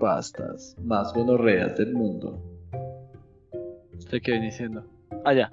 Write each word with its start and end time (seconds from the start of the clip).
creepypastas 0.00 0.76
más 0.82 1.12
gonorreas 1.12 1.76
del 1.76 1.92
mundo. 1.92 2.40
¿Usted 3.98 4.20
qué 4.22 4.32
viene 4.32 4.46
diciendo? 4.46 4.82
Allá. 5.24 5.50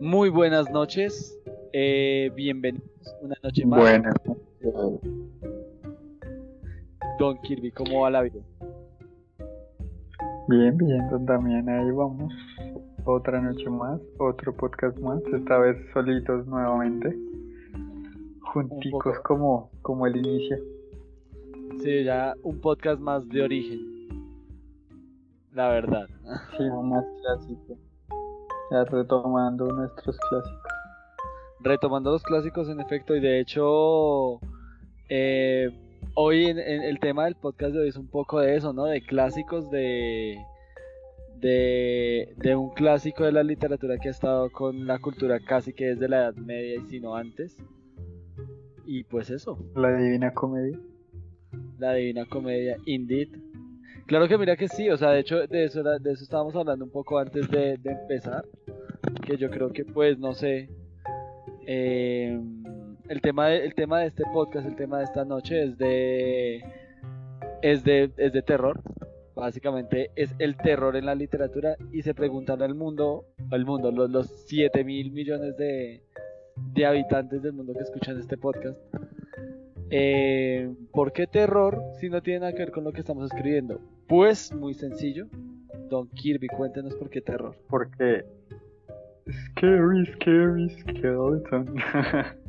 Muy 0.00 0.28
buenas 0.28 0.70
noches. 0.70 1.38
Eh, 1.72 2.30
bienvenidos 2.34 2.86
una 3.22 3.34
noche 3.42 3.64
más. 3.64 3.80
Buenas. 3.80 4.14
Don 7.18 7.38
Kirby, 7.40 7.70
¿cómo 7.70 8.02
va 8.02 8.10
la 8.10 8.22
vida? 8.22 8.40
Bien, 10.48 10.76
bien, 10.76 11.08
don 11.10 11.24
Damián, 11.24 11.68
ahí 11.68 11.90
vamos. 11.90 12.32
Otra 13.04 13.40
noche 13.40 13.68
más, 13.70 14.00
otro 14.18 14.54
podcast 14.54 14.98
más, 14.98 15.22
esta 15.32 15.58
vez 15.58 15.76
solitos 15.94 16.46
nuevamente. 16.46 17.16
Junticos 18.42 19.18
como, 19.20 19.70
como 19.80 20.06
el 20.06 20.16
inicio. 20.16 20.75
Sí, 21.86 22.02
ya 22.02 22.34
un 22.42 22.60
podcast 22.60 23.00
más 23.00 23.28
de 23.28 23.42
origen. 23.42 24.08
La 25.52 25.68
verdad. 25.68 26.08
Sí, 26.58 26.64
más 26.82 27.04
clásico. 27.22 27.78
Ya 28.72 28.82
retomando 28.86 29.66
nuestros 29.66 30.18
clásicos. 30.18 30.72
Retomando 31.60 32.10
los 32.10 32.24
clásicos, 32.24 32.68
en 32.68 32.80
efecto, 32.80 33.14
y 33.14 33.20
de 33.20 33.38
hecho, 33.38 34.40
eh, 35.08 35.70
hoy 36.14 36.46
en, 36.46 36.58
en 36.58 36.82
el 36.82 36.98
tema 36.98 37.26
del 37.26 37.36
podcast 37.36 37.74
de 37.74 37.82
hoy 37.82 37.88
es 37.90 37.96
un 37.96 38.08
poco 38.08 38.40
de 38.40 38.56
eso, 38.56 38.72
¿no? 38.72 38.86
De 38.86 39.00
clásicos 39.02 39.70
de, 39.70 40.44
de, 41.36 42.34
de 42.36 42.56
un 42.56 42.70
clásico 42.70 43.22
de 43.22 43.30
la 43.30 43.44
literatura 43.44 43.96
que 43.98 44.08
ha 44.08 44.10
estado 44.10 44.50
con 44.50 44.88
la 44.88 44.98
cultura 44.98 45.38
casi 45.38 45.72
que 45.72 45.86
desde 45.86 46.08
la 46.08 46.16
Edad 46.16 46.34
Media 46.34 46.80
y 46.80 46.86
si 46.86 46.98
no 46.98 47.14
antes. 47.14 47.56
Y 48.84 49.04
pues 49.04 49.30
eso, 49.30 49.56
La 49.76 49.96
Divina 49.96 50.34
Comedia. 50.34 50.80
La 51.78 51.94
Divina 51.94 52.24
Comedia, 52.26 52.76
indeed. 52.86 53.28
Claro 54.06 54.28
que 54.28 54.38
mira 54.38 54.56
que 54.56 54.68
sí, 54.68 54.88
o 54.88 54.96
sea, 54.96 55.10
de 55.10 55.20
hecho 55.20 55.46
de 55.46 55.64
eso, 55.64 55.80
era- 55.80 55.98
de 55.98 56.12
eso 56.12 56.22
estábamos 56.22 56.54
hablando 56.54 56.84
un 56.84 56.90
poco 56.90 57.18
antes 57.18 57.50
de, 57.50 57.76
de 57.78 57.90
empezar, 57.92 58.44
que 59.26 59.36
yo 59.36 59.50
creo 59.50 59.72
que 59.72 59.84
pues, 59.84 60.18
no 60.18 60.32
sé, 60.32 60.68
eh, 61.66 62.40
el, 63.08 63.20
tema 63.20 63.48
de, 63.48 63.64
el 63.64 63.74
tema 63.74 64.00
de 64.00 64.06
este 64.06 64.22
podcast, 64.32 64.66
el 64.66 64.76
tema 64.76 64.98
de 64.98 65.04
esta 65.04 65.24
noche 65.24 65.64
es 65.64 65.76
de, 65.78 66.62
es 67.62 67.82
de, 67.84 68.10
es 68.16 68.32
de 68.32 68.42
terror, 68.42 68.80
básicamente 69.34 70.10
es 70.16 70.34
el 70.38 70.56
terror 70.56 70.96
en 70.96 71.06
la 71.06 71.14
literatura 71.14 71.76
y 71.92 72.02
se 72.02 72.14
preguntan 72.14 72.62
al 72.62 72.74
mundo, 72.74 73.24
al 73.50 73.64
mundo, 73.64 73.90
los, 73.90 74.08
los 74.10 74.26
7 74.46 74.84
mil 74.84 75.10
millones 75.10 75.56
de, 75.56 76.02
de 76.74 76.86
habitantes 76.86 77.42
del 77.42 77.52
mundo 77.54 77.72
que 77.74 77.82
escuchan 77.82 78.18
este 78.20 78.36
podcast. 78.36 78.78
Eh, 79.90 80.72
¿Por 80.92 81.12
qué 81.12 81.26
terror 81.26 81.80
si 82.00 82.08
no 82.08 82.22
tiene 82.22 82.40
nada 82.40 82.52
que 82.52 82.58
ver 82.58 82.72
con 82.72 82.84
lo 82.84 82.92
que 82.92 83.00
estamos 83.00 83.30
escribiendo? 83.30 83.80
Pues 84.08 84.52
muy 84.54 84.74
sencillo. 84.74 85.26
Don 85.88 86.08
Kirby, 86.08 86.48
cuéntenos 86.48 86.94
por 86.96 87.10
qué 87.10 87.20
terror. 87.20 87.54
Porque. 87.68 88.24
Scary, 89.28 90.06
scary, 90.06 90.68
skeleton. 90.80 91.74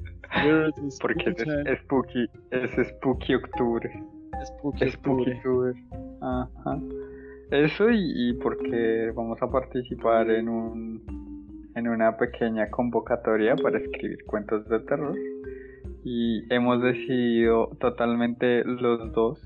Porque 1.02 1.30
es 1.30 1.80
spooky, 1.80 2.28
es 2.52 2.88
spooky 2.90 3.36
octubre. 3.36 3.90
Spooky 4.46 4.92
Spooky 4.92 5.32
octubre. 5.32 5.74
Ajá. 6.22 6.80
Eso 7.50 7.90
y, 7.90 8.30
y 8.30 8.34
porque 8.34 9.12
vamos 9.16 9.42
a 9.42 9.50
participar 9.50 10.30
en 10.30 10.50
un 10.50 11.72
en 11.76 11.88
una 11.88 12.18
pequeña 12.18 12.70
convocatoria 12.70 13.56
para 13.56 13.80
escribir 13.80 14.24
cuentos 14.26 14.68
de 14.68 14.80
terror 14.82 15.16
y 16.10 16.54
hemos 16.54 16.82
decidido 16.82 17.68
totalmente 17.82 18.64
los 18.64 19.12
dos 19.12 19.40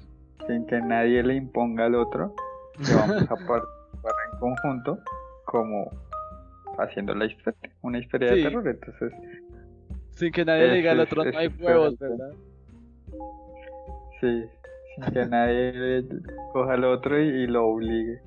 sin 0.46 0.68
que 0.68 0.80
nadie 0.80 1.24
le 1.24 1.34
imponga 1.36 1.86
al 1.86 1.96
otro 1.96 2.36
que 2.78 2.94
vamos 2.94 3.24
a 3.24 3.36
participar 3.48 4.14
en 4.32 4.40
conjunto 4.40 5.00
como 5.46 5.90
haciendo 6.78 7.16
la 7.16 7.26
historia, 7.26 7.60
una 7.82 7.98
historia 7.98 8.30
Sí. 8.30 8.36
de 8.36 8.44
terror, 8.44 8.68
entonces 8.68 9.12
Sin 10.12 10.32
que 10.32 10.46
nadie 10.46 10.68
le 10.68 10.76
diga 10.76 10.92
al 10.92 11.00
otro, 11.00 11.24
no 11.26 11.38
hay 11.38 11.48
huevos, 11.48 11.98
¿verdad? 11.98 12.32
sí, 14.20 14.44
sin 14.96 15.14
que 15.14 15.26
nadie 15.26 15.72
le 15.74 16.06
coja 16.54 16.74
al 16.74 16.84
otro 16.86 17.20
y, 17.20 17.28
y 17.44 17.48
lo 17.48 17.66
obligue. 17.70 18.20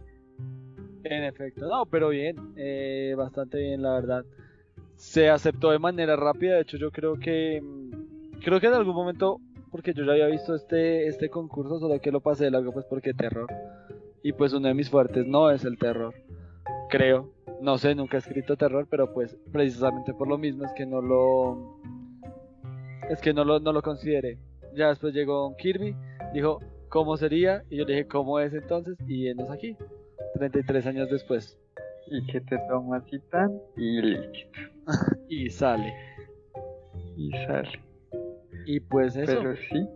En 1.05 1.23
efecto, 1.25 1.69
no, 1.69 1.85
pero 1.87 2.09
bien, 2.09 2.37
eh, 2.57 3.15
bastante 3.17 3.59
bien, 3.59 3.83
la 3.83 3.93
verdad. 3.95 4.25
Se 4.97 5.29
aceptó 5.29 5.71
de 5.71 5.79
manera 5.79 6.17
rápida, 6.17 6.55
de 6.55 6.63
hecho 6.63 6.79
yo 6.79 6.91
creo 6.91 7.19
que 7.19 7.61
mm, 7.63 7.94
creo 8.45 8.61
que 8.61 8.67
en 8.67 8.75
algún 8.75 8.95
momento, 8.95 9.41
porque 9.71 9.95
yo 9.95 10.05
ya 10.05 10.13
había 10.13 10.27
visto 10.27 10.55
este 10.55 11.09
este 11.09 11.31
concurso, 11.31 11.79
solo 11.81 11.99
que 12.01 12.13
lo 12.13 12.21
pasé 12.21 12.45
de 12.45 12.51
largo 12.51 12.73
pues 12.73 12.85
porque 12.87 13.15
terror. 13.15 13.49
Y 14.23 14.33
pues 14.33 14.53
uno 14.53 14.69
de 14.69 14.75
mis 14.75 14.91
fuertes 14.91 15.27
no 15.27 15.51
es 15.51 15.65
el 15.65 15.79
terror. 15.79 16.15
Creo, 16.89 17.33
no 17.61 17.79
sé, 17.79 17.95
nunca 17.95 18.17
he 18.17 18.21
escrito 18.21 18.57
terror, 18.57 18.87
pero 18.89 19.13
pues 19.13 19.37
precisamente 19.53 20.15
por 20.15 20.29
lo 20.29 20.39
mismo 20.39 20.65
es 20.65 20.73
que 20.73 20.87
no 20.87 21.01
lo 21.01 21.81
es 23.11 23.21
que 23.21 23.33
no 23.35 23.45
lo 23.45 23.59
no 23.61 23.73
lo 23.73 23.83
consideré. 23.83 24.39
Ya 24.75 24.89
después 24.89 25.15
llegó 25.15 25.57
Kirby, 25.57 25.95
dijo, 26.33 26.61
"¿Cómo 26.89 27.17
sería?" 27.17 27.65
y 27.71 27.77
yo 27.79 27.85
le 27.85 27.95
dije, 27.95 28.09
"¿Cómo 28.09 28.39
es 28.41 28.53
entonces?" 28.55 28.97
y 29.07 29.29
enos 29.29 29.51
aquí. 29.51 29.77
33 30.35 30.87
años 30.87 31.09
después. 31.11 31.59
Y 32.07 32.27
que 32.27 32.41
te 32.41 32.59
tomas 32.69 33.03
y 33.13 33.19
tan 33.19 33.51
y 33.77 34.03
listo. 34.03 34.39
Y 35.29 35.49
sale. 35.49 35.93
Y 37.17 37.31
sale. 37.47 37.94
Y 38.67 38.81
pues 38.81 39.17
eso. 39.17 39.33
Pero 39.41 39.57
sí. 39.57 39.89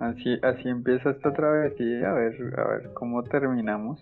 Así, 0.00 0.38
así 0.42 0.68
empieza 0.68 1.10
esta 1.10 1.32
travesía, 1.32 2.10
a 2.10 2.14
ver, 2.14 2.34
a 2.56 2.68
ver 2.68 2.90
cómo 2.94 3.22
terminamos. 3.24 4.00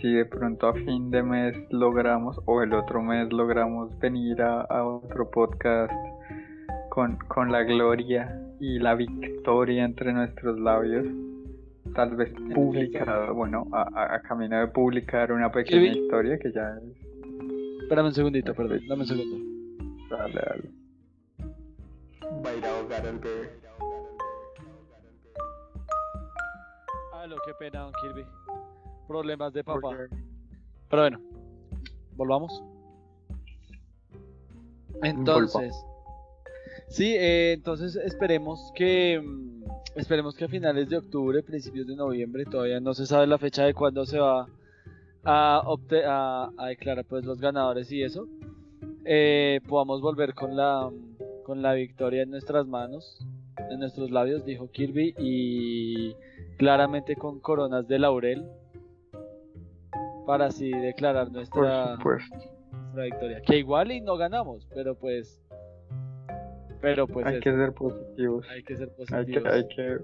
Si 0.00 0.12
de 0.14 0.24
pronto 0.24 0.68
a 0.68 0.74
fin 0.74 1.10
de 1.10 1.22
mes 1.24 1.56
logramos, 1.70 2.40
o 2.46 2.62
el 2.62 2.72
otro 2.74 3.02
mes 3.02 3.32
logramos 3.32 3.98
venir 3.98 4.40
a, 4.40 4.60
a 4.60 4.84
otro 4.84 5.28
podcast 5.30 5.92
con, 6.90 7.16
con 7.26 7.50
la 7.50 7.64
gloria 7.64 8.40
y 8.60 8.78
la 8.78 8.94
victoria 8.94 9.84
entre 9.84 10.12
nuestros 10.12 10.60
labios. 10.60 11.06
Tal 11.94 12.14
vez 12.14 12.32
publicado, 12.54 13.34
bueno, 13.34 13.66
a, 13.72 14.14
a- 14.14 14.20
camino 14.22 14.60
de 14.60 14.68
publicar 14.68 15.32
una 15.32 15.50
pequeña 15.50 15.86
historia 15.92 16.38
que 16.38 16.52
ya 16.52 16.76
es. 16.78 17.82
Espérame 17.82 18.06
un 18.06 18.14
segundito, 18.14 18.54
perdón. 18.54 18.78
Dame 18.88 19.00
un 19.02 19.06
segundo. 19.08 19.36
Dale, 20.08 20.34
dale. 20.34 20.79
Va 23.02 23.08
a 23.08 23.12
ir 23.12 23.66
a 23.66 23.70
ahogar 23.72 23.98
al 23.98 25.14
bebé. 25.24 25.40
Ah, 27.14 27.26
lo 27.26 27.36
que 27.44 27.54
pena, 27.58 27.80
Don 27.82 27.92
Kirby. 28.00 28.24
Problemas 29.06 29.52
de 29.52 29.64
papá. 29.64 29.80
Pero 30.88 31.02
bueno, 31.02 31.20
volvamos. 32.16 32.62
Entonces, 35.02 35.74
sí, 36.88 37.14
eh, 37.16 37.52
entonces 37.54 37.96
esperemos 37.96 38.70
que 38.74 39.20
mm, 39.20 39.64
esperemos 39.96 40.34
que 40.34 40.44
a 40.44 40.48
finales 40.48 40.88
de 40.88 40.98
octubre, 40.98 41.42
principios 41.42 41.86
de 41.86 41.96
noviembre, 41.96 42.44
todavía 42.44 42.80
no 42.80 42.92
se 42.94 43.06
sabe 43.06 43.26
la 43.26 43.38
fecha 43.38 43.64
de 43.64 43.72
cuándo 43.74 44.04
se 44.04 44.18
va 44.18 44.46
a, 45.24 45.62
obte- 45.64 46.04
a, 46.06 46.50
a 46.56 46.66
declarar 46.66 47.04
pues 47.06 47.24
los 47.24 47.40
ganadores 47.40 47.90
y 47.92 48.02
eso, 48.02 48.26
eh, 49.04 49.60
podamos 49.68 50.00
volver 50.02 50.34
con 50.34 50.54
la 50.56 50.90
con 51.50 51.62
la 51.62 51.72
victoria 51.74 52.22
en 52.22 52.30
nuestras 52.30 52.64
manos, 52.68 53.18
en 53.72 53.80
nuestros 53.80 54.12
labios, 54.12 54.44
dijo 54.44 54.70
Kirby, 54.70 55.16
y 55.18 56.14
claramente 56.58 57.16
con 57.16 57.40
coronas 57.40 57.88
de 57.88 57.98
laurel 57.98 58.44
para 60.28 60.46
así 60.46 60.70
declarar 60.70 61.32
nuestra 61.32 61.96
nuestra 61.96 63.02
victoria. 63.02 63.42
Que 63.42 63.58
igual 63.58 63.90
y 63.90 64.00
no 64.00 64.16
ganamos, 64.16 64.64
pero 64.72 64.94
pues. 64.94 65.42
Pero 66.80 67.08
pues 67.08 67.26
hay 67.26 67.34
eso, 67.34 67.42
que 67.42 67.52
ser 67.52 67.72
positivos. 67.72 68.46
hay 68.48 68.62
que 68.62 68.76
ser 68.76 68.88
Hay 69.12 69.26
que, 69.26 69.40
positivos. 69.40 69.52
hay 69.52 69.66
que 69.66 69.98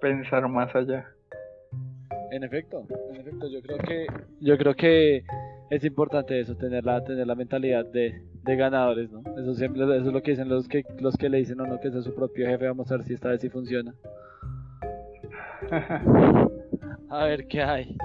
pensar 0.00 0.48
más 0.48 0.74
allá. 0.74 1.06
En 2.30 2.42
efecto, 2.42 2.86
en 3.10 3.16
efecto, 3.16 3.48
yo 3.48 3.60
creo 3.60 3.78
que 3.80 4.06
yo 4.40 4.56
creo 4.56 4.74
que 4.74 5.24
es 5.70 5.84
importante 5.84 6.38
eso, 6.38 6.56
tener 6.56 6.84
la, 6.84 7.02
tener 7.04 7.26
la 7.26 7.34
mentalidad 7.34 7.84
de, 7.86 8.22
de 8.44 8.56
ganadores, 8.56 9.10
¿no? 9.10 9.22
Eso 9.38 9.54
siempre 9.54 9.82
eso 9.82 9.94
es 9.94 10.12
lo 10.12 10.22
que 10.22 10.32
dicen 10.32 10.48
los 10.48 10.68
que 10.68 10.84
los 11.00 11.16
que 11.16 11.28
le 11.28 11.38
dicen 11.38 11.60
a 11.60 11.64
uno 11.64 11.80
que 11.80 11.88
es 11.88 12.04
su 12.04 12.14
propio 12.14 12.46
jefe, 12.46 12.66
vamos 12.66 12.90
a 12.90 12.96
ver 12.96 13.06
si 13.06 13.14
esta 13.14 13.30
vez 13.30 13.40
sí 13.40 13.48
funciona. 13.48 13.94
A 17.08 17.24
ver 17.24 17.46
qué 17.46 17.62
hay. 17.62 17.96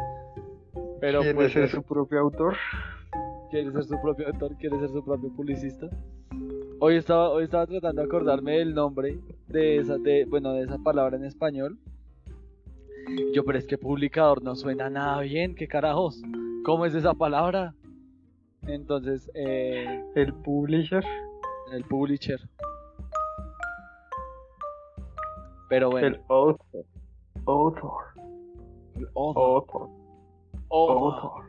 Pero 1.00 1.22
¿Quiere 1.22 1.34
pues 1.36 1.54
ser 1.54 1.70
su 1.70 1.82
propio 1.82 2.20
autor? 2.20 2.56
quiere 3.52 3.72
ser 3.72 3.84
su 3.84 4.02
propio 4.02 4.28
autor, 4.28 4.56
quiere 4.58 4.80
ser 4.80 4.90
su 4.90 5.04
propio 5.04 5.30
publicista. 5.34 5.90
Hoy 6.80 6.96
estaba, 6.96 7.30
hoy 7.30 7.44
estaba 7.44 7.68
tratando 7.68 8.02
de 8.02 8.08
acordarme 8.08 8.58
del 8.58 8.74
nombre 8.74 9.20
de 9.48 9.78
esa, 9.78 9.98
de, 9.98 10.26
bueno, 10.26 10.54
de 10.54 10.64
esa 10.64 10.78
palabra 10.78 11.18
en 11.18 11.26
español. 11.26 11.78
Yo, 13.34 13.44
pero 13.44 13.58
es 13.58 13.68
que 13.68 13.78
publicador 13.78 14.42
no 14.42 14.56
suena 14.56 14.90
nada 14.90 15.20
bien, 15.22 15.54
qué 15.54 15.68
carajos. 15.68 16.22
¿Cómo 16.64 16.86
es 16.86 16.94
esa 16.94 17.14
palabra? 17.14 17.74
Entonces, 18.68 19.30
eh, 19.34 20.04
El 20.16 20.34
publisher. 20.34 21.04
el 21.74 21.84
publisher. 21.86 22.40
Pero 25.70 25.90
bueno, 25.90 26.08
El 26.08 26.22
author. 26.28 26.86
Author. 27.46 28.02
Other. 29.14 29.90
Other. 30.70 31.48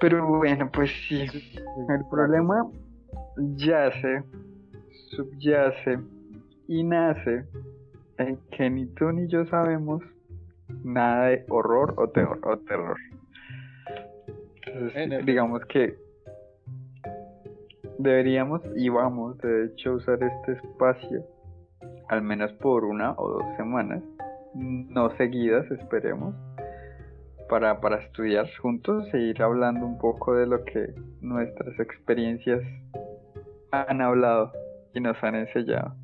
Pero 0.00 0.26
bueno, 0.26 0.68
pues 0.70 0.90
sí. 1.08 1.22
El 1.22 2.04
problema 2.10 2.68
yace, 3.56 4.22
subyace 5.10 6.00
y 6.68 6.82
nace 6.84 7.46
en 8.18 8.36
que 8.50 8.68
ni 8.68 8.86
tú 8.86 9.10
ni 9.12 9.28
yo 9.28 9.46
sabemos 9.46 10.02
nada 10.82 11.28
de 11.28 11.44
horror 11.48 11.94
o 11.96 12.08
terror. 12.08 12.38
O 12.42 12.58
terror. 12.58 12.96
Entonces, 14.66 15.26
digamos 15.26 15.64
que 15.66 15.96
deberíamos 17.98 18.62
y 18.76 18.88
vamos 18.88 19.38
de 19.38 19.66
hecho 19.66 19.94
usar 19.94 20.22
este 20.22 20.52
espacio 20.52 21.24
al 22.08 22.22
menos 22.22 22.52
por 22.54 22.84
una 22.84 23.12
o 23.12 23.28
dos 23.30 23.56
semanas, 23.56 24.02
no 24.54 25.10
seguidas 25.16 25.70
esperemos, 25.70 26.34
para, 27.48 27.80
para 27.80 28.00
estudiar 28.02 28.46
juntos 28.60 29.12
e 29.12 29.18
ir 29.18 29.42
hablando 29.42 29.84
un 29.84 29.98
poco 29.98 30.34
de 30.34 30.46
lo 30.46 30.64
que 30.64 30.94
nuestras 31.20 31.78
experiencias 31.78 32.62
han 33.70 34.00
hablado 34.00 34.52
y 34.94 35.00
nos 35.00 35.22
han 35.22 35.34
enseñado. 35.34 35.94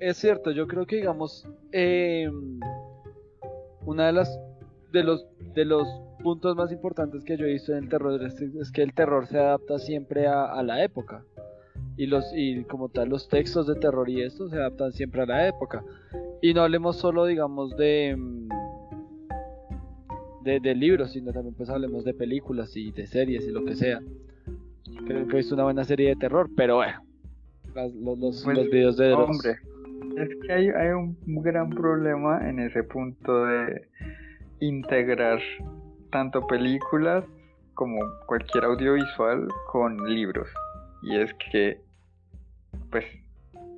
Es 0.00 0.18
cierto, 0.18 0.50
yo 0.50 0.66
creo 0.66 0.86
que 0.86 0.96
digamos 0.96 1.48
eh, 1.72 2.30
una 3.86 4.06
de 4.06 4.12
las 4.12 4.38
de 4.92 5.02
los 5.02 5.26
de 5.54 5.64
los 5.64 5.88
puntos 6.22 6.56
más 6.56 6.72
importantes 6.72 7.24
que 7.24 7.36
yo 7.36 7.46
he 7.46 7.52
visto 7.52 7.72
en 7.72 7.84
el 7.84 7.88
terror 7.88 8.20
es, 8.22 8.72
que 8.72 8.82
el 8.82 8.92
terror 8.92 9.26
se 9.26 9.38
adapta 9.38 9.78
siempre 9.78 10.26
a, 10.26 10.62
la 10.62 10.82
época. 10.84 11.24
Y 11.96 12.06
los 12.06 12.24
y 12.34 12.64
como 12.64 12.88
tal 12.88 13.08
los 13.08 13.28
textos 13.28 13.66
de 13.66 13.74
terror 13.76 14.08
y 14.10 14.20
esto 14.20 14.48
se 14.48 14.56
adaptan 14.56 14.92
siempre 14.92 15.22
a 15.22 15.26
la 15.26 15.48
época. 15.48 15.82
Y 16.42 16.52
no 16.52 16.62
hablemos 16.62 16.96
solo 16.96 17.24
digamos 17.24 17.76
de 17.76 18.16
de, 20.42 20.74
libros, 20.76 21.10
sino 21.12 21.32
también 21.32 21.54
pues 21.54 21.68
hablemos 21.70 22.04
de 22.04 22.14
películas 22.14 22.76
y 22.76 22.92
de 22.92 23.06
series 23.06 23.46
y 23.46 23.50
lo 23.50 23.64
que 23.64 23.74
sea. 23.74 24.00
Creo 25.04 25.26
que 25.26 25.34
he 25.34 25.36
visto 25.38 25.54
una 25.54 25.64
buena 25.64 25.84
serie 25.84 26.10
de 26.10 26.16
terror, 26.16 26.48
pero 26.56 26.76
bueno, 26.76 27.02
los, 27.74 28.18
los, 28.18 28.44
pues, 28.44 28.70
videos 28.70 28.96
de... 28.96 29.12
Hombre, 29.12 29.56
es 30.16 30.28
que 30.42 30.52
hay, 30.52 30.68
hay 30.70 30.88
un 30.88 31.16
gran 31.42 31.70
problema 31.70 32.48
en 32.48 32.58
ese 32.58 32.82
punto 32.82 33.44
de 33.44 33.88
integrar 34.60 35.40
tanto 36.10 36.46
películas 36.46 37.24
como 37.74 38.00
cualquier 38.26 38.64
audiovisual 38.64 39.48
con 39.70 39.98
libros. 40.08 40.48
Y 41.02 41.16
es 41.20 41.32
que, 41.52 41.80
pues, 42.90 43.04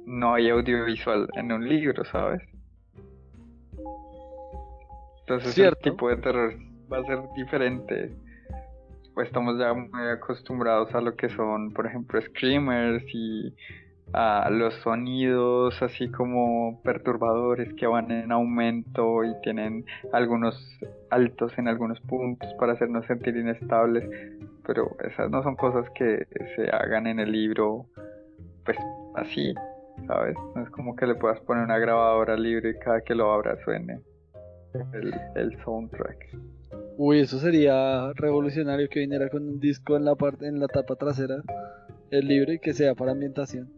no 0.07 0.35
hay 0.35 0.49
audiovisual 0.49 1.29
en 1.35 1.53
un 1.53 1.69
libro, 1.69 2.05
¿sabes? 2.05 2.41
Entonces 5.21 5.59
el 5.59 5.77
tipo 5.79 6.09
de 6.09 6.17
terror 6.17 6.55
va 6.91 6.99
a 6.99 7.05
ser 7.05 7.19
diferente. 7.37 8.17
Pues 9.13 9.27
estamos 9.27 9.59
ya 9.59 9.75
muy 9.75 10.09
acostumbrados 10.09 10.95
a 10.95 11.03
lo 11.03 11.15
que 11.17 11.29
son, 11.29 11.73
por 11.73 11.87
ejemplo, 11.87 12.21
screamers 12.23 13.05
y 13.13 13.55
a 14.13 14.49
los 14.51 14.75
sonidos 14.77 15.81
así 15.83 16.09
como 16.11 16.81
perturbadores 16.83 17.73
que 17.75 17.87
van 17.87 18.11
en 18.11 18.33
aumento 18.33 19.25
y 19.25 19.35
tienen 19.43 19.85
algunos 20.13 20.57
altos 21.11 21.57
en 21.59 21.69
algunos 21.69 22.01
puntos 22.01 22.53
para 22.55 22.73
hacernos 22.73 23.07
sentir 23.07 23.37
inestables, 23.37 24.09
pero 24.67 24.97
esas 25.07 25.31
no 25.31 25.43
son 25.43 25.57
cosas 25.57 25.89
que 25.91 26.27
se 26.57 26.71
hagan 26.71 27.07
en 27.07 27.21
el 27.21 27.33
libro 27.33 27.87
pues 28.65 28.79
así, 29.15 29.55
¿sabes? 30.07 30.37
No 30.55 30.63
es 30.63 30.71
como 30.71 30.95
que 30.95 31.07
le 31.07 31.15
puedas 31.15 31.41
poner 31.41 31.65
una 31.65 31.79
grabadora 31.79 32.37
libre 32.37 32.71
y 32.71 32.79
cada 32.79 33.01
que 33.01 33.15
lo 33.15 33.33
abra 33.33 33.57
suene 33.65 34.01
el, 35.35 35.57
soundtrack. 35.65 36.37
Uy, 36.97 37.21
eso 37.21 37.39
sería 37.39 38.13
revolucionario 38.15 38.89
que 38.89 39.01
viniera 39.01 39.29
con 39.29 39.49
un 39.49 39.61
disco 39.61 39.97
en 39.97 40.05
la 40.05 40.15
parte, 40.15 40.47
en 40.47 40.61
la 40.61 40.69
tapa 40.69 40.97
trasera, 40.97 41.37
el 42.11 42.27
libro 42.27 42.53
y 42.53 42.59
que 42.59 42.75
sea 42.75 42.95
para 42.95 43.13
ambientación. 43.13 43.71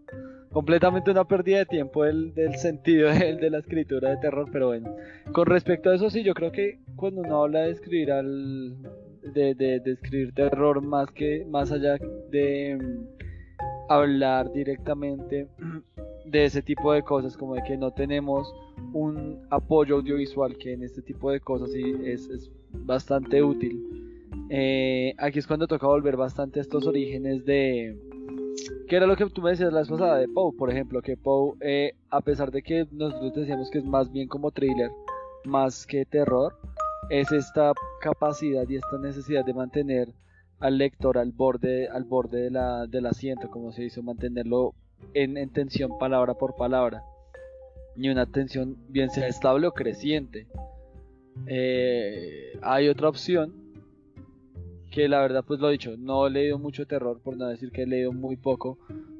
Completamente 0.52 1.10
una 1.10 1.24
pérdida 1.24 1.58
de 1.58 1.66
tiempo 1.66 2.04
del, 2.04 2.32
sentido 2.56 3.08
de, 3.14 3.36
de, 3.36 3.50
la 3.50 3.58
escritura 3.58 4.10
de 4.10 4.16
terror, 4.16 4.48
pero 4.52 4.68
bueno. 4.68 4.94
Con 5.32 5.46
respecto 5.46 5.90
a 5.90 5.94
eso 5.94 6.10
sí, 6.10 6.22
yo 6.22 6.34
creo 6.34 6.50
que 6.50 6.80
cuando 6.96 7.20
uno 7.20 7.44
habla 7.44 7.60
de 7.62 7.70
escribir 7.72 8.10
al 8.10 8.76
de, 9.22 9.54
de, 9.54 9.80
de 9.80 9.92
escribir 9.92 10.32
terror 10.32 10.80
más 10.82 11.10
que 11.10 11.44
más 11.48 11.70
allá 11.70 11.98
de 12.30 12.76
mm, 12.76 13.20
hablar 13.88 14.52
directamente 14.52 15.48
de 16.24 16.44
ese 16.44 16.62
tipo 16.62 16.92
de 16.92 17.02
cosas, 17.02 17.36
como 17.36 17.54
de 17.54 17.62
que 17.62 17.76
no 17.76 17.92
tenemos 17.92 18.52
un 18.92 19.40
apoyo 19.50 19.96
audiovisual, 19.96 20.56
que 20.56 20.72
en 20.72 20.82
este 20.82 21.02
tipo 21.02 21.30
de 21.30 21.40
cosas 21.40 21.72
sí 21.72 21.82
es, 22.04 22.28
es 22.28 22.50
bastante 22.72 23.42
útil. 23.42 23.78
Eh, 24.48 25.14
aquí 25.18 25.38
es 25.38 25.46
cuando 25.46 25.66
toca 25.66 25.86
volver 25.86 26.16
bastante 26.16 26.60
a 26.60 26.62
estos 26.62 26.86
orígenes 26.86 27.44
de... 27.44 27.96
¿Qué 28.88 28.96
era 28.96 29.06
lo 29.06 29.16
que 29.16 29.26
tú 29.26 29.42
me 29.42 29.50
decías 29.50 29.72
la 29.72 29.80
vez 29.80 29.88
pasada 29.88 30.18
de 30.18 30.28
Poe, 30.28 30.52
por 30.56 30.70
ejemplo? 30.70 31.00
Que 31.02 31.16
Poe, 31.16 31.54
eh, 31.60 31.94
a 32.10 32.20
pesar 32.20 32.50
de 32.50 32.62
que 32.62 32.86
nosotros 32.90 33.34
decíamos 33.34 33.70
que 33.70 33.78
es 33.78 33.84
más 33.84 34.10
bien 34.10 34.28
como 34.28 34.50
thriller, 34.50 34.90
más 35.44 35.86
que 35.86 36.04
terror, 36.04 36.58
es 37.08 37.30
esta 37.32 37.72
capacidad 38.00 38.68
y 38.68 38.76
esta 38.76 38.98
necesidad 38.98 39.44
de 39.44 39.54
mantener 39.54 40.08
al 40.60 40.76
lector 40.76 41.18
al 41.18 41.32
borde, 41.32 41.88
al 41.88 42.04
borde 42.04 42.42
de 42.42 42.50
la, 42.50 42.86
del 42.86 43.06
asiento, 43.06 43.50
como 43.50 43.72
se 43.72 43.84
hizo, 43.84 44.02
mantenerlo 44.02 44.74
en, 45.14 45.50
tensión 45.50 45.98
palabra 45.98 46.34
por 46.34 46.54
palabra, 46.54 47.02
ni 47.96 48.10
una 48.10 48.26
tensión 48.26 48.76
bien 48.88 49.10
sea 49.10 49.26
estable 49.26 49.66
o 49.66 49.72
creciente. 49.72 50.46
Eh, 51.46 52.58
hay 52.62 52.88
otra 52.88 53.08
opción 53.08 53.59
que 54.90 55.08
la 55.08 55.20
verdad 55.20 55.44
pues 55.46 55.60
lo 55.60 55.68
he 55.68 55.72
dicho, 55.72 55.94
no 55.98 56.26
he 56.26 56.30
leído 56.30 56.58
mucho 56.58 56.86
terror, 56.86 57.20
por 57.22 57.36
no 57.36 57.46
decir 57.46 57.70
que 57.70 57.82
he 57.82 57.86
leído 57.86 58.12
muy 58.12 58.36
poco, 58.36 58.78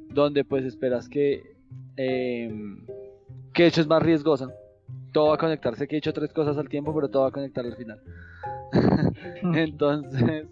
donde 0.09 0.45
pues 0.45 0.65
esperas 0.65 1.09
que, 1.09 1.55
eh, 1.97 2.51
que 3.53 3.67
hecho 3.67 3.81
es 3.81 3.87
más 3.87 4.03
riesgosa. 4.03 4.49
Todo 5.13 5.29
va 5.29 5.35
a 5.35 5.39
conectarse, 5.39 5.89
que 5.89 5.97
he 5.97 5.99
hecho 5.99 6.13
tres 6.13 6.33
cosas 6.33 6.57
al 6.57 6.69
tiempo, 6.69 6.95
pero 6.95 7.09
todo 7.09 7.23
va 7.23 7.29
a 7.29 7.33
conectar 7.33 7.65
al 7.65 7.77
final. 7.77 8.01
Entonces, 9.55 10.47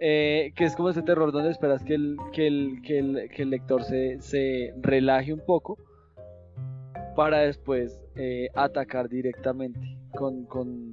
eh, 0.00 0.52
que 0.54 0.64
es 0.64 0.76
como 0.76 0.90
ese 0.90 1.02
terror 1.02 1.32
donde 1.32 1.50
esperas 1.50 1.82
que 1.82 1.94
el, 1.94 2.16
que 2.32 2.46
el, 2.46 2.82
que 2.82 2.98
el, 2.98 3.28
que 3.34 3.42
el 3.42 3.50
lector 3.50 3.82
se, 3.84 4.20
se, 4.20 4.72
relaje 4.80 5.32
un 5.32 5.44
poco 5.44 5.76
para 7.16 7.40
después 7.40 8.00
eh, 8.14 8.48
atacar 8.54 9.08
directamente 9.08 9.98
con, 10.16 10.44
con, 10.44 10.92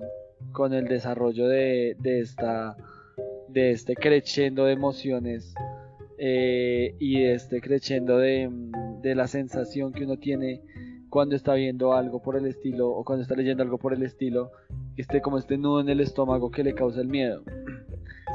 con 0.52 0.74
el 0.74 0.88
desarrollo 0.88 1.48
de, 1.48 1.96
de, 2.00 2.20
esta, 2.22 2.76
de 3.48 3.72
este 3.72 3.96
creciendo 3.96 4.66
de 4.66 4.74
emociones 4.74 5.54
eh, 6.18 6.96
y 7.00 7.20
de 7.20 7.34
este 7.34 7.62
creciendo 7.62 8.18
de, 8.18 8.50
de 9.02 9.16
la 9.16 9.28
sensación 9.28 9.94
que 9.94 10.04
uno 10.04 10.18
tiene 10.18 10.62
cuando 11.10 11.36
está 11.36 11.54
viendo 11.54 11.94
algo 11.94 12.22
por 12.22 12.36
el 12.36 12.46
estilo 12.46 12.90
o 12.90 13.06
cuando 13.06 13.24
está 13.24 13.36
leyendo 13.36 13.64
algo 13.64 13.78
por 13.78 13.94
el 13.94 14.04
estilo, 14.04 14.52
este 14.98 15.22
como 15.22 15.38
este 15.38 15.58
nudo 15.58 15.80
en 15.80 15.88
el 15.88 16.02
estómago 16.02 16.52
que 16.52 16.64
le 16.64 16.74
causa 16.74 17.00
el 17.00 17.08
miedo. 17.08 17.42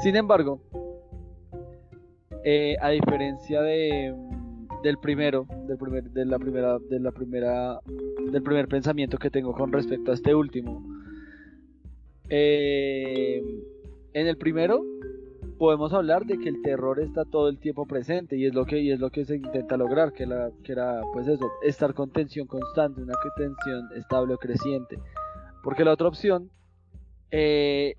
Sin 0.01 0.15
embargo, 0.15 0.61
eh, 2.43 2.75
a 2.81 2.89
diferencia 2.89 3.61
de, 3.61 4.15
del 4.81 4.97
primero, 4.97 5.45
del 5.67 5.77
primer, 5.77 6.09
de 6.09 6.25
la 6.25 6.39
primera, 6.39 6.79
de 6.79 6.99
la 6.99 7.11
primera, 7.11 7.79
del 8.31 8.41
primer 8.41 8.67
pensamiento 8.67 9.19
que 9.19 9.29
tengo 9.29 9.53
con 9.53 9.71
respecto 9.71 10.09
a 10.09 10.15
este 10.15 10.33
último, 10.33 10.83
eh, 12.29 13.43
en 14.13 14.27
el 14.27 14.37
primero 14.37 14.83
podemos 15.57 15.93
hablar 15.93 16.25
de 16.25 16.37
que 16.39 16.49
el 16.49 16.61
terror 16.61 16.99
está 16.99 17.23
todo 17.25 17.49
el 17.49 17.59
tiempo 17.59 17.85
presente 17.85 18.35
y 18.35 18.45
es 18.45 18.53
lo 18.53 18.65
que 18.65 18.79
y 18.79 18.91
es 18.91 18.99
lo 18.99 19.11
que 19.11 19.25
se 19.25 19.35
intenta 19.35 19.77
lograr 19.77 20.11
que 20.11 20.23
era 20.23 21.01
pues 21.13 21.27
eso 21.27 21.51
estar 21.61 21.93
con 21.93 22.09
tensión 22.09 22.47
constante 22.47 23.01
una 23.01 23.13
tensión 23.37 23.89
estable 23.95 24.33
o 24.33 24.37
creciente 24.37 24.97
porque 25.63 25.85
la 25.85 25.91
otra 25.93 26.07
opción 26.07 26.49
eh, 27.29 27.95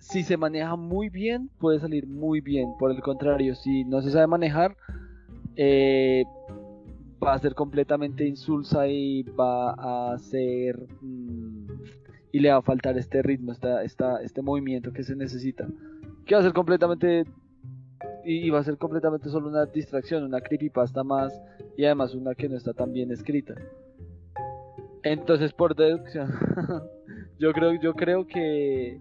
si 0.00 0.22
se 0.24 0.36
maneja 0.36 0.74
muy 0.76 1.08
bien, 1.08 1.50
puede 1.58 1.78
salir 1.78 2.06
muy 2.06 2.40
bien. 2.40 2.74
Por 2.78 2.90
el 2.90 3.00
contrario, 3.00 3.54
si 3.54 3.84
no 3.84 4.02
se 4.02 4.10
sabe 4.10 4.26
manejar, 4.26 4.76
eh, 5.56 6.24
va 7.22 7.34
a 7.34 7.38
ser 7.38 7.54
completamente 7.54 8.26
insulsa 8.26 8.88
y 8.88 9.22
va 9.22 10.12
a 10.12 10.18
ser... 10.18 10.86
Mm, 11.00 11.49
y 12.32 12.40
le 12.40 12.50
va 12.50 12.58
a 12.58 12.62
faltar 12.62 12.96
este 12.98 13.22
ritmo, 13.22 13.52
esta, 13.52 13.82
esta, 13.82 14.22
este 14.22 14.42
movimiento 14.42 14.92
que 14.92 15.02
se 15.02 15.16
necesita. 15.16 15.66
Que 16.26 16.34
va 16.34 16.40
a 16.40 16.44
ser 16.44 16.52
completamente... 16.52 17.24
Y 18.24 18.48
va 18.50 18.60
a 18.60 18.64
ser 18.64 18.78
completamente 18.78 19.28
solo 19.28 19.48
una 19.48 19.66
distracción, 19.66 20.24
una 20.24 20.40
creepypasta 20.40 21.04
más 21.04 21.38
y 21.76 21.84
además 21.84 22.14
una 22.14 22.34
que 22.34 22.48
no 22.48 22.56
está 22.56 22.72
tan 22.72 22.92
bien 22.92 23.10
escrita. 23.10 23.54
Entonces, 25.02 25.52
por 25.52 25.74
deducción, 25.74 26.32
yo 27.38 27.52
creo, 27.52 27.74
yo 27.80 27.94
creo 27.94 28.26
que 28.26 29.00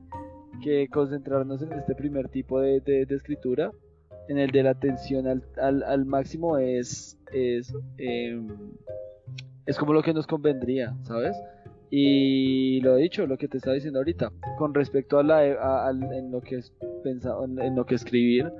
que 0.59 0.88
concentrarnos 0.89 1.62
en 1.62 1.74
este 1.74 1.95
primer 1.95 2.29
tipo 2.29 2.59
de, 2.59 3.05
escritura, 3.09 3.71
en 4.27 4.38
el 4.38 4.51
de 4.51 4.63
la 4.63 4.71
atención 4.71 5.25
al, 5.57 6.05
máximo, 6.05 6.57
es, 6.57 7.17
es, 7.33 7.74
em, 7.98 8.48
es 9.65 9.77
como 9.77 9.93
lo 9.93 10.03
que 10.03 10.13
nos 10.13 10.27
convendría, 10.27 10.95
¿sabes? 11.03 11.36
Y 11.91 12.81
lo 12.81 12.96
dicho, 12.98 13.25
lo 13.25 13.38
que 13.38 13.48
te 13.48 13.58
estaba 13.58 13.74
diciendo 13.74 14.00
ahorita, 14.00 14.31
con 14.58 14.74
respecto 14.74 15.17
a, 15.17 15.24
la, 15.24 15.39
a, 15.39 15.89
en 15.91 16.31
lo 16.31 16.41
que 16.41 16.58
es 16.58 16.72
pensado, 17.03 17.46
en, 17.46 17.75
lo 17.75 17.86
que 17.86 17.96
escribir, 17.96 18.51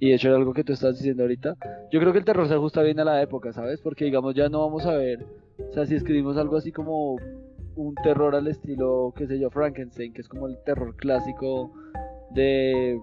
y 0.00 0.08
de 0.08 0.14
hecho 0.14 0.28
era 0.28 0.38
algo 0.38 0.54
que 0.54 0.64
tú 0.64 0.72
estás 0.72 0.96
diciendo 0.96 1.22
ahorita, 1.22 1.56
yo 1.90 2.00
creo 2.00 2.12
que 2.12 2.18
el 2.18 2.24
terror 2.24 2.48
se 2.48 2.54
ajusta 2.54 2.82
bien 2.82 2.98
a 3.00 3.04
la 3.04 3.20
época, 3.20 3.52
¿sabes? 3.52 3.80
Porque 3.80 4.06
digamos 4.06 4.34
ya 4.34 4.48
no 4.48 4.60
vamos 4.60 4.86
a 4.86 4.96
ver, 4.96 5.24
o 5.58 5.72
sea, 5.74 5.84
si 5.84 5.94
escribimos 5.94 6.38
algo 6.38 6.56
así 6.56 6.72
como 6.72 7.16
un 7.76 7.94
terror 8.02 8.34
al 8.34 8.46
estilo, 8.48 9.12
qué 9.16 9.26
sé 9.26 9.38
yo, 9.38 9.50
Frankenstein, 9.50 10.12
que 10.12 10.22
es 10.22 10.28
como 10.28 10.48
el 10.48 10.56
terror 10.64 10.96
clásico 10.96 11.72
de 12.30 12.98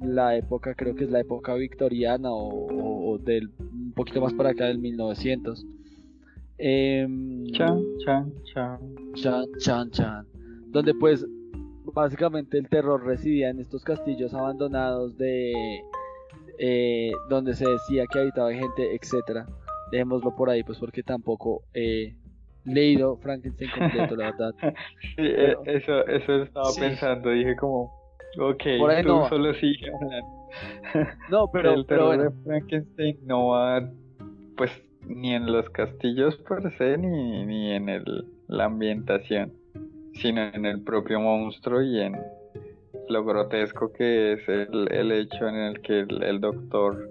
la 0.00 0.36
época, 0.36 0.74
creo 0.74 0.94
que 0.94 1.04
es 1.04 1.10
la 1.10 1.20
época 1.20 1.54
victoriana 1.54 2.30
o, 2.32 3.18
del 3.18 3.50
un 3.58 3.92
poquito 3.92 4.20
más 4.20 4.32
para 4.32 4.50
acá 4.50 4.66
del 4.66 4.78
1900. 4.78 5.66
Em, 6.62 7.46
chan, 7.52 7.82
chan, 8.04 8.32
chan. 8.44 8.78
Chan, 9.14 9.46
chan, 9.58 9.90
chan. 9.90 10.26
Donde 10.66 10.92
pues 10.94 11.26
básicamente 11.94 12.58
el 12.58 12.68
terror 12.68 13.02
residía 13.04 13.48
en 13.48 13.60
estos 13.60 13.82
castillos 13.82 14.34
abandonados 14.34 15.16
de 15.16 15.52
eh, 16.58 17.12
donde 17.30 17.54
se 17.54 17.66
decía 17.66 18.04
que 18.12 18.18
habitaba 18.18 18.52
gente, 18.52 18.94
etcétera. 18.94 19.46
Dejémoslo 19.90 20.36
por 20.36 20.50
ahí, 20.50 20.62
pues 20.62 20.78
porque 20.78 21.02
tampoco 21.02 21.62
he 21.72 22.14
leído 22.66 23.16
Frankenstein 23.16 23.70
completo, 23.70 24.16
la 24.16 24.30
verdad. 24.30 24.54
Sí, 25.16 25.22
eh, 25.22 25.56
eso, 25.64 26.06
eso 26.06 26.42
estaba 26.42 26.68
pensando, 26.78 27.30
dije 27.30 27.56
como, 27.56 27.90
ok, 28.38 28.62
tú 29.02 29.08
no 29.08 29.28
solo 29.30 29.54
sigue 29.54 29.90
No, 31.30 31.50
pero, 31.50 31.72
el 31.72 31.86
terror 31.86 32.22
de 32.22 32.30
Frankenstein 32.44 33.18
no 33.24 33.48
va, 33.48 33.90
pues, 34.56 34.70
ni 35.10 35.34
en 35.34 35.50
los 35.50 35.68
castillos 35.70 36.36
per 36.48 36.72
se, 36.76 36.96
ni, 36.96 37.44
ni 37.44 37.72
en 37.72 37.88
el, 37.88 38.26
la 38.48 38.64
ambientación, 38.64 39.52
sino 40.14 40.42
en 40.42 40.64
el 40.66 40.82
propio 40.82 41.20
monstruo 41.20 41.82
y 41.82 42.00
en 42.00 42.16
lo 43.08 43.24
grotesco 43.24 43.92
que 43.92 44.34
es 44.34 44.48
el, 44.48 45.12
hecho 45.12 45.48
en 45.48 45.56
el 45.56 45.80
que 45.82 46.00
el, 46.00 46.40
doctor 46.40 47.08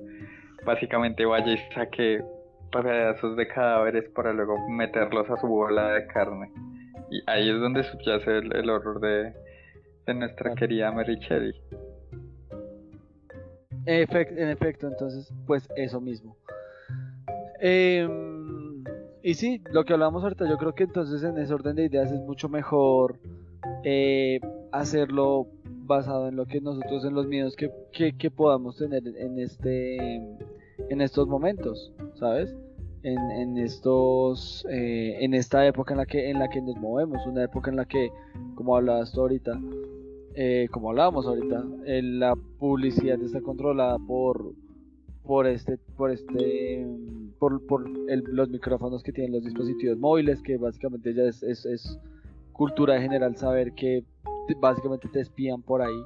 básicamente 0.65 1.25
vaya 1.25 1.53
y 1.53 1.57
saque 1.73 2.23
pedazos 2.71 3.35
de 3.35 3.47
cadáveres 3.47 4.09
para 4.11 4.31
luego 4.31 4.55
meterlos 4.69 5.29
a 5.29 5.37
su 5.37 5.47
bola 5.47 5.93
de 5.93 6.07
carne. 6.07 6.51
Y 7.11 7.21
ahí 7.27 7.49
es 7.49 7.59
donde 7.59 7.83
subyace 7.83 8.37
el, 8.37 8.55
el 8.55 8.69
horror 8.69 8.99
de, 9.01 9.33
de 10.05 10.13
nuestra 10.13 10.53
querida 10.55 10.91
Mary 10.91 11.17
Shelley. 11.19 11.53
En 13.85 14.49
efecto, 14.49 14.87
entonces, 14.87 15.33
pues 15.47 15.67
eso 15.75 15.99
mismo. 15.99 16.37
Em, 17.59 18.83
y 19.21 19.33
sí, 19.33 19.61
lo 19.71 19.83
que 19.83 19.93
hablamos 19.93 20.23
ahorita, 20.23 20.47
yo 20.47 20.57
creo 20.57 20.73
que 20.73 20.83
entonces 20.83 21.23
en 21.23 21.37
ese 21.37 21.53
orden 21.53 21.75
de 21.75 21.85
ideas 21.85 22.11
es 22.11 22.21
mucho 22.21 22.47
mejor 22.47 23.19
eh, 23.83 24.39
hacerlo 24.71 25.47
basado 25.85 26.29
en 26.29 26.35
lo 26.35 26.45
que 26.45 26.61
nosotros, 26.61 27.03
en 27.03 27.13
los 27.13 27.27
miedos 27.27 27.55
que, 27.55 27.71
que, 27.91 28.31
podamos 28.31 28.77
tener 28.77 29.03
en 29.07 29.39
este 29.39 30.15
en 30.89 31.01
estos 31.01 31.27
momentos, 31.27 31.91
¿sabes? 32.15 32.55
En, 33.03 33.19
en 33.31 33.57
estos 33.57 34.65
eh, 34.69 35.17
en 35.19 35.33
esta 35.33 35.65
época 35.65 35.93
en 35.93 35.97
la 35.97 36.05
que 36.05 36.29
en 36.29 36.39
la 36.39 36.47
que 36.49 36.61
nos 36.61 36.77
movemos, 36.77 37.25
una 37.25 37.43
época 37.43 37.71
en 37.71 37.77
la 37.77 37.85
que, 37.85 38.11
como 38.55 38.77
hablabas 38.77 39.11
tú 39.11 39.21
ahorita, 39.21 39.59
eh, 40.35 40.67
como 40.71 40.91
hablábamos 40.91 41.25
ahorita, 41.25 41.65
la 41.85 42.35
publicidad 42.59 43.21
está 43.21 43.41
controlada 43.41 43.97
por 43.97 44.53
por 45.29 45.45
este 45.45 45.77
por 45.95 46.09
este 46.09 46.87
por, 47.37 47.63
por 47.67 47.87
los 47.87 48.49
micrófonos 48.49 49.03
que 49.03 49.11
tienen 49.11 49.31
los 49.31 49.43
dispositivos 49.43 49.95
móviles 49.99 50.41
que 50.41 50.57
básicamente 50.57 51.13
ya 51.13 51.21
es, 51.21 51.43
es, 51.43 51.67
es 51.67 51.99
cultura 52.51 52.99
general 52.99 53.37
saber 53.37 53.73
que 53.73 54.03
básicamente 54.59 55.07
te 55.07 55.19
espían 55.19 55.61
por 55.61 55.83
ahí 55.83 56.03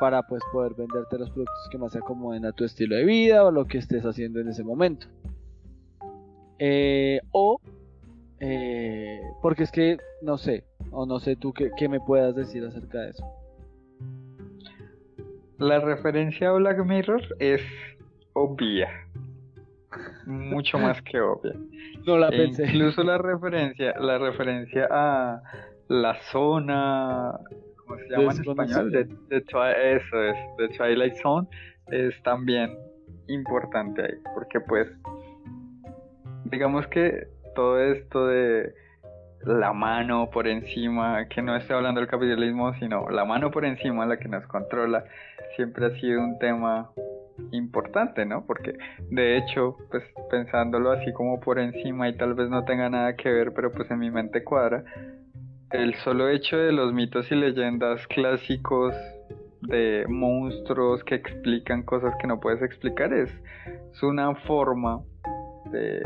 para 0.00 0.22
pues 0.24 0.42
poder 0.52 0.74
venderte 0.74 1.18
los 1.18 1.30
productos 1.30 1.66
que 1.70 1.78
más 1.78 1.92
se 1.92 1.98
acomoden 1.98 2.44
a 2.44 2.52
tu 2.52 2.64
estilo 2.64 2.94
de 2.94 3.06
vida 3.06 3.42
o 3.42 3.50
lo 3.50 3.64
que 3.64 3.78
estés 3.78 4.04
haciendo 4.04 4.38
en 4.38 4.48
ese 4.48 4.62
momento. 4.62 5.06
Eh, 6.58 7.22
o 7.30 7.58
eh, 8.40 9.22
porque 9.40 9.62
es 9.62 9.72
que 9.72 9.96
no 10.20 10.36
sé 10.36 10.64
o 10.90 11.06
no 11.06 11.20
sé 11.20 11.36
tú 11.36 11.54
qué, 11.54 11.70
qué 11.74 11.88
me 11.88 12.00
puedas 12.00 12.36
decir 12.36 12.62
acerca 12.66 13.00
de 13.00 13.10
eso. 13.12 13.24
La 15.56 15.80
referencia 15.80 16.50
a 16.50 16.52
Black 16.52 16.84
Mirror 16.84 17.22
es 17.38 17.62
obvia. 18.36 18.88
Mucho 20.26 20.78
más 20.78 21.00
que 21.02 21.20
obvia. 21.20 21.54
No 22.06 22.18
la 22.18 22.28
e 22.28 22.36
pensé. 22.36 22.66
incluso 22.66 23.02
la 23.02 23.16
referencia, 23.16 23.94
la 23.98 24.18
referencia 24.18 24.86
a 24.90 25.42
la 25.88 26.14
zona, 26.30 27.32
¿cómo 27.76 27.98
se 27.98 28.08
llama 28.10 28.32
en 28.32 28.40
español? 28.40 28.90
De, 28.90 29.00
eso 29.30 30.22
es, 30.22 30.36
de 30.58 30.68
Twilight 30.76 31.14
Zone, 31.14 31.48
es 31.88 32.22
también 32.22 32.76
importante 33.28 34.02
ahí, 34.02 34.18
porque 34.34 34.60
pues, 34.60 34.88
digamos 36.44 36.86
que 36.88 37.28
todo 37.54 37.80
esto 37.80 38.26
de 38.26 38.74
la 39.44 39.72
mano 39.72 40.28
por 40.30 40.46
encima, 40.46 41.26
que 41.28 41.40
no 41.40 41.56
estoy 41.56 41.76
hablando 41.76 42.00
del 42.00 42.10
capitalismo, 42.10 42.74
sino 42.74 43.08
la 43.08 43.24
mano 43.24 43.50
por 43.50 43.64
encima, 43.64 44.04
la 44.04 44.18
que 44.18 44.28
nos 44.28 44.46
controla, 44.46 45.04
siempre 45.54 45.86
ha 45.86 45.90
sido 46.00 46.20
un 46.20 46.38
tema 46.38 46.90
importante, 47.52 48.24
¿no? 48.24 48.46
Porque 48.46 48.74
de 49.10 49.38
hecho, 49.38 49.76
pues 49.90 50.04
pensándolo 50.30 50.90
así 50.90 51.12
como 51.12 51.40
por 51.40 51.58
encima 51.58 52.08
y 52.08 52.16
tal 52.16 52.34
vez 52.34 52.48
no 52.50 52.64
tenga 52.64 52.88
nada 52.88 53.16
que 53.16 53.30
ver, 53.30 53.52
pero 53.54 53.72
pues 53.72 53.90
en 53.90 53.98
mi 53.98 54.10
mente 54.10 54.44
cuadra, 54.44 54.84
el 55.70 55.94
solo 55.96 56.28
hecho 56.28 56.56
de 56.56 56.72
los 56.72 56.92
mitos 56.92 57.30
y 57.30 57.34
leyendas 57.34 58.06
clásicos 58.08 58.94
de 59.62 60.04
monstruos 60.08 61.02
que 61.04 61.16
explican 61.16 61.82
cosas 61.82 62.14
que 62.20 62.26
no 62.26 62.38
puedes 62.40 62.62
explicar 62.62 63.12
es, 63.12 63.30
una 64.02 64.34
forma 64.34 65.00
de, 65.70 66.02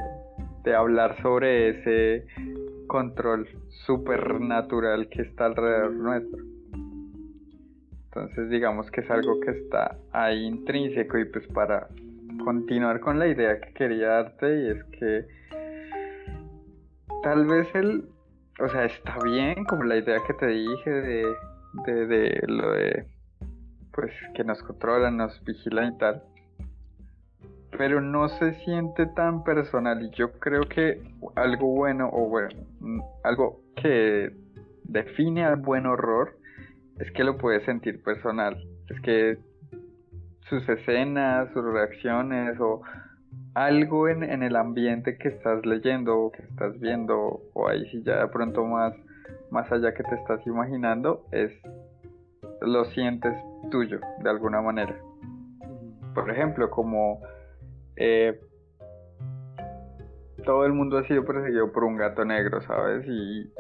de 0.63 0.75
hablar 0.75 1.21
sobre 1.23 1.71
ese 1.71 2.25
control 2.87 3.49
supernatural 3.85 5.09
que 5.09 5.23
está 5.23 5.47
alrededor 5.47 5.93
nuestro. 5.93 6.60
Entonces 8.13 8.51
digamos 8.51 8.91
que 8.91 9.03
es 9.03 9.11
algo 9.11 9.39
que 9.39 9.53
está 9.53 9.97
ahí 10.11 10.45
intrínseco 10.45 11.17
y 11.19 11.27
pues 11.27 11.47
para 11.47 11.87
continuar 12.43 12.99
con 12.99 13.21
la 13.21 13.29
idea 13.29 13.61
que 13.61 13.73
quería 13.73 14.09
darte 14.09 14.63
y 14.63 14.71
es 14.71 14.85
que 14.99 15.27
tal 17.23 17.47
vez 17.47 17.73
el, 17.75 18.09
o 18.59 18.69
sea, 18.69 18.87
está 18.87 19.17
bien 19.23 19.65
como 19.65 19.85
la 19.85 19.97
idea 19.97 20.19
que 20.27 20.35
te 20.35 20.47
dije 20.49 20.91
de, 20.91 21.27
de, 21.85 22.43
lo 22.49 22.73
de 22.73 23.07
pues 23.93 24.13
que 24.35 24.43
nos 24.43 24.61
controlan, 24.65 25.17
nos 25.17 25.45
vigilan 25.45 25.95
y 25.95 25.99
tal, 25.99 26.25
pero 27.79 28.01
no 28.01 28.29
se 28.29 28.55
siente 28.65 29.07
tan 29.07 29.45
personal 29.45 30.03
y 30.03 30.11
yo 30.11 30.33
creo 30.33 30.63
que 30.63 31.01
algo 31.37 31.69
bueno 31.69 32.11
o 32.13 32.29
bueno, 32.29 32.49
algo 33.23 33.61
que 33.77 34.33
define 34.83 35.45
al 35.45 35.57
buen 35.57 35.87
horror 35.87 36.40
es 37.01 37.11
que 37.13 37.25
lo 37.25 37.39
puedes 37.39 37.65
sentir 37.65 38.03
personal. 38.03 38.57
Es 38.89 39.01
que 39.01 39.39
sus 40.49 40.69
escenas, 40.69 41.51
sus 41.53 41.65
reacciones 41.65 42.61
o 42.61 42.83
algo 43.55 44.09
en, 44.09 44.43
el 44.43 44.55
ambiente 44.55 45.17
que 45.17 45.29
estás 45.29 45.65
leyendo 45.65 46.19
o 46.19 46.33
que 46.33 46.43
estás 46.43 46.79
viendo 46.79 47.41
o 47.55 47.69
ahí 47.69 47.89
si 47.91 48.03
ya 48.03 48.21
de 48.21 48.29
pronto 48.29 48.65
más, 48.65 48.95
más 49.51 49.71
allá 49.73 49.95
que 49.95 50.03
te 50.03 50.15
estás 50.15 50.47
imaginando 50.47 51.25
es 51.33 51.53
lo 52.61 52.85
sientes 52.87 53.35
tuyo 53.71 54.01
de 54.23 54.31
alguna 54.31 54.61
manera. 54.61 54.97
Por 56.15 56.31
ejemplo, 56.31 56.71
como 56.71 57.21
eh, 57.97 58.39
todo 60.41 60.65
el 60.65 60.73
mundo 60.73 60.99
ha 60.99 61.07
sido 61.07 61.25
perseguido 61.25 61.73
por 61.73 61.85
un 61.85 61.97
gato 61.97 62.25
negro, 62.25 62.61
¿sabes? 62.63 63.07
Y, 63.07 63.51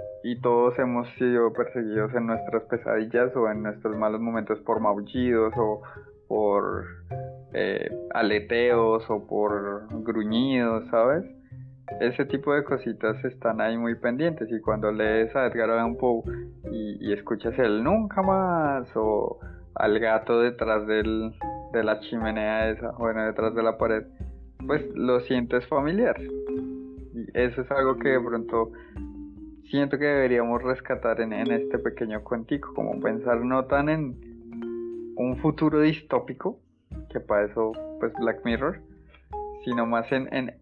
todos 0.42 0.78
hemos 0.78 1.06
sido 1.18 1.52
perseguidos 1.52 2.14
en 2.14 2.26
nuestras 2.26 2.62
pesadillas 2.64 3.34
o 3.36 3.50
en 3.50 3.62
nuestros 3.62 3.94
malos 3.96 4.20
momentos 4.20 4.58
por 4.60 4.80
maullidos 4.80 5.52
o 5.56 5.82
por 6.28 6.86
eh, 7.52 7.90
aleteos 8.14 9.04
o 9.10 9.26
por 9.26 9.86
gruñidos, 10.02 10.88
¿sabes? 10.90 11.24
Ese 11.98 12.24
tipo 12.24 12.54
de 12.54 12.62
cositas 12.64 13.22
están 13.24 13.60
ahí 13.60 13.76
muy 13.76 13.96
pendientes 13.96 14.48
y 14.50 14.60
cuando 14.60 14.92
lees 14.92 15.34
a 15.34 15.46
Edgar 15.46 15.70
Allan 15.70 15.96
Poe 15.96 16.22
y, 16.70 17.12
escuchas 17.12 17.58
el 17.58 17.82
nunca 17.82 18.22
más 18.22 18.88
o 18.94 19.40
al 19.74 19.98
gato 19.98 20.40
detrás 20.40 20.86
del, 20.86 21.34
de 21.72 21.82
la 21.82 22.00
chimenea 22.00 22.70
esa, 22.70 22.92
bueno, 22.92 23.24
detrás 23.24 23.54
de 23.54 23.62
la 23.62 23.76
pared, 23.76 24.04
pues 24.66 24.84
lo 24.94 25.20
sientes 25.20 25.66
familiar. 25.66 26.16
Y 27.20 27.38
eso 27.38 27.62
es 27.62 27.70
algo 27.70 27.98
que 27.98 28.10
de 28.10 28.20
pronto 28.20 28.72
siento 29.70 29.98
que 29.98 30.04
deberíamos 30.04 30.62
rescatar 30.62 31.20
en, 31.20 31.32
este 31.32 31.78
pequeño 31.78 32.22
cuentico, 32.24 32.74
como 32.74 32.98
pensar 33.00 33.40
no 33.44 33.64
tan 33.66 33.88
en 33.88 35.14
un 35.16 35.36
futuro 35.38 35.80
distópico, 35.80 36.58
que 37.10 37.20
para 37.20 37.46
eso 37.46 37.72
pues 37.98 38.12
Black 38.14 38.44
Mirror, 38.44 38.80
sino 39.64 39.86
más 39.86 40.10
en, 40.12 40.32
en 40.34 40.54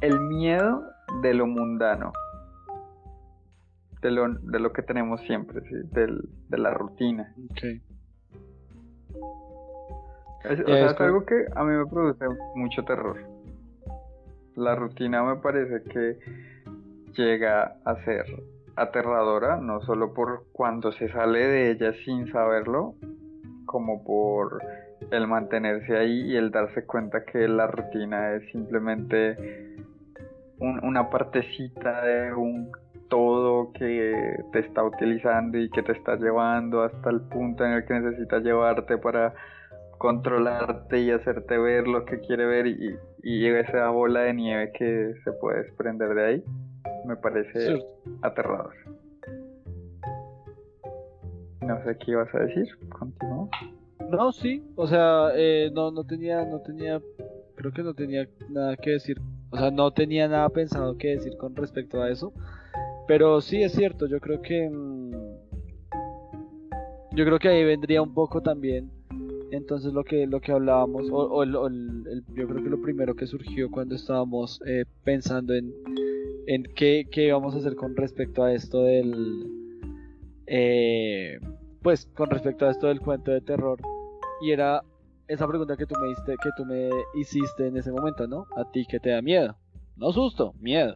el 0.00 0.20
miedo 0.20 0.84
de 1.22 1.34
lo 1.34 1.46
mundano. 1.46 2.12
de 4.02 4.10
lo, 4.10 4.28
de 4.28 4.60
lo 4.60 4.72
que 4.72 4.82
tenemos 4.82 5.20
siempre, 5.22 5.60
¿sí? 5.62 5.74
Del, 5.92 6.28
de 6.48 6.58
la 6.58 6.72
rutina. 6.72 7.34
Es, 10.44 10.60
o 10.60 10.64
sea, 10.66 10.90
es 10.90 11.00
algo 11.00 11.24
que 11.24 11.46
a 11.56 11.64
mí 11.64 11.72
me 11.72 11.86
produce 11.86 12.24
mucho 12.54 12.84
terror. 12.84 13.37
La 14.58 14.74
rutina 14.74 15.22
me 15.22 15.36
parece 15.36 15.84
que 15.84 16.18
llega 17.16 17.76
a 17.84 17.94
ser 18.04 18.24
aterradora, 18.74 19.56
no 19.58 19.80
solo 19.82 20.12
por 20.12 20.46
cuando 20.50 20.90
se 20.90 21.08
sale 21.12 21.38
de 21.38 21.70
ella 21.70 21.92
sin 22.04 22.26
saberlo, 22.32 22.96
como 23.66 24.02
por 24.02 24.60
el 25.12 25.28
mantenerse 25.28 25.96
ahí 25.96 26.32
y 26.32 26.36
el 26.36 26.50
darse 26.50 26.84
cuenta 26.84 27.24
que 27.24 27.46
la 27.46 27.68
rutina 27.68 28.34
es 28.34 28.50
simplemente 28.50 29.76
un- 30.58 30.84
una 30.84 31.08
partecita 31.08 32.04
de 32.04 32.34
un 32.34 32.72
todo 33.08 33.72
que 33.72 34.42
te 34.52 34.58
está 34.58 34.82
utilizando 34.82 35.56
y 35.56 35.70
que 35.70 35.84
te 35.84 35.92
está 35.92 36.16
llevando 36.16 36.82
hasta 36.82 37.10
el 37.10 37.20
punto 37.20 37.64
en 37.64 37.74
el 37.74 37.84
que 37.86 37.94
necesita 37.94 38.40
llevarte 38.40 38.98
para 38.98 39.34
controlarte 39.98 41.00
y 41.00 41.10
hacerte 41.10 41.58
ver 41.58 41.86
lo 41.88 42.04
que 42.04 42.20
quiere 42.20 42.46
ver 42.46 42.66
y, 42.66 42.96
y 43.22 43.46
esa 43.46 43.90
bola 43.90 44.20
de 44.20 44.34
nieve 44.34 44.72
que 44.72 45.14
se 45.24 45.32
puede 45.32 45.64
desprender 45.64 46.14
de 46.14 46.26
ahí 46.26 46.44
me 47.04 47.16
parece 47.16 47.82
aterrador. 48.22 48.74
No 51.62 51.82
sé 51.84 51.96
qué 51.98 52.12
ibas 52.12 52.34
a 52.34 52.38
decir, 52.40 52.66
continúa. 52.88 53.48
No, 54.10 54.32
sí, 54.32 54.64
o 54.76 54.86
sea, 54.86 55.30
eh, 55.34 55.70
no, 55.72 55.90
no 55.90 56.04
tenía, 56.04 56.44
no 56.44 56.60
tenía, 56.60 57.00
creo 57.56 57.72
que 57.72 57.82
no 57.82 57.94
tenía 57.94 58.26
nada 58.48 58.76
que 58.76 58.92
decir, 58.92 59.20
o 59.50 59.56
sea, 59.56 59.70
no 59.70 59.90
tenía 59.90 60.28
nada 60.28 60.48
pensado 60.48 60.96
que 60.96 61.08
decir 61.08 61.36
con 61.36 61.54
respecto 61.56 62.02
a 62.02 62.10
eso, 62.10 62.32
pero 63.06 63.40
sí 63.40 63.62
es 63.62 63.72
cierto, 63.72 64.06
yo 64.06 64.18
creo 64.20 64.40
que, 64.40 64.70
mm, 64.70 65.12
yo 67.12 67.24
creo 67.24 67.38
que 67.38 67.48
ahí 67.48 67.64
vendría 67.64 68.00
un 68.00 68.14
poco 68.14 68.40
también, 68.40 68.90
entonces 69.50 69.92
lo 69.92 70.04
que, 70.04 70.26
lo 70.26 70.40
que 70.40 70.52
hablábamos, 70.52 71.08
o, 71.10 71.42
el- 71.42 71.52
yo 72.34 72.46
creo 72.48 72.62
que 72.62 72.70
lo 72.70 72.80
primero 72.80 73.14
que 73.14 73.26
surgió 73.26 73.70
cuando 73.70 73.94
estábamos 73.94 74.60
eh, 74.66 74.84
pensando 75.04 75.54
en, 75.54 75.72
en 76.46 76.64
qué, 76.76 77.06
qué 77.10 77.26
íbamos 77.26 77.54
a 77.54 77.58
hacer 77.58 77.74
con 77.74 77.96
respecto 77.96 78.42
a 78.42 78.52
esto 78.52 78.82
del, 78.82 79.46
eh, 80.46 81.38
pues 81.82 82.06
con 82.16 82.30
respecto 82.30 82.66
a 82.66 82.70
esto 82.70 82.86
del 82.88 83.00
cuento 83.00 83.30
de 83.30 83.40
terror 83.40 83.78
y 84.42 84.50
era 84.50 84.82
esa 85.28 85.46
pregunta 85.46 85.76
que 85.76 85.86
tú 85.86 85.94
me 86.00 86.08
diste, 86.08 86.34
que 86.42 86.50
tú 86.56 86.64
me 86.64 86.88
hiciste 87.14 87.66
en 87.66 87.76
ese 87.76 87.92
momento, 87.92 88.26
¿no? 88.26 88.46
A 88.56 88.70
ti 88.70 88.86
que 88.86 88.98
te 89.00 89.10
da 89.10 89.20
miedo, 89.22 89.56
no 89.96 90.12
susto, 90.12 90.54
miedo. 90.60 90.94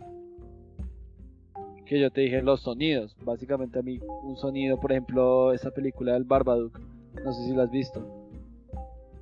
Que 1.85 2.01
yo 2.01 2.11
te 2.11 2.23
dije 2.23 2.41
los 2.41 2.61
sonidos, 2.63 3.15
básicamente 3.25 3.79
a 3.79 3.83
mí 3.83 3.99
un 4.23 4.37
sonido, 4.37 4.81
por 4.81 4.93
ejemplo, 4.93 5.53
esa 5.53 5.71
película 5.71 6.15
del 6.15 6.25
Barbadook, 6.25 6.79
no 7.23 7.33
sé 7.35 7.45
si 7.45 7.55
la 7.55 7.65
has 7.65 7.71
visto. 7.71 8.03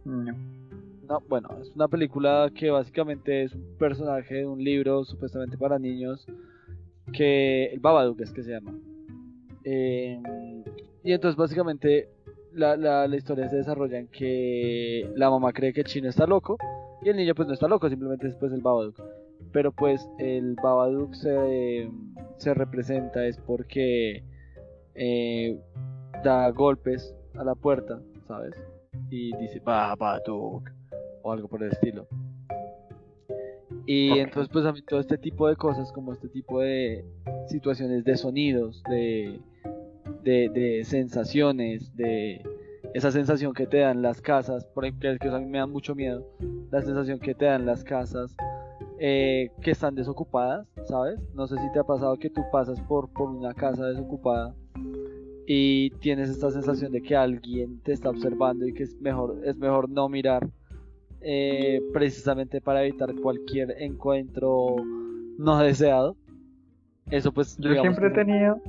No. 0.04 0.34
No, 1.08 1.20
bueno, 1.28 1.48
es 1.60 1.74
una 1.74 1.88
película 1.88 2.50
que 2.54 2.70
básicamente 2.70 3.42
es 3.42 3.54
un 3.54 3.76
personaje 3.78 4.36
de 4.36 4.46
un 4.46 4.62
libro 4.62 5.04
supuestamente 5.04 5.58
para 5.58 5.78
niños 5.78 6.24
que 7.12 7.66
el 7.66 7.80
Babadook 7.80 8.20
es 8.20 8.32
que 8.32 8.44
se 8.44 8.52
llama. 8.52 8.78
Eh, 9.64 10.22
y 11.02 11.12
entonces 11.12 11.36
básicamente 11.36 12.08
la, 12.52 12.76
la, 12.76 13.16
historia 13.16 13.48
se 13.48 13.56
desarrolla 13.56 13.98
en 13.98 14.08
que 14.08 15.10
la 15.16 15.30
mamá 15.30 15.52
cree 15.52 15.72
que 15.72 15.84
chino 15.84 16.08
está 16.08 16.26
loco 16.26 16.56
y 17.02 17.08
el 17.08 17.16
niño 17.16 17.34
pues 17.34 17.48
no 17.48 17.54
está 17.54 17.68
loco, 17.68 17.88
simplemente 17.88 18.28
es 18.28 18.36
pues 18.36 18.52
el 18.52 18.60
Babadook. 18.60 19.02
Pero 19.52 19.72
pues 19.72 20.08
el 20.18 20.54
Babadook 20.62 21.14
se, 21.14 21.90
se 22.36 22.54
representa 22.54 23.26
es 23.26 23.36
porque 23.38 24.22
eh, 24.94 25.58
da 26.22 26.50
golpes 26.50 27.14
a 27.34 27.44
la 27.44 27.54
puerta, 27.54 28.00
¿sabes? 28.28 28.54
Y 29.10 29.36
dice 29.36 29.60
Babadook 29.60 30.70
o 31.22 31.32
algo 31.32 31.48
por 31.48 31.62
el 31.62 31.72
estilo. 31.72 32.06
Y 33.86 34.12
Ok. 34.12 34.18
entonces 34.18 34.48
pues 34.52 34.64
a 34.66 34.72
mí 34.72 34.82
todo 34.82 35.00
este 35.00 35.18
tipo 35.18 35.48
de 35.48 35.56
cosas, 35.56 35.90
como 35.92 36.12
este 36.12 36.28
tipo 36.28 36.60
de 36.60 37.04
situaciones 37.48 38.04
de 38.04 38.16
sonidos, 38.16 38.82
de, 38.88 39.40
de, 40.22 40.48
de 40.50 40.84
sensaciones, 40.84 41.94
de 41.96 42.42
esa 42.94 43.10
sensación 43.10 43.52
que 43.52 43.66
te 43.66 43.78
dan 43.78 44.02
las 44.02 44.20
casas, 44.20 44.64
por 44.66 44.84
ejemplo, 44.84 45.10
que 45.20 45.28
a 45.28 45.38
mí 45.38 45.46
me 45.46 45.58
da 45.58 45.66
mucho 45.66 45.94
miedo, 45.94 46.26
la 46.70 46.82
sensación 46.82 47.18
que 47.20 47.34
te 47.34 47.46
dan 47.46 47.66
las 47.66 47.84
casas 47.84 48.36
eh, 48.98 49.50
que 49.62 49.70
están 49.70 49.94
desocupadas, 49.94 50.66
¿sabes? 50.84 51.18
No 51.34 51.46
sé 51.46 51.56
si 51.56 51.72
te 51.72 51.78
ha 51.78 51.84
pasado 51.84 52.16
que 52.18 52.30
tú 52.30 52.42
pasas 52.52 52.80
por, 52.82 53.08
por 53.12 53.30
una 53.30 53.54
casa 53.54 53.86
desocupada 53.86 54.54
y 55.52 55.90
tienes 55.98 56.30
esta 56.30 56.52
sensación 56.52 56.92
de 56.92 57.02
que 57.02 57.16
alguien 57.16 57.80
te 57.80 57.92
está 57.92 58.08
observando 58.08 58.68
y 58.68 58.72
que 58.72 58.84
es 58.84 59.00
mejor, 59.00 59.36
es 59.42 59.56
mejor 59.56 59.88
no 59.88 60.08
mirar 60.08 60.46
eh, 61.22 61.80
precisamente 61.92 62.60
para 62.60 62.84
evitar 62.84 63.12
cualquier 63.16 63.72
encuentro 63.82 64.76
no 65.38 65.58
deseado. 65.58 66.14
Eso 67.10 67.32
pues 67.32 67.58
Yo 67.58 67.72
siempre 67.80 68.06
he 68.06 68.10
tenido 68.12 68.60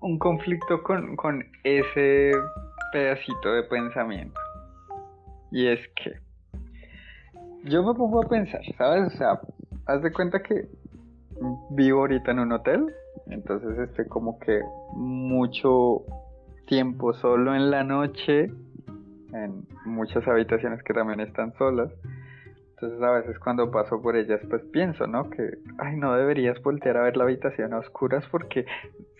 un 0.00 0.18
conflicto 0.18 0.82
con, 0.82 1.14
con 1.14 1.44
ese 1.62 2.32
pedacito 2.90 3.52
de 3.52 3.64
pensamiento. 3.64 4.40
Y 5.50 5.66
es 5.66 5.80
que 5.88 6.14
yo 7.64 7.82
me 7.82 7.92
pongo 7.92 8.24
a 8.24 8.28
pensar, 8.30 8.62
¿sabes? 8.78 9.12
O 9.12 9.16
sea, 9.18 9.40
haz 9.84 10.02
de 10.02 10.10
cuenta 10.10 10.42
que 10.42 10.70
vivo 11.68 12.00
ahorita 12.00 12.30
en 12.30 12.38
un 12.38 12.52
hotel, 12.52 12.94
entonces 13.26 13.78
estoy 13.78 14.06
como 14.06 14.38
que 14.38 14.60
mucho 14.94 16.02
tiempo 16.66 17.12
solo 17.14 17.54
en 17.54 17.70
la 17.70 17.84
noche, 17.84 18.50
en 19.32 19.66
muchas 19.84 20.26
habitaciones 20.26 20.82
que 20.82 20.94
también 20.94 21.20
están 21.20 21.52
solas. 21.58 21.90
Entonces 22.70 23.02
a 23.02 23.10
veces 23.12 23.38
cuando 23.38 23.70
paso 23.70 24.02
por 24.02 24.16
ellas 24.16 24.40
pues 24.50 24.62
pienso, 24.72 25.06
¿no? 25.06 25.30
Que, 25.30 25.58
ay, 25.78 25.96
no 25.96 26.14
deberías 26.14 26.60
voltear 26.62 26.96
a 26.96 27.02
ver 27.02 27.16
la 27.16 27.24
habitación 27.24 27.72
a 27.72 27.78
oscuras 27.78 28.24
porque 28.30 28.66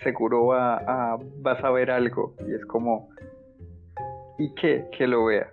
seguro 0.02 0.46
va 0.46 0.76
a- 0.76 1.18
vas 1.40 1.62
a 1.64 1.70
ver 1.70 1.90
algo. 1.90 2.34
Y 2.46 2.52
es 2.54 2.64
como, 2.66 3.08
¿y 4.38 4.52
qué? 4.54 4.86
Que 4.96 5.06
lo 5.06 5.26
vea. 5.26 5.50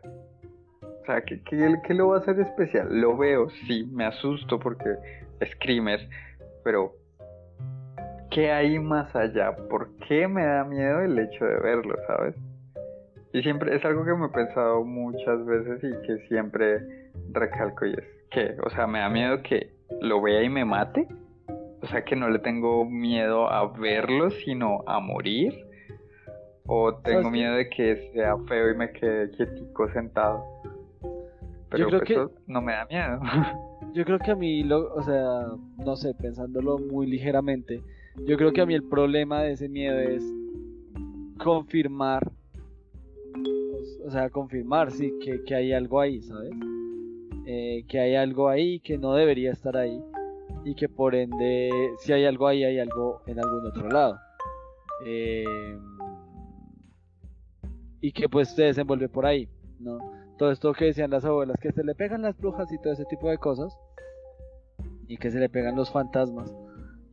O 0.84 1.06
sea, 1.06 1.22
¿qué, 1.22 1.42
qué, 1.44 1.80
qué 1.86 1.94
lo 1.94 2.10
va 2.10 2.18
a 2.18 2.20
hacer 2.20 2.40
especial? 2.40 2.88
Lo 3.00 3.18
veo, 3.18 3.50
sí, 3.68 3.88
me 3.92 4.06
asusto 4.06 4.60
porque 4.60 4.96
es 5.40 5.50
screamer, 5.52 6.08
pero 6.64 6.94
¿qué 8.32 8.52
hay 8.52 8.80
más 8.80 9.15
allá? 9.15 9.56
¿Por 9.70 9.89
qué 10.08 10.28
me 10.28 10.44
da 10.46 10.63
miedo 10.63 11.02
el 11.02 11.20
hecho 11.20 11.46
de 11.46 11.60
verlo, 11.60 11.96
sabes? 12.08 12.36
Y 13.34 13.41
siempre 13.44 13.76
es 13.76 13.86
algo 13.86 14.04
que 14.04 14.13
me 14.13 14.26
he 14.26 14.30
pensado 14.30 14.84
muchas 14.84 15.46
veces 15.46 15.84
y 15.84 16.08
que 16.08 16.17
siempre 16.28 16.80
recalco 17.32 17.86
y 17.86 17.94
es 17.94 18.04
que, 18.32 18.56
o 18.65 18.70
sea, 18.72 18.88
me 18.88 19.00
da 19.00 19.10
miedo 19.10 19.41
que 19.44 19.74
lo 20.02 20.22
vea 20.22 20.44
y 20.44 20.50
me 20.50 20.65
mate. 20.65 21.08
O 21.82 21.88
sea, 21.88 22.04
que 22.04 22.15
no 22.15 22.30
le 22.30 22.39
tengo 22.39 22.86
miedo 22.86 23.52
a 23.52 23.67
verlo, 23.72 24.30
sino 24.46 24.84
a 24.86 25.00
morir. 25.00 25.65
O 26.67 26.94
tengo 26.96 27.32
miedo 27.32 27.56
de 27.56 27.70
que 27.70 28.12
sea 28.13 28.38
feo 28.48 28.72
y 28.72 28.78
me 28.78 28.91
quede 28.91 29.32
quietico 29.32 29.91
sentado. 29.91 30.44
Pero 31.70 31.88
creo 31.88 32.00
pues, 32.00 32.08
que- 32.08 32.13
eso 32.13 32.32
no 32.48 32.62
me 32.62 32.74
da 32.74 32.86
miedo. 32.86 33.20
Yo 33.94 34.06
creo 34.06 34.20
que 34.20 34.32
a 34.32 34.36
mí, 34.36 34.63
lo, 34.63 34.94
o 34.94 35.02
sea, 35.02 35.48
no 35.84 35.96
sé, 35.96 36.13
pensándolo 36.13 36.78
muy 36.78 37.08
ligeramente, 37.08 37.82
yo 38.17 38.38
creo 38.38 38.52
que 38.52 38.62
a 38.62 38.65
mí 38.65 38.74
el 38.74 38.84
problema 38.84 39.41
de 39.41 39.54
ese 39.54 39.69
miedo 39.69 39.97
es 40.00 40.24
confirmar, 41.38 42.32
o- 44.06 44.12
sea, 44.12 44.30
confirmar, 44.30 44.91
sí, 44.91 45.13
que, 45.24 45.43
que 45.43 45.56
hay 45.56 45.74
algo 45.74 46.00
ahí, 46.00 46.21
¿sabes? 46.21 46.52
Eh, 47.45 47.84
que 47.88 48.00
hay 48.00 48.15
algo 48.15 48.50
ahí 48.50 48.80
que 48.80 48.97
no 48.97 49.13
debería 49.15 49.52
estar 49.52 49.76
ahí 49.76 50.00
y 50.63 50.76
que 50.76 50.88
por 50.88 51.15
ende, 51.15 51.69
si 52.00 52.13
hay 52.13 52.26
algo 52.26 52.47
ahí, 52.47 52.63
hay 52.63 52.80
algo 52.80 53.21
en 53.26 53.39
algún 53.39 53.65
otro 53.65 53.89
lado. 53.89 54.17
Eh, 55.06 55.78
y 58.02 58.12
que 58.12 58.30
pues 58.30 58.50
se 58.50 58.63
desenvuelve 58.63 59.10
por 59.10 59.26
ahí, 59.26 59.47
¿no? 59.80 59.97
todo 60.38 60.52
esto 60.52 60.74
que 60.74 60.86
decían 60.86 61.12
las 61.12 61.24
abuelas, 61.24 61.56
que 61.62 61.71
se 61.71 61.84
le 61.84 61.93
pegan 61.93 62.24
las 62.24 62.36
brujas 62.36 62.71
y 62.71 62.80
todo 62.80 62.93
ese 62.93 63.06
tipo 63.06 63.30
de 63.30 63.38
cosas, 63.38 63.78
y 65.08 65.17
que 65.17 65.30
se 65.30 65.39
le 65.39 65.50
pegan 65.50 65.76
los 65.76 65.91
fantasmas, 65.91 66.52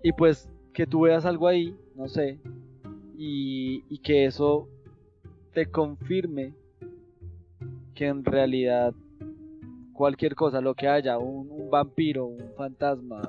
y 0.02 0.12
pues 0.12 0.48
que 0.79 0.87
tú 0.87 1.01
veas 1.01 1.27
algo 1.27 1.49
ahí, 1.49 1.77
no 1.97 2.07
sé, 2.07 2.38
y, 3.17 3.83
y 3.88 3.99
que 3.99 4.27
eso 4.27 4.69
te 5.53 5.67
confirme 5.67 6.55
que 7.97 8.07
en 8.07 8.25
realidad 8.25 8.95
cualquier 9.93 10.37
cosa, 10.37 10.61
lo 10.61 10.77
que 10.77 10.87
haya, 10.87 11.19
un, 11.19 11.69
vampiro, 11.69 12.27
un 12.27 12.53
fantasma, 12.57 13.23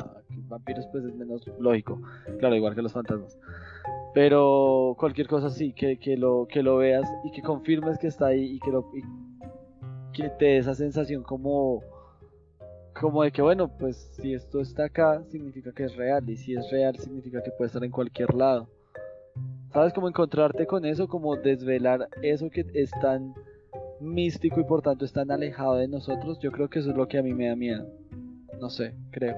vampiros 0.48 0.86
pues 0.92 1.04
es 1.06 1.16
menos 1.16 1.42
lógico, 1.60 2.00
claro, 2.38 2.56
igual 2.56 2.76
que 2.76 2.84
los 2.84 2.94
fantasmas, 2.94 3.36
pero 4.14 4.96
cualquier 5.00 5.28
cosa 5.28 5.48
así, 5.48 5.74
que, 5.74 5.98
que, 5.98 6.18
lo, 6.18 6.48
que 6.48 6.62
lo 6.62 6.78
veas 6.78 7.10
y 7.24 7.32
que 7.32 7.42
confirmes 7.42 7.98
que 7.98 8.06
está 8.06 8.28
ahí 8.28 8.44
y 8.44 8.60
que 8.60 8.72
lo... 8.72 8.92
y 8.94 9.02
que 10.14 10.30
te 10.38 10.46
dé 10.46 10.58
esa 10.58 10.76
sensación 10.76 11.24
como 11.24 11.82
como 13.00 13.24
de 13.24 13.32
que 13.32 13.42
bueno 13.42 13.68
pues 13.78 13.96
si 14.22 14.34
esto 14.34 14.62
está 14.62 14.86
acá 14.86 15.24
significa 15.30 15.72
que 15.72 15.86
es 15.86 15.96
real 15.96 16.30
y 16.30 16.36
si 16.36 16.54
es 16.54 16.70
real 16.72 16.98
significa 16.98 17.42
que 17.42 17.52
puede 17.52 17.68
estar 17.68 17.84
en 17.84 17.92
cualquier 17.92 18.34
lado 18.34 18.68
¿Sabes? 19.72 19.94
Como 19.94 20.08
encontrarte 20.08 20.66
con 20.66 20.84
eso, 20.84 21.08
como 21.08 21.36
desvelar 21.36 22.10
eso 22.24 22.50
que 22.50 22.66
es 22.74 22.90
tan 23.02 23.36
místico 24.00 24.60
y 24.60 24.64
por 24.64 24.82
tanto 24.82 25.06
es 25.06 25.14
tan 25.14 25.30
alejado 25.30 25.76
de 25.76 25.88
nosotros. 25.88 26.40
Yo 26.40 26.52
creo 26.52 26.70
que 26.70 26.80
eso 26.80 26.90
es 26.90 26.98
lo 26.98 27.08
que 27.08 27.20
a 27.20 27.24
mí 27.24 27.34
me 27.34 27.50
da 27.50 27.56
miedo. 27.56 27.86
No 28.60 28.70
sé, 28.70 28.96
creo. 29.12 29.36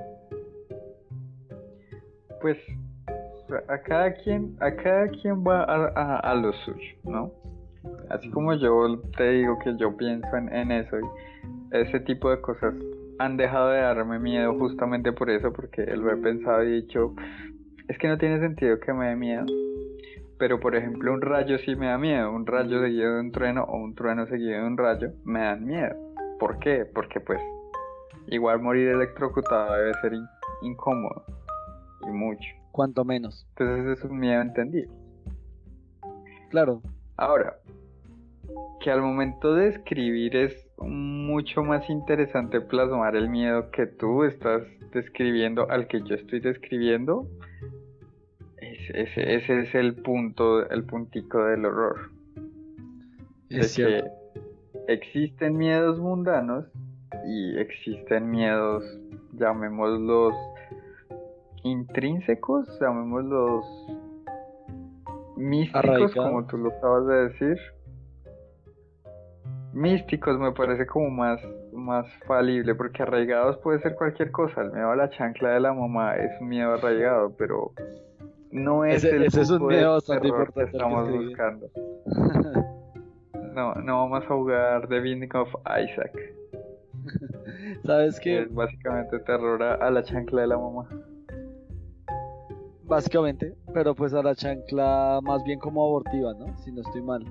Pues 2.39 2.57
a 3.67 3.77
cada 3.79 4.13
quien, 4.13 4.55
a 4.61 4.73
cada 4.73 5.09
quien 5.09 5.43
va 5.45 5.63
a, 5.63 6.19
a, 6.19 6.35
lo 6.35 6.53
suyo, 6.53 6.95
¿no? 7.03 7.31
Así 8.09 8.29
como 8.29 8.53
yo 8.53 9.01
te 9.17 9.29
digo 9.31 9.59
que 9.59 9.75
yo 9.77 9.95
pienso 9.97 10.33
en, 10.37 10.53
en 10.55 10.71
eso 10.71 10.97
y 10.97 11.75
ese 11.75 11.99
tipo 11.99 12.29
de 12.29 12.39
cosas 12.39 12.73
han 13.25 13.37
dejado 13.37 13.69
de 13.69 13.81
darme 13.81 14.19
miedo 14.19 14.57
justamente 14.57 15.11
por 15.13 15.29
eso, 15.29 15.53
porque 15.53 15.85
lo 15.85 16.11
he 16.11 16.17
pensado 16.17 16.63
y 16.63 16.81
dicho, 16.81 17.13
es 17.87 17.97
que 17.97 18.07
no 18.07 18.17
tiene 18.17 18.39
sentido 18.39 18.79
que 18.79 18.93
me 18.93 19.09
dé 19.09 19.15
miedo. 19.15 19.45
Pero 20.37 20.59
por 20.59 20.75
ejemplo 20.75 21.13
un 21.13 21.21
rayo 21.21 21.59
sí 21.59 21.75
me 21.75 21.87
da 21.87 21.97
miedo, 21.99 22.31
un 22.31 22.47
rayo 22.47 22.81
seguido 22.81 23.13
de 23.13 23.19
un 23.19 23.31
trueno 23.31 23.63
o 23.63 23.77
un 23.77 23.93
trueno 23.93 24.25
seguido 24.25 24.59
de 24.59 24.65
un 24.65 24.77
rayo 24.77 25.11
me 25.23 25.41
dan 25.41 25.65
miedo. 25.65 25.95
¿Por 26.39 26.57
qué? 26.57 26.85
Porque 26.85 27.19
pues 27.19 27.39
igual 28.27 28.59
morir 28.59 28.87
electrocutado 28.87 29.75
debe 29.75 29.93
ser 30.01 30.13
incómodo 30.63 31.23
y 32.07 32.11
mucho. 32.11 32.49
Cuanto 32.71 33.05
menos. 33.05 33.45
Entonces 33.49 33.99
es 33.99 34.03
un 34.03 34.17
miedo 34.17 34.41
entendido. 34.41 34.91
Claro. 36.49 36.81
Ahora, 37.17 37.57
que 38.79 38.89
al 38.89 39.01
momento 39.01 39.53
de 39.53 39.67
escribir 39.67 40.35
es 40.35 40.70
mucho 40.83 41.63
más 41.63 41.89
interesante 41.89 42.61
plasmar 42.61 43.15
el 43.15 43.29
miedo 43.29 43.71
que 43.71 43.87
tú 43.87 44.23
estás 44.23 44.63
describiendo 44.93 45.69
al 45.69 45.87
que 45.87 46.01
yo 46.03 46.15
estoy 46.15 46.39
describiendo. 46.39 47.27
Ese, 48.57 49.35
ese 49.35 49.61
es 49.61 49.75
el 49.75 49.95
punto, 49.95 50.69
el 50.69 50.83
puntico 50.83 51.43
del 51.45 51.65
horror. 51.65 52.11
Es 53.49 53.75
que 53.75 54.03
existen 54.87 55.57
miedos 55.57 55.99
mundanos 55.99 56.65
y 57.25 57.57
existen 57.57 58.29
miedos, 58.29 58.83
llamémoslos 59.33 60.33
intrínsecos, 61.63 62.67
llamémoslos 62.79 63.65
místicos, 65.35 66.13
como 66.15 66.45
tú 66.45 66.57
lo 66.57 66.69
acabas 66.69 67.07
de 67.07 67.29
decir 67.29 67.57
místicos 69.73 70.37
me 70.37 70.51
parece 70.51 70.85
como 70.85 71.09
más, 71.09 71.39
más 71.73 72.05
falible, 72.27 72.75
porque 72.75 73.03
arraigados 73.03 73.57
puede 73.57 73.79
ser 73.79 73.95
cualquier 73.95 74.31
cosa. 74.31 74.61
El 74.61 74.71
miedo 74.71 74.91
a 74.91 74.95
la 74.95 75.09
chancla 75.09 75.49
de 75.51 75.59
la 75.59 75.73
mamá 75.73 76.15
es 76.15 76.31
un 76.41 76.49
miedo 76.49 76.73
arraigado, 76.73 77.33
pero 77.37 77.71
no 78.51 78.83
es 78.85 79.03
el 79.03 79.23
ese 79.23 79.41
es 79.41 79.49
un 79.49 79.67
miedo 79.67 79.93
bastante 79.93 80.29
que 80.53 80.63
estamos 80.63 81.09
buscando. 81.09 81.69
no, 83.53 83.73
no 83.75 84.09
vamos 84.09 84.23
a 84.23 84.27
jugar 84.27 84.87
The 84.87 84.99
Binding 84.99 85.35
of 85.35 85.49
Isaac. 85.65 86.11
¿Sabes 87.85 88.19
qué? 88.19 88.41
Es 88.41 88.53
básicamente 88.53 89.19
terror 89.19 89.61
a, 89.63 89.89
la 89.89 90.03
chancla 90.03 90.41
de 90.41 90.47
la 90.47 90.57
mamá. 90.57 90.87
Básicamente, 92.83 93.55
pero 93.73 93.95
pues 93.95 94.13
a 94.13 94.21
la 94.21 94.35
chancla 94.35 95.19
más 95.23 95.43
bien 95.45 95.59
como 95.59 95.83
abortiva, 95.83 96.33
¿no? 96.33 96.57
Si 96.57 96.71
no 96.71 96.81
estoy 96.81 97.01
mal. 97.01 97.23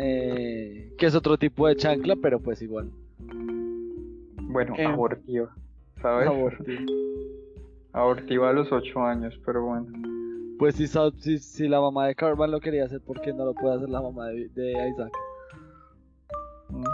Eh, 0.00 0.94
que 0.96 1.06
es 1.06 1.14
otro 1.16 1.36
tipo 1.36 1.66
de 1.66 1.74
chancla, 1.74 2.14
pero 2.22 2.38
pues 2.38 2.62
igual. 2.62 2.88
Bueno, 4.42 4.76
eh, 4.78 4.84
abortiva, 4.86 5.52
¿sabes? 6.00 6.28
Abortiva. 7.92 8.48
a 8.48 8.52
los 8.52 8.70
8 8.70 9.00
años, 9.02 9.40
pero 9.44 9.64
bueno. 9.64 9.86
Pues 10.56 10.76
si, 10.76 10.86
si, 10.86 11.38
si, 11.38 11.66
la 11.66 11.80
mamá 11.80 12.06
de 12.06 12.14
Carvan 12.14 12.52
lo 12.52 12.60
quería 12.60 12.84
hacer, 12.84 13.00
¿por 13.00 13.20
qué 13.20 13.32
no 13.32 13.44
lo 13.44 13.54
puede 13.54 13.74
hacer 13.74 13.88
la 13.88 14.00
mamá 14.00 14.28
de, 14.28 14.88
Isaac? 14.92 15.12
Mm. 16.68 16.84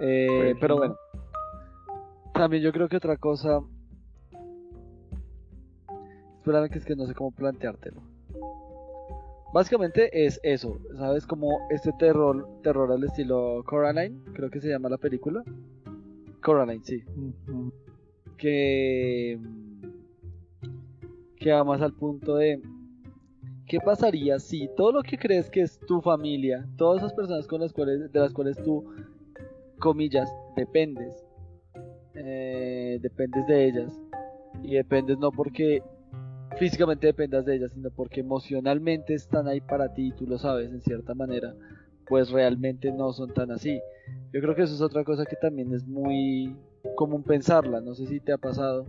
Eh, 0.00 0.26
pues 0.28 0.56
pero 0.60 0.76
bueno. 0.76 0.96
También 2.34 2.62
yo 2.62 2.72
creo 2.72 2.88
que 2.88 2.96
otra 2.96 3.16
cosa... 3.16 3.60
Espérame 6.38 6.68
que 6.68 6.78
es 6.78 6.84
que 6.84 6.94
no 6.94 7.06
sé 7.06 7.14
cómo 7.14 7.30
planteártelo. 7.30 8.02
Básicamente 9.54 10.10
es 10.26 10.40
eso, 10.42 10.80
¿sabes? 10.96 11.24
Como 11.28 11.60
este 11.70 11.92
terror, 11.92 12.44
terror 12.64 12.90
al 12.90 13.04
estilo 13.04 13.62
Coraline, 13.64 14.18
creo 14.32 14.50
que 14.50 14.60
se 14.60 14.68
llama 14.68 14.88
la 14.88 14.98
película. 14.98 15.44
Coraline, 16.42 16.82
sí. 16.84 17.04
Que 18.36 19.38
que 21.36 21.52
va 21.52 21.62
más 21.62 21.80
al 21.82 21.92
punto 21.92 22.34
de 22.34 22.60
¿qué 23.68 23.78
pasaría 23.78 24.40
si 24.40 24.68
todo 24.76 24.90
lo 24.90 25.02
que 25.04 25.16
crees 25.16 25.48
que 25.48 25.60
es 25.60 25.78
tu 25.86 26.00
familia, 26.00 26.66
todas 26.76 27.04
esas 27.04 27.12
personas 27.12 27.46
con 27.46 27.60
las 27.60 27.72
cuales, 27.72 28.10
de 28.10 28.18
las 28.18 28.32
cuales 28.32 28.60
tú, 28.64 28.84
comillas, 29.78 30.28
dependes, 30.56 31.24
eh, 32.16 32.98
dependes 33.00 33.46
de 33.46 33.68
ellas, 33.68 34.00
y 34.64 34.74
dependes 34.74 35.16
no 35.18 35.30
porque 35.30 35.80
físicamente 36.58 37.06
dependas 37.06 37.44
de 37.44 37.56
ellas, 37.56 37.72
sino 37.72 37.90
porque 37.90 38.20
emocionalmente 38.20 39.14
están 39.14 39.48
ahí 39.48 39.60
para 39.60 39.92
ti 39.92 40.08
y 40.08 40.12
tú 40.12 40.26
lo 40.26 40.38
sabes 40.38 40.70
en 40.70 40.80
cierta 40.82 41.14
manera, 41.14 41.54
pues 42.06 42.30
realmente 42.30 42.92
no 42.92 43.12
son 43.12 43.32
tan 43.32 43.50
así. 43.50 43.80
Yo 44.32 44.40
creo 44.40 44.54
que 44.54 44.62
eso 44.62 44.74
es 44.74 44.80
otra 44.80 45.04
cosa 45.04 45.24
que 45.24 45.36
también 45.36 45.72
es 45.74 45.86
muy 45.86 46.54
común 46.94 47.22
pensarla, 47.22 47.80
no 47.80 47.94
sé 47.94 48.06
si 48.06 48.20
te 48.20 48.32
ha 48.32 48.38
pasado 48.38 48.86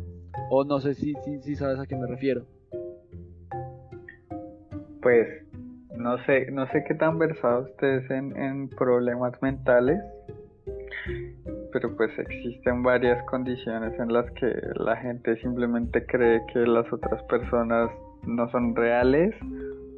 o 0.50 0.64
no 0.64 0.80
sé 0.80 0.94
si, 0.96 1.14
si, 1.42 1.56
sabes 1.56 1.80
a 1.80 1.86
qué 1.86 1.96
me 1.96 2.08
refiero. 2.08 2.46
Pues 5.02 5.28
no 5.96 6.18
sé, 6.26 6.52
no 6.52 6.68
sé 6.72 6.84
qué 6.88 6.94
tan 6.94 7.18
versados 7.18 7.70
ustedes 7.70 8.10
en, 8.12 8.36
en 8.36 8.70
problemas 8.70 9.42
mentales, 9.42 10.02
pero 11.76 11.94
pues 11.94 12.18
existen 12.18 12.84
varias 12.84 13.22
condiciones 13.26 14.00
en 14.00 14.14
las 14.14 14.32
que 14.32 14.50
la 14.76 14.96
gente 14.96 15.36
simplemente 15.42 16.06
cree 16.06 16.42
que 16.54 16.60
las 16.60 16.86
otras 16.94 17.22
personas 17.24 17.92
no 18.24 18.50
son 18.50 18.74
reales 18.78 19.36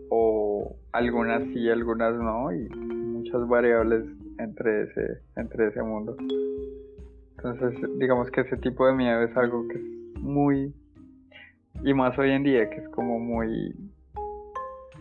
o 0.09 0.75
algunas 0.91 1.43
sí, 1.53 1.69
algunas 1.69 2.15
no 2.15 2.51
y 2.51 2.67
muchas 2.67 3.47
variables 3.47 4.05
entre 4.39 4.85
ese 4.85 5.21
entre 5.35 5.67
ese 5.67 5.83
mundo. 5.83 6.17
Entonces, 7.37 7.79
digamos 7.99 8.31
que 8.31 8.41
ese 8.41 8.57
tipo 8.57 8.87
de 8.87 8.93
miedo 8.93 9.21
es 9.21 9.37
algo 9.37 9.67
que 9.67 9.75
es 9.75 10.19
muy 10.19 10.73
y 11.83 11.93
más 11.93 12.17
hoy 12.17 12.31
en 12.31 12.41
día 12.41 12.71
que 12.71 12.77
es 12.77 12.89
como 12.89 13.19
muy 13.19 13.75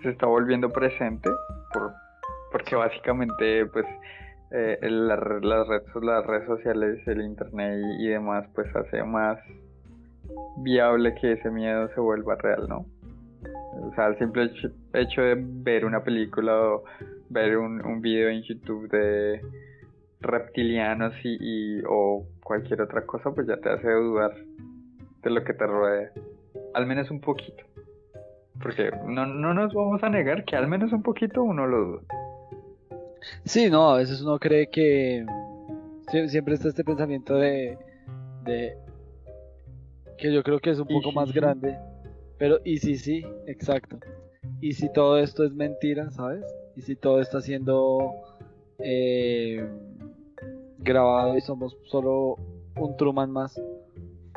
se 0.02 0.10
está 0.10 0.26
volviendo 0.26 0.68
presente 0.68 1.30
por 1.72 1.94
porque 2.52 2.76
básicamente 2.76 3.64
pues 3.64 3.86
eh, 4.50 4.78
las, 4.82 5.18
redes, 5.18 5.82
las 6.00 6.26
redes 6.26 6.46
sociales, 6.46 7.06
el 7.06 7.22
internet 7.22 7.78
y, 7.98 8.08
demás, 8.08 8.46
pues 8.54 8.74
hace 8.76 9.02
más 9.02 9.38
viable 10.58 11.14
que 11.20 11.32
ese 11.32 11.50
miedo 11.50 11.88
se 11.94 12.00
vuelva 12.00 12.36
real, 12.36 12.66
¿no? 12.68 12.86
O 13.80 13.92
sea, 13.94 14.06
el 14.06 14.18
simple 14.18 14.50
hecho, 14.94 15.22
de 15.22 15.36
ver 15.38 15.84
una 15.84 16.02
película 16.02 16.58
o 16.58 16.84
ver 17.28 17.58
un, 17.58 17.84
un 17.84 18.00
video 18.00 18.28
en 18.28 18.42
YouTube 18.42 18.88
de 18.88 19.40
reptilianos 20.20 21.14
y, 21.24 21.82
o 21.88 22.26
cualquier 22.42 22.82
otra 22.82 23.04
cosa, 23.04 23.30
pues 23.32 23.46
ya 23.46 23.56
te 23.58 23.70
hace 23.70 23.90
dudar 23.90 24.32
de 25.22 25.30
lo 25.30 25.44
que 25.44 25.54
te 25.54 25.66
rodea. 25.66 26.10
Al 26.74 26.86
menos 26.86 27.10
un 27.10 27.20
poquito. 27.20 27.64
Porque 28.62 28.90
no, 29.06 29.26
no 29.26 29.54
nos 29.54 29.74
vamos 29.74 30.02
a 30.02 30.08
negar 30.08 30.44
que 30.44 30.56
al 30.56 30.66
menos 30.66 30.92
un 30.92 31.02
poquito 31.02 31.42
uno 31.42 31.66
lo 31.66 31.78
duda. 31.78 32.25
Sí, 33.44 33.70
no, 33.70 33.90
a 33.90 33.98
veces 33.98 34.20
uno 34.22 34.38
cree 34.38 34.68
que 34.68 35.24
siempre 36.28 36.54
está 36.54 36.68
este 36.68 36.84
pensamiento 36.84 37.34
de, 37.34 37.78
de 38.44 38.76
que 40.18 40.32
yo 40.32 40.42
creo 40.42 40.60
que 40.60 40.70
es 40.70 40.78
un 40.78 40.86
poco 40.86 41.12
más 41.12 41.32
grande, 41.32 41.78
pero 42.38 42.60
y 42.64 42.78
si 42.78 42.96
sí, 42.96 43.24
exacto. 43.46 43.98
Y 44.60 44.72
si 44.72 44.90
todo 44.92 45.18
esto 45.18 45.44
es 45.44 45.52
mentira, 45.52 46.10
¿sabes? 46.10 46.44
Y 46.76 46.82
si 46.82 46.96
todo 46.96 47.20
está 47.20 47.40
siendo 47.40 48.12
eh, 48.78 49.66
grabado 50.78 51.36
y 51.36 51.40
somos 51.40 51.76
solo 51.84 52.36
un 52.76 52.96
Truman 52.96 53.30
más 53.30 53.60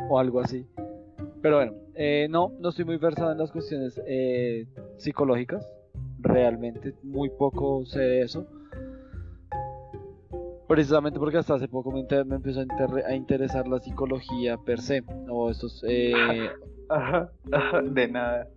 o 0.09 0.19
algo 0.19 0.39
así. 0.39 0.65
Pero 1.41 1.57
bueno, 1.57 1.73
eh, 1.95 2.27
no, 2.29 2.51
no 2.59 2.69
estoy 2.69 2.85
muy 2.85 2.97
versado 2.97 3.31
en 3.31 3.37
las 3.37 3.51
cuestiones 3.51 4.01
eh, 4.05 4.65
psicológicas. 4.97 5.65
Realmente 6.19 6.93
muy 7.03 7.29
poco 7.29 7.85
sé 7.85 7.99
de 7.99 8.21
eso 8.21 8.45
precisamente 10.69 11.17
porque 11.17 11.37
hasta 11.37 11.55
hace 11.55 11.67
poco 11.67 11.91
me, 11.91 12.01
empezó 12.01 12.59
a, 12.59 13.15
interesar 13.15 13.67
la 13.67 13.79
psicología 13.79 14.55
per 14.57 14.79
se, 14.79 15.03
o 15.27 15.49
estos... 15.49 15.83
Eh... 15.87 16.13
de 17.91 18.07
nada. 18.07 18.47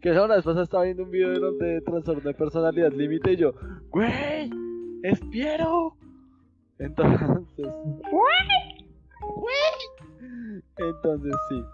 que 0.00 0.10
vez 0.10 0.44
pasada 0.44 0.64
estaba 0.64 0.82
viendo 0.82 1.04
un 1.04 1.10
video 1.10 1.52
de, 1.52 1.80
trastorno 1.80 2.22
de 2.22 2.34
personalidad 2.34 2.92
límite 2.92 3.32
y 3.32 3.36
yo, 3.36 3.52
¡Güey! 3.90 4.50
¡Es 5.04 5.20
Piero! 5.30 5.96
Entonces... 6.80 7.68
¡Güey! 8.10 8.50
Entonces 10.76 11.34
sí. 11.48 11.64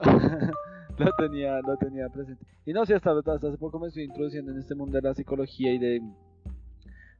lo 0.98 1.10
tenía, 1.18 1.60
lo 1.60 1.76
tenía 1.76 2.08
presente. 2.08 2.46
Y 2.64 2.72
no 2.72 2.80
hasta, 2.80 2.96
hasta 2.96 3.34
hace 3.34 3.58
poco 3.58 3.78
me 3.78 3.88
estoy 3.88 4.04
introduciendo 4.04 4.52
en 4.52 4.58
este 4.58 4.74
mundo 4.74 4.96
de 4.96 5.02
la 5.02 5.14
psicología 5.14 5.70
y 5.74 5.78
de 5.78 6.00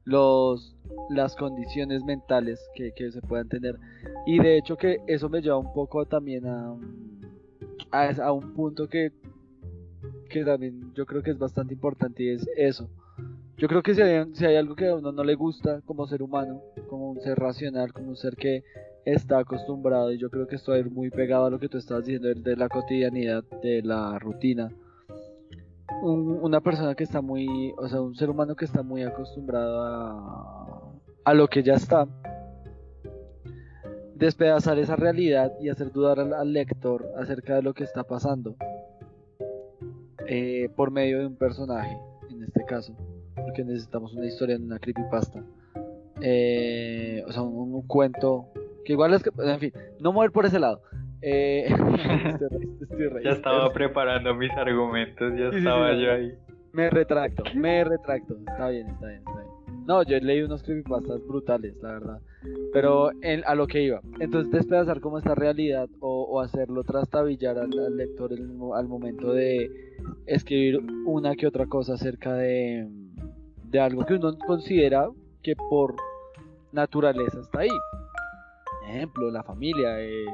los 0.04 0.74
las 1.10 1.34
condiciones 1.36 2.04
mentales 2.04 2.60
que, 2.74 2.92
que 2.92 3.10
se 3.10 3.20
puedan 3.22 3.48
tener. 3.48 3.78
Y 4.26 4.38
de 4.38 4.58
hecho 4.58 4.76
que 4.76 4.98
eso 5.06 5.28
me 5.28 5.40
lleva 5.40 5.58
un 5.58 5.72
poco 5.72 6.04
también 6.06 6.46
a, 6.46 6.74
a, 7.90 8.32
un 8.32 8.54
punto 8.54 8.88
que, 8.88 9.12
que 10.28 10.44
también 10.44 10.92
yo 10.94 11.06
creo 11.06 11.22
que 11.22 11.30
es 11.30 11.38
bastante 11.38 11.74
importante 11.74 12.22
y 12.22 12.28
es 12.30 12.48
eso. 12.56 12.88
Yo 13.56 13.68
creo 13.68 13.82
que 13.82 13.94
si 13.94 14.02
hay, 14.02 14.34
si 14.34 14.44
hay 14.44 14.56
algo 14.56 14.74
que 14.74 14.88
a 14.88 14.96
uno 14.96 15.12
no 15.12 15.22
le 15.22 15.34
gusta 15.36 15.80
como 15.82 16.06
ser 16.06 16.22
humano, 16.22 16.60
como 16.88 17.10
un 17.10 17.20
ser 17.20 17.38
racional, 17.38 17.92
como 17.92 18.08
un 18.08 18.16
ser 18.16 18.34
que 18.36 18.64
está 19.04 19.38
acostumbrado, 19.38 20.12
y 20.12 20.18
yo 20.18 20.28
creo 20.28 20.46
que 20.46 20.56
estoy 20.56 20.82
muy 20.84 21.10
pegado 21.10 21.46
a 21.46 21.50
lo 21.50 21.58
que 21.58 21.68
tú 21.68 21.78
estás 21.78 22.04
diciendo 22.04 22.28
de 22.34 22.56
la 22.56 22.68
cotidianidad, 22.68 23.44
de 23.62 23.82
la 23.82 24.18
rutina. 24.18 24.72
Un- 26.04 26.38
una 26.42 26.60
persona 26.60 26.94
que 26.94 27.04
está 27.04 27.22
muy, 27.22 27.72
o 27.78 27.88
sea, 27.88 28.02
un 28.02 28.14
ser 28.14 28.28
humano 28.28 28.54
que 28.54 28.66
está 28.66 28.82
muy 28.82 29.02
acostumbrado 29.02 29.82
a, 31.24 31.32
lo 31.34 31.48
que 31.48 31.62
ya 31.62 31.72
está, 31.74 32.06
despedazar 34.14 34.78
esa 34.78 34.96
realidad 34.96 35.52
y 35.60 35.70
hacer 35.70 35.90
dudar 35.92 36.20
al, 36.20 36.34
al 36.34 36.52
lector 36.52 37.10
acerca 37.16 37.54
de 37.54 37.62
lo 37.62 37.72
que 37.72 37.84
está 37.84 38.04
pasando 38.04 38.54
eh, 40.26 40.68
por 40.76 40.90
medio 40.90 41.20
de 41.20 41.26
un 41.26 41.36
personaje, 41.36 41.96
en 42.30 42.42
este 42.42 42.66
caso, 42.66 42.94
porque 43.34 43.64
necesitamos 43.64 44.12
una 44.12 44.26
historia 44.26 44.56
en 44.56 44.64
una 44.64 44.78
creepypasta. 44.78 45.42
Eh, 46.20 47.24
o 47.26 47.32
sea, 47.32 47.40
un, 47.42 47.72
un 47.74 47.86
cuento 47.86 48.48
que 48.84 48.92
igual 48.92 49.14
es 49.14 49.22
que, 49.22 49.30
en 49.42 49.58
fin, 49.58 49.72
no 50.00 50.12
mover 50.12 50.32
por 50.32 50.44
ese 50.44 50.58
lado. 50.58 50.82
Eh, 51.26 51.64
estoy 51.68 52.48
re- 52.48 52.68
estoy 52.82 53.24
Ya 53.24 53.30
estaba 53.30 53.66
estoy- 53.66 53.74
preparando 53.74 54.34
mis 54.34 54.50
argumentos, 54.52 55.32
ya 55.38 55.50
Sí, 55.52 55.56
estaba 55.58 55.94
sí, 55.94 56.02
yo 56.02 56.12
ahí. 56.12 56.34
me 56.72 56.90
retracto, 56.90 57.44
me 57.54 57.82
retracto. 57.84 58.36
Está 58.46 58.68
bien, 58.68 58.88
está 58.88 59.06
bien, 59.06 59.18
está 59.20 59.32
bien. 59.40 59.84
No, 59.86 60.02
yo 60.02 60.18
leí 60.18 60.42
unos 60.42 60.62
creepypastas 60.62 61.26
brutales, 61.26 61.74
la 61.82 61.92
verdad. 61.92 62.18
Pero 62.72 63.10
en- 63.22 63.42
a 63.46 63.54
lo 63.54 63.66
que 63.66 63.82
iba. 63.82 64.00
Entonces, 64.20 64.50
despedazar 64.52 65.00
como 65.00 65.18
esta 65.18 65.34
realidad 65.34 65.88
o, 66.00 66.24
o 66.24 66.40
hacerlo 66.40 66.84
trastabillar 66.84 67.58
al, 67.58 67.70
al 67.78 67.96
lector 67.96 68.32
el 68.32 68.50
al 68.74 68.88
momento 68.88 69.32
de 69.32 69.70
escribir 70.26 70.80
una 71.06 71.34
que 71.36 71.46
otra 71.46 71.66
cosa 71.66 71.94
acerca 71.94 72.34
de, 72.34 72.86
de 73.64 73.80
algo 73.80 74.04
que 74.04 74.14
uno 74.14 74.36
considera 74.46 75.08
que 75.42 75.54
por 75.70 75.94
naturaleza 76.72 77.40
está 77.40 77.60
ahí. 77.60 77.68
Ejemplo, 78.88 79.30
la 79.30 79.42
familia, 79.42 80.00
eh, 80.00 80.24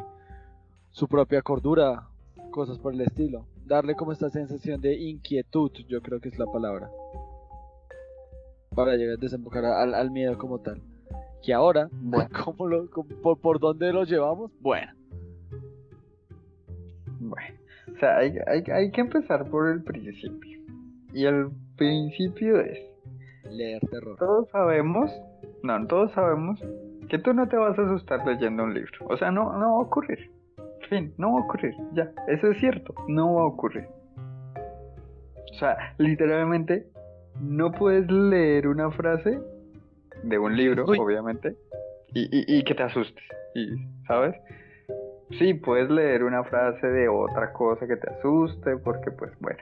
su 0.91 1.09
propia 1.09 1.43
cordura, 1.43 2.09
cosas 2.51 2.79
por 2.79 2.95
el 2.95 3.01
estilo. 3.03 3.47
Darle 3.67 3.95
como 3.95 4.13
esta 4.13 4.31
sensación 4.31 4.81
de 4.81 4.95
inquietud, 4.99 5.71
yo 5.89 6.01
creo 6.03 6.21
que 6.21 6.29
es 6.29 6.39
la 6.39 6.47
palabra. 6.47 6.91
Para 8.75 8.97
llegar 8.97 9.15
a 9.17 9.21
desembocar 9.21 9.65
al, 9.65 9.95
al 9.95 10.11
miedo 10.11 10.37
como 10.39 10.59
tal. 10.61 10.81
Que 11.43 11.53
ahora, 11.55 11.89
Bueno. 12.01 12.29
¿cómo 12.45 12.67
lo, 12.67 12.91
cómo- 12.91 13.09
por, 13.23 13.39
¿por 13.39 13.59
dónde 13.61 13.93
lo 13.93 14.05
llevamos? 14.05 14.51
Bueno, 14.61 14.93
Bueno, 17.21 17.55
o 17.95 17.99
sea, 17.99 18.19
hay, 18.19 18.35
hay, 18.47 18.63
hay 18.73 18.91
que 18.91 19.01
empezar 19.01 19.49
por 19.51 19.69
el 19.69 19.83
principio. 19.83 20.59
Y 21.13 21.25
el 21.27 21.51
principio 21.77 22.61
es, 22.61 22.79
leer 23.51 23.81
terror. 23.91 24.17
todos 24.19 24.49
sabemos, 24.51 25.11
no, 25.63 25.87
todos 25.87 26.13
sabemos 26.13 26.61
que 27.09 27.19
tú 27.19 27.35
no 27.35 27.49
te 27.49 27.57
vas 27.57 27.77
a 27.79 27.83
asustar 27.83 28.25
leyendo 28.27 28.63
un 28.65 28.75
libro. 28.75 28.93
O 29.09 29.17
sea, 29.17 29.31
no, 29.33 29.53
no 29.59 29.73
va 29.75 29.79
a 29.79 29.87
ocurrir. 29.87 30.31
Fin, 30.91 31.15
no 31.19 31.33
va 31.33 31.39
a 31.39 31.45
ocurrir. 31.45 31.73
Ya, 31.95 32.11
eso 32.27 32.51
es 32.51 32.59
cierto, 32.59 32.93
no 33.07 33.35
va 33.35 33.43
a 33.43 33.47
ocurrir. 33.47 33.87
O 35.53 35.55
sea, 35.55 35.95
literalmente, 35.99 36.89
no 37.41 37.71
puedes 37.71 38.11
leer 38.11 38.67
una 38.67 38.91
frase 38.91 39.39
de 40.25 40.39
un 40.39 40.57
libro, 40.57 40.85
Uy. 40.87 40.99
obviamente, 40.99 41.57
y, 42.13 42.23
y, 42.23 42.59
y 42.59 42.65
que 42.65 42.75
te 42.75 42.83
asustes. 42.83 43.25
Y, 43.55 43.77
¿sabes? 44.07 44.35
Sí, 45.39 45.55
puedes 45.55 45.89
leer 45.89 46.25
una 46.25 46.43
frase 46.43 46.85
de 46.89 47.09
otra 47.09 47.53
cosa 47.53 47.87
que 47.87 47.97
te 47.97 48.11
asuste, 48.11 48.77
porque 48.79 49.13
pues 49.13 49.31
bueno, 49.39 49.61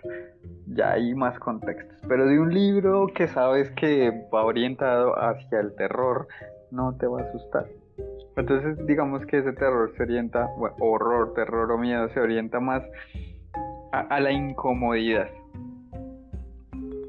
ya 0.66 0.92
hay 0.92 1.14
más 1.14 1.38
contextos. 1.38 1.98
Pero 2.08 2.24
de 2.24 2.40
un 2.40 2.54
libro 2.54 3.06
que 3.14 3.28
sabes 3.28 3.70
que 3.72 4.10
va 4.32 4.44
orientado 4.44 5.12
hacia 5.14 5.60
el 5.60 5.74
terror, 5.74 6.26
no 6.70 6.96
te 6.96 7.06
va 7.06 7.20
a 7.20 7.24
asustar. 7.24 7.66
Entonces 8.38 8.86
digamos 8.86 9.26
que 9.26 9.38
ese 9.38 9.52
terror 9.52 9.92
se 9.96 10.04
orienta, 10.04 10.48
horror, 10.78 11.34
terror 11.34 11.72
o 11.72 11.78
miedo 11.78 12.08
se 12.10 12.20
orienta 12.20 12.60
más 12.60 12.82
a, 13.90 14.20
la 14.20 14.30
incomodidad, 14.30 15.28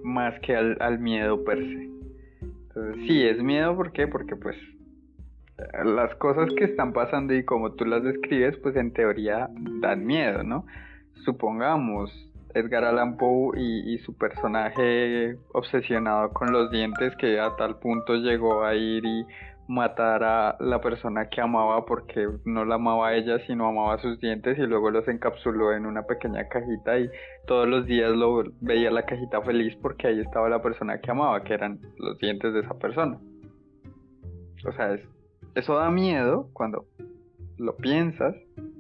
más 0.04 0.40
que 0.40 0.56
al, 0.56 0.76
al 0.80 0.98
miedo 0.98 1.44
per 1.44 1.60
se. 1.60 1.90
Entonces 2.42 3.08
sí, 3.08 3.24
es 3.28 3.44
miedo, 3.44 3.76
¿por 3.76 3.92
qué? 3.92 4.08
Porque 4.08 4.36
pues 4.36 4.58
las 5.84 6.16
cosas 6.16 6.50
que 6.58 6.64
están 6.64 6.94
pasando 6.94 7.36
y 7.36 7.44
como 7.44 7.74
tú 7.74 7.86
las 7.86 8.04
describes, 8.04 8.58
pues 8.58 8.76
en 8.76 8.92
teoría 8.92 9.50
dan 9.82 10.06
miedo, 10.06 10.42
¿no? 10.42 10.66
Supongamos 11.26 12.12
Edgar 12.56 12.86
Allan 12.86 13.18
Poe 13.18 13.60
y, 13.60 13.94
y 13.94 14.00
su 14.00 14.18
personaje 14.18 15.38
obsesionado 15.54 16.32
con 16.34 16.52
los 16.52 16.72
dientes 16.72 17.16
que 17.18 17.40
a 17.40 17.56
tal 17.56 17.78
punto 17.78 18.16
llegó 18.16 18.64
a 18.64 18.74
ir 18.74 19.06
y 19.06 19.26
matar 19.70 20.24
a 20.24 20.58
la 20.60 20.82
persona 20.82 21.30
que 21.30 21.42
amaba 21.42 21.86
porque 21.86 22.28
no 22.44 22.66
la 22.66 22.76
amaba 22.76 23.10
a 23.10 23.16
ella 23.16 23.38
sino 23.46 23.68
amaba 23.68 24.00
sus 24.00 24.20
dientes 24.20 24.58
y 24.58 24.64
luego 24.64 24.90
los 24.90 25.08
encapsuló 25.08 25.74
en 25.74 25.86
una 25.86 26.02
pequeña 26.08 26.48
cajita 26.48 26.98
y 26.98 27.08
todos 27.46 27.68
los 27.68 27.86
días 27.86 28.12
lo 28.12 28.44
veía 28.62 28.90
la 28.90 29.06
cajita 29.06 29.44
feliz 29.44 29.76
porque 29.80 30.08
ahí 30.08 30.22
estaba 30.22 30.50
la 30.50 30.64
persona 30.64 31.00
que 31.00 31.12
amaba, 31.12 31.44
que 31.44 31.54
eran 31.54 31.80
los 31.98 32.18
dientes 32.18 32.52
de 32.52 32.62
esa 32.62 32.74
persona. 32.80 33.20
O 34.68 34.72
sea, 34.72 34.96
es, 34.96 35.02
eso 35.54 35.76
da 35.76 35.92
miedo 35.92 36.50
cuando 36.54 36.88
lo 37.60 37.78
piensas, 37.78 38.36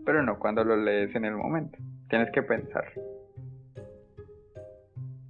pero 0.05 0.23
no 0.23 0.39
cuando 0.39 0.63
lo 0.63 0.75
lees 0.75 1.13
en 1.13 1.23
el 1.23 1.35
momento. 1.35 1.77
Tienes 2.09 2.31
que 2.31 2.41
pensar. 2.41 2.85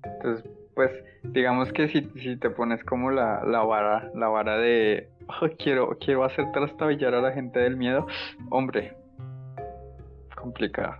Entonces, 0.05 0.49
pues, 0.73 0.91
digamos 1.23 1.73
que 1.73 1.89
si, 1.89 2.03
si 2.21 2.37
te 2.37 2.49
pones 2.49 2.81
como 2.85 3.11
la, 3.11 3.43
la 3.43 3.61
vara, 3.63 4.09
la 4.15 4.29
vara 4.29 4.57
de 4.57 5.09
"Ay, 5.41 5.55
quiero, 5.57 5.97
quiero 5.99 6.23
hacer 6.23 6.51
trastabillar 6.51 7.13
a 7.13 7.21
la 7.21 7.31
gente 7.31 7.59
del 7.59 7.77
miedo, 7.77 8.07
hombre, 8.49 8.93
complicado. 10.35 10.95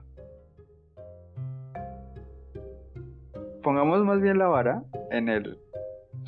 Pongamos 3.63 4.03
más 4.05 4.21
bien 4.21 4.37
la 4.37 4.47
vara 4.47 4.83
en 5.11 5.29
el 5.29 5.57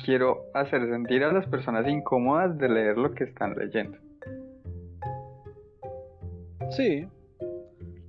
quiero 0.04 0.44
hacer 0.54 0.88
sentir 0.88 1.24
a 1.24 1.32
las 1.32 1.46
personas 1.46 1.86
incómodas 1.88 2.56
de 2.58 2.68
leer 2.68 2.98
lo 2.98 3.14
que 3.14 3.24
están 3.24 3.54
leyendo. 3.56 3.98
Sí, 6.70 7.06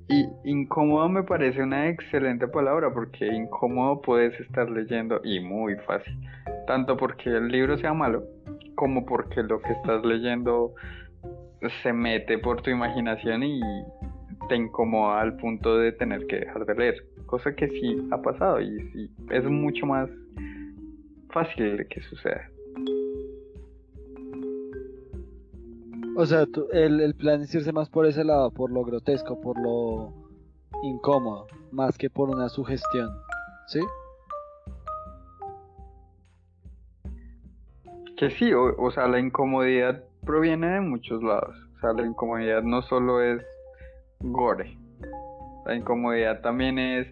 Y 0.10 0.28
incómodo 0.44 1.10
me 1.10 1.24
parece 1.24 1.64
una 1.64 1.90
excelente 1.90 2.48
palabra 2.48 2.94
porque 2.94 3.26
incómodo 3.26 4.02
puedes 4.02 4.38
estar 4.40 4.70
leyendo 4.70 5.22
y 5.24 5.40
muy 5.40 5.76
fácil. 5.88 6.14
Tanto 6.68 6.96
porque 6.98 7.30
el 7.30 7.48
libro 7.48 7.78
sea 7.78 7.94
malo 7.94 8.24
como 8.76 9.06
porque 9.06 9.44
lo 9.44 9.62
que 9.62 9.74
estás 9.74 10.04
leyendo 10.06 10.74
se 11.82 11.94
mete 11.94 12.38
por 12.38 12.62
tu 12.62 12.70
imaginación 12.70 13.44
y 13.44 13.62
te 14.50 14.56
incomoda 14.56 15.22
al 15.22 15.38
punto 15.38 15.78
de 15.78 15.92
tener 15.94 16.26
que 16.28 16.38
dejar 16.42 16.66
de 16.66 16.76
leer. 16.76 16.96
Cosa 17.26 17.56
que 17.56 17.70
sí 17.70 18.08
ha 18.12 18.22
pasado 18.22 18.60
y 18.62 18.80
sí, 18.92 19.10
es 19.30 19.44
mucho 19.46 19.86
más 19.86 20.10
fácil 21.30 21.78
de 21.78 21.88
que 21.88 22.02
suceda. 22.02 22.50
O 26.16 26.26
sea, 26.26 26.46
el, 26.74 27.02
el 27.02 27.16
plan 27.16 27.42
es 27.42 27.56
irse 27.56 27.72
más 27.72 27.90
por 27.90 28.06
ese 28.06 28.24
lado, 28.24 28.52
por 28.52 28.72
lo 28.72 28.84
grotesco, 28.84 29.42
por 29.42 29.60
lo 29.60 30.14
incómodo, 30.84 31.48
más 31.72 31.98
que 31.98 32.10
por 32.10 32.30
una 32.30 32.50
sugestión. 32.50 33.10
¿Sí? 33.68 33.80
Que 38.18 38.30
sí, 38.32 38.54
o, 38.54 38.76
o 38.78 38.92
sea, 38.92 39.08
la 39.08 39.20
incomodidad 39.20 40.04
proviene 40.26 40.68
de 40.68 40.82
muchos 40.82 41.24
lados. 41.24 41.56
O 41.78 41.80
sea, 41.80 41.94
la 41.94 42.06
incomodidad 42.06 42.64
no 42.64 42.82
solo 42.82 43.22
es 43.22 43.44
gore. 44.20 44.78
La 45.66 45.76
incomodidad 45.76 46.42
también 46.42 46.78
es 46.78 47.08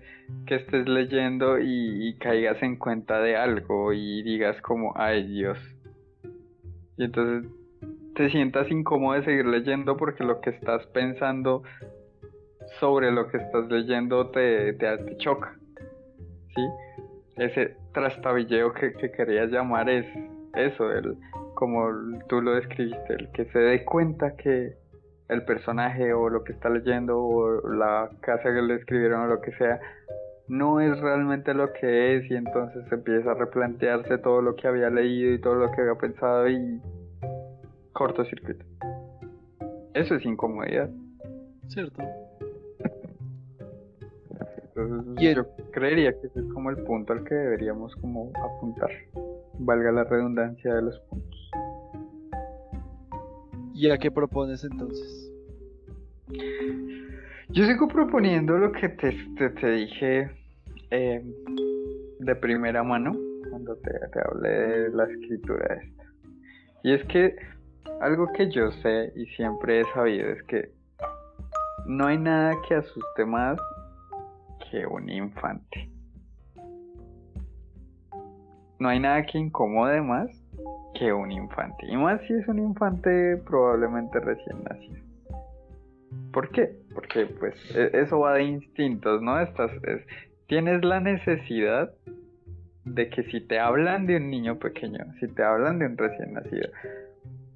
que 0.46 0.56
estés 0.56 0.88
leyendo 0.88 1.58
y, 1.60 2.16
caigas 2.20 2.62
en 2.64 2.78
cuenta 2.78 3.20
de 3.20 3.36
algo 3.36 3.94
y 3.94 4.22
digas 4.24 4.62
como, 4.62 4.94
ay 4.96 5.26
Dios. 5.28 5.58
Y 6.98 7.06
entonces 7.06 7.50
te 8.16 8.30
sientas 8.30 8.70
incómodo 8.70 9.16
de 9.16 9.24
seguir 9.24 9.46
leyendo 9.46 9.96
porque 9.98 10.24
lo 10.24 10.42
que 10.42 10.52
estás 10.52 10.86
pensando 10.88 11.64
sobre 12.80 13.12
lo 13.12 13.28
que 13.30 13.38
estás 13.38 13.68
leyendo 13.70 14.30
te, 14.30 14.74
te, 14.74 15.18
choca. 15.18 15.58
¿Sí? 16.56 16.62
Ese 17.38 17.78
trastabilleo 17.94 18.74
que, 18.74 18.94
que 18.94 19.12
querías 19.12 19.50
llamar 19.50 19.90
es 19.90 20.06
eso, 20.56 20.92
el, 20.92 21.18
como 21.54 21.88
tú 22.28 22.42
lo 22.42 22.56
describiste, 22.56 23.14
el 23.14 23.32
que 23.32 23.46
se 23.46 23.60
dé 23.60 23.86
cuenta 23.86 24.36
que 24.36 24.74
el 25.30 25.46
personaje 25.46 26.14
o 26.14 26.30
lo 26.30 26.44
que 26.44 26.52
está 26.52 26.70
leyendo 26.70 27.18
o 27.18 27.70
la 27.70 28.10
casa 28.20 28.44
que 28.44 28.62
le 28.62 28.76
escribieron 28.76 29.22
o 29.22 29.28
lo 29.28 29.42
que 29.42 29.54
sea 29.54 29.80
no 30.50 30.82
es 30.82 31.00
realmente 31.00 31.54
lo 31.54 31.72
que 31.72 32.18
es 32.18 32.30
y 32.30 32.36
entonces 32.36 32.84
empieza 32.92 33.32
a 33.32 33.36
replantearse 33.36 34.18
todo 34.18 34.42
lo 34.42 34.58
que 34.58 34.68
había 34.68 34.90
leído 34.90 35.34
y 35.34 35.40
todo 35.40 35.56
lo 35.56 35.72
que 35.72 35.80
había 35.80 35.96
pensado 35.96 36.50
y 36.50 36.82
cortocircuito. 37.94 38.66
Eso 39.94 40.16
es 40.16 40.26
incomodidad. 40.26 40.90
Cierto. 41.68 42.04
Entonces, 44.76 45.36
yo 45.36 45.46
creería 45.72 46.12
que 46.20 46.28
ese 46.28 46.40
es 46.40 46.46
como 46.54 46.70
el 46.70 46.84
punto 46.84 47.14
al 47.14 47.24
que 47.24 47.36
deberíamos 47.36 47.96
como 47.98 48.32
apuntar. 48.36 48.90
Valga 49.60 49.92
la 49.92 50.04
redundancia 50.04 50.74
de 50.76 50.82
los 50.82 51.00
puntos. 51.02 51.52
¿Y 53.74 53.90
a 53.90 53.98
qué 53.98 54.12
propones 54.12 54.64
entonces? 54.64 55.32
Yo 57.50 57.66
sigo 57.66 57.88
proponiendo 57.88 58.58
lo 58.58 58.72
que 58.72 58.90
te, 58.90 59.12
te, 59.38 59.70
dije 59.72 60.32
em, 60.90 61.34
de 62.20 62.36
primera 62.36 62.84
mano 62.84 63.14
cuando 63.50 63.76
te, 63.78 63.92
te 63.92 64.20
hablé 64.20 64.50
de 64.50 64.90
la 64.92 65.04
escritura 65.06 65.82
esta. 65.82 66.04
Y 66.84 66.94
es 66.94 67.04
que 67.06 67.36
algo 68.02 68.32
que 68.34 68.50
yo 68.50 68.72
sé 68.72 69.12
y 69.16 69.26
siempre 69.36 69.82
he 69.82 69.86
sabido 69.94 70.30
es 70.30 70.42
que 70.44 70.72
no 71.86 72.08
hay 72.08 72.18
nada 72.18 72.56
que 72.68 72.76
asuste 72.76 73.26
más 73.26 73.60
que 74.70 74.86
un 74.86 75.10
infante. 75.10 75.91
No 78.82 78.90
hay 78.90 79.00
nada 79.00 79.24
que 79.28 79.38
incomode 79.38 80.02
más 80.02 80.28
que 80.96 81.14
un 81.14 81.32
infante. 81.32 81.86
Y 81.86 81.96
más 81.98 82.20
si 82.22 82.34
es 82.34 82.48
un 82.48 82.58
infante 82.58 83.38
probablemente 83.46 84.20
recién 84.20 84.64
nacido. 84.64 85.04
¿Por 86.34 86.50
qué? 86.50 86.72
Porque 86.92 87.28
pues 87.28 87.54
e, 87.76 87.92
eso 88.02 88.22
va 88.22 88.34
de 88.34 88.44
instintos, 88.46 89.22
¿no? 89.22 89.40
Estás, 89.40 89.70
tienes 90.48 90.84
la 90.84 91.00
necesidad 91.00 91.94
de 92.84 93.08
que 93.12 93.22
si 93.26 93.42
te 93.42 93.60
hablan 93.60 94.08
de 94.08 94.18
un 94.18 94.32
niño 94.32 94.58
pequeño, 94.58 95.06
si 95.20 95.28
te 95.28 95.44
hablan 95.44 95.78
de 95.78 95.86
un 95.86 95.96
recién 95.96 96.34
nacido, 96.34 96.68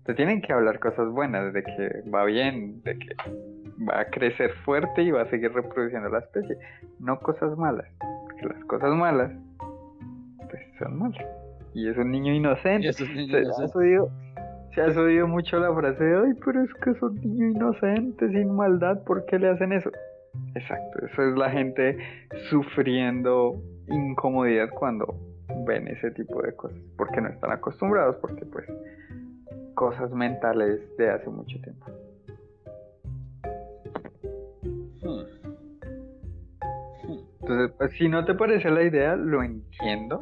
te 0.05 0.13
tienen 0.13 0.43
que 0.43 0.53
hablar 0.53 0.77
cosas 0.77 1.09
buenas, 1.09 1.51
de 1.53 1.63
que 1.63 2.03
va 2.07 2.23
bien, 2.25 2.83
de 2.83 2.99
que 2.99 3.15
va 3.83 4.01
a 4.01 4.05
crecer 4.11 4.51
fuerte 4.63 5.01
y 5.01 5.09
va 5.09 5.23
a 5.23 5.29
seguir 5.31 5.51
reproduciendo 5.51 6.07
la 6.07 6.19
especie, 6.19 6.55
no 6.99 7.17
cosas 7.17 7.57
malas, 7.57 7.87
porque 8.25 8.45
las 8.45 8.63
cosas 8.65 8.93
malas, 8.93 9.31
pues 10.55 10.79
son 10.79 10.99
malas. 10.99 11.25
Y 11.73 11.89
es 11.89 11.97
un 11.97 12.11
niño 12.11 12.33
inocente. 12.33 12.93
se, 12.93 14.81
has 14.81 14.97
oído 14.97 15.27
mucho 15.27 15.59
la 15.59 15.73
frase, 15.73 16.03
ay, 16.03 16.33
pero 16.43 16.63
es 16.63 16.73
que 16.75 16.91
es 16.91 17.01
un 17.01 17.15
niño 17.15 17.49
inocente, 17.49 18.29
sin 18.29 18.55
maldad, 18.55 19.03
¿por 19.03 19.25
qué 19.25 19.39
le 19.39 19.49
hacen 19.49 19.73
eso? 19.73 19.91
Exacto, 20.53 21.05
eso 21.05 21.21
es 21.29 21.37
la 21.37 21.49
gente 21.49 21.97
sufriendo 22.49 23.61
incomodidad 23.87 24.69
cuando 24.69 25.15
ven 25.65 25.87
ese 25.87 26.11
tipo 26.11 26.41
de 26.41 26.53
cosas, 26.55 26.77
porque 26.97 27.21
no 27.21 27.29
están 27.29 27.51
acostumbrados, 27.51 28.17
porque 28.17 28.45
pues 28.45 28.65
cosas 29.75 30.11
mentales 30.11 30.81
de 30.97 31.09
hace 31.09 31.29
mucho 31.29 31.59
tiempo. 31.61 31.85
Entonces, 37.41 37.75
pues, 37.77 37.91
si 37.91 38.09
no 38.09 38.25
te 38.25 38.33
parece 38.33 38.71
la 38.71 38.81
idea, 38.81 39.15
lo 39.15 39.43
entiendo, 39.43 40.19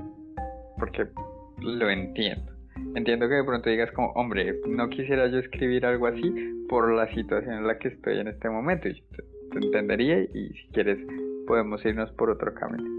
porque 0.93 1.11
lo 1.59 1.89
entiendo. 1.89 2.51
Entiendo 2.95 3.27
que 3.27 3.35
de 3.35 3.43
pronto 3.43 3.69
digas 3.69 3.91
como, 3.91 4.11
hombre, 4.13 4.59
no 4.67 4.89
quisiera 4.89 5.27
yo 5.27 5.39
escribir 5.39 5.85
algo 5.85 6.07
así 6.07 6.33
por 6.69 6.93
la 6.93 7.11
situación 7.13 7.55
en 7.55 7.67
la 7.67 7.77
que 7.77 7.89
estoy 7.89 8.19
en 8.19 8.27
este 8.27 8.49
momento. 8.49 8.87
Y 8.87 9.01
te, 9.01 9.23
te 9.51 9.65
entendería 9.65 10.21
y 10.21 10.49
si 10.49 10.67
quieres 10.71 10.99
podemos 11.47 11.83
irnos 11.85 12.11
por 12.11 12.29
otro 12.29 12.53
camino. 12.53 12.89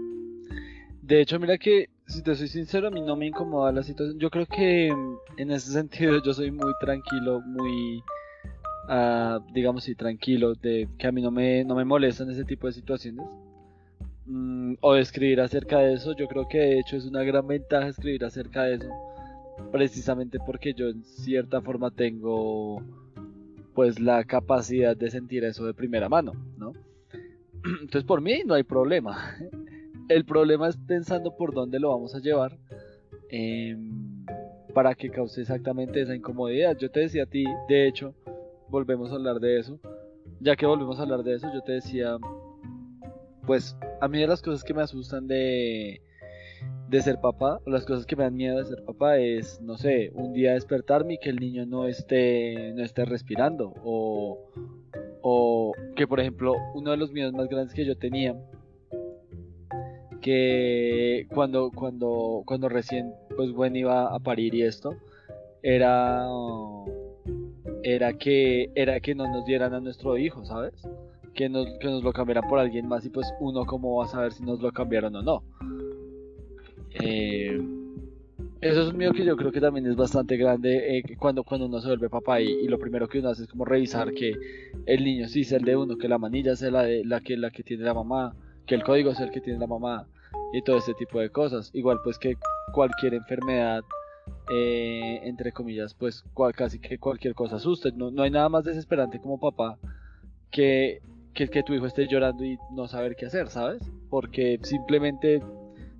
De 1.01 1.21
hecho, 1.21 1.39
mira 1.39 1.57
que, 1.57 1.89
si 2.07 2.23
te 2.23 2.35
soy 2.35 2.47
sincero, 2.47 2.87
a 2.87 2.91
mí 2.91 3.01
no 3.01 3.15
me 3.15 3.27
incomoda 3.27 3.71
la 3.71 3.83
situación. 3.83 4.19
Yo 4.19 4.29
creo 4.29 4.45
que 4.45 4.87
en 4.87 5.51
ese 5.51 5.71
sentido 5.71 6.21
yo 6.25 6.33
soy 6.33 6.51
muy 6.51 6.73
tranquilo, 6.79 7.41
muy, 7.41 8.03
uh, 8.89 9.39
digamos, 9.53 9.83
sí, 9.83 9.95
tranquilo, 9.95 10.55
de 10.55 10.87
que 10.97 11.07
a 11.07 11.11
mí 11.11 11.21
no 11.21 11.31
me, 11.31 11.63
no 11.63 11.75
me 11.75 11.85
molestan 11.85 12.29
ese 12.31 12.45
tipo 12.45 12.67
de 12.67 12.73
situaciones. 12.73 13.25
Mm, 14.25 14.75
o 14.81 14.95
escribir 14.95 15.39
acerca 15.39 15.79
de 15.79 15.93
eso, 15.93 16.15
yo 16.15 16.27
creo 16.27 16.47
que 16.47 16.57
de 16.57 16.79
hecho 16.79 16.97
es 16.97 17.05
una 17.05 17.23
gran 17.23 17.47
ventaja 17.47 17.87
escribir 17.87 18.25
acerca 18.25 18.63
de 18.63 18.75
eso. 18.75 18.89
Precisamente 19.71 20.39
porque 20.45 20.73
yo 20.73 20.89
en 20.89 21.03
cierta 21.03 21.61
forma 21.61 21.91
tengo 21.91 22.81
pues 23.73 23.99
la 23.99 24.23
capacidad 24.23 24.95
de 24.95 25.11
sentir 25.11 25.43
eso 25.43 25.65
de 25.65 25.73
primera 25.73 26.09
mano, 26.09 26.33
¿no? 26.57 26.73
Entonces 27.81 28.03
por 28.03 28.21
mí 28.21 28.41
no 28.45 28.55
hay 28.55 28.63
problema. 28.63 29.35
El 30.09 30.25
problema 30.25 30.69
es 30.69 30.77
pensando 30.77 31.35
por 31.35 31.53
dónde 31.53 31.79
lo 31.79 31.89
vamos 31.89 32.15
a 32.15 32.19
llevar 32.19 32.57
em, 33.29 34.25
para 34.73 34.93
que 34.93 35.09
cause 35.09 35.41
exactamente 35.41 36.01
esa 36.01 36.15
incomodidad. 36.15 36.77
Yo 36.77 36.89
te 36.91 37.01
decía 37.01 37.23
a 37.23 37.27
ti, 37.27 37.43
de 37.67 37.87
hecho, 37.87 38.13
volvemos 38.69 39.11
a 39.11 39.15
hablar 39.15 39.39
de 39.39 39.59
eso. 39.59 39.79
Ya 40.39 40.55
que 40.55 40.65
volvemos 40.65 40.99
a 40.99 41.03
hablar 41.03 41.23
de 41.23 41.35
eso, 41.35 41.51
yo 41.51 41.61
te 41.61 41.73
decía, 41.73 42.17
pues 43.45 43.77
a 44.01 44.07
mí 44.07 44.19
de 44.19 44.27
las 44.27 44.41
cosas 44.41 44.63
que 44.63 44.73
me 44.73 44.81
asustan 44.81 45.27
de, 45.27 46.01
de 46.89 47.01
ser 47.01 47.19
papá, 47.19 47.59
o 47.65 47.69
las 47.69 47.85
cosas 47.85 48.05
que 48.05 48.15
me 48.15 48.23
dan 48.23 48.35
miedo 48.35 48.57
de 48.57 48.65
ser 48.65 48.83
papá 48.83 49.17
es, 49.17 49.61
no 49.61 49.77
sé, 49.77 50.11
un 50.13 50.33
día 50.33 50.53
despertarme 50.53 51.15
y 51.15 51.17
que 51.17 51.29
el 51.29 51.37
niño 51.37 51.65
no 51.65 51.87
esté, 51.87 52.73
no 52.73 52.83
esté 52.83 53.05
respirando. 53.05 53.73
O, 53.83 54.51
o 55.21 55.73
que, 55.95 56.07
por 56.07 56.19
ejemplo, 56.19 56.53
uno 56.73 56.91
de 56.91 56.97
los 56.97 57.11
miedos 57.11 57.33
más 57.33 57.47
grandes 57.47 57.73
que 57.73 57.85
yo 57.85 57.97
tenía 57.97 58.35
que 60.25 61.27
cuando, 61.29 61.69
cuando, 61.69 62.41
cuando 62.47 62.67
recién 62.67 63.13
pues 63.35 63.51
Gwen 63.51 63.75
iba 63.75 64.07
a 64.07 64.17
parir 64.17 64.55
y 64.55 64.63
esto, 64.63 64.95
era, 65.61 66.25
era, 67.83 68.13
que, 68.13 68.71
era 68.73 68.99
que 69.01 69.13
no 69.13 69.31
nos 69.31 69.45
dieran 69.45 69.75
a 69.75 69.79
nuestro 69.79 70.17
hijo, 70.17 70.43
¿sabes? 70.43 70.73
Que 71.35 71.49
nos, 71.49 71.67
que 71.79 71.87
nos 71.87 72.03
lo 72.03 72.13
cambiaran 72.13 72.47
por 72.47 72.59
alguien 72.59 72.87
más 72.87 73.05
y 73.05 73.09
pues 73.09 73.27
uno 73.39 73.65
cómo 73.65 73.97
va 73.97 74.05
a 74.05 74.07
saber 74.07 74.31
si 74.31 74.43
nos 74.43 74.61
lo 74.61 74.71
cambiaron 74.71 75.15
o 75.17 75.21
no. 75.21 75.43
Eh, 76.93 77.59
eso 78.61 78.81
es 78.81 78.87
un 78.87 78.97
miedo 78.97 79.11
que 79.11 79.25
yo 79.25 79.35
creo 79.35 79.51
que 79.51 79.59
también 79.59 79.85
es 79.85 79.95
bastante 79.95 80.37
grande 80.37 80.97
eh, 80.97 81.03
cuando, 81.19 81.43
cuando 81.43 81.67
uno 81.67 81.81
se 81.81 81.87
vuelve 81.87 82.09
papá 82.09 82.39
y, 82.39 82.67
lo 82.67 82.79
primero 82.79 83.07
que 83.07 83.19
uno 83.19 83.29
hace 83.29 83.43
es 83.43 83.49
como 83.49 83.65
revisar 83.65 84.13
que 84.13 84.33
el 84.85 85.03
niño 85.03 85.27
sí 85.27 85.41
es 85.41 85.51
el 85.51 85.63
de 85.63 85.75
uno, 85.75 85.97
que 85.97 86.07
la 86.07 86.17
manilla 86.17 86.55
sea 86.55 86.71
la, 86.71 86.83
de, 86.83 87.03
la, 87.03 87.19
que, 87.19 87.35
la 87.37 87.51
que 87.51 87.63
tiene 87.63 87.83
la 87.83 87.93
mamá, 87.93 88.33
que 88.65 88.75
el 88.75 88.83
código 88.83 89.11
es 89.11 89.19
el 89.19 89.29
que 89.29 89.41
tiene 89.41 89.59
la 89.59 89.67
mamá, 89.67 90.07
y 90.53 90.61
todo 90.61 90.77
este 90.77 90.93
tipo 90.93 91.19
de 91.19 91.29
cosas. 91.29 91.69
Igual 91.73 91.99
pues 92.03 92.17
que 92.17 92.37
cualquier 92.71 93.13
enfermedad, 93.13 93.83
eh, 94.51 95.19
entre 95.23 95.51
comillas, 95.51 95.93
pues 95.93 96.23
casi 96.55 96.79
que 96.79 96.97
cualquier 96.97 97.35
cosa 97.35 97.57
asuste. 97.57 97.91
No, 97.91 98.11
no 98.11 98.23
hay 98.23 98.31
nada 98.31 98.49
más 98.49 98.63
desesperante 98.63 99.19
como 99.19 99.39
papá 99.39 99.77
que, 100.51 101.01
que, 101.35 101.47
que 101.47 101.63
tu 101.63 101.73
hijo 101.73 101.85
esté 101.85 102.07
llorando 102.07 102.43
y 102.43 102.57
no 102.71 102.87
saber 102.87 103.15
qué 103.15 103.27
hacer, 103.27 103.49
¿sabes? 103.49 103.83
Porque 104.09 104.59
simplemente 104.63 105.41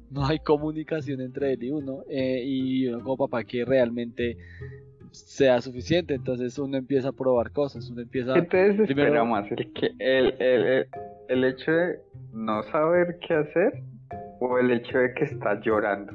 no 0.10 0.26
hay 0.26 0.40
comunicación 0.40 1.22
entre 1.22 1.54
él 1.54 1.64
y 1.64 1.72
uno 1.72 2.04
eh, 2.10 2.42
y 2.44 2.88
uno 2.88 3.04
como 3.04 3.28
papá 3.28 3.44
que 3.44 3.66
realmente 3.66 4.38
sea 5.12 5.62
suficiente 5.62 6.14
entonces 6.14 6.60
uno 6.60 6.78
empieza 6.78 7.10
a 7.10 7.12
probar 7.12 7.52
cosas 7.52 7.90
uno 7.90 8.02
empieza 8.02 8.34
¿Qué 8.36 8.42
te 8.44 8.58
desespera 8.74 9.24
más 9.24 9.50
el 9.52 9.74
que 9.74 9.92
el, 10.00 10.36
el, 10.40 10.88
el, 11.28 11.44
hecho 11.44 11.72
de 11.72 12.00
no 12.34 12.62
saber 12.64 13.18
qué 13.20 13.34
hacer 13.34 13.82
o 14.40 14.60
el 14.60 14.72
hecho 14.72 14.98
de 14.98 15.14
que 15.14 15.26
está 15.26 15.60
llorando? 15.62 16.14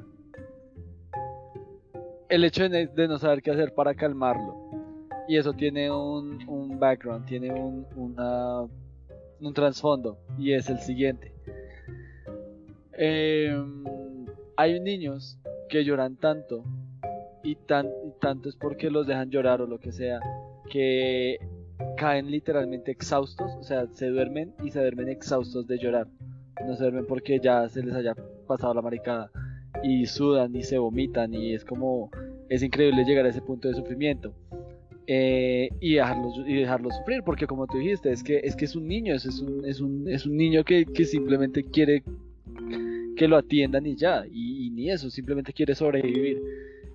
El 2.28 2.44
hecho 2.44 2.68
de, 2.68 2.88
no 3.08 3.18
saber 3.18 3.42
qué 3.42 3.50
hacer 3.50 3.74
para 3.74 3.94
calmarlo. 3.94 4.54
Y 5.26 5.36
eso 5.36 5.52
tiene 5.52 5.90
un, 5.90 6.46
un 6.48 6.78
background, 6.78 7.26
tiene 7.26 7.52
un, 7.52 7.86
una, 7.96 8.66
un 9.40 9.54
trasfondo. 9.54 10.18
Y 10.38 10.52
es 10.52 10.68
el 10.68 10.78
siguiente. 10.78 11.32
Em, 12.92 13.84
hay 14.56 14.78
niños 14.80 15.38
que 15.68 15.84
lloran 15.84 16.16
tanto 16.16 16.64
y, 17.42 17.56
tan, 17.56 17.86
y 17.86 18.12
tanto 18.20 18.48
es 18.48 18.56
porque 18.56 18.90
los 18.90 19.06
dejan 19.06 19.30
llorar 19.30 19.62
o 19.62 19.66
lo 19.66 19.78
que 19.78 19.92
sea, 19.92 20.20
que 20.70 21.38
caen 21.96 22.30
literalmente 22.30 22.90
exhaustos, 22.90 23.52
o 23.58 23.62
sea, 23.62 23.86
se 23.92 24.08
duermen 24.08 24.54
y 24.62 24.70
se 24.70 24.80
duermen 24.80 25.08
exhaustos 25.08 25.66
de 25.66 25.78
llorar 25.78 26.08
no 26.66 26.76
se 26.76 26.84
duermen 26.84 27.06
porque 27.06 27.40
ya 27.40 27.68
se 27.68 27.82
les 27.82 27.94
haya 27.94 28.14
pasado 28.46 28.74
la 28.74 28.82
maricada 28.82 29.30
y 29.82 30.06
sudan 30.06 30.54
y 30.54 30.62
se 30.62 30.78
vomitan 30.78 31.32
y 31.34 31.54
es 31.54 31.64
como 31.64 32.10
es 32.48 32.62
increíble 32.62 33.04
llegar 33.04 33.24
a 33.24 33.28
ese 33.28 33.40
punto 33.40 33.68
de 33.68 33.74
sufrimiento 33.74 34.34
eh, 35.06 35.70
y 35.80 35.94
dejarlos 35.94 36.42
y 36.46 36.54
dejarlos 36.54 36.94
sufrir 36.96 37.22
porque 37.24 37.46
como 37.46 37.66
tú 37.66 37.78
dijiste 37.78 38.12
es 38.12 38.22
que 38.22 38.40
es 38.44 38.54
que 38.54 38.64
es 38.66 38.76
un 38.76 38.86
niño 38.86 39.14
es, 39.14 39.24
un, 39.40 39.64
es, 39.64 39.80
un, 39.80 40.08
es 40.08 40.26
un 40.26 40.36
niño 40.36 40.62
que, 40.64 40.84
que, 40.84 41.04
simplemente 41.04 41.64
quiere 41.64 42.02
que 43.16 43.28
lo 43.28 43.36
atiendan 43.36 43.86
y 43.86 43.96
ya 43.96 44.24
y, 44.30 44.70
ni 44.70 44.90
eso 44.90 45.10
simplemente 45.10 45.52
quiere 45.52 45.74
sobrevivir 45.74 46.40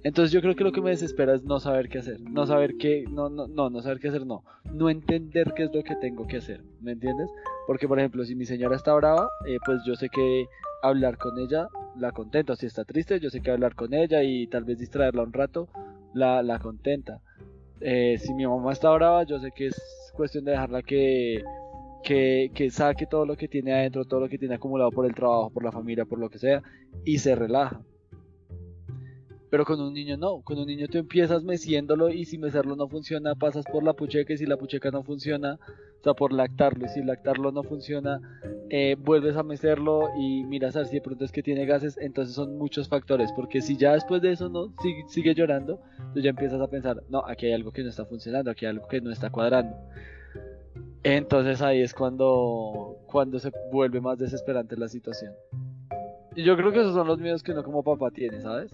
Entonces 0.04 0.32
yo 0.32 0.42
creo 0.42 0.56
que 0.56 0.64
lo 0.64 0.72
que 0.72 0.82
me 0.82 0.92
desespera 0.92 1.34
es 1.34 1.44
no 1.44 1.60
saber 1.60 1.90
qué 1.90 1.98
hacer, 1.98 2.22
no 2.22 2.46
saber 2.46 2.76
qué, 2.78 3.06
no, 3.10 3.28
no, 3.30 3.48
no, 3.48 3.70
no 3.70 3.82
saber 3.82 4.00
qué 4.00 4.10
hacer, 4.10 4.26
no, 4.26 4.44
no 4.72 4.90
entender 4.90 5.54
qué 5.56 5.64
es 5.64 5.74
lo 5.74 5.84
que 5.84 5.96
tengo 5.96 6.28
que 6.28 6.38
hacer, 6.38 6.62
¿me 6.80 6.92
entiendes? 6.92 7.30
Porque 7.66 7.88
por 7.88 7.98
ejemplo, 7.98 8.24
si 8.24 8.36
mi 8.36 8.46
señora 8.46 8.76
está 8.76 8.94
brava, 8.94 9.28
eh, 9.48 9.58
pues 9.66 9.82
yo 9.86 9.96
sé 9.96 10.10
que 10.10 10.46
hablar 10.84 11.18
con 11.18 11.40
ella 11.40 11.68
la 11.98 12.12
contenta, 12.12 12.56
si 12.56 12.66
está 12.66 12.84
triste, 12.84 13.20
yo 13.20 13.30
sé 13.30 13.42
que 13.42 13.52
hablar 13.52 13.76
con 13.76 13.94
ella 13.94 14.24
y 14.24 14.48
tal 14.48 14.64
vez 14.64 14.78
distraerla 14.78 15.24
un 15.24 15.34
rato, 15.34 15.68
la, 16.14 16.44
la 16.44 16.60
contenta. 16.60 17.22
Eh, 17.82 18.18
si 18.20 18.34
mi 18.34 18.46
mamá 18.46 18.74
está 18.74 18.90
brava, 18.92 19.24
yo 19.24 19.40
sé 19.40 19.52
que 19.56 19.68
es 19.68 19.76
cuestión 20.16 20.46
de 20.46 20.52
dejarla 20.52 20.82
que, 20.82 21.44
que, 22.04 22.52
que 22.54 22.70
saque 22.70 23.06
todo 23.06 23.26
lo 23.26 23.36
que 23.36 23.48
tiene 23.48 23.74
adentro, 23.74 24.06
todo 24.06 24.22
lo 24.22 24.30
que 24.30 24.38
tiene 24.38 24.56
acumulado 24.56 24.92
por 24.92 25.06
el 25.06 25.14
trabajo, 25.14 25.50
por 25.50 25.64
la 25.64 25.72
familia, 25.72 26.06
por 26.06 26.20
lo 26.20 26.30
que 26.30 26.40
sea, 26.40 26.64
y 27.04 27.20
se 27.20 27.36
relaja. 27.36 27.82
Pero 29.50 29.66
con 29.66 29.80
un 29.80 29.94
niño 29.94 30.18
no, 30.18 30.42
con 30.42 30.58
un 30.58 30.68
niño 30.68 30.88
tú 30.88 30.98
empiezas 30.98 31.44
meciéndolo 31.44 32.10
y 32.10 32.26
si 32.26 32.38
mecerlo 32.38 32.76
no 32.76 32.88
funciona, 32.88 33.36
pasas 33.36 33.64
por 33.72 33.84
la 33.84 33.94
pucheca 33.94 34.34
y 34.34 34.38
si 34.38 34.46
la 34.46 34.58
pucheca 34.58 34.92
no 34.92 35.04
funciona, 35.04 35.60
o 36.00 36.04
sea, 36.04 36.14
por 36.14 36.34
lactarlo 36.34 36.86
y 36.86 36.90
si 36.90 37.04
lactarlo 37.04 37.52
no 37.52 37.64
funciona, 37.64 38.20
eh, 38.70 38.96
vuelves 39.00 39.36
a 39.38 39.44
mecerlo 39.44 40.10
y 40.20 40.44
miras 40.46 40.76
a 40.76 40.80
ver 40.80 40.88
si 40.88 40.96
de 40.96 41.02
pronto 41.02 41.26
es 41.26 41.32
que 41.32 41.44
tiene 41.44 41.66
gases, 41.66 41.98
entonces 42.00 42.36
son 42.36 42.58
muchos 42.58 42.90
factores, 42.90 43.32
porque 43.34 43.62
si 43.62 43.78
ya 43.78 43.94
después 43.94 44.22
de 44.22 44.32
eso 44.32 44.50
no 44.50 44.74
sigue, 44.82 45.04
sigue 45.08 45.36
llorando, 45.36 45.80
tú 46.14 46.20
ya 46.22 46.32
empiezas 46.32 46.62
a 46.62 46.68
pensar, 46.68 47.04
no, 47.10 47.24
aquí 47.26 47.46
hay 47.46 47.54
algo 47.54 47.72
que 47.72 47.84
no 47.84 47.90
está 47.90 48.06
funcionando, 48.06 48.52
aquí 48.52 48.66
hay 48.66 48.72
algo 48.72 48.88
que 48.88 49.02
no 49.02 49.12
está 49.12 49.30
cuadrando. 49.30 49.76
Entonces 51.04 51.62
ahí 51.62 51.82
es 51.82 51.94
cuando, 51.94 52.98
cuando 53.06 53.38
se 53.38 53.52
vuelve 53.72 54.02
más 54.02 54.18
desesperante 54.18 54.76
la 54.76 54.88
situación. 54.88 55.34
Y 56.36 56.44
yo 56.44 56.58
creo 56.58 56.72
que 56.72 56.80
esos 56.80 56.96
son 56.96 57.08
los 57.08 57.20
miedos 57.20 57.44
que 57.44 57.52
uno 57.52 57.64
como 57.64 57.84
papá 57.84 58.10
tiene, 58.10 58.42
¿sabes? 58.42 58.72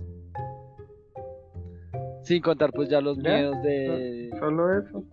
Sin 2.32 2.42
contar 2.42 2.72
pues 2.72 2.88
ya 2.88 3.02
los 3.02 3.18
Ya, 3.18 3.34
miedos 3.34 3.62
de... 3.62 4.30
Solo 4.40 4.80
eso. 4.80 5.04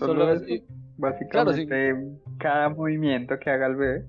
Solo, 0.00 0.02
Solo 0.26 0.32
eso. 0.32 0.64
Básicamente, 0.96 1.94
cada 2.38 2.70
movimiento 2.70 3.38
que 3.38 3.50
haga 3.50 3.68
el 3.68 3.76
bebé. 3.76 4.04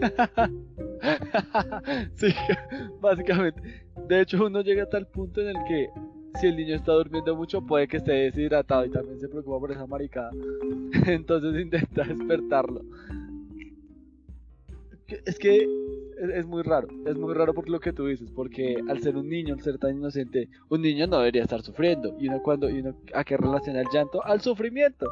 sí, 2.14 2.34
básicamente. 3.00 3.62
De 4.08 4.22
hecho, 4.22 4.44
uno 4.44 4.60
llega 4.62 4.82
a 4.82 4.88
tal 4.88 5.06
punto 5.06 5.40
en 5.40 5.50
el 5.50 5.56
que 5.68 5.88
si 6.40 6.48
el 6.48 6.56
niño 6.56 6.74
está 6.74 6.94
durmiendo 6.94 7.36
mucho, 7.36 7.64
puede 7.64 7.86
que 7.86 7.98
esté 7.98 8.10
deshidratado 8.10 8.86
y 8.86 8.90
también 8.90 9.20
se 9.20 9.28
preocupa 9.28 9.60
por 9.60 9.70
esa 9.70 9.86
maricada. 9.86 10.32
Entonces 11.06 11.62
intenta 11.62 12.02
despertarlo. 12.02 12.80
Es 15.24 15.38
que 15.38 15.66
es, 16.16 16.46
muy 16.46 16.62
raro, 16.62 16.88
es 17.06 17.16
muy 17.16 17.34
raro 17.34 17.52
por 17.54 17.68
lo 17.68 17.80
que 17.80 17.92
tú 17.92 18.06
dices, 18.06 18.30
porque 18.30 18.76
al 18.88 19.00
ser 19.00 19.16
un 19.16 19.28
niño, 19.28 19.54
al 19.54 19.60
ser 19.60 19.78
tan 19.78 19.96
inocente, 19.96 20.48
un 20.68 20.82
niño 20.82 21.06
no 21.06 21.18
debería 21.18 21.42
estar 21.42 21.62
sufriendo. 21.62 22.14
Y 22.18 22.28
uno 22.28 22.40
cuando, 22.42 22.70
y 22.70 22.80
uno 22.80 22.94
a 23.14 23.24
qué 23.24 23.36
relaciona 23.36 23.80
el 23.80 23.88
llanto, 23.92 24.24
al 24.24 24.40
sufrimiento. 24.40 25.06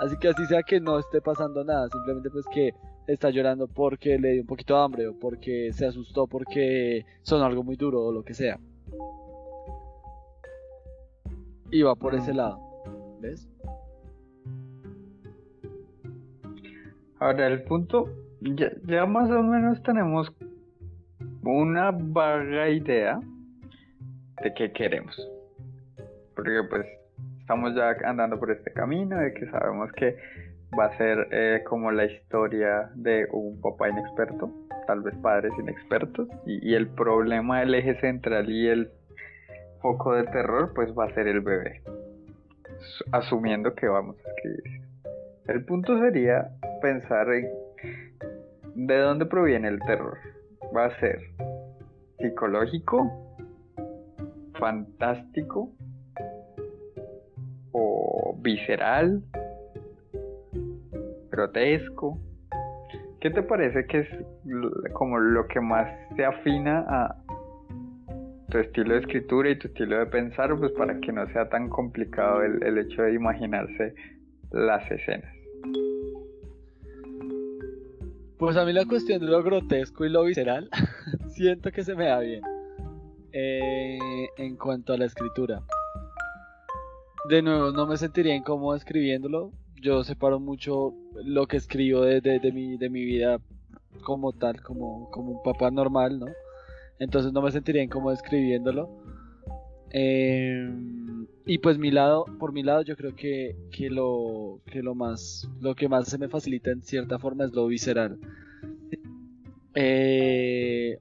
Así 0.00 0.16
que 0.18 0.28
así 0.28 0.44
sea 0.46 0.62
que 0.62 0.80
no 0.80 0.98
esté 0.98 1.20
pasando 1.20 1.64
nada, 1.64 1.88
simplemente 1.88 2.30
pues 2.30 2.44
que 2.52 2.72
está 3.06 3.30
llorando 3.30 3.68
porque 3.68 4.18
le 4.18 4.32
dio 4.32 4.40
un 4.42 4.46
poquito 4.46 4.74
de 4.74 4.80
hambre 4.80 5.06
o 5.08 5.18
porque 5.18 5.72
se 5.72 5.86
asustó 5.86 6.26
porque 6.26 7.04
sonó 7.22 7.44
algo 7.44 7.62
muy 7.62 7.76
duro 7.76 8.02
o 8.02 8.12
lo 8.12 8.22
que 8.22 8.34
sea. 8.34 8.58
Y 11.70 11.82
va 11.82 11.94
por 11.96 12.14
ese 12.14 12.32
lado. 12.32 12.58
¿Ves? 13.20 13.48
Ahora, 17.18 17.46
el 17.46 17.62
punto, 17.62 18.08
ya, 18.44 18.70
ya 18.86 19.06
más 19.06 19.30
o 19.30 19.42
menos 19.42 19.82
tenemos 19.82 20.30
una 21.42 21.90
vaga 21.90 22.68
idea 22.68 23.18
de 24.42 24.54
qué 24.54 24.72
queremos. 24.72 25.16
Porque 26.34 26.60
pues 26.68 26.86
estamos 27.40 27.74
ya 27.74 27.90
andando 28.04 28.38
por 28.38 28.50
este 28.50 28.72
camino 28.72 29.18
de 29.18 29.32
que 29.34 29.46
sabemos 29.50 29.90
que 29.92 30.16
va 30.78 30.86
a 30.86 30.96
ser 30.96 31.28
eh, 31.30 31.62
como 31.64 31.90
la 31.92 32.04
historia 32.06 32.90
de 32.94 33.26
un 33.32 33.60
papá 33.60 33.88
inexperto, 33.90 34.50
tal 34.86 35.02
vez 35.02 35.14
padres 35.18 35.52
inexpertos, 35.58 36.28
y, 36.46 36.68
y 36.70 36.74
el 36.74 36.88
problema, 36.88 37.62
el 37.62 37.74
eje 37.74 37.94
central 38.00 38.50
y 38.50 38.66
el 38.68 38.90
foco 39.80 40.14
de 40.14 40.24
terror, 40.24 40.72
pues 40.74 40.90
va 40.98 41.04
a 41.04 41.14
ser 41.14 41.28
el 41.28 41.40
bebé, 41.42 41.82
Su- 42.80 43.04
asumiendo 43.12 43.74
que 43.74 43.86
vamos 43.86 44.16
a 44.24 44.30
escribir. 44.30 44.80
El 45.46 45.64
punto 45.64 45.98
sería 46.00 46.48
pensar 46.80 47.28
en 47.32 47.48
de 48.74 48.98
dónde 48.98 49.26
proviene 49.26 49.68
el 49.68 49.78
terror. 49.80 50.18
Va 50.76 50.86
a 50.86 51.00
ser 51.00 51.18
psicológico, 52.18 53.10
fantástico 54.58 55.70
o 57.72 58.36
visceral, 58.40 59.22
grotesco. 61.30 62.18
¿Qué 63.20 63.30
te 63.30 63.42
parece 63.42 63.86
que 63.86 64.00
es 64.00 64.08
como 64.92 65.18
lo 65.18 65.46
que 65.48 65.60
más 65.60 65.88
se 66.16 66.24
afina 66.24 66.84
a 66.88 67.16
tu 68.50 68.58
estilo 68.58 68.94
de 68.94 69.00
escritura 69.00 69.50
y 69.50 69.58
tu 69.58 69.68
estilo 69.68 69.98
de 69.98 70.06
pensar, 70.06 70.56
pues 70.56 70.72
para 70.72 71.00
que 71.00 71.10
no 71.10 71.26
sea 71.32 71.48
tan 71.48 71.68
complicado 71.68 72.42
el, 72.42 72.62
el 72.62 72.78
hecho 72.78 73.02
de 73.02 73.14
imaginarse 73.14 73.94
las 74.50 74.88
escenas? 74.90 75.33
Pues 78.38 78.56
a 78.56 78.64
mí 78.64 78.72
la 78.72 78.84
cuestión 78.84 79.20
de 79.20 79.26
lo 79.26 79.42
grotesco 79.42 80.04
y 80.04 80.08
lo 80.10 80.24
visceral, 80.24 80.68
siento 81.30 81.70
que 81.70 81.84
se 81.84 81.94
me 81.94 82.06
da 82.06 82.18
bien. 82.20 82.42
Eh, 83.32 83.98
en 84.36 84.56
cuanto 84.56 84.92
a 84.92 84.96
la 84.98 85.06
escritura. 85.06 85.62
De 87.28 87.42
nuevo, 87.42 87.70
no 87.72 87.86
me 87.86 87.96
sentiría 87.96 88.34
incómodo 88.34 88.76
escribiéndolo. 88.76 89.50
Yo 89.80 90.04
separo 90.04 90.38
mucho 90.40 90.92
lo 91.24 91.46
que 91.46 91.56
escribo 91.56 92.02
de, 92.02 92.20
de- 92.20 92.52
mi, 92.52 92.76
de 92.76 92.88
mi 92.90 93.04
vida 93.04 93.38
como 94.02 94.32
tal, 94.32 94.60
como, 94.62 95.10
como 95.10 95.32
un 95.32 95.42
papá 95.42 95.70
normal, 95.70 96.18
¿no? 96.20 96.26
Entonces 96.98 97.32
no 97.32 97.42
me 97.42 97.50
sentiría 97.50 97.82
incómodo 97.82 98.12
escribiéndolo. 98.14 98.88
Eh, 99.90 100.68
y 101.46 101.58
pues 101.58 101.78
mi 101.78 101.90
lado, 101.90 102.24
por 102.38 102.52
mi 102.52 102.62
lado, 102.62 102.82
yo 102.82 102.96
creo 102.96 103.14
que, 103.14 103.56
que 103.70 103.90
lo 103.90 104.60
que 104.66 104.82
lo 104.82 104.94
más, 104.94 105.48
lo 105.60 105.74
que 105.74 105.88
más 105.88 106.08
se 106.08 106.18
me 106.18 106.28
facilita 106.28 106.70
en 106.70 106.82
cierta 106.82 107.18
forma 107.18 107.44
es 107.44 107.52
lo 107.52 107.66
visceral. 107.66 108.18
Eh, 109.74 110.98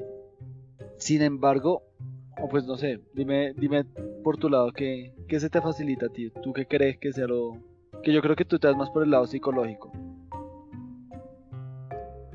sin 0.97 1.21
embargo, 1.21 1.83
o 2.41 2.49
pues 2.49 2.65
no 2.65 2.75
sé, 2.75 2.99
dime, 3.13 3.53
dime 3.53 3.85
por 4.23 4.37
tu 4.37 4.49
lado 4.49 4.71
qué, 4.73 5.13
qué 5.27 5.39
se 5.39 5.49
te 5.49 5.61
facilita 5.61 6.07
a 6.07 6.09
ti, 6.09 6.31
tú 6.41 6.51
qué 6.51 6.65
crees 6.65 6.97
que 6.97 7.13
sea 7.13 7.27
lo, 7.27 7.57
que 8.03 8.11
yo 8.11 8.21
creo 8.21 8.35
que 8.35 8.45
tú 8.45 8.59
te 8.59 8.67
das 8.67 8.75
más 8.75 8.89
por 8.89 9.03
el 9.03 9.11
lado 9.11 9.27
psicológico. 9.27 9.91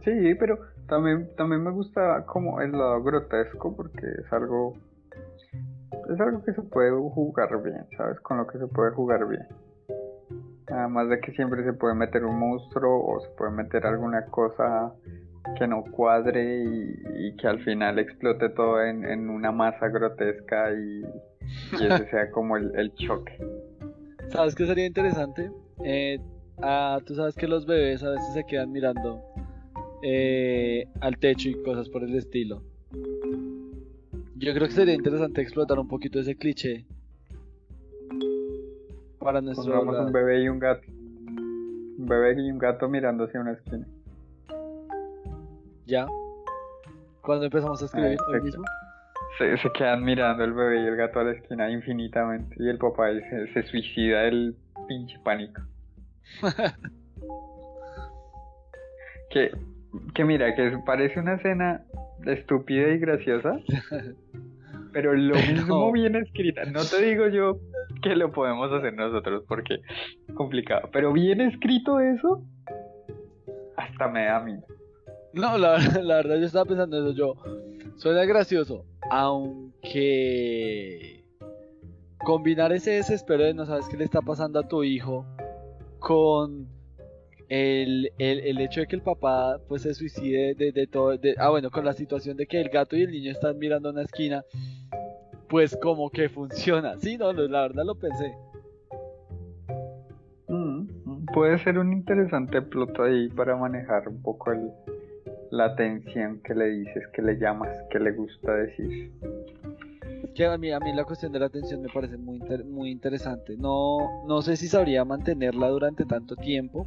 Sí, 0.04 0.34
pero 0.38 0.58
también, 0.88 1.28
también 1.36 1.62
me 1.62 1.70
gusta 1.70 2.24
como 2.24 2.60
el 2.62 2.72
lado 2.72 3.02
grotesco 3.02 3.76
porque 3.76 4.06
es 4.06 4.32
algo 4.32 4.74
es 6.08 6.20
algo 6.20 6.42
que 6.44 6.52
se 6.52 6.62
puede 6.62 6.90
jugar 6.90 7.62
bien, 7.62 7.86
¿sabes? 7.96 8.18
Con 8.20 8.38
lo 8.38 8.46
que 8.46 8.58
se 8.58 8.66
puede 8.66 8.92
jugar 8.92 9.26
bien. 9.26 9.46
Además 10.68 11.08
de 11.08 11.20
que 11.20 11.32
siempre 11.32 11.64
se 11.64 11.72
puede 11.72 11.94
meter 11.94 12.24
un 12.24 12.38
monstruo 12.38 13.04
o 13.04 13.20
se 13.20 13.28
puede 13.36 13.52
meter 13.52 13.86
alguna 13.86 14.26
cosa 14.26 14.92
que 15.58 15.66
no 15.66 15.82
cuadre 15.84 16.62
y, 16.62 16.94
y 17.18 17.36
que 17.36 17.46
al 17.46 17.60
final 17.60 17.98
explote 17.98 18.50
todo 18.50 18.82
en, 18.82 19.04
en 19.04 19.30
una 19.30 19.50
masa 19.50 19.88
grotesca 19.88 20.72
y, 20.72 21.02
y 21.80 21.86
ese 21.86 22.06
sea 22.10 22.30
como 22.30 22.56
el, 22.56 22.72
el 22.76 22.92
choque. 22.94 23.38
¿Sabes 24.28 24.54
qué 24.54 24.66
sería 24.66 24.86
interesante? 24.86 25.50
Eh, 25.84 26.18
ah, 26.62 26.98
tú 27.06 27.14
sabes 27.14 27.34
que 27.34 27.48
los 27.48 27.66
bebés 27.66 28.02
a 28.02 28.10
veces 28.10 28.34
se 28.34 28.44
quedan 28.44 28.72
mirando 28.72 29.22
eh, 30.02 30.84
al 31.00 31.18
techo 31.18 31.48
y 31.48 31.62
cosas 31.62 31.88
por 31.88 32.04
el 32.04 32.14
estilo. 32.14 32.62
Yo 34.38 34.54
creo 34.54 34.68
que 34.68 34.74
sería 34.74 34.94
interesante 34.94 35.42
explotar 35.42 35.78
un 35.78 35.88
poquito 35.88 36.20
ese 36.20 36.36
cliché 36.36 36.86
para 39.18 39.40
nuestro 39.40 39.64
Pongamos 39.64 40.06
un 40.06 40.12
bebé 40.12 40.44
y 40.44 40.48
un 40.48 40.58
gato. 40.58 40.82
Un 40.88 42.06
bebé 42.06 42.40
y 42.40 42.50
un 42.50 42.58
gato 42.58 42.88
mirando 42.88 43.24
hacia 43.24 43.40
una 43.40 43.52
esquina. 43.52 43.86
¿Ya? 45.86 46.06
¿Cuándo 47.20 47.46
empezamos 47.46 47.82
a 47.82 47.86
escribir? 47.86 48.10
¿Hoy 48.10 48.16
perfecto. 48.16 48.44
mismo? 48.44 48.64
Se, 49.38 49.56
se 49.58 49.72
quedan 49.72 50.04
mirando 50.04 50.44
el 50.44 50.52
bebé 50.52 50.82
y 50.82 50.86
el 50.86 50.96
gato 50.96 51.20
a 51.20 51.24
la 51.24 51.32
esquina 51.32 51.70
infinitamente. 51.70 52.54
Y 52.58 52.68
el 52.68 52.78
papá 52.78 53.08
se, 53.12 53.52
se 53.52 53.62
suicida 53.64 54.22
del 54.22 54.56
pinche 54.86 55.18
pánico. 55.24 55.62
que, 59.30 59.50
que 60.14 60.24
mira, 60.24 60.54
que 60.54 60.78
parece 60.84 61.20
una 61.20 61.34
escena 61.34 61.84
estúpida 62.26 62.88
y 62.88 62.98
graciosa. 62.98 63.58
Pero 64.92 65.14
lo 65.14 65.34
Pero- 65.34 65.52
mismo 65.52 65.92
bien 65.92 66.16
escrita. 66.16 66.64
No 66.64 66.80
te 66.84 67.02
digo 67.04 67.28
yo 67.28 67.58
que 68.02 68.16
lo 68.16 68.32
podemos 68.32 68.72
hacer 68.72 68.94
nosotros 68.94 69.44
porque 69.46 69.74
es 70.26 70.34
complicado. 70.34 70.88
Pero 70.92 71.12
bien 71.12 71.40
escrito 71.42 72.00
eso, 72.00 72.42
hasta 73.76 74.08
me 74.08 74.24
da 74.24 74.40
miedo. 74.40 74.62
No, 75.34 75.58
la, 75.58 75.78
la 76.02 76.16
verdad 76.16 76.36
yo 76.38 76.46
estaba 76.46 76.64
pensando 76.64 76.96
eso. 76.98 77.12
Yo, 77.14 77.34
suena 77.96 78.24
gracioso, 78.24 78.86
aunque 79.98 81.24
combinar 82.24 82.72
ese 82.72 82.92
desespero 82.92 83.44
de 83.44 83.54
no 83.54 83.66
sabes 83.66 83.88
qué 83.88 83.96
le 83.96 84.04
está 84.04 84.22
pasando 84.22 84.58
a 84.58 84.66
tu 84.68 84.82
hijo 84.84 85.26
con 85.98 86.66
el, 87.48 88.12
el, 88.18 88.40
el 88.40 88.60
hecho 88.60 88.80
de 88.80 88.86
que 88.86 88.96
el 88.96 89.02
papá 89.02 89.58
pues 89.68 89.82
se 89.82 89.94
suicide 89.94 90.54
de, 90.54 90.72
de 90.72 90.86
todo, 90.86 91.16
de, 91.16 91.34
ah 91.38 91.50
bueno, 91.50 91.70
con 91.70 91.84
la 91.84 91.92
situación 91.92 92.36
de 92.36 92.46
que 92.46 92.60
el 92.60 92.68
gato 92.68 92.96
y 92.96 93.02
el 93.02 93.10
niño 93.10 93.32
están 93.32 93.58
mirando 93.58 93.90
una 93.90 94.02
esquina, 94.02 94.44
pues 95.48 95.76
como 95.76 96.10
que 96.10 96.28
funciona. 96.28 96.98
Sí, 96.98 97.16
no, 97.16 97.32
la 97.32 97.62
verdad 97.62 97.84
lo 97.84 97.94
pensé. 97.94 98.36
Mm, 100.48 101.26
puede 101.32 101.58
ser 101.58 101.78
un 101.78 101.92
interesante 101.92 102.60
plot 102.60 102.98
ahí 103.00 103.28
para 103.28 103.56
manejar 103.56 104.08
un 104.08 104.20
poco 104.22 104.52
el, 104.52 104.70
la 105.50 105.66
atención 105.66 106.40
que 106.44 106.54
le 106.54 106.68
dices, 106.68 107.06
que 107.14 107.22
le 107.22 107.38
llamas, 107.38 107.70
que 107.90 107.98
le 107.98 108.12
gusta 108.12 108.54
decir. 108.54 109.10
Que 110.34 110.44
a 110.44 110.58
mí, 110.58 110.70
a 110.70 110.80
mí 110.80 110.92
la 110.94 111.04
cuestión 111.04 111.32
de 111.32 111.38
la 111.38 111.46
atención 111.46 111.80
me 111.80 111.88
parece 111.88 112.16
muy, 112.16 112.40
muy 112.66 112.90
interesante. 112.90 113.56
No, 113.56 114.26
no 114.26 114.42
sé 114.42 114.56
si 114.56 114.68
sabría 114.68 115.04
mantenerla 115.04 115.68
durante 115.68 116.04
tanto 116.04 116.36
tiempo 116.36 116.86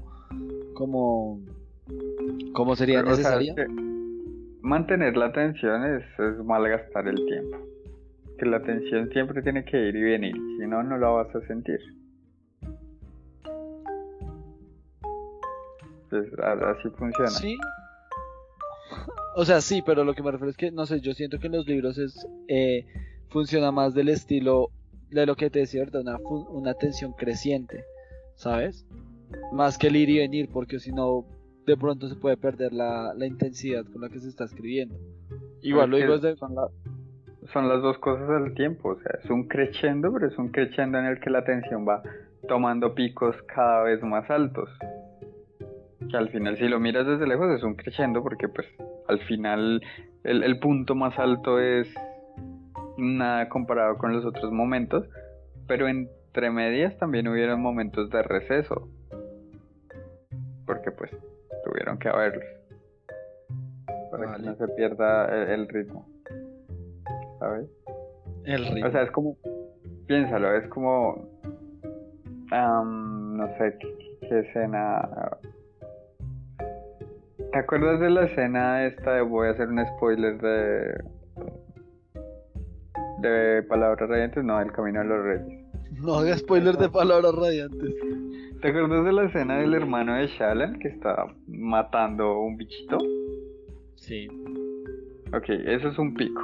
como, 0.74 1.40
como 2.54 2.76
sería 2.76 3.04
necesario. 3.04 3.56
mantener 4.62 5.18
la 5.18 5.28
atención 5.28 5.96
es, 5.96 6.04
es 6.20 6.44
malgastar 6.44 7.08
el 7.08 7.26
tiempo. 7.26 7.58
Que 8.38 8.46
la 8.46 8.58
atención 8.58 9.10
siempre 9.10 9.42
tiene 9.42 9.64
que 9.64 9.78
ir 9.78 9.96
y 9.96 10.02
venir, 10.02 10.36
si 10.58 10.68
no, 10.68 10.82
no 10.84 10.98
la 10.98 11.10
vas 11.10 11.36
a 11.36 11.42
sentir. 11.48 11.80
Pues, 16.10 16.28
así 16.40 16.90
funciona. 16.98 17.30
Sí, 17.30 17.58
o 19.36 19.46
sea, 19.46 19.62
sí, 19.62 19.82
pero 19.86 20.04
lo 20.04 20.14
que 20.14 20.24
me 20.24 20.32
refiero 20.32 20.50
es 20.50 20.58
que, 20.58 20.72
no 20.72 20.86
sé, 20.86 21.00
yo 21.00 21.14
siento 21.14 21.40
que 21.40 21.48
en 21.48 21.54
los 21.54 21.66
libros 21.66 21.98
es 21.98 22.28
eh, 22.48 22.86
funciona 23.30 23.72
más 23.72 23.94
del 23.94 24.10
estilo 24.10 24.70
de 25.10 25.26
lo 25.26 25.36
que 25.36 25.50
te 25.50 25.60
decía, 25.60 25.86
¿verdad? 25.86 26.02
Una, 26.02 26.18
una 26.50 26.74
tensión 26.74 27.14
creciente, 27.14 27.86
¿sabes? 28.36 28.86
Más 29.52 29.78
que 29.78 29.88
el 29.88 29.96
ir 29.96 30.10
y 30.10 30.20
venir, 30.20 30.50
porque 30.52 30.80
si 30.80 30.92
no, 30.92 31.26
de 31.66 31.78
pronto 31.78 32.08
se 32.08 32.16
puede 32.16 32.38
perder 32.38 32.74
la, 32.74 33.14
la, 33.16 33.26
intensidad 33.26 33.86
con 33.86 34.02
la 34.02 34.10
que 34.10 34.20
se 34.20 34.30
está 34.30 34.46
escribiendo. 34.46 34.96
Igual 35.62 35.92
lo 35.92 35.98
digo 35.98 36.18
de... 36.18 36.36
Son, 36.36 36.56
son 37.52 37.68
las 37.68 37.82
dos 37.82 37.98
cosas 38.00 38.30
al 38.30 38.54
tiempo, 38.54 38.90
o 38.90 39.00
sea, 39.00 39.20
es 39.24 39.30
un 39.30 39.48
crescendo, 39.48 40.12
pero 40.14 40.28
es 40.28 40.38
un 40.38 40.50
crescendo 40.50 41.00
en 41.00 41.06
el 41.06 41.20
que 41.20 41.30
la 41.30 41.44
tensión 41.44 41.88
va 41.88 42.02
tomando 42.48 42.96
picos 42.96 43.36
cada 43.54 43.84
vez 43.84 44.02
más 44.04 44.30
altos. 44.30 44.70
Que 46.10 46.18
al 46.18 46.30
final, 46.30 46.58
si 46.58 46.68
lo 46.68 46.80
miras 46.80 47.06
desde 47.06 47.28
lejos, 47.28 47.50
es 47.52 47.64
un 47.64 47.76
crescendo, 47.76 48.24
porque 48.24 48.48
pues 48.48 48.68
al 49.08 49.20
final 49.22 49.82
el, 50.24 50.60
punto 50.60 50.96
más 50.96 51.18
alto 51.20 51.60
es 51.60 51.88
nada 52.98 53.50
comparado 53.50 53.98
con 53.98 54.14
los 54.14 54.26
otros 54.26 54.52
momentos, 54.52 55.08
pero 55.68 55.88
entre 55.88 56.50
medias 56.52 56.98
también 56.98 57.28
hubieron 57.28 57.62
momentos 57.62 58.10
de 58.10 58.22
receso, 58.24 58.90
porque 60.66 60.92
pues 60.92 61.12
tuvieron 61.64 61.98
que 62.00 62.10
haberlos, 62.10 62.44
para 64.12 64.36
que 64.36 64.44
no 64.44 64.56
se 64.56 64.68
pierda 64.70 65.54
el, 65.54 65.68
ritmo, 65.68 66.08
¿sabes? 67.40 67.70
El 68.46 68.66
ritmo. 68.66 68.88
O 68.88 68.92
sea, 68.92 69.04
es 69.04 69.12
como, 69.12 69.38
piénsalo, 70.08 70.56
es 70.56 70.68
como, 70.70 71.30
no 72.52 73.48
sé 73.58 73.78
qué 74.22 74.40
escena 74.40 75.38
¿Te 77.52 77.60
acuerdas 77.60 78.00
de 78.00 78.10
la 78.10 78.24
escena 78.24 78.86
esta 78.86 79.16
de 79.16 79.22
voy 79.22 79.50
a 79.50 79.52
hacer 79.52 79.68
un 79.68 79.86
spoiler 79.86 80.38
de 80.40 81.04
de 83.22 83.64
Palabras 83.64 84.10
Radiantes? 84.10 84.44
No, 84.44 84.60
El 84.60 84.72
Camino 84.72 85.02
de 85.02 85.06
los 85.06 85.24
Reyes. 85.24 85.66
No 86.02 86.16
haga 86.16 86.38
spoiler 86.38 86.78
de 86.78 86.90
Palabras 86.90 87.36
Radiantes. 87.36 87.94
¿Te 88.62 88.68
acuerdas 88.68 89.04
de 89.04 89.12
la 89.12 89.24
escena 89.24 89.58
del 89.58 89.74
hermano 89.74 90.14
de 90.14 90.28
Shallan 90.28 90.78
que 90.78 90.90
está 90.90 91.26
matando 91.48 92.38
un 92.42 92.58
bichito? 92.58 93.00
Sí. 93.96 94.28
Ok, 95.34 95.50
eso 95.50 95.88
es 95.88 95.98
un 95.98 96.14
pico. 96.14 96.44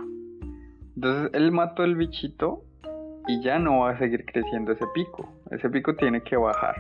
Entonces 0.96 1.30
él 1.34 1.52
mató 1.52 1.84
el 1.84 1.96
bichito 1.96 2.64
y 3.28 3.44
ya 3.44 3.60
no 3.60 3.82
va 3.82 3.92
a 3.92 4.00
seguir 4.00 4.26
creciendo 4.26 4.72
ese 4.72 4.86
pico. 4.96 5.32
Ese 5.52 5.70
pico 5.70 5.96
tiene 5.96 6.24
que 6.24 6.36
bajar. 6.38 6.76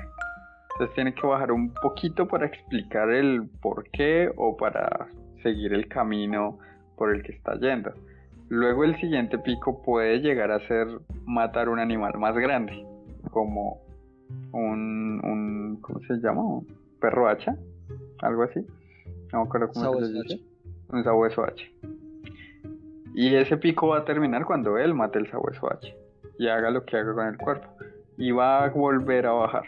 Entonces 0.71 0.95
tiene 0.95 1.13
que 1.13 1.27
bajar 1.27 1.51
un 1.51 1.71
poquito 1.71 2.27
para 2.27 2.47
explicar 2.47 3.11
el 3.11 3.47
por 3.61 3.87
qué 3.91 4.31
o 4.37 4.57
para 4.57 5.07
seguir 5.43 5.71
el 5.71 5.87
camino 5.87 6.57
por 6.97 7.15
el 7.15 7.21
que 7.21 7.33
está 7.33 7.59
yendo. 7.59 7.93
Luego 8.49 8.85
el 8.85 8.99
siguiente 8.99 9.37
pico 9.37 9.83
puede 9.83 10.19
llegar 10.19 10.49
a 10.49 10.67
ser 10.67 10.87
matar 11.25 11.69
un 11.69 11.77
animal 11.77 12.17
más 12.17 12.33
grande, 12.33 12.83
como 13.29 13.86
un, 14.51 15.21
un 15.23 15.79
¿cómo 15.81 15.99
se 16.01 16.15
llama? 16.15 16.43
Un 16.43 16.67
perro 16.99 17.27
hacha, 17.27 17.55
algo 18.19 18.43
así. 18.43 18.65
No 19.31 19.41
me 19.41 19.45
acuerdo 19.45 19.69
cómo 19.73 19.99
se 19.99 20.13
dice. 20.13 20.41
Un 20.89 21.03
sabueso 21.03 21.43
hacha. 21.43 21.65
Y 23.13 23.35
ese 23.35 23.57
pico 23.57 23.87
va 23.87 23.99
a 23.99 24.05
terminar 24.05 24.45
cuando 24.45 24.77
él 24.77 24.93
mate 24.93 25.19
el 25.19 25.29
sabueso 25.29 25.71
hacha 25.71 25.93
y 26.37 26.47
haga 26.47 26.69
lo 26.69 26.85
que 26.85 26.97
haga 26.97 27.13
con 27.13 27.27
el 27.27 27.37
cuerpo. 27.37 27.67
Y 28.17 28.31
va 28.31 28.63
a 28.63 28.69
volver 28.69 29.25
a 29.25 29.31
bajar 29.31 29.63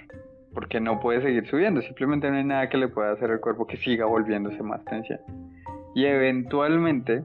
porque 0.53 0.79
no 0.79 0.99
puede 0.99 1.21
seguir 1.21 1.47
subiendo, 1.47 1.81
simplemente 1.81 2.29
no 2.29 2.37
hay 2.37 2.43
nada 2.43 2.69
que 2.69 2.77
le 2.77 2.87
pueda 2.87 3.11
hacer 3.11 3.31
al 3.31 3.39
cuerpo 3.39 3.67
que 3.67 3.77
siga 3.77 4.05
volviéndose 4.05 4.61
más 4.63 4.83
tensión. 4.85 5.19
Y 5.95 6.05
eventualmente, 6.05 7.23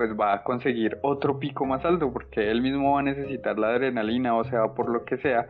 pues 0.00 0.18
va 0.18 0.32
a 0.32 0.42
conseguir 0.44 0.96
otro 1.02 1.38
pico 1.38 1.66
más 1.66 1.84
alto, 1.84 2.10
porque 2.10 2.50
él 2.50 2.62
mismo 2.62 2.94
va 2.94 3.00
a 3.00 3.02
necesitar 3.02 3.58
la 3.58 3.68
adrenalina, 3.68 4.34
o 4.34 4.44
sea, 4.44 4.68
por 4.68 4.88
lo 4.88 5.04
que 5.04 5.18
sea, 5.18 5.46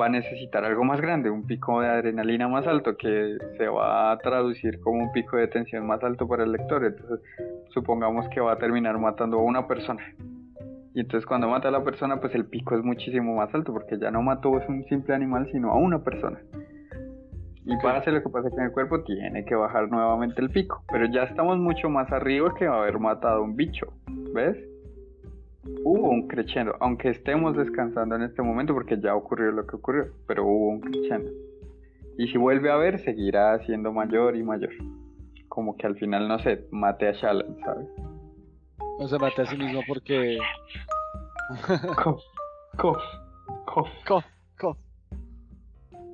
va 0.00 0.06
a 0.06 0.08
necesitar 0.08 0.64
algo 0.64 0.84
más 0.84 1.00
grande, 1.00 1.30
un 1.30 1.48
pico 1.48 1.80
de 1.80 1.88
adrenalina 1.88 2.46
más 2.46 2.64
alto, 2.68 2.96
que 2.96 3.36
se 3.58 3.66
va 3.66 4.12
a 4.12 4.18
traducir 4.18 4.78
como 4.82 5.02
un 5.02 5.10
pico 5.10 5.36
de 5.36 5.48
tensión 5.48 5.84
más 5.84 6.00
alto 6.04 6.28
para 6.28 6.44
el 6.44 6.52
lector. 6.52 6.84
Entonces, 6.84 7.18
supongamos 7.70 8.28
que 8.28 8.40
va 8.40 8.52
a 8.52 8.58
terminar 8.58 8.96
matando 9.00 9.40
a 9.40 9.42
una 9.42 9.66
persona 9.66 10.04
y 10.94 11.00
entonces 11.00 11.26
cuando 11.26 11.48
mata 11.48 11.66
a 11.68 11.72
la 11.72 11.82
persona, 11.82 12.20
pues 12.20 12.36
el 12.36 12.44
pico 12.44 12.76
es 12.76 12.84
muchísimo 12.84 13.34
más 13.34 13.52
alto, 13.52 13.72
porque 13.72 13.98
ya 13.98 14.12
no 14.12 14.22
mató 14.22 14.54
a 14.54 14.64
un 14.68 14.84
simple 14.84 15.12
animal, 15.12 15.48
sino 15.50 15.72
a 15.72 15.76
una 15.76 16.04
persona. 16.04 16.38
Y 17.64 17.76
para 17.76 17.98
hacer 17.98 18.12
lo 18.12 18.22
que 18.22 18.28
pasa 18.28 18.50
con 18.50 18.60
el 18.60 18.72
cuerpo, 18.72 19.02
tiene 19.04 19.44
que 19.44 19.54
bajar 19.54 19.88
nuevamente 19.88 20.40
el 20.40 20.50
pico. 20.50 20.82
Pero 20.90 21.06
ya 21.06 21.22
estamos 21.22 21.58
mucho 21.58 21.88
más 21.88 22.10
arriba 22.10 22.52
que 22.58 22.66
haber 22.66 22.98
matado 22.98 23.42
un 23.42 23.54
bicho. 23.54 23.92
¿Ves? 24.34 24.56
Hubo 25.84 26.10
un 26.10 26.26
crescendo, 26.26 26.76
aunque 26.80 27.10
estemos 27.10 27.56
descansando 27.56 28.16
en 28.16 28.22
este 28.22 28.42
momento, 28.42 28.74
porque 28.74 28.98
ya 29.00 29.14
ocurrió 29.14 29.52
lo 29.52 29.64
que 29.64 29.76
ocurrió, 29.76 30.06
pero 30.26 30.44
hubo 30.44 30.70
un 30.70 30.80
crescendo. 30.80 31.30
Y 32.18 32.26
si 32.28 32.36
vuelve 32.36 32.70
a 32.70 32.76
ver, 32.76 32.98
seguirá 32.98 33.58
siendo 33.60 33.92
mayor 33.92 34.36
y 34.36 34.42
mayor. 34.42 34.72
Como 35.48 35.76
que 35.76 35.86
al 35.86 35.96
final, 35.96 36.26
no 36.26 36.38
sé, 36.40 36.66
mate 36.72 37.08
a 37.08 37.12
Shalom, 37.12 37.56
¿sabes? 37.64 37.88
No 38.98 39.06
se 39.06 39.18
mate 39.18 39.42
a 39.42 39.46
sí 39.46 39.56
mismo 39.56 39.82
porque. 39.86 40.38
cof, 42.02 42.20
cof, 42.76 43.02
cof. 43.66 43.88
Cof, 44.06 44.24
cof. 44.58 44.76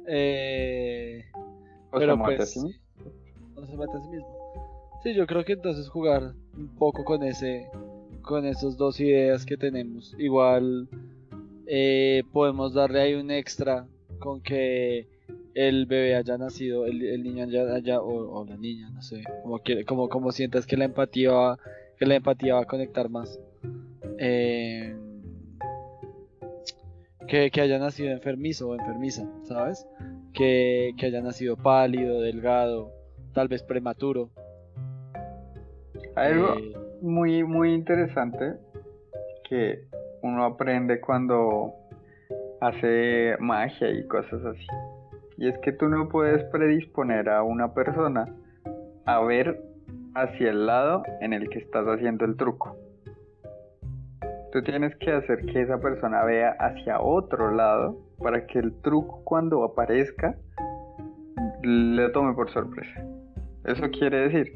Eh. 0.08 1.24
O 1.90 1.98
pero 1.98 2.16
se 2.16 2.22
pues, 2.22 2.40
a 2.40 2.46
sí 2.46 2.60
mismo. 2.60 2.82
No 3.54 3.66
se 3.66 3.76
mate 3.76 3.96
a 3.96 4.00
sí 4.00 4.08
mismo. 4.08 4.28
Sí, 5.02 5.14
yo 5.14 5.26
creo 5.26 5.44
que 5.44 5.52
entonces 5.52 5.88
jugar 5.88 6.34
un 6.56 6.68
poco 6.76 7.04
con 7.04 7.22
ese. 7.22 7.68
Con 8.22 8.44
esas 8.44 8.76
dos 8.76 9.00
ideas 9.00 9.46
que 9.46 9.56
tenemos. 9.56 10.14
Igual. 10.18 10.88
Eh, 11.66 12.22
podemos 12.32 12.72
darle 12.72 13.00
ahí 13.00 13.14
un 13.14 13.30
extra 13.30 13.86
con 14.18 14.40
que 14.40 15.06
el 15.54 15.86
bebé 15.86 16.14
haya 16.14 16.38
nacido, 16.38 16.86
el, 16.86 17.02
el 17.02 17.22
niño 17.22 17.44
haya, 17.44 18.00
o, 18.00 18.40
o, 18.40 18.44
la 18.46 18.56
niña, 18.56 18.88
no 18.90 19.02
sé, 19.02 19.22
como, 19.42 19.58
quiere, 19.58 19.84
como, 19.84 20.08
como 20.08 20.32
sientas 20.32 20.66
que 20.66 20.76
la 20.76 20.84
empatía 20.84 21.32
va 21.32 21.58
que 21.98 22.06
la 22.06 22.14
empatía 22.14 22.54
va 22.54 22.62
a 22.62 22.66
conectar 22.66 23.08
más. 23.08 23.38
Eh, 24.18 24.96
que, 27.28 27.60
haya 27.60 27.78
nacido 27.78 28.10
enfermizo 28.10 28.68
o 28.68 28.74
enfermiza, 28.74 29.24
¿sabes? 29.42 29.86
Que, 30.32 30.94
haya 31.02 31.20
nacido 31.20 31.56
pálido, 31.56 32.20
delgado, 32.20 32.90
tal 33.34 33.48
vez 33.48 33.62
prematuro. 33.62 34.30
Algo 36.16 36.54
eh, 36.54 36.72
muy, 37.02 37.44
muy 37.44 37.74
interesante 37.74 38.54
que 39.48 39.84
uno 40.22 40.44
aprende 40.44 41.00
cuando 41.00 41.74
hace 42.60 43.36
magia 43.38 43.90
y 43.90 44.06
cosas 44.06 44.44
así. 44.44 44.66
Y 45.36 45.48
es 45.48 45.56
que 45.58 45.72
tú 45.72 45.88
no 45.88 46.08
puedes 46.08 46.42
predisponer 46.44 47.28
a 47.28 47.42
una 47.42 47.72
persona 47.72 48.34
a 49.04 49.20
ver 49.20 49.62
hacia 50.14 50.50
el 50.50 50.66
lado 50.66 51.02
en 51.20 51.32
el 51.32 51.48
que 51.48 51.60
estás 51.60 51.86
haciendo 51.86 52.24
el 52.24 52.36
truco. 52.36 52.76
Tú 54.52 54.62
tienes 54.62 54.94
que 54.96 55.12
hacer 55.12 55.44
que 55.44 55.62
esa 55.62 55.78
persona 55.78 56.24
vea 56.24 56.56
hacia 56.58 57.00
otro 57.00 57.50
lado 57.50 57.98
para 58.18 58.46
que 58.46 58.58
el 58.58 58.72
truco 58.80 59.22
cuando 59.24 59.62
aparezca 59.64 60.36
le 61.62 62.08
tome 62.10 62.34
por 62.34 62.50
sorpresa. 62.50 63.04
Eso 63.64 63.90
quiere 63.90 64.28
decir, 64.28 64.52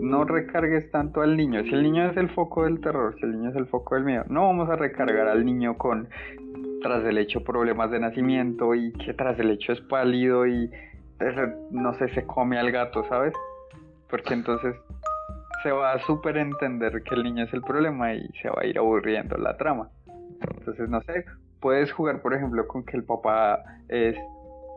no 0.00 0.24
recargues 0.24 0.90
tanto 0.90 1.22
al 1.22 1.36
niño. 1.36 1.62
Si 1.64 1.70
el 1.70 1.82
niño 1.82 2.10
es 2.10 2.16
el 2.16 2.30
foco 2.30 2.64
del 2.64 2.80
terror, 2.80 3.16
si 3.16 3.24
el 3.24 3.32
niño 3.32 3.50
es 3.50 3.56
el 3.56 3.66
foco 3.66 3.96
del 3.96 4.04
miedo, 4.04 4.24
no 4.28 4.42
vamos 4.42 4.70
a 4.70 4.76
recargar 4.76 5.28
al 5.28 5.44
niño 5.44 5.76
con 5.76 6.08
tras 6.82 7.04
el 7.04 7.18
hecho 7.18 7.42
problemas 7.42 7.90
de 7.90 7.98
nacimiento 7.98 8.74
y 8.74 8.92
que 8.92 9.14
tras 9.14 9.38
el 9.40 9.50
hecho 9.50 9.72
es 9.72 9.80
pálido 9.80 10.46
y 10.46 10.70
no 11.70 11.94
sé, 11.94 12.08
se 12.10 12.26
come 12.26 12.58
al 12.58 12.70
gato, 12.70 13.04
¿sabes? 13.08 13.32
Porque 14.10 14.34
entonces 14.34 14.76
se 15.64 15.72
va 15.72 15.94
a 15.94 15.98
súper 16.00 16.36
entender 16.36 17.02
que 17.02 17.14
el 17.14 17.24
niño 17.24 17.44
es 17.44 17.52
el 17.54 17.62
problema 17.62 18.12
y 18.12 18.28
se 18.40 18.50
va 18.50 18.60
a 18.60 18.66
ir 18.66 18.78
aburriendo 18.78 19.36
la 19.38 19.56
trama. 19.56 19.88
Entonces, 20.40 20.88
no 20.90 21.00
sé, 21.00 21.24
puedes 21.58 21.90
jugar, 21.90 22.20
por 22.20 22.34
ejemplo, 22.34 22.68
con 22.68 22.84
que 22.84 22.98
el 22.98 23.02
papá 23.02 23.64
es 23.88 24.14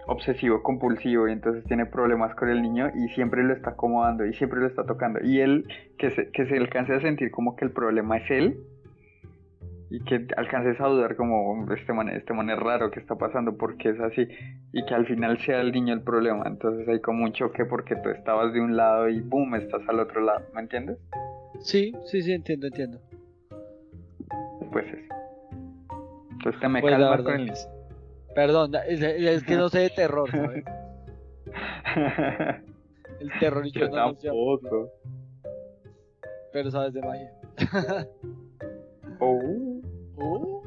obsesivo 0.08 0.64
compulsivo 0.64 1.28
y 1.28 1.34
entonces 1.34 1.66
tiene 1.66 1.86
problemas 1.86 2.34
con 2.36 2.48
el 2.48 2.62
niño 2.62 2.90
y 2.96 3.10
siempre 3.10 3.44
lo 3.44 3.54
está 3.54 3.72
acomodando 3.72 4.26
y 4.26 4.34
siempre 4.34 4.62
lo 4.62 4.68
está 4.68 4.86
tocando 4.86 5.20
y 5.22 5.42
él 5.42 5.68
que 5.98 6.12
se, 6.12 6.32
que 6.32 6.46
se 6.46 6.56
alcance 6.56 6.94
a 6.94 7.02
sentir 7.02 7.30
como 7.30 7.58
que 7.58 7.66
el 7.66 7.72
problema 7.72 8.16
es 8.16 8.32
él 8.32 8.58
y 9.90 10.02
que 10.02 10.28
alcances 10.36 10.80
a 10.82 10.88
dudar 10.88 11.16
como 11.16 11.66
este 11.74 11.94
man, 11.94 12.10
este 12.10 12.34
man 12.34 12.50
es 12.50 12.60
raro 12.60 12.92
que 12.92 13.00
está 13.00 13.16
pasando 13.16 13.58
porque 13.58 13.90
es 13.90 14.00
así 14.00 14.28
y 14.74 14.86
que 14.86 14.94
al 14.94 15.06
final 15.06 15.40
sea 15.40 15.62
el 15.62 15.72
niño 15.72 15.94
el 15.94 16.02
problema. 16.02 16.44
Entonces 16.46 16.88
hay 16.88 17.00
como 17.00 17.24
un 17.24 17.32
choque 17.34 17.66
porque 17.66 17.96
tú 17.96 18.10
estabas 18.10 18.54
de 18.54 18.60
un 18.60 18.76
lado 18.76 19.08
y 19.08 19.22
boom 19.22 19.56
estás 19.56 19.82
al 19.88 20.00
otro 20.00 20.22
lado 20.22 20.42
¿me 20.54 20.62
entiendes? 20.62 20.98
Sí, 21.60 21.94
sí, 22.06 22.22
sí, 22.22 22.34
entiendo, 22.34 22.68
entiendo. 22.68 23.00
Pues 24.72 24.86
eso 24.88 25.16
entonces 26.32 26.62
te 26.62 26.68
me 26.68 26.82
pues 26.82 26.94
calmas 26.94 27.22
con 27.24 27.40
el 27.40 27.54
perdón, 28.36 28.72
es, 28.88 29.44
que 29.44 29.56
no 29.56 29.70
sé 29.70 29.80
de 29.80 29.90
terror 29.90 30.30
¿sabes? 30.30 30.64
el 33.20 33.32
terror 33.40 33.66
y 33.66 33.72
yo, 33.72 33.88
no 33.88 34.14
tampoco. 34.14 34.92
Pero 36.52 36.72
sabes 36.72 36.94
de 36.94 37.02
magia 37.02 37.32
oh 39.20 39.82
Uh. 40.18 40.62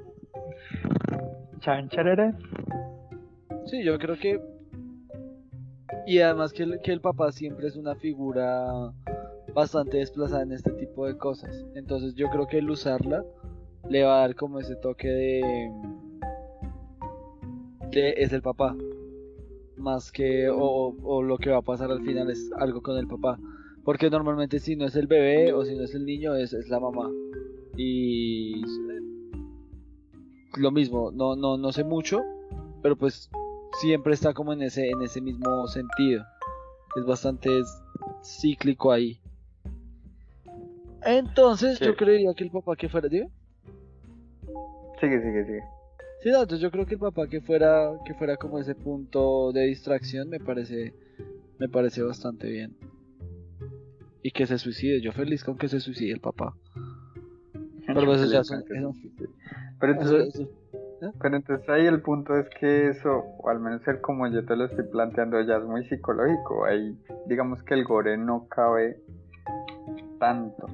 Sí, 3.66 3.82
yo 3.84 3.98
creo 3.98 4.16
que. 4.16 4.40
Y 6.06 6.20
además 6.20 6.52
que 6.52 6.62
el, 6.62 6.80
que 6.80 6.92
el 6.92 7.00
papá 7.00 7.32
siempre 7.32 7.68
es 7.68 7.76
una 7.76 7.94
figura 7.96 8.92
bastante 9.54 9.98
desplazada 9.98 10.42
en 10.42 10.52
este 10.52 10.70
tipo 10.72 11.06
de 11.06 11.16
cosas. 11.18 11.64
Entonces 11.74 12.14
yo 12.14 12.28
creo 12.30 12.46
que 12.46 12.58
el 12.58 12.70
usarla 12.70 13.24
le 13.88 14.04
va 14.04 14.18
a 14.18 14.20
dar 14.20 14.34
como 14.36 14.60
ese 14.60 14.76
toque 14.76 15.08
de. 15.08 15.70
de 17.90 18.14
es 18.16 18.32
el 18.32 18.42
papá. 18.42 18.76
Más 19.76 20.10
que. 20.12 20.48
O, 20.48 20.94
o 21.02 21.22
lo 21.22 21.38
que 21.38 21.50
va 21.50 21.58
a 21.58 21.62
pasar 21.62 21.90
al 21.90 22.02
final 22.02 22.30
es 22.30 22.50
algo 22.56 22.80
con 22.82 22.96
el 22.96 23.06
papá. 23.06 23.38
Porque 23.84 24.10
normalmente 24.10 24.58
si 24.58 24.76
no 24.76 24.86
es 24.86 24.96
el 24.96 25.06
bebé 25.06 25.52
o 25.52 25.64
si 25.64 25.74
no 25.74 25.84
es 25.84 25.94
el 25.94 26.04
niño 26.04 26.34
es, 26.34 26.52
es 26.52 26.68
la 26.68 26.80
mamá. 26.80 27.10
Y 27.76 28.62
lo 30.56 30.70
mismo, 30.70 31.10
no, 31.12 31.36
no, 31.36 31.56
no 31.56 31.72
sé 31.72 31.84
mucho, 31.84 32.22
pero 32.82 32.96
pues 32.96 33.30
siempre 33.80 34.14
está 34.14 34.34
como 34.34 34.52
en 34.52 34.62
ese, 34.62 34.90
en 34.90 35.00
ese 35.02 35.20
mismo 35.20 35.66
sentido. 35.68 36.24
Es 36.96 37.04
bastante 37.06 37.50
cíclico 38.22 38.92
ahí. 38.92 39.20
Entonces 41.04 41.78
yo 41.80 41.96
creería 41.96 42.34
que 42.34 42.44
el 42.44 42.50
papá 42.50 42.76
que 42.76 42.88
fuera, 42.88 43.08
¿diga? 43.08 43.26
Sigue, 45.00 45.22
sigue, 45.22 45.44
sigue. 45.46 45.62
Sí, 46.22 46.28
entonces 46.28 46.60
yo 46.60 46.70
creo 46.70 46.84
que 46.84 46.94
el 46.94 47.00
papá 47.00 47.26
que 47.26 47.40
fuera, 47.40 47.92
que 48.04 48.12
fuera 48.12 48.36
como 48.36 48.58
ese 48.58 48.74
punto 48.74 49.52
de 49.52 49.62
distracción 49.62 50.28
me 50.28 50.38
parece, 50.38 50.92
me 51.58 51.68
parece 51.68 52.02
bastante 52.02 52.50
bien. 52.50 52.76
Y 54.22 54.32
que 54.32 54.46
se 54.46 54.58
suicide, 54.58 55.00
yo 55.00 55.12
feliz 55.12 55.44
con 55.44 55.56
que 55.56 55.68
se 55.68 55.80
suicide 55.80 56.12
el 56.12 56.20
papá. 56.20 56.54
Pero 57.86 58.14
eso 58.14 58.26
ya 58.26 58.44
son, 58.44 58.62
pero 59.80 59.92
entonces, 59.92 60.40
¿eh? 60.40 61.10
pero 61.20 61.36
entonces 61.36 61.68
ahí 61.68 61.86
el 61.86 62.02
punto 62.02 62.36
es 62.36 62.48
que 62.60 62.88
eso, 62.88 63.24
o 63.38 63.48
al 63.48 63.60
menos 63.60 63.86
el 63.88 64.00
como 64.00 64.28
yo 64.28 64.44
te 64.44 64.54
lo 64.54 64.66
estoy 64.66 64.84
planteando, 64.84 65.40
ya 65.40 65.56
es 65.56 65.64
muy 65.64 65.84
psicológico. 65.86 66.66
Ahí 66.66 66.96
digamos 67.26 67.62
que 67.62 67.74
el 67.74 67.84
gore 67.84 68.18
no 68.18 68.46
cabe 68.48 69.00
tanto. 70.18 70.66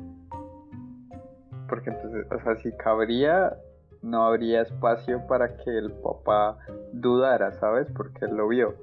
Porque 1.68 1.90
entonces, 1.90 2.26
o 2.30 2.42
sea, 2.42 2.56
si 2.56 2.72
cabría, 2.72 3.56
no 4.02 4.24
habría 4.24 4.62
espacio 4.62 5.26
para 5.26 5.56
que 5.56 5.78
el 5.78 5.92
papá 5.92 6.58
dudara, 6.92 7.52
¿sabes? 7.60 7.88
Porque 7.96 8.24
él 8.24 8.36
lo 8.36 8.48
vio. 8.48 8.74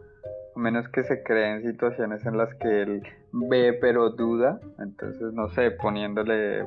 A 0.56 0.60
menos 0.60 0.88
que 0.90 1.04
se 1.04 1.24
creen 1.24 1.64
situaciones 1.64 2.26
en 2.26 2.38
las 2.38 2.54
que 2.56 2.82
él 2.84 3.04
ve 3.32 3.74
pero 3.80 4.10
duda. 4.12 4.60
Entonces, 4.80 5.34
no 5.34 5.50
sé, 5.50 5.72
poniéndole 5.72 6.66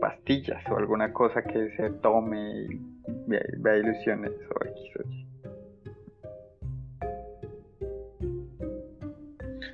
pastillas 0.00 0.62
o 0.70 0.76
alguna 0.76 1.12
cosa 1.12 1.42
que 1.42 1.70
se 1.76 1.90
tome 1.90 2.64
y 2.64 2.80
vea, 3.26 3.76
ilusiones 3.76 4.32
o 4.50 4.64
X 4.64 4.82
o 4.96 5.08
Y. 5.08 5.26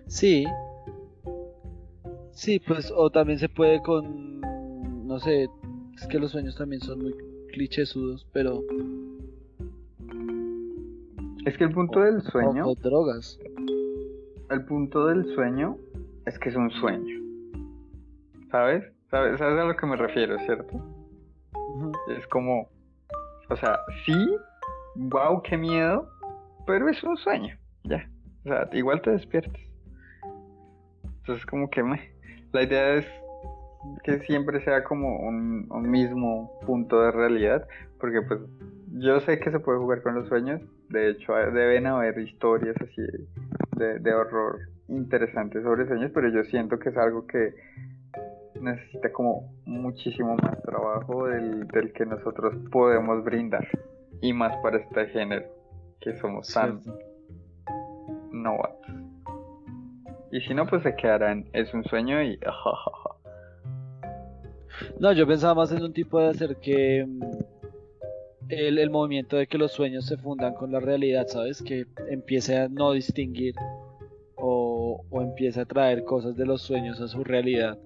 Sí. 0.06 0.46
Sí, 2.32 2.60
pues, 2.60 2.92
o 2.94 3.10
también 3.10 3.38
se 3.38 3.48
puede 3.48 3.82
con, 3.82 4.40
no 5.06 5.18
sé, 5.18 5.48
es 5.96 6.06
que 6.06 6.18
los 6.18 6.30
sueños 6.30 6.56
también 6.56 6.80
son 6.80 7.00
muy 7.00 7.14
clichésudos, 7.52 8.26
pero... 8.32 8.62
Es 11.48 11.56
que 11.56 11.64
el 11.64 11.72
punto 11.72 12.00
del 12.00 12.20
sueño... 12.20 12.66
O, 12.66 12.74
drogas. 12.74 13.38
El 14.50 14.66
punto 14.66 15.06
del 15.06 15.24
sueño 15.34 15.78
es 16.26 16.38
que 16.38 16.50
es 16.50 16.56
un 16.56 16.70
sueño. 16.72 17.22
¿Sabes? 18.50 18.84
¿Sabes, 19.10 19.40
a 19.40 19.64
lo 19.64 19.74
que 19.74 19.86
me 19.86 19.96
refiero, 19.96 20.38
cierto? 20.40 20.78
Es 22.14 22.26
como, 22.26 22.68
o 23.48 23.56
sea, 23.56 23.78
sí, 24.04 24.36
wow, 24.96 25.40
qué 25.40 25.56
miedo, 25.56 26.10
pero 26.66 26.86
es 26.90 27.02
un 27.02 27.16
sueño, 27.16 27.56
ya. 27.84 28.06
O 28.44 28.48
sea, 28.48 28.68
igual 28.74 29.00
te 29.00 29.12
despiertas. 29.12 29.62
Entonces, 31.20 31.46
como 31.46 31.70
que 31.70 31.82
me, 31.82 32.12
la 32.52 32.62
idea 32.62 32.96
es 32.96 33.06
que 34.04 34.20
siempre 34.20 34.62
sea 34.64 34.84
como 34.84 35.16
un, 35.16 35.66
un 35.70 35.90
mismo 35.90 36.60
punto 36.66 37.00
de 37.00 37.10
realidad, 37.10 37.66
porque 37.98 38.20
pues 38.20 38.38
yo 38.98 39.18
sé 39.20 39.40
que 39.40 39.50
se 39.50 39.60
puede 39.60 39.78
jugar 39.78 40.02
con 40.02 40.14
los 40.14 40.28
sueños, 40.28 40.60
de 40.88 41.10
hecho 41.10 41.34
deben 41.34 41.86
haber 41.86 42.18
historias 42.18 42.76
así 42.80 43.02
de, 43.76 43.98
de 43.98 44.14
horror 44.14 44.60
interesantes 44.88 45.62
sobre 45.62 45.86
sueños, 45.86 46.10
pero 46.14 46.28
yo 46.30 46.42
siento 46.44 46.78
que 46.78 46.88
es 46.88 46.96
algo 46.96 47.26
que 47.26 47.54
necesita 48.60 49.12
como 49.12 49.52
muchísimo 49.64 50.36
más 50.36 50.60
trabajo 50.62 51.26
del, 51.26 51.92
que 51.94 52.06
nosotros 52.06 52.54
podemos 52.70 53.24
brindar. 53.24 53.66
Y 54.20 54.32
más 54.32 54.56
para 54.62 54.78
este 54.78 55.06
género, 55.08 55.46
que 56.00 56.16
somos 56.16 56.52
tan 56.52 56.82
novatos. 58.32 58.94
Y 60.32 60.40
si 60.40 60.54
no, 60.54 60.66
pues 60.66 60.82
se 60.82 60.94
quedarán, 60.96 61.46
es 61.52 61.72
un 61.72 61.84
sueño 61.84 62.22
y... 62.22 62.38
no, 65.00 65.12
yo 65.12 65.26
pensaba 65.26 65.54
más 65.54 65.72
en 65.72 65.82
un 65.82 65.92
tipo 65.92 66.20
de 66.20 66.28
hacer 66.28 66.56
que... 66.56 67.06
El, 68.48 68.90
movimiento 68.90 69.36
de 69.36 69.46
que 69.46 69.58
los 69.58 69.72
sueños 69.72 70.06
se 70.06 70.16
fundan 70.16 70.54
con 70.54 70.72
la 70.72 70.80
realidad, 70.80 71.26
¿sabes? 71.28 71.62
Que 71.62 71.86
empiece 72.10 72.56
a 72.56 72.68
no 72.68 72.92
distinguir 72.92 73.54
o, 74.36 75.04
o 75.10 75.22
empiece 75.22 75.60
a 75.60 75.64
traer 75.66 76.04
cosas 76.04 76.36
de 76.36 76.46
los 76.46 76.62
sueños 76.62 77.00
a 77.00 77.08
su 77.08 77.24
realidad 77.24 77.78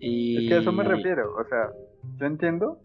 es 0.00 0.48
que 0.48 0.54
a 0.54 0.58
eso 0.58 0.72
me 0.72 0.84
refiero, 0.84 1.34
o 1.36 1.44
sea, 1.44 1.70
yo 2.16 2.26
entiendo 2.26 2.80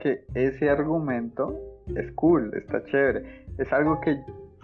que 0.00 0.24
ese 0.34 0.68
argumento 0.68 1.58
es 1.94 2.10
cool, 2.12 2.52
está 2.54 2.84
chévere. 2.84 3.46
Es 3.58 3.72
algo 3.72 4.00
que, 4.00 4.18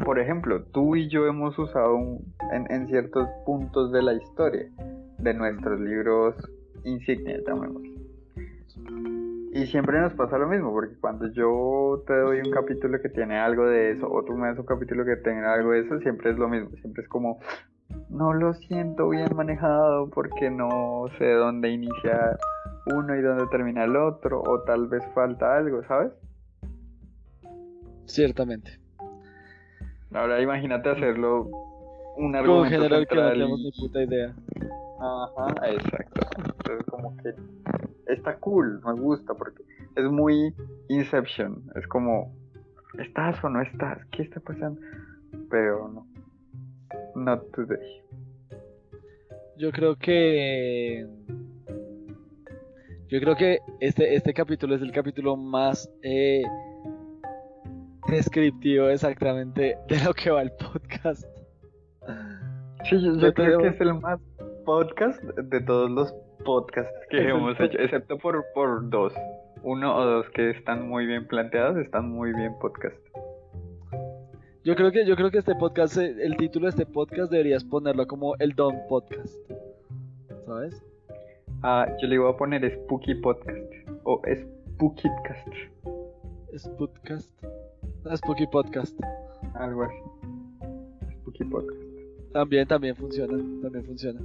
por 0.05 0.19
ejemplo, 0.19 0.65
tú 0.73 0.97
y 0.97 1.09
yo 1.09 1.27
hemos 1.27 1.59
usado 1.59 1.99
en, 2.53 2.87
ciertos 2.89 3.29
puntos 3.47 3.93
de 3.93 4.03
la 4.03 4.15
historia, 4.15 4.69
de 5.19 5.35
nuestros 5.35 5.81
libros 5.81 6.35
insignia, 6.85 7.39
llamémoslo. 7.47 7.92
Y 9.55 9.67
siempre 9.67 10.01
nos 10.01 10.15
pasa 10.15 10.39
lo 10.39 10.49
mismo, 10.49 10.73
porque 10.73 10.97
cuando 10.99 11.27
yo 11.27 12.03
te 12.07 12.15
doy 12.15 12.39
un 12.39 12.51
capítulo 12.51 12.99
que 13.03 13.11
tiene 13.11 13.39
algo 13.39 13.67
de 13.67 13.91
eso, 13.93 14.11
o 14.11 14.25
tú 14.25 14.33
me 14.33 14.49
das 14.49 14.59
un 14.59 14.65
capítulo 14.65 15.05
que 15.05 15.17
tenga 15.17 15.53
algo 15.53 15.73
de 15.73 15.81
eso, 15.81 16.01
siempre 16.01 16.31
es 16.31 16.39
lo 16.39 16.49
mismo, 16.49 16.71
siempre 16.81 17.03
es 17.03 17.09
como, 17.11 17.39
no 18.09 18.33
lo 18.33 18.55
siento 18.55 19.11
bien 19.11 19.29
manejado 19.37 20.09
porque 20.09 20.51
no 20.51 21.05
sé 21.19 21.33
dónde 21.33 21.69
inicia 21.69 22.39
uno 22.95 23.15
y 23.15 23.21
dónde 23.21 23.47
termina 23.49 23.85
el 23.85 23.95
otro, 23.95 24.41
o 24.41 24.61
tal 24.63 24.89
vez 24.89 25.05
falta 25.15 25.59
algo, 25.59 25.83
¿sabes? 25.85 26.13
Ciertamente. 28.07 28.81
Ahora 30.15 30.41
imagínate 30.41 30.89
hacerlo 30.89 31.51
un 32.17 32.35
argumento 32.35 32.47
Como 32.47 32.65
general 32.65 33.07
que 33.07 33.15
no 33.15 33.31
tenemos 33.33 33.61
ni 33.61 33.73
puta 33.73 34.03
idea. 34.03 34.35
Ajá, 34.99 35.69
exacto. 35.69 36.23
Entonces 36.39 36.87
como 36.87 37.17
que 37.19 37.35
está 38.07 38.37
cool, 38.39 38.81
me 38.85 38.93
gusta 38.95 39.35
porque 39.35 39.63
es 39.97 40.05
muy 40.05 40.55
Inception, 40.89 41.63
es 41.75 41.87
como 41.87 42.35
¿estás 42.99 43.43
o 43.45 43.49
no 43.49 43.63
estás? 43.63 44.05
¿Qué 44.11 44.23
está 44.23 44.41
pasando? 44.41 44.81
Pero 45.51 45.89
no. 45.89 46.07
Not 47.15 47.51
today. 47.53 48.03
yo 49.57 49.71
creo 49.71 49.97
que 49.97 51.07
yo 53.09 53.21
creo 53.21 53.37
que 53.37 53.59
este, 53.81 54.15
este 54.15 54.33
capítulo 54.33 54.75
es 54.75 54.83
el 54.83 54.91
capítulo 54.91 55.37
más 55.37 55.91
eh, 56.03 56.43
descriptivo 58.09 58.89
exactamente 58.89 59.77
de 59.89 60.05
lo 60.05 60.15
que 60.15 60.31
va 60.31 60.43
el 60.43 60.53
podcast. 60.53 61.25
Sí, 62.85 62.97
yo, 63.01 63.33
creo 63.35 63.59
que 63.59 63.69
es 63.69 63.81
el 63.81 63.95
más 64.01 64.19
podcast 64.65 65.23
de 65.23 65.61
todos 65.61 65.91
los 65.91 66.15
podcasts 66.45 66.93
que 67.11 67.29
hemos 67.29 67.59
hecho, 67.61 67.79
excepto 67.79 68.19
por, 68.19 68.45
por 68.55 68.89
dos. 68.89 69.13
Uno 69.63 69.97
o 69.97 70.05
dos 70.05 70.31
que 70.31 70.51
están 70.51 70.89
muy 70.89 71.07
bien 71.07 71.27
planteados, 71.27 71.77
están 71.79 72.11
muy 72.11 72.33
bien 72.33 72.53
podcast. 72.61 72.97
Yo 74.65 74.77
creo 74.77 74.93
que 74.93 75.05
yo 75.05 75.17
creo 75.17 75.31
que 75.31 75.39
este 75.39 75.55
podcast, 75.57 75.97
eh, 75.97 76.15
el 76.23 76.37
título 76.37 76.67
de 76.67 76.71
este 76.71 76.87
podcast 76.87 77.31
deberías 77.31 77.65
ponerlo 77.65 78.07
como 78.07 78.37
el 78.37 78.55
Don 78.55 78.77
Podcast. 78.89 79.35
¿Sabes? 80.47 80.85
Ah, 81.63 81.87
yo 82.01 82.09
le 82.09 82.15
iba 82.17 82.31
a 82.31 82.37
poner 82.37 82.69
Spooky 82.73 83.17
Podcast 83.17 83.73
o 84.05 84.23
Spookycast. 84.25 85.49
Spookcast. 86.57 87.45
Ah, 88.05 88.17
Spooky 88.17 88.47
Podcast. 88.47 88.99
Algo 89.55 89.83
así. 89.83 89.97
Spooky 91.21 91.45
Podcast. 91.45 91.83
También, 92.33 92.67
también 92.67 92.97
funciona, 92.97 93.37
también 93.63 93.85
funciona. 93.85 94.21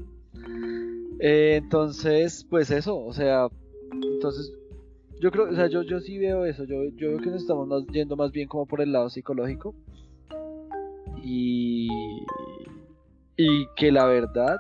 Eh, 1.20 1.56
entonces, 1.62 2.46
pues 2.50 2.70
eso, 2.72 2.98
o 2.98 3.14
sea, 3.14 3.48
entonces 3.92 4.54
yo 5.20 5.32
creo, 5.32 5.50
o 5.50 5.56
sea, 5.56 5.68
yo, 5.68 5.82
yo 5.82 6.00
sí 6.00 6.18
veo 6.18 6.46
eso, 6.46 6.64
yo, 6.64 6.84
yo 6.96 7.10
veo 7.10 7.20
que 7.20 7.32
nos 7.32 7.42
estamos 7.42 7.88
yendo 7.88 8.16
más 8.16 8.32
bien 8.32 8.48
como 8.48 8.66
por 8.68 8.82
el 8.82 8.92
lado 8.92 9.10
psicológico 9.10 9.74
y, 11.24 11.90
y 13.36 13.68
que 13.76 13.92
la 13.92 14.06
verdad 14.06 14.58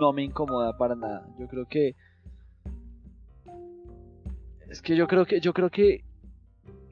no 0.00 0.12
me 0.12 0.24
incomoda 0.24 0.76
para 0.76 0.94
nada. 0.94 1.26
Yo 1.38 1.46
creo 1.46 1.66
que 1.66 1.94
es 4.68 4.80
que 4.80 4.96
yo 4.96 5.06
creo 5.06 5.26
que 5.26 5.40
yo 5.40 5.52
creo 5.52 5.70
que 5.70 6.02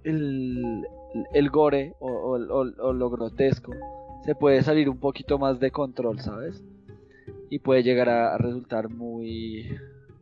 el, 0.04 0.86
el 1.32 1.50
gore 1.50 1.94
o, 1.98 2.08
o, 2.08 2.92
lo 2.92 3.10
grotesco 3.10 3.72
se 4.24 4.34
puede 4.34 4.62
salir 4.62 4.88
un 4.88 4.98
poquito 4.98 5.38
más 5.38 5.58
de 5.60 5.70
control, 5.70 6.20
¿sabes? 6.20 6.62
Y 7.50 7.58
puede 7.58 7.82
llegar 7.82 8.08
a, 8.08 8.38
resultar 8.38 8.88
muy, 8.88 9.76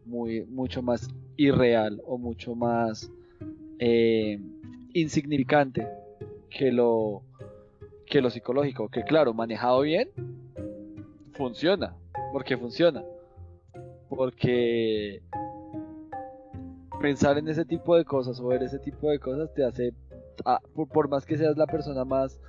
muy, 0.04 0.44
mucho 0.46 0.82
más 0.82 1.08
irreal 1.36 2.00
o 2.04 2.18
mucho 2.18 2.54
más 2.54 3.12
eh, 3.78 4.40
insignificante 4.94 5.86
que 6.50 6.72
lo, 6.72 7.22
que 8.06 8.20
lo 8.20 8.30
psicológico. 8.30 8.88
Que 8.88 9.04
claro, 9.04 9.34
manejado 9.34 9.82
bien, 9.82 10.08
funciona. 11.34 11.94
Porque 12.32 12.56
funciona. 12.56 13.04
Porque 14.08 15.22
pensar 17.00 17.38
en 17.38 17.48
ese 17.48 17.64
tipo 17.64 17.96
de 17.96 18.04
cosas 18.04 18.40
o 18.40 18.46
ver 18.48 18.62
ese 18.62 18.78
tipo 18.78 19.10
de 19.10 19.18
cosas 19.18 19.52
te 19.54 19.64
hace, 19.64 19.92
ah, 20.44 20.60
por, 20.74 21.08
más 21.08 21.24
que 21.24 21.36
seas 21.36 21.56
la 21.56 21.66
persona 21.66 22.04
más 22.04 22.40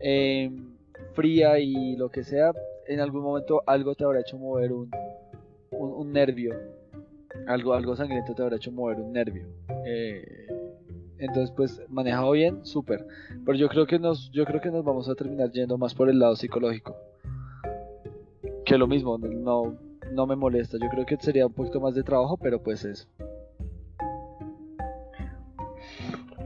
em, 0.00 0.74
fría 1.14 1.58
y 1.58 1.96
lo 1.96 2.10
que 2.10 2.24
sea, 2.24 2.52
en 2.88 3.00
algún 3.00 3.22
momento 3.22 3.62
algo 3.66 3.94
te 3.94 4.04
habrá 4.04 4.20
hecho 4.20 4.38
mover 4.38 4.72
un, 4.72 4.90
un, 5.70 6.12
nervio. 6.12 6.54
Algo, 7.46 7.74
algo 7.74 7.96
sangriento 7.96 8.34
te 8.34 8.42
habrá 8.42 8.56
hecho 8.56 8.72
mover 8.72 8.98
un 9.00 9.12
nervio. 9.12 9.46
Eh, 9.84 10.46
entonces, 11.18 11.50
pues, 11.56 11.82
manejado 11.88 12.32
bien, 12.32 12.64
súper. 12.64 13.06
Pero 13.44 13.56
yo 13.56 13.68
creo 13.68 13.86
que 13.86 13.98
nos, 13.98 14.30
yo 14.30 14.44
creo 14.44 14.60
que 14.60 14.70
nos 14.70 14.84
vamos 14.84 15.08
a 15.08 15.14
terminar 15.14 15.50
yendo 15.50 15.78
más 15.78 15.94
por 15.94 16.08
el 16.08 16.18
lado 16.18 16.36
psicológico. 16.36 16.96
Que 18.64 18.76
lo 18.78 18.86
mismo, 18.86 19.18
no, 19.18 19.76
no 20.12 20.26
me 20.26 20.36
molesta. 20.36 20.78
Yo 20.80 20.88
creo 20.90 21.06
que 21.06 21.16
sería 21.16 21.46
un 21.46 21.52
poquito 21.52 21.80
más 21.80 21.94
de 21.94 22.02
trabajo, 22.02 22.36
pero 22.36 22.62
pues 22.62 22.84
eso. 22.84 23.06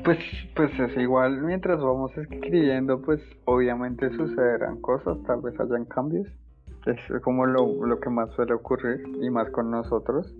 Pues, 0.04 0.18
pues 0.54 0.70
es 0.78 0.96
igual, 0.96 1.42
mientras 1.42 1.80
vamos 1.80 2.16
escribiendo, 2.16 3.00
pues 3.02 3.20
obviamente 3.44 4.10
sucederán 4.10 4.80
cosas, 4.80 5.18
tal 5.26 5.40
vez 5.42 5.58
hayan 5.60 5.84
cambios. 5.84 6.26
Es 6.86 6.98
como 7.22 7.44
lo, 7.44 7.84
lo 7.86 8.00
que 8.00 8.08
más 8.08 8.30
suele 8.30 8.54
ocurrir, 8.54 9.02
y 9.20 9.28
más 9.30 9.50
con 9.50 9.70
nosotros, 9.70 10.34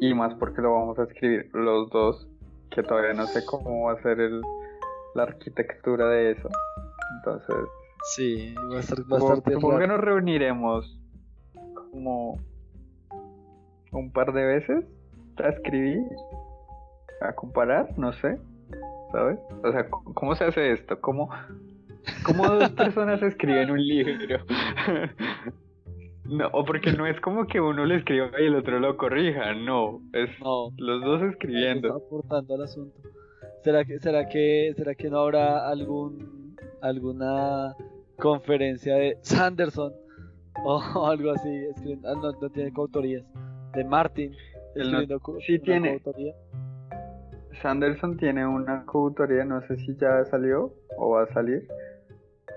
y 0.00 0.12
más 0.14 0.34
porque 0.34 0.60
lo 0.60 0.72
vamos 0.74 0.98
a 0.98 1.04
escribir 1.04 1.48
los 1.54 1.90
dos, 1.90 2.28
que 2.70 2.82
todavía 2.82 3.14
no 3.14 3.26
sé 3.26 3.44
cómo 3.46 3.84
va 3.86 3.92
a 3.92 4.02
ser 4.02 4.18
el, 4.20 4.42
la 5.14 5.24
arquitectura 5.24 6.08
de 6.08 6.32
eso. 6.32 6.48
Entonces... 7.18 7.56
Sí, 8.14 8.54
va 8.72 8.76
a 8.76 8.80
estar 8.80 9.02
bastante 9.04 9.52
Supongo 9.52 9.78
que 9.78 9.86
nos 9.88 10.00
reuniremos 10.00 11.00
como 11.90 12.38
un 13.92 14.12
par 14.12 14.32
de 14.32 14.44
veces 14.44 14.84
a 15.36 15.48
escribir, 15.48 16.02
a 17.20 17.32
comparar, 17.32 17.96
no 17.98 18.12
sé. 18.12 18.38
¿Sabes? 19.12 19.38
O 19.62 19.72
sea, 19.72 19.88
¿cómo 19.88 20.34
se 20.34 20.44
hace 20.44 20.72
esto? 20.72 21.00
¿Cómo, 21.00 21.30
cómo 22.24 22.46
dos 22.48 22.70
personas 22.70 23.22
escriben 23.22 23.70
un 23.70 23.86
libro? 23.86 24.38
no, 26.24 26.48
o 26.52 26.64
porque 26.64 26.92
no 26.92 27.06
es 27.06 27.20
como 27.20 27.46
que 27.46 27.60
uno 27.60 27.84
le 27.84 27.96
escriba 27.96 28.30
y 28.38 28.46
el 28.46 28.56
otro 28.56 28.78
lo 28.80 28.96
corrija, 28.96 29.54
no, 29.54 30.00
es 30.12 30.30
los 30.40 31.02
dos 31.02 31.22
escribiendo. 31.22 31.88
Está 31.88 32.06
aportando 32.06 32.54
al 32.54 32.62
asunto. 32.62 32.98
¿Será 33.62 33.84
que, 33.84 33.98
será 33.98 34.28
que, 34.28 34.72
será 34.76 34.94
que 34.94 35.10
no 35.10 35.18
habrá 35.18 35.68
algún, 35.68 36.56
alguna 36.80 37.74
conferencia 38.16 38.94
de 38.96 39.18
Sanderson 39.22 39.92
o 40.64 40.80
algo 41.06 41.32
así? 41.32 41.50
Ah, 42.04 42.14
no, 42.14 42.32
no, 42.32 42.50
tiene 42.50 42.72
coautorías. 42.72 43.24
De 43.74 43.84
Martin. 43.84 44.34
Escribiendo 44.74 45.20
sí 45.46 45.58
tiene. 45.58 46.00
Sanderson 47.62 48.16
tiene 48.16 48.46
una 48.46 48.84
coautoría, 48.84 49.44
no 49.44 49.60
sé 49.62 49.76
si 49.78 49.96
ya 49.96 50.24
salió 50.26 50.72
o 50.96 51.10
va 51.10 51.24
a 51.24 51.32
salir, 51.32 51.66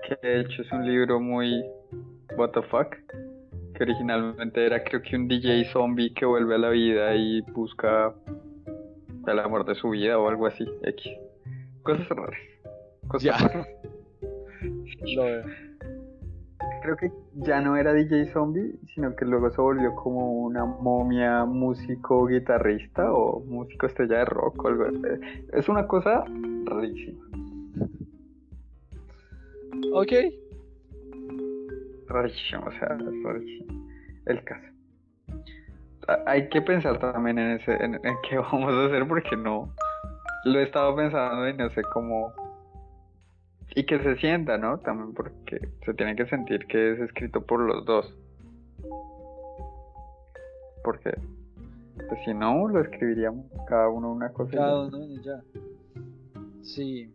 que 0.06 0.16
de 0.26 0.40
hecho 0.40 0.62
es 0.62 0.72
un 0.72 0.86
libro 0.86 1.20
muy 1.20 1.64
what 2.36 2.50
the 2.50 2.62
fuck, 2.62 2.96
que 3.74 3.82
originalmente 3.82 4.64
era 4.64 4.82
creo 4.84 5.02
que 5.02 5.16
un 5.16 5.28
DJ 5.28 5.64
zombie 5.72 6.12
que 6.14 6.24
vuelve 6.24 6.54
a 6.54 6.58
la 6.58 6.70
vida 6.70 7.14
y 7.14 7.40
busca 7.52 8.14
el 9.26 9.38
amor 9.38 9.64
de 9.64 9.74
su 9.74 9.90
vida 9.90 10.18
o 10.18 10.28
algo 10.28 10.46
así, 10.46 10.64
X. 10.82 11.12
Cosas 11.82 12.08
raras. 12.08 12.40
Cosas 13.08 13.42
raras. 13.42 13.68
Lo 15.16 15.24
veo 15.24 15.71
creo 16.82 16.96
que 16.96 17.12
ya 17.34 17.60
no 17.60 17.76
era 17.76 17.94
DJ 17.94 18.32
Zombie, 18.32 18.78
sino 18.94 19.14
que 19.14 19.24
luego 19.24 19.50
se 19.50 19.60
volvió 19.60 19.94
como 19.94 20.32
una 20.32 20.64
momia 20.64 21.44
músico 21.44 22.26
guitarrista 22.26 23.12
o 23.12 23.40
músico 23.40 23.86
estrella 23.86 24.18
de 24.18 24.24
rock 24.26 24.64
o 24.64 24.68
algo 24.68 24.84
Es 25.52 25.68
una 25.68 25.86
cosa 25.86 26.24
rarísima. 26.64 27.24
Ok. 29.92 30.12
Rarísimo, 32.08 32.64
o 32.66 32.72
sea, 32.72 32.98
rarísimo. 33.24 33.86
El 34.26 34.44
caso. 34.44 34.66
Hay 36.26 36.48
que 36.48 36.60
pensar 36.60 36.98
también 36.98 37.38
en 37.38 37.52
ese, 37.52 37.72
en, 37.74 37.94
en 37.94 38.14
qué 38.28 38.36
vamos 38.52 38.72
a 38.74 38.86
hacer 38.86 39.06
porque 39.06 39.36
no. 39.36 39.72
Lo 40.44 40.58
he 40.58 40.64
estado 40.64 40.96
pensando 40.96 41.48
y 41.48 41.54
no 41.54 41.70
sé 41.70 41.82
cómo 41.92 42.32
y 43.74 43.84
que 43.84 43.98
se 44.02 44.16
sienta, 44.16 44.58
¿no? 44.58 44.78
También 44.78 45.14
porque 45.14 45.68
se 45.84 45.94
tiene 45.94 46.16
que 46.16 46.26
sentir 46.26 46.66
que 46.66 46.92
es 46.92 47.00
escrito 47.00 47.40
por 47.42 47.60
los 47.60 47.84
dos. 47.84 48.14
Porque 50.84 51.12
pues 52.08 52.20
si 52.24 52.34
no, 52.34 52.68
lo 52.68 52.80
escribiríamos 52.80 53.46
cada 53.68 53.88
uno 53.88 54.12
una 54.12 54.30
cosa. 54.30 54.56
Cada 54.56 54.86
uno 54.86 55.06
ya. 55.22 55.40
Sí. 56.62 57.12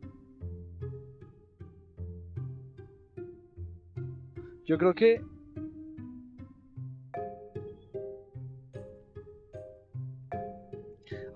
Yo 4.66 4.78
creo 4.78 4.94
que 4.94 5.22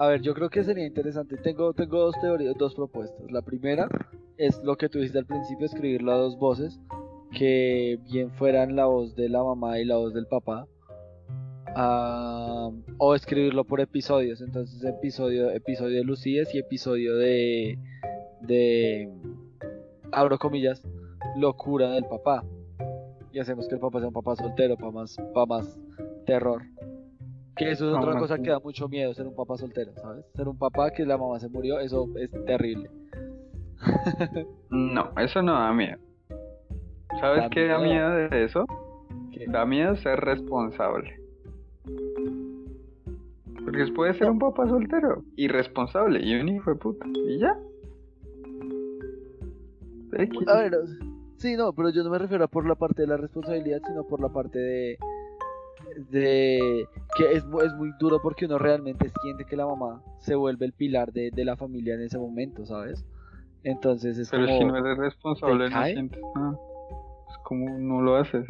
A 0.01 0.07
ver, 0.07 0.22
yo 0.22 0.34
creo 0.34 0.49
que 0.49 0.63
sería 0.63 0.88
interesante. 0.88 1.38
Tengo, 1.38 1.74
tengo 1.74 1.99
dos 1.99 2.15
teorías, 2.19 2.55
dos 2.57 2.74
propuestas. 2.74 3.32
La 3.32 3.43
primera 3.43 3.88
es 4.42 4.60
lo 4.64 4.76
que 4.76 4.89
tú 4.89 4.98
dijiste 4.98 5.20
al 5.20 5.28
principio, 5.28 5.68
escribirlo 5.68 6.12
a 6.12 6.18
dos 6.18 6.38
voces, 6.39 6.80
que 7.32 8.00
bien 8.12 8.32
fueran 8.32 8.76
la 8.76 8.88
voz 8.88 9.16
de 9.16 9.30
la 9.30 9.44
mamá 9.44 9.80
y 9.80 9.86
la 9.86 9.98
voz 9.98 10.16
del 10.16 10.26
papá, 10.26 10.68
o 12.98 13.16
escribirlo 13.16 13.66
por 13.66 13.82
episodios, 13.82 14.42
entonces 14.42 14.84
episodio, 14.84 15.52
episodio 15.52 15.98
de 15.98 16.04
Lucías 16.04 16.54
y 16.56 16.58
episodio 16.58 17.18
de, 17.18 17.78
de, 18.42 19.14
abro 20.12 20.39
comillas, 20.39 20.82
locura 21.36 21.92
del 21.92 22.06
papá. 22.06 22.44
Y 23.32 23.39
hacemos 23.39 23.68
que 23.68 23.76
el 23.76 23.80
papá 23.80 24.00
sea 24.00 24.08
un 24.08 24.14
papá 24.14 24.36
soltero 24.36 24.76
para 24.76 24.92
más, 24.92 25.16
para 25.34 25.46
más 25.46 25.80
terror. 26.26 26.64
Que 27.56 27.72
eso 27.72 27.89
es 27.89 27.96
otra 27.96 28.18
cosa 28.18 28.39
que 28.39 28.50
da 28.50 28.60
mucho 28.60 28.89
miedo, 28.89 29.14
ser 29.14 29.28
un 29.28 29.36
papá 29.36 29.56
soltero, 29.56 29.94
¿sabes? 29.98 30.26
Ser 30.36 30.48
un 30.48 30.58
papá 30.58 30.89
que 30.89 31.06
la 31.06 31.18
mamá 31.18 31.39
se 31.39 31.48
murió, 31.48 31.80
eso 31.80 32.10
es 32.18 32.32
terrible. 32.46 32.89
no, 34.70 35.12
eso 35.18 35.42
no 35.42 35.54
da 35.54 35.74
miedo. 35.74 35.98
¿Sabes 37.20 37.44
qué 37.52 37.68
da 37.68 37.78
miedo 37.80 38.10
de 38.30 38.44
eso? 38.46 38.66
Da 39.52 39.66
miedo 39.66 39.96
ser 39.98 40.20
responsable. 40.20 41.20
Porque 43.64 43.86
puede 43.94 44.14
ser 44.16 44.30
un 44.30 44.40
papá 44.40 44.68
soltero, 44.68 45.24
irresponsable 45.36 46.20
y 46.24 46.36
un 46.40 46.50
hijo 46.50 46.72
de 46.72 46.76
puta. 46.78 47.06
Y 47.28 47.40
ya. 47.40 47.56
A 50.52 50.58
ver, 50.58 50.74
sí, 51.38 51.56
no, 51.56 51.72
pero 51.74 51.90
yo 51.90 52.04
no 52.04 52.10
me 52.10 52.18
refiero 52.18 52.44
a 52.44 52.48
por 52.48 52.68
la 52.68 52.76
parte 52.76 53.04
de 53.04 53.08
la 53.08 53.18
responsabilidad, 53.18 53.82
sino 53.86 54.04
por 54.06 54.20
la 54.20 54.30
parte 54.30 54.60
de. 54.60 54.98
de 56.10 56.86
que 57.16 57.32
es, 57.34 57.46
mu- 57.46 57.62
es 57.62 57.74
muy 57.74 57.92
duro 58.00 58.20
porque 58.22 58.46
uno 58.46 58.58
realmente 58.58 59.12
siente 59.22 59.46
que 59.46 59.56
la 59.56 59.66
mamá 59.68 60.02
se 60.20 60.36
vuelve 60.36 60.66
el 60.66 60.74
pilar 60.74 61.12
de, 61.14 61.32
de 61.32 61.46
la 61.46 61.56
familia 61.56 61.94
en 61.96 62.02
ese 62.02 62.18
momento, 62.18 62.66
¿sabes? 62.66 63.06
Entonces 63.64 64.18
es 64.18 64.30
Pero 64.30 64.45
como. 64.45 64.57
si 64.57 64.66
no 64.66 64.78
eres 64.78 64.97
responsable, 64.97 65.70
no 65.70 65.86
sientes 65.86 66.22
nada. 66.36 66.57
Es 67.30 67.38
como 67.43 67.78
no 67.78 68.01
lo 68.01 68.16
haces. 68.16 68.47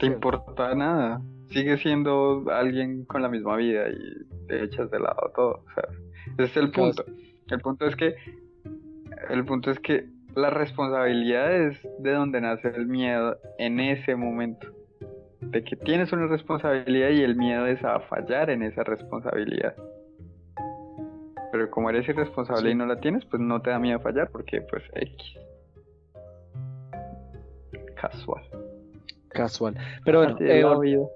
Te 0.00 0.06
importa 0.06 0.74
nada. 0.74 1.22
Sigue 1.50 1.76
siendo 1.78 2.44
alguien 2.50 3.04
con 3.04 3.22
la 3.22 3.28
misma 3.28 3.56
vida 3.56 3.88
y 3.88 4.46
te 4.48 4.64
echas 4.64 4.90
de 4.90 4.98
lado 4.98 5.30
todo. 5.34 5.62
O 5.66 5.74
sea, 5.74 5.88
ese 6.38 6.44
es 6.44 6.56
el 6.56 6.70
punto. 6.70 7.04
El 7.48 7.60
punto 7.60 7.86
es 7.86 7.94
que 7.96 8.14
el 9.28 9.44
punto 9.44 9.70
es 9.70 9.78
que 9.80 10.06
la 10.34 10.50
responsabilidad 10.50 11.54
es 11.54 11.78
de 12.00 12.12
donde 12.12 12.40
nace 12.40 12.68
el 12.68 12.86
miedo 12.86 13.36
en 13.58 13.80
ese 13.80 14.16
momento. 14.16 14.66
De 15.40 15.62
que 15.62 15.76
tienes 15.76 16.12
una 16.12 16.26
responsabilidad 16.26 17.10
y 17.10 17.22
el 17.22 17.36
miedo 17.36 17.66
es 17.66 17.84
a 17.84 18.00
fallar 18.00 18.50
en 18.50 18.62
esa 18.62 18.82
responsabilidad. 18.82 19.74
Pero 21.54 21.70
como 21.70 21.88
eres 21.88 22.08
irresponsable 22.08 22.62
Sí. 22.62 22.70
y 22.70 22.74
no 22.74 22.84
la 22.84 22.98
tienes, 22.98 23.24
pues 23.26 23.40
no 23.40 23.62
te 23.62 23.70
da 23.70 23.78
miedo 23.78 24.00
fallar 24.00 24.28
porque 24.32 24.60
pues 24.62 24.82
X. 24.92 25.38
Casual. 27.94 28.42
Casual. 29.28 29.76
Pero 30.04 30.18
bueno, 30.18 30.36
eh, 30.40 30.64
vol- 30.64 31.08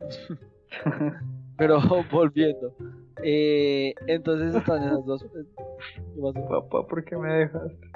pero 1.58 1.80
volviendo. 2.10 2.74
Eh, 3.22 3.92
entonces 4.06 4.54
están 4.54 4.84
esas 4.84 5.04
dos. 5.04 5.22
¿Qué 5.22 5.28
pasó? 6.18 6.48
Papá, 6.48 6.86
¿por 6.86 7.04
qué 7.04 7.18
me 7.18 7.34
dejaste? 7.34 7.90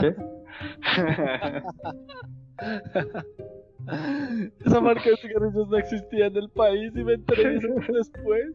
¿Qué? 0.00 0.16
Esa 4.66 4.80
marca 4.80 5.10
de 5.10 5.16
cigarrillos 5.16 5.68
no 5.68 5.76
existía 5.76 6.26
en 6.26 6.36
el 6.36 6.48
país 6.50 6.92
y 6.96 7.04
me 7.04 7.14
enteré 7.14 7.60
después. 7.60 8.52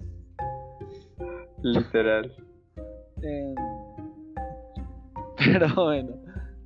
Literal. 1.63 2.35
Em, 3.25 3.55
pero 5.37 5.67
bueno, 5.75 6.11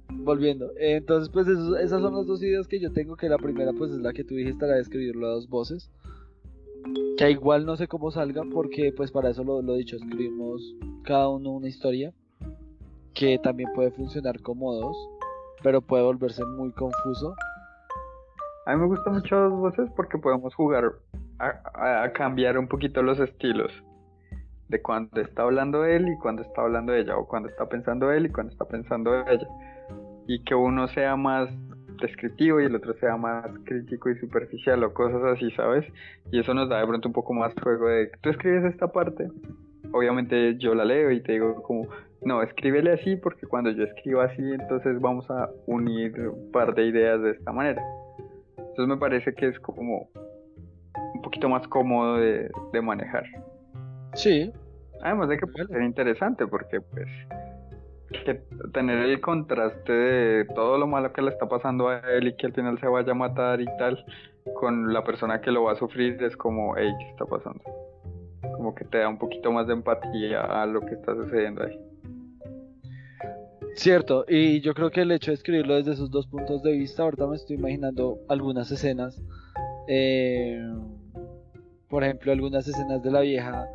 volviendo. 0.10 0.68
Eh, 0.78 0.97
Entonces, 0.97 1.30
pues 1.30 1.47
esos- 1.47 1.78
esas 1.80 2.01
son 2.01 2.14
las 2.16 2.26
dos 2.26 2.41
ideas 2.43 2.68
que 2.68 2.80
yo 2.80 2.91
tengo. 2.91 3.16
Que 3.16 3.30
la 3.30 3.38
primera, 3.38 3.72
pues 3.74 3.91
es 3.91 3.99
la 3.99 4.14
que 4.14 4.24
tú 4.24 4.36
dijiste, 4.36 4.68
la 4.68 4.76
de 4.76 4.82
escribirlo 4.82 5.28
a 5.28 5.32
dos 5.32 5.49
voces. 5.49 5.89
Que 7.18 7.32
igual 7.32 7.66
no 7.66 7.76
sé 7.76 7.88
cómo 7.88 8.12
salga, 8.12 8.43
porque 8.53 8.93
pues 8.95 9.12
para 9.12 9.30
eso 9.30 9.43
lo, 9.43 9.62
lo 9.62 9.76
dicho, 9.76 9.95
escribimos 9.97 10.62
cada 11.03 11.30
uno 11.30 11.51
una 11.51 11.68
historia. 11.68 12.14
Que 13.14 13.38
también 13.39 13.70
puede 13.76 13.91
funcionar 13.91 14.39
como 14.41 14.74
dos, 14.74 14.95
pero 15.64 15.82
puede 15.82 16.03
volverse 16.03 16.45
muy 16.45 16.72
confuso. 16.72 17.36
A 18.66 18.76
mí 18.76 18.82
me 18.82 18.88
gustan 18.88 19.14
mucho 19.16 19.36
dos 19.36 19.60
voces 19.60 19.89
porque 19.95 20.18
podemos 20.18 20.53
jugar 20.55 20.93
a 21.39 22.12
cambiar 22.14 22.57
un 22.57 22.68
poquito 22.68 23.01
los 23.01 23.20
estilos. 23.20 23.72
De 24.70 24.82
cuando 24.82 25.20
está 25.20 25.43
hablando 25.43 25.84
él 25.84 26.07
y 26.07 26.17
cuando 26.17 26.43
está 26.43 26.61
hablando 26.61 26.93
ella. 26.93 27.17
O 27.17 27.28
cuando 27.28 27.49
está 27.49 27.67
pensando 27.67 28.11
él 28.11 28.28
y 28.28 28.30
cuando 28.30 28.51
está 28.51 28.65
pensando 28.65 29.13
ella. 29.28 29.47
Y 30.28 30.43
que 30.43 30.55
uno 30.55 30.88
sea 30.88 31.15
más 31.15 31.49
descriptivo 31.99 32.59
y 32.59 32.65
el 32.65 32.76
otro 32.76 32.93
sea 32.95 33.17
más 33.17 33.45
crítico 33.65 34.09
y 34.09 34.17
superficial 34.17 34.84
o 34.84 34.93
cosas 34.93 35.24
así, 35.24 35.51
¿sabes? 35.51 35.86
Y 36.32 36.39
eso 36.39 36.53
nos 36.53 36.70
da 36.70 36.80
de 36.80 36.88
pronto 36.88 37.07
un 37.09 37.13
poco 37.13 37.34
más 37.34 37.53
juego 37.61 37.88
de 37.88 38.11
tú 38.22 38.30
escribes 38.30 38.65
esta 38.65 38.91
parte. 38.91 39.28
Obviamente 39.91 40.57
yo 40.57 40.76
la 40.76 40.86
leo 40.86 41.11
y 41.11 41.22
te 41.22 41.34
digo 41.34 41.61
como, 41.63 41.88
no, 42.22 42.41
escríbele 42.43 42.93
así 42.93 43.15
porque 43.15 43.47
cuando 43.47 43.72
yo 43.72 43.84
escribo 43.84 44.22
así 44.22 44.41
entonces 44.41 44.99
vamos 44.99 45.30
a 45.30 45.49
unir 45.65 46.13
un 46.30 46.51
par 46.51 46.74
de 46.76 46.86
ideas 46.86 47.22
de 47.22 47.32
esta 47.32 47.51
manera. 47.51 47.82
Entonces 48.57 48.88
me 48.88 48.97
parece 48.97 49.34
que 49.34 49.47
es 49.47 49.59
como 49.59 50.09
un 51.13 51.22
poquito 51.22 51.49
más 51.49 51.67
cómodo 51.67 52.17
de, 52.17 52.49
de 52.72 52.82
manejar. 52.82 53.24
Sí, 54.14 54.51
Además 55.01 55.30
de 55.30 55.38
que 55.38 55.47
puede 55.47 55.68
ser 55.68 55.82
interesante 55.82 56.45
porque 56.47 56.82
pues 56.82 57.07
que 58.26 58.41
tener 58.74 59.05
el 59.05 59.22
contraste 59.22 59.93
de 59.93 60.45
todo 60.55 60.80
lo 60.80 60.88
malo 60.88 61.14
que 61.14 61.22
le 61.22 61.30
está 61.30 61.47
pasando 61.47 61.89
a 61.89 61.99
él 61.99 62.28
y 62.28 62.36
que 62.36 62.47
al 62.47 62.53
final 62.53 62.80
se 62.80 62.88
vaya 62.88 63.12
a 63.12 63.16
matar 63.16 63.62
y 63.62 63.66
tal 63.78 64.03
con 64.55 64.91
la 64.91 65.03
persona 65.03 65.41
que 65.41 65.51
lo 65.51 65.64
va 65.64 65.74
a 65.74 65.76
sufrir 65.76 66.22
es 66.24 66.36
como, 66.36 66.76
hey, 66.76 66.91
¿qué 66.97 67.10
está 67.10 67.26
pasando? 67.26 67.62
Como 68.57 68.74
que 68.74 68.84
te 68.86 68.97
da 68.97 69.07
un 69.07 69.20
poquito 69.20 69.51
más 69.51 69.68
de 69.68 69.74
empatía 69.74 70.41
a 70.41 70.66
lo 70.66 70.82
que 70.82 70.95
está 70.95 71.14
sucediendo 71.14 71.64
ahí. 71.64 71.80
Cierto, 73.76 74.26
y 74.28 74.60
yo 74.62 74.74
creo 74.74 74.89
que 74.89 75.01
el 75.01 75.12
hecho 75.12 75.30
de 75.30 75.36
escribirlo 75.36 75.76
desde 75.76 75.91
esos 75.91 76.10
dos 76.10 76.26
puntos 76.28 76.64
de 76.64 76.72
vista, 76.72 77.03
ahorita 77.03 77.28
me 77.28 77.36
estoy 77.36 77.57
imaginando 77.57 78.18
algunas 78.28 78.72
escenas, 78.72 79.22
eh, 79.88 80.60
por 81.88 82.03
ejemplo, 82.03 82.32
algunas 82.32 82.68
escenas 82.68 83.03
de 83.03 83.12
la 83.12 83.22
vieja 83.22 83.68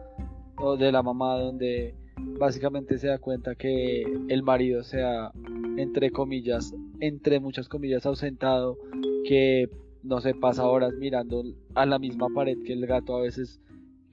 o 0.59 0.77
de 0.77 0.93
la 0.93 1.03
mamá 1.03 1.39
donde 1.39 1.95
básicamente 2.39 2.99
se 2.99 3.09
da 3.09 3.19
cuenta 3.19 3.55
que 3.55 4.03
el 4.29 4.43
marido 4.43 4.83
sea, 4.83 5.33
entre 5.77 6.11
comillas, 6.11 6.75
entre 7.01 7.41
muchas 7.41 7.69
comillas, 7.69 8.07
ausentado, 8.07 8.79
que 9.27 9.69
no 10.03 10.21
se 10.21 10.35
pasa 10.35 10.67
horas 10.67 10.93
mirando 10.99 11.43
a 11.75 11.87
la 11.87 11.99
misma 11.99 12.29
pared 12.35 12.59
que 12.65 12.73
el 12.73 12.87
gato 12.87 13.17
a 13.17 13.23
veces, 13.23 13.61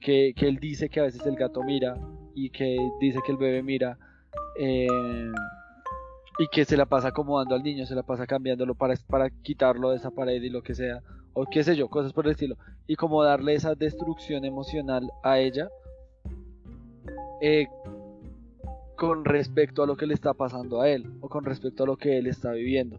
que, 0.00 0.32
que 0.36 0.48
él 0.48 0.58
dice 0.58 0.88
que 0.88 1.00
a 1.00 1.04
veces 1.04 1.24
el 1.26 1.36
gato 1.36 1.62
mira 1.62 1.96
y 2.34 2.50
que 2.50 2.76
dice 3.00 3.20
que 3.24 3.32
el 3.32 3.38
bebé 3.38 3.62
mira. 3.62 3.98
eh, 4.58 4.86
y 6.38 6.48
que 6.48 6.64
se 6.64 6.76
la 6.76 6.86
pasa 6.86 7.08
acomodando 7.08 7.54
al 7.54 7.62
niño, 7.62 7.86
se 7.86 7.94
la 7.94 8.02
pasa 8.02 8.26
cambiándolo 8.26 8.74
para, 8.74 8.94
para 9.06 9.30
quitarlo 9.30 9.90
de 9.90 9.96
esa 9.96 10.10
pared 10.10 10.42
y 10.42 10.48
lo 10.48 10.62
que 10.62 10.74
sea, 10.74 11.02
o 11.34 11.44
qué 11.46 11.62
sé 11.62 11.76
yo, 11.76 11.88
cosas 11.88 12.12
por 12.12 12.26
el 12.26 12.32
estilo, 12.32 12.56
y 12.86 12.96
como 12.96 13.22
darle 13.22 13.54
esa 13.54 13.74
destrucción 13.74 14.44
emocional 14.44 15.10
a 15.22 15.38
ella 15.38 15.68
eh, 17.40 17.68
con 18.96 19.24
respecto 19.24 19.82
a 19.82 19.86
lo 19.86 19.96
que 19.96 20.06
le 20.06 20.14
está 20.14 20.34
pasando 20.34 20.80
a 20.80 20.88
él, 20.88 21.06
o 21.20 21.28
con 21.28 21.44
respecto 21.44 21.84
a 21.84 21.86
lo 21.86 21.96
que 21.96 22.18
él 22.18 22.26
está 22.26 22.52
viviendo. 22.52 22.98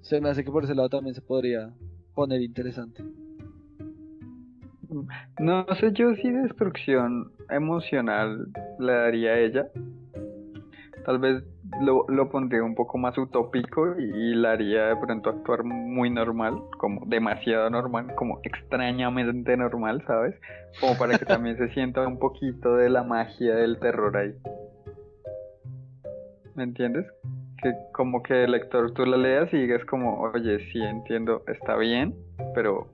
Se 0.00 0.20
me 0.20 0.28
hace 0.28 0.44
que 0.44 0.50
por 0.50 0.64
ese 0.64 0.74
lado 0.74 0.88
también 0.88 1.14
se 1.14 1.22
podría 1.22 1.72
poner 2.14 2.40
interesante. 2.42 3.02
No 5.38 5.66
sé 5.80 5.92
yo 5.92 6.14
si 6.14 6.30
destrucción 6.30 7.32
emocional 7.48 8.48
le 8.78 8.92
daría 8.92 9.32
a 9.32 9.38
ella. 9.40 9.66
Tal 11.04 11.18
vez 11.18 11.42
lo, 11.80 12.06
lo 12.08 12.30
pondría 12.30 12.62
un 12.62 12.74
poco 12.74 12.98
más 12.98 13.16
utópico 13.18 13.98
y, 13.98 14.04
y 14.04 14.34
la 14.34 14.52
haría 14.52 14.86
de 14.86 14.96
pronto 14.96 15.30
actuar 15.30 15.64
muy 15.64 16.10
normal, 16.10 16.62
como 16.78 17.04
demasiado 17.06 17.68
normal, 17.70 18.14
como 18.14 18.40
extrañamente 18.44 19.56
normal, 19.56 20.02
¿sabes? 20.06 20.34
Como 20.80 20.96
para 20.96 21.18
que 21.18 21.24
también 21.24 21.56
se 21.56 21.68
sienta 21.70 22.06
un 22.06 22.18
poquito 22.18 22.76
de 22.76 22.88
la 22.90 23.02
magia 23.02 23.54
del 23.54 23.78
terror 23.78 24.16
ahí. 24.16 24.34
¿Me 26.54 26.64
entiendes? 26.64 27.06
Que 27.62 27.72
como 27.92 28.22
que 28.22 28.44
el 28.44 28.52
lector 28.52 28.92
tú 28.92 29.06
la 29.06 29.16
leas 29.16 29.52
y 29.52 29.58
digas 29.58 29.84
como, 29.86 30.20
oye, 30.20 30.58
sí 30.70 30.80
entiendo, 30.82 31.42
está 31.46 31.76
bien, 31.76 32.14
pero 32.54 32.88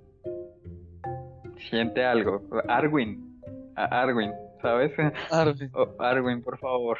siente 1.70 2.04
algo. 2.04 2.42
Arwin, 2.68 3.40
Arwin, 3.74 4.32
¿sabes? 4.62 4.92
Oh, 5.72 5.88
Arwin, 5.98 6.42
por 6.42 6.58
favor, 6.58 6.98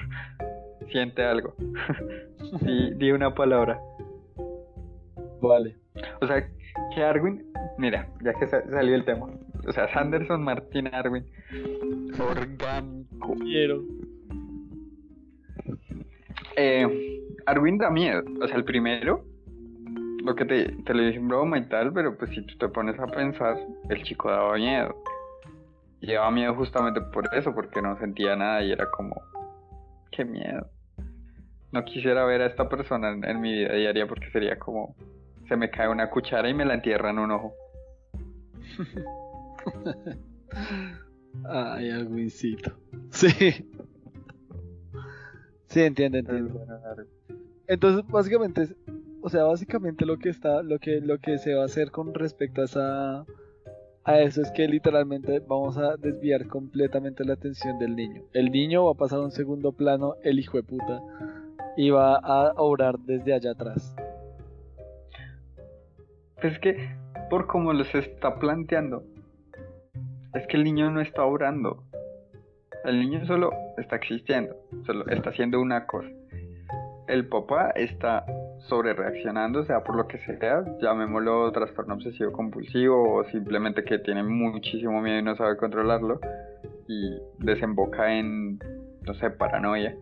siente 0.91 1.25
algo. 1.25 1.55
di, 2.63 2.95
di 2.95 3.11
una 3.11 3.35
palabra. 3.35 3.81
Vale. 5.41 5.77
O 6.21 6.27
sea, 6.27 6.49
que 6.95 7.03
Arwin, 7.03 7.45
mira, 7.79 8.09
ya 8.23 8.35
que 8.35 8.47
sa- 8.49 8.69
salió 8.71 8.95
el 8.95 9.05
tema. 9.05 9.27
O 9.67 9.73
sea, 9.73 9.93
Sanderson 9.93 10.43
Martín 10.43 10.89
Arwin. 10.93 11.25
Orgánico. 12.19 13.35
Quiero. 13.41 13.83
Eh, 16.57 17.21
Arwin 17.47 17.79
da 17.79 17.91
miedo. 17.91 18.23
O 18.43 18.47
sea, 18.49 18.57
el 18.57 18.65
primero, 18.65 19.25
lo 20.25 20.35
que 20.35 20.45
te, 20.45 20.73
te 20.85 20.95
lo 20.95 21.03
dije 21.03 21.19
en 21.19 21.29
broma 21.29 21.59
y 21.59 21.69
tal, 21.69 21.93
pero 21.93 22.17
pues 22.17 22.31
si 22.31 22.43
tú 22.47 22.57
te 22.59 22.69
pones 22.69 22.99
a 22.99 23.07
pensar, 23.07 23.57
el 23.91 24.03
chico 24.03 24.31
daba 24.31 24.55
miedo. 24.57 24.97
Y 26.01 26.13
daba 26.13 26.31
miedo 26.31 26.55
justamente 26.55 27.01
por 27.01 27.25
eso, 27.35 27.55
porque 27.55 27.83
no 27.83 27.97
sentía 27.99 28.37
nada 28.37 28.63
y 28.63 28.71
era 28.73 28.89
como, 28.91 29.21
qué 30.11 30.25
miedo. 30.25 30.67
No 31.73 31.85
quisiera 31.85 32.25
ver 32.25 32.43
a 32.43 32.47
esta 32.47 32.69
persona 32.69 33.11
en, 33.11 33.25
en 33.25 33.41
mi 33.41 33.53
vida 33.53 33.75
diaria 33.75 34.07
porque 34.07 34.31
sería 34.31 34.59
como, 34.59 34.95
se 35.49 35.57
me 35.57 35.71
cae 35.71 35.89
una 35.89 36.11
cuchara 36.11 36.49
y 36.49 36.55
me 36.55 36.65
la 36.65 36.75
entierra 36.75 37.11
en 37.11 37.19
un 37.19 37.31
ojo. 37.31 37.55
Ay, 41.45 41.91
Arwincito. 41.91 42.73
Sí. 43.11 43.31
Sí, 45.67 45.81
entiendo, 45.83 46.19
entiendo. 46.19 46.61
Entonces, 47.67 48.07
básicamente, 48.11 48.69
o 49.21 49.29
sea, 49.29 49.45
básicamente 49.45 50.07
lo 50.07 50.19
que 50.19 50.31
está, 50.31 50.63
lo 50.63 50.79
que, 50.79 51.01
lo 51.01 51.19
que 51.19 51.39
se 51.39 51.55
va 51.55 51.63
a 51.63 51.67
hacer 51.67 51.91
con 51.91 52.15
respecto 52.15 52.63
a 52.63 52.65
esa, 52.65 53.27
a 54.05 54.21
eso 54.21 54.41
es 54.41 54.51
que 54.53 54.67
literalmente 54.67 55.41
vamos 55.41 55.77
a 55.77 55.97
desviar 55.97 56.47
completamente 56.47 57.25
la 57.25 57.35
atención 57.35 57.79
del 57.79 57.97
niño. 57.97 58.23
El 58.33 58.51
niño 58.51 58.87
va 58.87 58.93
a 58.93 58.95
pasar 58.95 59.19
a 59.19 59.23
un 59.23 59.31
segundo 59.31 59.73
plano, 59.73 60.15
el 60.23 60.39
hijo 60.39 60.57
de 60.57 60.63
puta, 60.63 61.03
y 61.79 61.91
va 61.91 62.17
a 62.17 62.55
obrar 62.57 62.99
desde 62.99 63.33
allá 63.33 63.53
atrás. 63.53 63.95
Es 66.43 66.59
que, 66.59 66.91
por 67.31 67.47
como 67.47 67.73
los 67.73 67.95
está 67.95 68.41
planteando, 68.41 69.05
es 70.35 70.45
que 70.49 70.57
el 70.57 70.65
niño 70.65 70.91
no 70.91 71.01
está 71.01 71.23
obrando. 71.23 71.85
El 72.85 72.99
niño 72.99 73.25
solo 73.27 73.53
está 73.77 73.95
existiendo, 73.95 74.57
solo 74.87 75.07
está 75.07 75.31
haciendo 75.31 75.61
una 75.61 75.87
cosa. 75.87 76.09
El 77.07 77.29
papá 77.29 77.71
está 77.77 78.27
sobre 78.67 78.93
reaccionando, 78.93 79.65
sea 79.65 79.85
por 79.85 79.95
lo 79.95 80.09
que 80.09 80.19
sea, 80.19 80.65
llamémoslo 80.81 81.53
trastorno 81.53 81.95
obsesivo 81.95 82.33
compulsivo 82.33 83.19
o 83.19 83.25
simplemente 83.27 83.85
que 83.85 84.01
tiene 84.01 84.25
muchísimo 84.25 85.01
miedo 85.01 85.21
y 85.21 85.23
no 85.23 85.37
sabe 85.37 85.57
controlarlo 85.57 86.19
y 86.89 87.21
desemboca 87.39 88.19
en, 88.19 88.59
no 89.07 89.15
sé, 89.15 89.31
paranoia. 89.31 89.95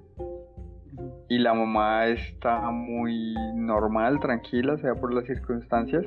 Y 1.29 1.39
la 1.39 1.55
mamá 1.55 2.07
está 2.07 2.71
muy 2.71 3.35
normal, 3.55 4.21
tranquila, 4.21 4.77
sea 4.79 4.95
por 4.95 5.13
las 5.13 5.25
circunstancias. 5.25 6.05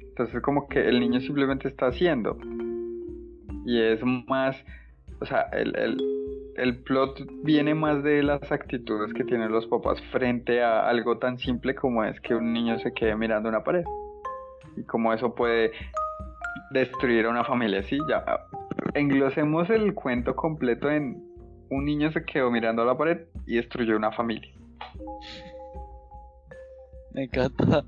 Entonces 0.00 0.40
como 0.42 0.68
que 0.68 0.88
el 0.88 1.00
niño 1.00 1.20
simplemente 1.20 1.68
está 1.68 1.86
haciendo. 1.86 2.38
Y 3.66 3.80
es 3.80 4.00
más, 4.26 4.56
o 5.20 5.26
sea, 5.26 5.42
el, 5.52 5.76
el, 5.76 5.98
el 6.56 6.78
plot 6.78 7.20
viene 7.42 7.74
más 7.74 8.02
de 8.02 8.22
las 8.22 8.50
actitudes 8.52 9.12
que 9.12 9.24
tienen 9.24 9.50
los 9.50 9.66
papás 9.66 10.00
frente 10.12 10.62
a 10.62 10.88
algo 10.88 11.18
tan 11.18 11.38
simple 11.38 11.74
como 11.74 12.04
es 12.04 12.20
que 12.20 12.34
un 12.34 12.52
niño 12.52 12.78
se 12.78 12.92
quede 12.92 13.16
mirando 13.16 13.48
una 13.48 13.64
pared. 13.64 13.84
Y 14.76 14.84
como 14.84 15.12
eso 15.12 15.34
puede 15.34 15.72
destruir 16.70 17.26
a 17.26 17.30
una 17.30 17.44
familia. 17.44 17.82
Sí, 17.82 17.98
ya. 18.08 18.24
Englosemos 18.94 19.70
el 19.70 19.94
cuento 19.94 20.36
completo 20.36 20.90
en 20.90 21.22
un 21.74 21.84
niño 21.84 22.10
se 22.12 22.24
quedó 22.24 22.50
mirando 22.50 22.82
a 22.82 22.86
la 22.86 22.96
pared 22.96 23.22
y 23.46 23.56
destruyó 23.56 23.96
una 23.96 24.12
familia. 24.12 24.50
Me 27.12 27.24
encanta. 27.24 27.84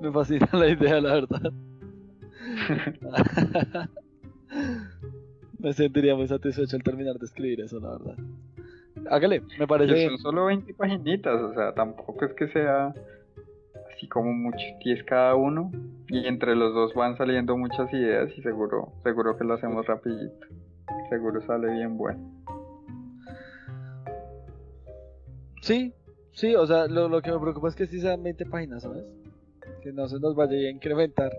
Me 0.00 0.12
fascina 0.12 0.48
la 0.52 0.68
idea, 0.68 1.00
la 1.00 1.14
verdad. 1.14 1.52
me 5.58 5.72
sentiría 5.72 6.14
muy 6.14 6.28
satisfecho 6.28 6.76
al 6.76 6.82
terminar 6.82 7.16
de 7.18 7.26
escribir 7.26 7.60
eso, 7.60 7.80
la 7.80 7.90
verdad. 7.92 8.16
Hágale, 9.10 9.42
me 9.58 9.66
parece 9.66 9.92
Y 9.92 9.94
bien. 9.94 10.08
son 10.10 10.18
solo 10.18 10.46
20 10.46 10.74
paginitas, 10.74 11.40
o 11.40 11.54
sea, 11.54 11.72
tampoco 11.74 12.24
es 12.24 12.32
que 12.34 12.48
sea 12.48 12.94
así 13.94 14.08
como 14.08 14.32
muchos 14.32 14.62
10 14.84 15.04
cada 15.04 15.34
uno. 15.34 15.70
Y 16.08 16.26
entre 16.26 16.54
los 16.54 16.74
dos 16.74 16.94
van 16.94 17.16
saliendo 17.16 17.56
muchas 17.56 17.92
ideas 17.92 18.30
y 18.36 18.42
seguro, 18.42 18.92
seguro 19.02 19.36
que 19.36 19.44
lo 19.44 19.54
hacemos 19.54 19.86
rapidito. 19.86 20.46
Seguro 21.08 21.40
sale 21.42 21.72
bien 21.72 21.96
bueno. 21.96 22.33
Sí, 25.64 25.94
sí, 26.32 26.54
o 26.54 26.66
sea, 26.66 26.86
lo, 26.88 27.08
lo 27.08 27.22
que 27.22 27.32
me 27.32 27.38
preocupa 27.40 27.68
es 27.68 27.74
que 27.74 27.86
sí 27.86 27.98
sean 27.98 28.22
20 28.22 28.44
páginas, 28.44 28.82
¿sabes? 28.82 29.02
Que 29.82 29.92
no 29.92 30.06
se 30.08 30.20
nos 30.20 30.34
vaya 30.34 30.54
a 30.54 30.70
incrementar. 30.70 31.32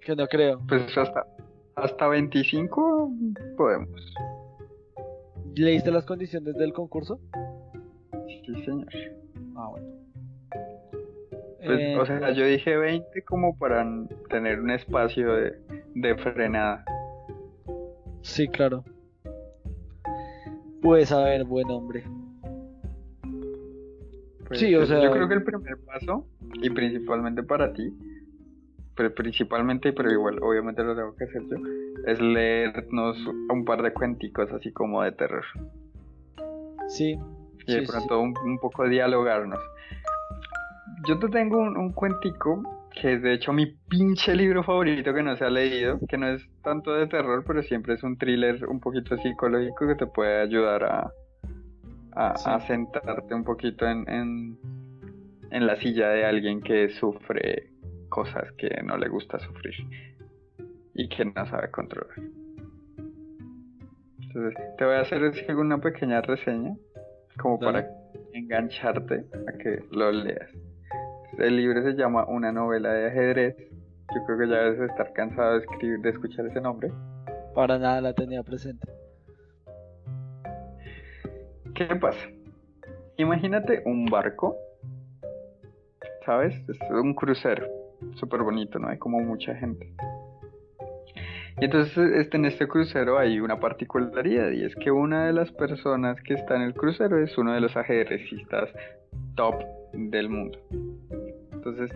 Que 0.00 0.14
no 0.14 0.28
creo. 0.28 0.60
Pues 0.68 0.96
hasta, 0.96 1.26
hasta 1.74 2.06
25 2.06 3.10
podemos. 3.56 4.14
¿Leíste 5.56 5.90
las 5.90 6.04
condiciones 6.04 6.54
del 6.54 6.72
concurso? 6.72 7.18
Sí, 8.28 8.54
señor. 8.64 8.86
Ah, 9.56 9.68
bueno. 9.70 9.86
Pues, 11.64 11.80
Eh, 11.80 11.98
o 11.98 12.06
sea, 12.06 12.30
yo 12.30 12.44
dije 12.44 12.76
20 12.76 13.22
como 13.24 13.58
para 13.58 13.84
tener 14.30 14.60
un 14.60 14.70
espacio 14.70 15.34
de, 15.34 15.58
de 15.96 16.16
frenada. 16.18 16.84
Sí, 18.20 18.46
claro. 18.46 18.84
Pues 20.80 21.10
a 21.10 21.24
ver, 21.24 21.44
buen 21.44 21.68
hombre. 21.68 22.04
Pues, 24.52 24.60
Sí, 24.60 24.74
o 24.74 24.84
sea- 24.84 25.02
Yo 25.02 25.10
creo 25.12 25.28
que 25.28 25.34
el 25.34 25.44
primer 25.44 25.78
paso, 25.86 26.26
y 26.60 26.68
principalmente 26.68 27.42
para 27.42 27.72
ti, 27.72 27.90
pero 28.94 29.14
principalmente, 29.14 29.94
pero 29.94 30.10
igual, 30.12 30.38
obviamente 30.42 30.84
lo 30.84 30.94
tengo 30.94 31.16
que 31.16 31.24
hacer 31.24 31.40
yo, 31.48 31.56
es 32.06 32.20
leernos 32.20 33.16
un 33.48 33.64
par 33.64 33.80
de 33.80 33.94
cuenticos 33.94 34.52
así 34.52 34.70
como 34.70 35.02
de 35.02 35.12
terror. 35.12 35.44
Sí. 36.88 37.12
Y 37.66 37.72
de 37.72 37.80
sí, 37.80 37.86
sí, 37.86 37.90
pronto 37.90 38.20
un, 38.20 38.34
un 38.44 38.58
poco 38.58 38.86
dialogarnos. 38.86 39.58
Yo 41.08 41.18
te 41.18 41.28
tengo 41.28 41.56
un, 41.56 41.78
un 41.78 41.92
cuentico 41.92 42.62
que 43.00 43.14
es 43.14 43.22
de 43.22 43.32
hecho 43.32 43.54
mi 43.54 43.74
pinche 43.88 44.34
libro 44.36 44.62
favorito 44.62 45.14
que 45.14 45.22
no 45.22 45.34
se 45.34 45.46
ha 45.46 45.50
leído, 45.50 45.98
que 46.06 46.18
no 46.18 46.28
es 46.28 46.46
tanto 46.62 46.92
de 46.92 47.06
terror, 47.06 47.42
pero 47.46 47.62
siempre 47.62 47.94
es 47.94 48.02
un 48.02 48.18
thriller 48.18 48.66
un 48.68 48.80
poquito 48.80 49.16
psicológico 49.16 49.86
que 49.86 49.94
te 49.94 50.06
puede 50.06 50.42
ayudar 50.42 50.84
a, 50.84 51.10
a, 52.14 52.36
Sí. 52.36 52.44
a 52.50 52.60
sentarte 52.60 53.34
un 53.34 53.44
poquito 53.44 53.86
en, 53.86 54.08
en, 54.08 54.58
en 55.50 55.66
la 55.66 55.76
silla 55.76 56.08
de 56.10 56.24
alguien 56.24 56.60
que 56.60 56.88
sufre 56.90 57.70
cosas 58.08 58.52
que 58.58 58.68
no 58.84 58.96
le 58.96 59.08
gusta 59.08 59.38
sufrir 59.38 59.74
y 60.94 61.08
que 61.08 61.24
no 61.24 61.46
sabe 61.46 61.70
controlar. 61.70 62.16
Entonces, 64.20 64.58
te 64.78 64.84
voy 64.84 64.94
a 64.94 65.00
hacer 65.00 65.22
una 65.56 65.78
pequeña 65.78 66.20
reseña 66.22 66.74
como 67.38 67.58
Dale. 67.58 67.82
para 67.82 67.94
engancharte 68.32 69.24
a 69.48 69.58
que 69.58 69.84
lo 69.90 70.10
leas. 70.10 70.50
El 71.38 71.56
libro 71.56 71.82
se 71.82 71.92
llama 71.94 72.26
Una 72.26 72.52
novela 72.52 72.92
de 72.92 73.06
ajedrez. 73.08 73.56
Yo 74.14 74.24
creo 74.26 74.38
que 74.38 74.48
ya 74.48 74.56
debes 74.64 74.90
estar 74.90 75.12
cansado 75.14 75.52
de 75.54 75.58
escribir, 75.60 76.00
de 76.00 76.10
escuchar 76.10 76.46
ese 76.46 76.60
nombre. 76.60 76.90
Para 77.54 77.78
nada 77.78 78.00
la 78.00 78.12
tenía 78.14 78.42
presente. 78.42 78.86
¿Qué 81.74 81.86
pasa? 81.96 82.28
Imagínate 83.16 83.82
un 83.86 84.06
barco, 84.06 84.56
¿sabes? 86.26 86.54
Es 86.68 86.78
un 86.90 87.14
crucero, 87.14 87.66
súper 88.14 88.42
bonito, 88.42 88.78
¿no? 88.78 88.88
Hay 88.88 88.98
como 88.98 89.20
mucha 89.20 89.54
gente. 89.54 89.92
Y 91.60 91.66
entonces 91.66 91.96
este, 92.14 92.36
en 92.36 92.46
este 92.46 92.66
crucero 92.66 93.18
hay 93.18 93.38
una 93.40 93.60
particularidad 93.60 94.50
y 94.50 94.64
es 94.64 94.74
que 94.76 94.90
una 94.90 95.26
de 95.26 95.32
las 95.32 95.50
personas 95.52 96.20
que 96.22 96.34
está 96.34 96.56
en 96.56 96.62
el 96.62 96.74
crucero 96.74 97.22
es 97.22 97.36
uno 97.38 97.52
de 97.52 97.60
los 97.60 97.76
ajedrecistas 97.76 98.70
top 99.36 99.62
del 99.92 100.28
mundo. 100.28 100.58
Entonces, 101.52 101.90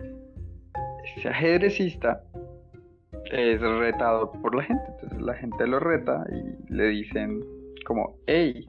ese 1.17 1.29
ajedrecista 1.29 2.23
es 3.31 3.61
retado 3.61 4.31
por 4.31 4.55
la 4.55 4.63
gente. 4.63 4.83
Entonces 4.93 5.21
la 5.21 5.33
gente 5.33 5.67
lo 5.67 5.79
reta 5.79 6.23
y 6.29 6.73
le 6.73 6.87
dicen 6.89 7.43
como, 7.85 8.15
hey, 8.27 8.65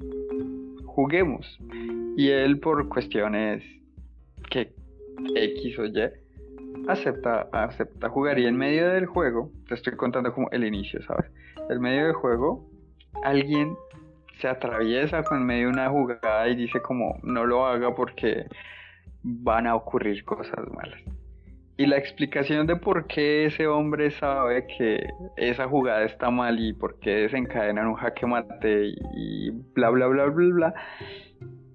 juguemos. 0.99 1.61
Y 2.17 2.29
él 2.31 2.59
por 2.59 2.89
cuestiones 2.89 3.63
que 4.51 4.75
X 5.37 5.79
o 5.79 5.85
Y 5.85 6.11
acepta, 6.89 7.49
acepta 7.53 8.09
jugar. 8.09 8.41
Y 8.41 8.47
en 8.47 8.57
medio 8.57 8.89
del 8.89 9.07
juego, 9.07 9.53
te 9.69 9.75
estoy 9.75 9.95
contando 9.95 10.35
como 10.35 10.51
el 10.51 10.65
inicio, 10.65 11.01
¿sabes? 11.05 11.31
En 11.71 11.81
medio 11.81 12.07
del 12.07 12.15
juego, 12.15 12.69
alguien 13.23 13.77
se 14.41 14.49
atraviesa 14.49 15.23
con 15.23 15.47
medio 15.47 15.67
de 15.67 15.73
una 15.75 15.89
jugada 15.89 16.49
y 16.49 16.57
dice 16.57 16.83
como 16.83 17.21
no 17.23 17.47
lo 17.47 17.65
haga 17.65 17.95
porque 17.95 18.47
van 19.23 19.69
a 19.69 19.77
ocurrir 19.77 20.25
cosas 20.25 20.67
malas. 20.75 21.01
Y 21.79 21.87
la 21.87 21.97
explicación 21.97 22.66
de 22.66 22.74
por 22.74 23.07
qué 23.07 23.47
ese 23.47 23.68
hombre 23.68 24.11
sabe 24.11 24.66
que 24.66 25.11
esa 25.37 25.68
jugada 25.68 26.03
está 26.03 26.29
mal 26.29 26.59
y 26.59 26.72
por 26.72 26.99
qué 26.99 27.11
desencadena 27.11 27.89
un 27.89 27.95
jaque 27.95 28.26
mate 28.26 28.95
y, 29.14 29.51
bla 29.74 29.89
bla 29.91 30.09
bla 30.09 30.24
bla 30.24 30.55
bla 30.55 30.74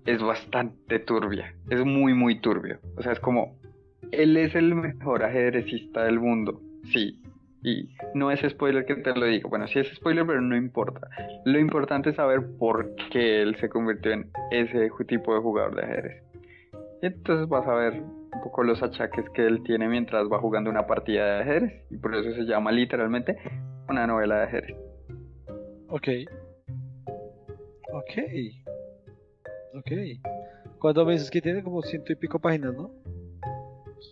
es 0.05 0.21
bastante 0.21 0.99
turbia. 0.99 1.55
Es 1.69 1.85
muy 1.85 2.13
muy 2.13 2.41
turbio. 2.41 2.79
O 2.97 3.01
sea, 3.01 3.13
es 3.13 3.21
como 3.21 3.55
él 4.11 4.35
es 4.35 4.53
el 4.55 4.75
mejor 4.75 5.23
ajedrecista 5.23 6.03
del 6.03 6.19
mundo. 6.19 6.59
Sí. 6.91 7.21
Y 7.63 7.87
no 8.13 8.29
es 8.29 8.41
spoiler 8.41 8.85
que 8.85 8.95
te 8.95 9.15
lo 9.15 9.25
digo. 9.25 9.47
Bueno, 9.47 9.67
sí 9.67 9.79
es 9.79 9.87
spoiler, 9.95 10.27
pero 10.27 10.41
no 10.41 10.57
importa. 10.57 11.07
Lo 11.45 11.57
importante 11.59 12.09
es 12.09 12.17
saber 12.17 12.41
por 12.59 12.93
qué 13.09 13.41
él 13.41 13.55
se 13.55 13.69
convirtió 13.69 14.11
en 14.11 14.29
ese 14.51 14.89
tipo 15.07 15.33
de 15.33 15.39
jugador 15.39 15.75
de 15.75 15.83
ajedrez. 15.83 16.23
Entonces 17.01 17.47
vas 17.47 17.65
a 17.65 17.73
ver 17.73 18.01
un 18.33 18.41
poco 18.41 18.63
los 18.63 18.81
achaques 18.81 19.29
que 19.31 19.45
él 19.45 19.63
tiene 19.63 19.87
mientras 19.87 20.27
va 20.31 20.39
jugando 20.39 20.69
una 20.69 20.85
partida 20.87 21.25
de 21.25 21.41
ajedrez. 21.41 21.85
Y 21.89 21.97
por 21.97 22.15
eso 22.15 22.33
se 22.33 22.43
llama 22.43 22.71
literalmente 22.71 23.37
una 23.87 24.07
novela 24.07 24.37
de 24.37 24.43
ajedrez. 24.43 24.77
Ok. 25.89 26.07
Ok. 27.93 28.11
Ok. 29.75 29.91
¿Cuánto 30.79 31.05
me 31.05 31.13
dices 31.13 31.29
que 31.29 31.41
tiene? 31.41 31.63
Como 31.63 31.81
ciento 31.81 32.11
y 32.11 32.15
pico 32.15 32.39
páginas, 32.39 32.73
¿no? 32.73 32.91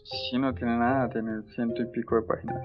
Si 0.03 0.37
no 0.37 0.53
tiene 0.53 0.77
nada, 0.77 1.09
tiene 1.09 1.41
ciento 1.55 1.81
y 1.81 1.85
pico 1.87 2.15
de 2.15 2.21
páginas. 2.21 2.63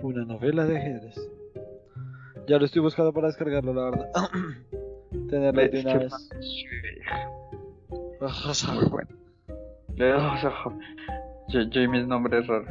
Una 0.00 0.24
novela 0.24 0.64
de 0.66 0.76
ajedrez. 0.76 1.30
Ya 2.46 2.58
lo 2.58 2.64
estoy 2.64 2.82
buscando 2.82 3.12
para 3.12 3.28
descargarlo, 3.28 3.72
la 3.72 3.84
verdad. 3.90 4.10
Tenerlo 5.28 5.62
de 5.68 5.80
una 5.80 5.98
vez. 5.98 6.12
Muy 8.74 8.84
bueno. 8.86 9.19
Yo, 9.96 11.60
yo 11.62 11.80
y 11.82 11.88
mis 11.88 12.06
nombres 12.06 12.46
raros. 12.46 12.68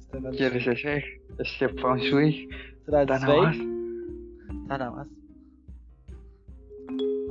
Este 0.00 0.20
no 0.20 0.30
¿Quieres 0.30 0.66
ese? 0.66 1.04
Ese 1.38 1.68
Feng 1.68 1.96
Shui. 1.98 2.48
¿Será 2.84 3.02
el 3.02 3.08
Nada 3.08 3.36
más. 3.36 3.56
Nada 4.68 4.90
más. 4.90 5.08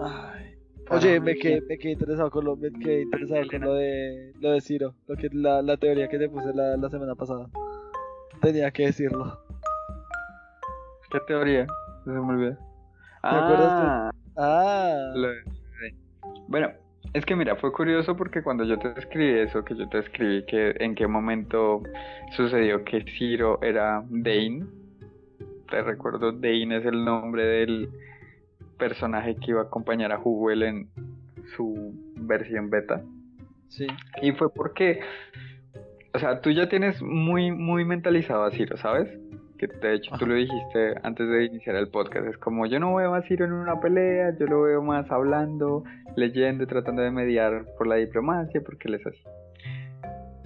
Ay. 0.01 0.55
Oye, 0.91 1.19
me 1.19 1.36
quedé, 1.36 1.61
me 1.61 1.78
quedé 1.80 1.93
interesado 1.93 2.30
con 2.30 2.45
lo, 2.45 2.55
me 2.55 2.71
quedé 2.71 3.01
interesado 3.03 3.41
con 3.49 3.61
lo 3.61 3.73
de 3.73 4.34
lo 4.39 4.51
de 4.51 4.61
Ciro, 4.61 4.93
lo 5.07 5.15
que 5.15 5.30
la, 5.34 5.61
la 5.63 5.78
teoría 5.78 6.07
que 6.07 6.19
te 6.19 6.30
puse 6.30 6.53
la, 6.53 6.78
la 6.78 6.89
semana 6.89 7.15
pasada. 7.15 7.49
Tenía 8.41 8.69
que 8.69 8.86
decirlo. 8.88 9.39
¿Qué 11.11 11.19
teoría? 11.28 11.65
Se 12.03 12.11
me 12.11 12.19
olvidó. 12.19 12.57
acuerdas 13.23 13.69
tú? 13.69 13.88
Ah, 13.88 14.11
Ah, 14.38 15.11
lo 15.15 15.30
de- 15.30 15.43
Bueno, 16.47 16.69
es 17.16 17.26
que 17.26 17.34
mira, 17.34 17.55
fue 17.55 17.72
curioso 17.72 18.18
porque 18.18 18.43
cuando 18.43 18.66
yo 18.66 18.78
te 18.78 18.89
escribí 18.99 19.39
eso, 19.39 19.63
que 19.63 19.74
yo 19.74 19.88
te 19.88 19.99
escribí 19.99 20.45
que 20.45 20.76
en 20.80 20.95
qué 20.95 21.07
momento 21.07 21.82
sucedió 22.36 22.84
que 22.84 23.05
Ciro 23.18 23.57
era 23.61 24.03
Dane. 24.09 24.66
Te 25.70 25.82
recuerdo, 25.82 26.34
Dane 26.34 26.76
es 26.76 26.86
el 26.86 27.05
nombre 27.05 27.45
del 27.45 27.89
personaje 28.78 29.38
que 29.38 29.51
iba 29.51 29.61
a 29.61 29.63
acompañar 29.63 30.11
a 30.11 30.20
Huguel 30.22 30.63
en 30.63 30.89
su 31.55 31.93
versión 32.18 32.70
beta. 32.70 33.01
sí. 33.70 33.88
Y 34.22 34.34
fue 34.34 34.53
porque, 34.53 34.99
o 36.13 36.20
sea, 36.20 36.41
tú 36.41 36.51
ya 36.51 36.68
tienes 36.68 37.01
muy, 37.01 37.49
muy 37.49 37.86
mentalizado 37.86 38.43
a 38.43 38.51
Ciro, 38.51 38.76
¿sabes? 38.76 39.07
Que 39.58 39.68
de 39.68 39.93
hecho 39.95 40.16
tú 40.18 40.26
lo 40.26 40.36
dijiste 40.36 40.95
antes 41.03 41.28
de 41.30 41.45
iniciar 41.45 41.76
el 41.76 41.88
podcast. 41.88 42.28
Es 42.28 42.38
como, 42.38 42.66
yo 42.66 42.80
no 42.80 42.95
veo 42.95 43.14
a 43.14 43.22
Ciro 43.24 43.45
en 43.45 43.53
una 43.53 43.80
pelea, 43.80 44.36
yo 44.38 44.47
lo 44.47 44.64
veo 44.64 44.82
más 44.82 45.10
hablando, 45.12 45.84
leyendo 46.16 46.68
tratando 46.68 47.01
de 47.01 47.12
mediar 47.12 47.66
por 47.78 47.88
la 47.88 47.95
diplomacia, 47.95 48.62
porque 48.62 48.88
él 48.88 48.95
es 48.95 49.08
así. 49.08 49.24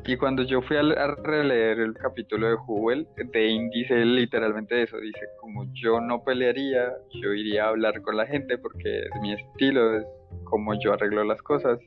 Y 0.06 0.18
cuando 0.18 0.44
yo 0.44 0.62
fui 0.62 0.78
a, 0.78 0.82
releer 0.82 1.80
el 1.80 1.94
capítulo 1.94 2.48
de 2.48 2.56
Hubel, 2.68 3.08
Dane 3.16 3.70
dice 3.72 4.06
literalmente 4.06 4.82
eso, 4.82 4.98
dice 4.98 5.20
como 5.40 5.66
yo 5.74 6.00
no 6.00 6.24
pelearía, 6.24 6.94
yo 7.22 7.34
iría 7.34 7.66
a 7.66 7.70
hablar 7.70 8.02
con 8.02 8.18
la 8.18 8.26
gente 8.26 8.58
porque 8.58 9.02
es 9.02 9.22
mi 9.22 9.34
estilo, 9.34 9.98
es 9.98 10.06
como 10.46 10.74
yo 10.80 10.94
arreglo 10.94 11.24
las 11.24 11.42
cosas 11.42 11.80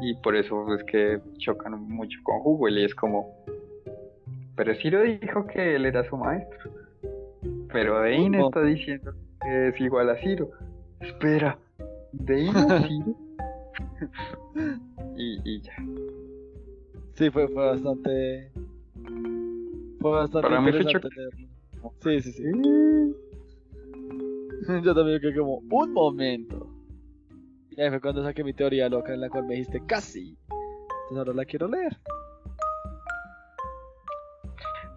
y 0.00 0.14
por 0.22 0.36
eso 0.36 0.74
es 0.74 0.84
que 0.84 1.20
chocan 1.38 1.78
mucho 1.88 2.18
con 2.22 2.36
Hubel 2.42 2.78
y 2.78 2.84
es 2.84 2.94
como 2.94 3.34
pero 4.58 4.74
Ciro 4.74 5.02
dijo 5.02 5.46
que 5.46 5.76
él 5.76 5.86
era 5.86 6.06
su 6.08 6.16
maestro 6.16 6.70
pero 7.72 8.02
No. 8.28 8.48
está 8.48 8.62
diciendo 8.62 9.14
que 9.40 9.68
es 9.68 9.80
igual 9.80 10.10
a 10.10 10.16
Ciro 10.16 10.50
espera 11.00 11.58
es 12.12 12.52
Ciro 12.88 13.16
y, 15.16 15.40
y 15.44 15.60
ya 15.62 15.72
Sí, 17.18 17.30
fue, 17.30 17.48
fue 17.48 17.66
bastante. 17.66 18.52
Fue 20.00 20.10
bastante 20.12 20.48
Para 20.48 20.62
fue 20.62 20.70
interesante 20.70 21.08
leerlo. 21.16 21.48
Sí, 22.00 22.20
sí, 22.20 22.32
sí. 22.32 22.44
Yo 24.84 24.94
también 24.94 25.20
quedé 25.20 25.34
como, 25.34 25.60
un 25.68 25.92
momento. 25.92 26.68
Y 27.70 27.80
ahí 27.80 27.90
fue 27.90 28.00
cuando 28.00 28.22
saqué 28.22 28.44
mi 28.44 28.52
teoría 28.52 28.88
loca 28.88 29.12
en 29.12 29.20
la 29.20 29.28
cual 29.28 29.46
me 29.46 29.54
dijiste 29.54 29.82
casi. 29.84 30.38
Entonces 31.10 31.18
ahora 31.18 31.32
la 31.32 31.44
quiero 31.44 31.66
leer. 31.66 31.96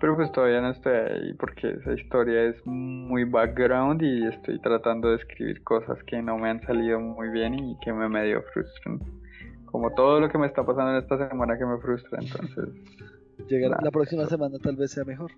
Pero 0.01 0.15
pues 0.17 0.31
todavía 0.31 0.59
no 0.61 0.71
estoy 0.71 0.93
ahí 0.93 1.33
porque 1.35 1.69
esa 1.79 1.93
historia 1.93 2.43
es 2.45 2.55
muy 2.65 3.23
background 3.23 4.01
y 4.01 4.25
estoy 4.27 4.59
tratando 4.59 5.09
de 5.11 5.17
escribir 5.17 5.63
cosas 5.63 6.01
que 6.05 6.21
no 6.21 6.37
me 6.37 6.49
han 6.49 6.59
salido 6.63 6.99
muy 6.99 7.29
bien 7.29 7.53
y 7.53 7.77
que 7.83 7.93
me 7.93 8.09
medio 8.09 8.41
frustran 8.53 8.99
como 9.65 9.93
todo 9.93 10.19
lo 10.19 10.27
que 10.29 10.37
me 10.37 10.47
está 10.47 10.65
pasando 10.65 10.91
en 10.91 10.97
esta 10.97 11.29
semana 11.29 11.57
que 11.57 11.65
me 11.65 11.77
frustra 11.77 12.19
entonces 12.19 12.67
Nah, 13.49 13.77
la 13.81 13.91
próxima 13.91 14.23
eso- 14.23 14.31
semana 14.31 14.57
tal 14.59 14.75
vez 14.75 14.91
sea 14.91 15.03
mejor. 15.03 15.31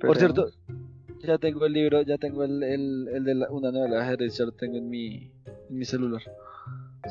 Por 0.00 0.16
cierto, 0.16 0.48
ya 1.20 1.38
tengo 1.38 1.66
el 1.66 1.72
libro, 1.72 2.02
ya 2.02 2.18
tengo 2.18 2.44
el, 2.44 2.62
el, 2.62 3.08
el 3.08 3.24
de 3.24 3.34
la- 3.34 3.50
una 3.50 3.70
novela 3.72 3.96
de 3.96 4.02
ajedrez, 4.02 4.36
ya 4.36 4.44
lo 4.44 4.52
tengo 4.52 4.76
en 4.76 4.88
mi, 4.88 5.30
en 5.70 5.78
mi 5.78 5.84
celular. 5.84 6.22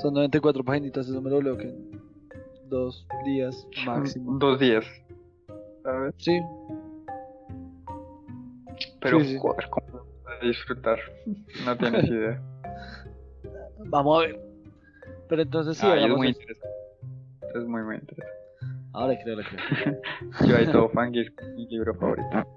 Son 0.01 0.14
94 0.14 0.64
páginas, 0.64 0.97
eso 1.07 1.22
me 1.22 1.30
lo 1.30 1.41
leo 1.41 1.57
que 1.57 1.70
en 1.70 1.93
dos 2.74 3.07
días 3.26 3.67
máximo. 3.86 4.38
Dos 4.39 4.59
días. 4.59 4.86
¿Sabes? 5.84 6.13
Sí, 6.17 6.39
Pero, 9.01 9.19
Sí, 9.19 9.26
sí. 9.34 9.38
joder, 9.39 9.69
¿cómo 9.69 9.88
lo 9.97 10.32
a 10.32 10.45
disfrutar? 10.45 10.99
No 11.65 11.78
tienes 11.78 12.05
idea. 12.05 12.41
vamos 13.86 14.17
a 14.24 14.28
ver. 14.28 14.39
Pero 15.30 15.41
entonces 15.41 15.78
sí, 15.78 15.86
Ah, 15.88 15.95
es 15.97 16.09
muy 16.15 16.30
eso. 16.30 16.39
interesante. 16.39 16.78
Es 17.55 17.65
muy, 17.65 17.84
muy 17.84 17.95
interesante. 17.95 18.34
Ahora 18.93 19.17
creo, 19.24 19.36
le 19.38 19.43
creo. 19.43 20.01
Yo 20.47 20.55
ahí 20.57 20.65
todo 20.67 20.89
fangirl 20.89 21.34
con 21.36 21.55
mi 21.55 21.67
libro 21.67 21.93
favorito. 21.95 22.47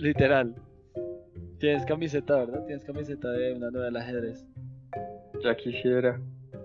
Literal. 0.00 0.54
Tienes 1.58 1.84
camiseta, 1.86 2.36
¿verdad? 2.36 2.64
Tienes 2.66 2.84
camiseta 2.84 3.30
de 3.30 3.54
una 3.54 3.70
novela 3.70 4.00
ajedrez. 4.00 4.44
Ya 5.42 5.54
quisiera. 5.56 6.20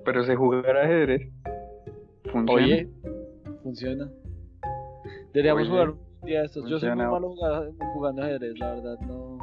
Pero 0.06 0.24
se 0.24 0.36
jugar 0.36 0.78
ajedrez. 0.78 1.30
Funciona. 2.32 2.54
Oye, 2.54 2.90
funciona. 3.64 4.10
Deberíamos 5.34 5.64
Oye, 5.64 5.70
jugar 5.70 5.90
un 5.90 6.26
día 6.26 6.40
de 6.40 6.46
estos. 6.46 6.70
Yo 6.70 6.80
soy 6.80 6.90
muy 6.90 7.06
malo 7.06 7.30
jugando, 7.30 7.76
jugando 7.94 8.24
ajedrez, 8.24 8.58
la 8.60 8.76
verdad. 8.76 9.00
No. 9.02 9.38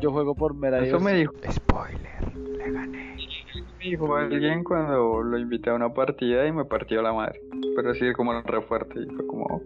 Yo 0.00 0.10
juego 0.10 0.34
por 0.34 0.54
mera 0.54 0.84
Eso 0.84 1.00
me 1.00 1.14
dijo. 1.14 1.32
Spoiler, 1.50 2.36
le 2.36 2.72
gané. 2.72 3.16
Me 3.78 3.84
dijo 3.84 4.16
alguien 4.16 4.64
cuando 4.64 5.22
lo 5.22 5.38
invité 5.38 5.70
a 5.70 5.74
una 5.74 5.92
partida 5.92 6.46
y 6.46 6.52
me 6.52 6.64
partió 6.64 7.00
la 7.02 7.12
madre. 7.12 7.40
Pero 7.76 7.90
así 7.90 8.12
como 8.12 8.32
re 8.40 8.62
fuerte 8.62 9.00
y 9.00 9.06
fue 9.06 9.26
como. 9.26 9.62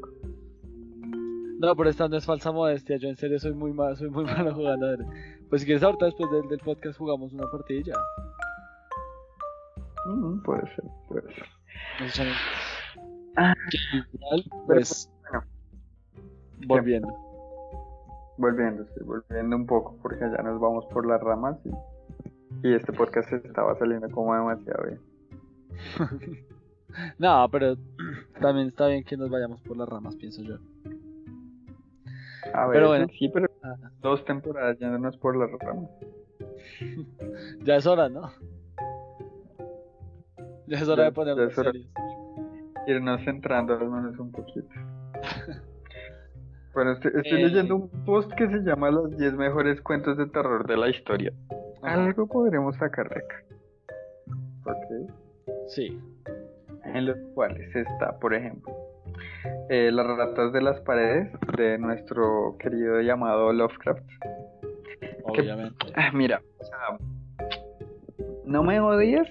No, 1.61 1.74
pero 1.74 1.91
esta 1.91 2.09
no 2.09 2.16
es 2.16 2.24
falsa 2.24 2.53
modestia. 2.53 2.99
Yo 2.99 3.09
en 3.09 3.16
serio 3.16 3.39
soy 3.39 3.55
muy 3.55 3.72
malo, 3.72 3.97
soy 3.97 4.11
muy 4.11 4.24
malo 4.26 4.55
jugando 4.55 4.86
ajedrez. 4.86 5.09
Pues 5.49 5.62
si 5.62 5.66
quieres 5.66 5.82
ahorita 5.82 6.07
después 6.07 6.30
del, 6.30 6.49
del 6.49 6.59
podcast 6.61 6.99
jugamos 6.99 7.32
una 7.32 7.51
partidilla. 7.51 7.95
Mm, 10.07 10.43
puede 10.43 10.62
ser, 10.74 10.84
puede 11.09 11.34
ser. 11.34 11.57
Ah. 13.37 13.55
Igual, 14.12 14.45
pues. 14.66 15.11
bueno. 15.22 15.45
Volviendo. 16.66 17.09
Volviendo, 18.37 18.85
sí, 18.85 19.05
volviendo 19.05 19.57
un 19.57 19.66
poco 19.66 19.97
porque 20.03 20.20
ya 20.20 20.43
nos 20.43 20.61
vamos 20.61 20.87
por 20.87 21.07
las 21.07 21.20
ramas 21.20 21.57
y, 21.64 22.68
y 22.68 22.74
este 22.74 22.93
podcast 22.93 23.33
estaba 23.33 23.76
saliendo 23.79 24.11
como 24.11 24.35
demasiado 24.35 24.85
bien. 24.85 25.01
No, 27.18 27.47
pero 27.52 27.77
también 28.40 28.69
está 28.69 28.86
bien 28.86 29.05
que 29.05 29.16
nos 29.16 29.28
vayamos 29.28 29.61
por 29.61 29.77
las 29.77 29.86
ramas, 29.86 30.16
pienso 30.16 30.43
yo. 30.43 30.57
A 32.55 32.66
ver, 32.66 32.77
Pero 32.78 32.89
bueno. 32.89 33.07
sí, 33.19 33.28
pero 33.28 33.47
Ah, 33.62 33.77
dos 34.01 34.24
temporadas 34.24 34.78
yéndonos 34.78 35.16
por 35.16 35.36
las 35.36 35.51
ramas. 35.61 35.90
ya 37.65 37.77
es 37.77 37.86
hora, 37.86 38.09
¿no? 38.09 38.31
Ya 40.69 40.78
es 40.78 40.89
hora 40.89 41.05
de 41.05 41.12
ponernos 41.12 41.57
hora. 41.59 41.70
serios. 41.73 41.89
Irnos 42.86 43.20
centrando 43.24 43.74
al 43.74 43.89
menos 43.90 44.19
un 44.19 44.31
poquito. 44.32 44.69
Bueno, 46.74 46.93
estoy, 46.93 47.11
estoy 47.16 47.40
Eh. 47.43 47.47
leyendo 47.49 47.74
un 47.74 47.89
post 48.05 48.31
que 48.35 48.47
se 48.47 48.59
llama 48.59 48.90
Los 48.90 49.16
10 49.16 49.32
mejores 49.35 49.81
cuentos 49.81 50.16
de 50.16 50.27
terror 50.27 50.65
de 50.65 50.77
la 50.77 50.89
historia. 50.89 51.32
Algo 51.82 52.28
podremos 52.28 52.77
sacar 52.77 53.09
de 53.09 53.16
acá. 53.16 53.43
Ok. 54.65 55.11
Sí. 55.69 55.99
en 56.85 57.07
los 57.07 57.16
cuales 57.35 57.74
está, 57.74 58.19
por 58.20 58.32
ejemplo, 58.32 58.73
eh, 59.70 59.90
Las 59.90 60.07
ratas 60.07 60.53
de 60.53 60.62
las 60.62 60.78
paredes 60.82 61.32
de 61.57 61.78
nuestro 61.78 62.57
querido 62.61 63.01
llamado 63.01 63.53
Lovecraft. 63.53 64.05
Obviamente. 65.24 65.86
Ah, 65.97 66.11
mira, 66.15 66.40
o 66.61 66.65
sea, 66.65 66.78
no 68.45 68.62
me 68.62 68.78
odies, 68.78 69.27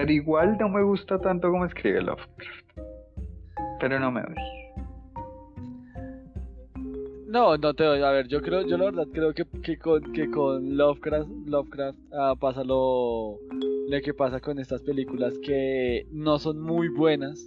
pero 0.00 0.12
igual 0.12 0.56
no 0.58 0.70
me 0.70 0.82
gusta 0.82 1.18
tanto 1.18 1.50
como 1.50 1.66
escribe 1.66 2.00
Lovecraft. 2.00 2.70
Pero 3.80 4.00
no 4.00 4.10
me 4.10 4.22
odies. 4.22 4.38
No, 7.26 7.58
no 7.58 7.74
te 7.74 7.84
doy. 7.84 8.02
A 8.02 8.10
ver, 8.10 8.26
yo 8.26 8.40
creo, 8.40 8.62
yo 8.62 8.78
la 8.78 8.86
verdad 8.86 9.06
creo 9.12 9.34
que, 9.34 9.44
que 9.62 9.78
con, 9.78 10.10
que 10.14 10.30
con 10.30 10.78
Lovecraft, 10.78 11.28
Lovecraft 11.44 11.98
ah, 12.14 12.34
pasa 12.40 12.64
lo, 12.64 13.40
lo 13.90 14.00
que 14.02 14.14
pasa 14.14 14.40
con 14.40 14.58
estas 14.58 14.80
películas 14.80 15.34
que 15.42 16.06
no 16.10 16.38
son 16.38 16.62
muy 16.62 16.88
buenas, 16.88 17.44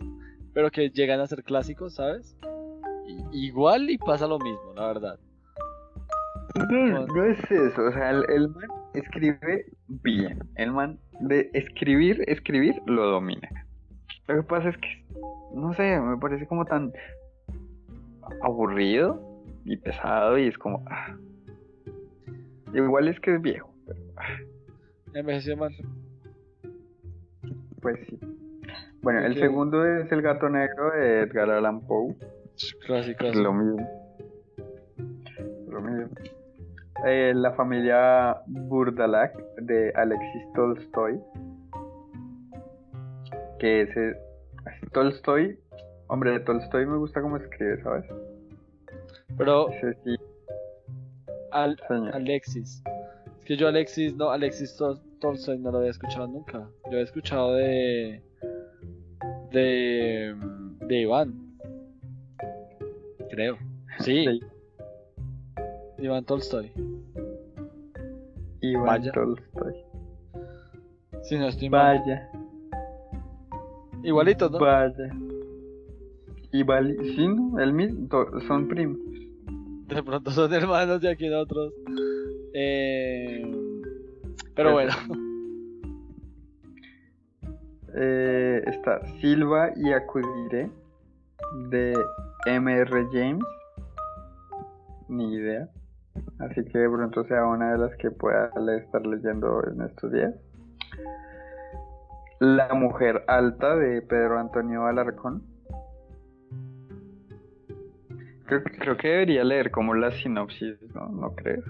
pero 0.54 0.70
que 0.70 0.92
llegan 0.92 1.22
a 1.22 1.28
ser 1.28 1.44
clásicos, 1.44 1.96
¿sabes? 1.96 2.38
Igual 3.32 3.90
y 3.90 3.98
pasa 3.98 4.28
lo 4.28 4.38
mismo, 4.38 4.74
la 4.76 4.86
verdad. 4.86 5.20
No, 6.70 7.08
no 7.08 7.24
es 7.26 7.40
eso, 7.50 7.84
o 7.84 7.92
sea, 7.92 8.12
el, 8.12 8.24
el 8.30 8.50
man 8.50 8.83
escribe 8.94 9.66
bien. 9.88 10.40
El 10.56 10.72
man 10.72 11.00
de 11.20 11.50
escribir, 11.54 12.24
escribir, 12.28 12.82
lo 12.86 13.06
domina. 13.06 13.50
Lo 14.28 14.36
que 14.36 14.44
pasa 14.44 14.70
es 14.70 14.78
que, 14.78 15.06
no 15.54 15.74
sé, 15.74 16.00
me 16.00 16.18
parece 16.18 16.48
como 16.48 16.66
tan 16.66 16.94
aburrido 18.42 19.22
y 19.66 19.78
pesado 19.78 20.38
y 20.38 20.48
es 20.48 20.58
como... 20.58 20.84
ah. 20.90 21.16
Igual 22.74 23.08
es 23.08 23.20
que 23.20 23.36
es 23.36 23.42
viejo, 23.42 23.74
pero... 23.86 24.00
ah. 24.18 24.38
Envejeció 25.14 25.58
mal. 25.58 25.72
Pues 27.82 28.00
sí. 28.08 28.20
Bueno, 29.02 29.20
el 29.20 29.38
segundo 29.38 29.86
es 29.86 30.10
El 30.12 30.22
gato 30.22 30.50
negro 30.50 30.92
de 30.92 31.22
Edgar 31.22 31.50
Allan 31.50 31.82
Poe. 31.82 32.16
Clásico. 32.86 33.26
Lo 33.34 33.54
mismo. 33.54 33.88
Lo 35.68 35.82
mismo. 35.82 36.10
Eh, 37.06 37.34
la 37.36 37.52
familia 37.54 38.38
Burdalak 38.48 39.36
de 39.58 39.92
Alexis 39.96 40.44
Tolstoy. 40.56 41.20
Que 43.60 43.82
ese. 43.82 44.18
Tolstoy. 44.92 45.58
Hombre, 46.08 46.32
de 46.32 46.40
Tolstoy 46.42 46.86
me 46.86 46.98
gusta 46.98 47.22
cómo 47.22 47.38
escribe, 47.38 47.82
¿sabes? 47.82 48.06
Pero 49.38 49.70
Ese 49.70 49.94
sí, 50.04 50.16
Al- 51.52 51.80
señor. 51.88 52.16
Alexis. 52.16 52.84
Es 53.40 53.46
que 53.46 53.58
yo 53.58 53.68
Alexis, 53.68 54.16
no, 54.16 54.30
Alexis 54.30 54.78
Tol- 54.80 55.02
Tolstoy 55.20 55.58
no 55.58 55.72
lo 55.72 55.80
había 55.80 55.90
escuchado 55.92 56.28
nunca. 56.28 56.60
Yo 56.86 56.92
había 56.92 57.04
escuchado 57.04 57.56
de... 57.56 58.22
De... 59.52 60.36
De 60.88 60.96
Iván. 61.02 61.34
Creo. 63.30 63.58
Sí, 64.00 64.40
Iván 66.04 66.26
Tolstoy. 66.26 66.70
Iván 68.60 68.86
Vaya. 68.86 69.12
Tolstoy. 69.14 69.74
Si 71.22 71.38
no 71.38 71.48
estoy 71.48 71.70
mal. 71.70 72.00
Vaya, 72.00 72.30
Igualitos, 74.04 74.52
¿no? 74.52 74.60
vaya. 74.60 75.16
Vale, 76.66 76.98
sí, 77.16 77.26
¿no? 77.26 77.58
El 77.58 77.72
mismo, 77.72 78.10
son 78.48 78.68
primos. 78.68 79.00
De 79.88 80.04
pronto 80.04 80.30
son 80.32 80.54
hermanos 80.54 81.02
y 81.04 81.08
aquí 81.08 81.30
otros. 81.30 81.72
Eh... 82.54 83.50
Pero 84.56 84.74
bueno. 84.74 84.94
Eh, 87.96 88.60
está 88.66 89.06
Silva 89.22 89.72
y 89.76 89.92
Acudiré 89.92 90.68
de 91.70 91.94
M.R. 92.48 93.08
James. 93.12 93.46
Ni 95.08 95.36
idea. 95.36 95.70
Así 96.40 96.64
que 96.66 96.78
de 96.80 96.90
pronto 96.90 97.24
sea 97.26 97.46
una 97.46 97.72
de 97.74 97.78
las 97.78 97.96
que 97.98 98.12
pueda 98.12 98.52
estar 98.78 99.06
leyendo 99.06 99.64
en 99.68 99.82
estos 99.82 100.12
días. 100.12 100.34
La 102.40 102.74
mujer 102.74 103.24
alta 103.28 103.76
de 103.76 104.02
Pedro 104.02 104.40
Antonio 104.40 104.86
Alarcón. 104.86 105.44
Creo, 108.46 108.64
creo 108.64 108.98
que 108.98 109.08
debería 109.08 109.44
leer 109.44 109.72
como 109.72 109.94
la 109.94 110.12
sinopsis, 110.12 110.76
¿no? 110.94 111.08
¿No 111.08 111.34
crees? 111.36 111.64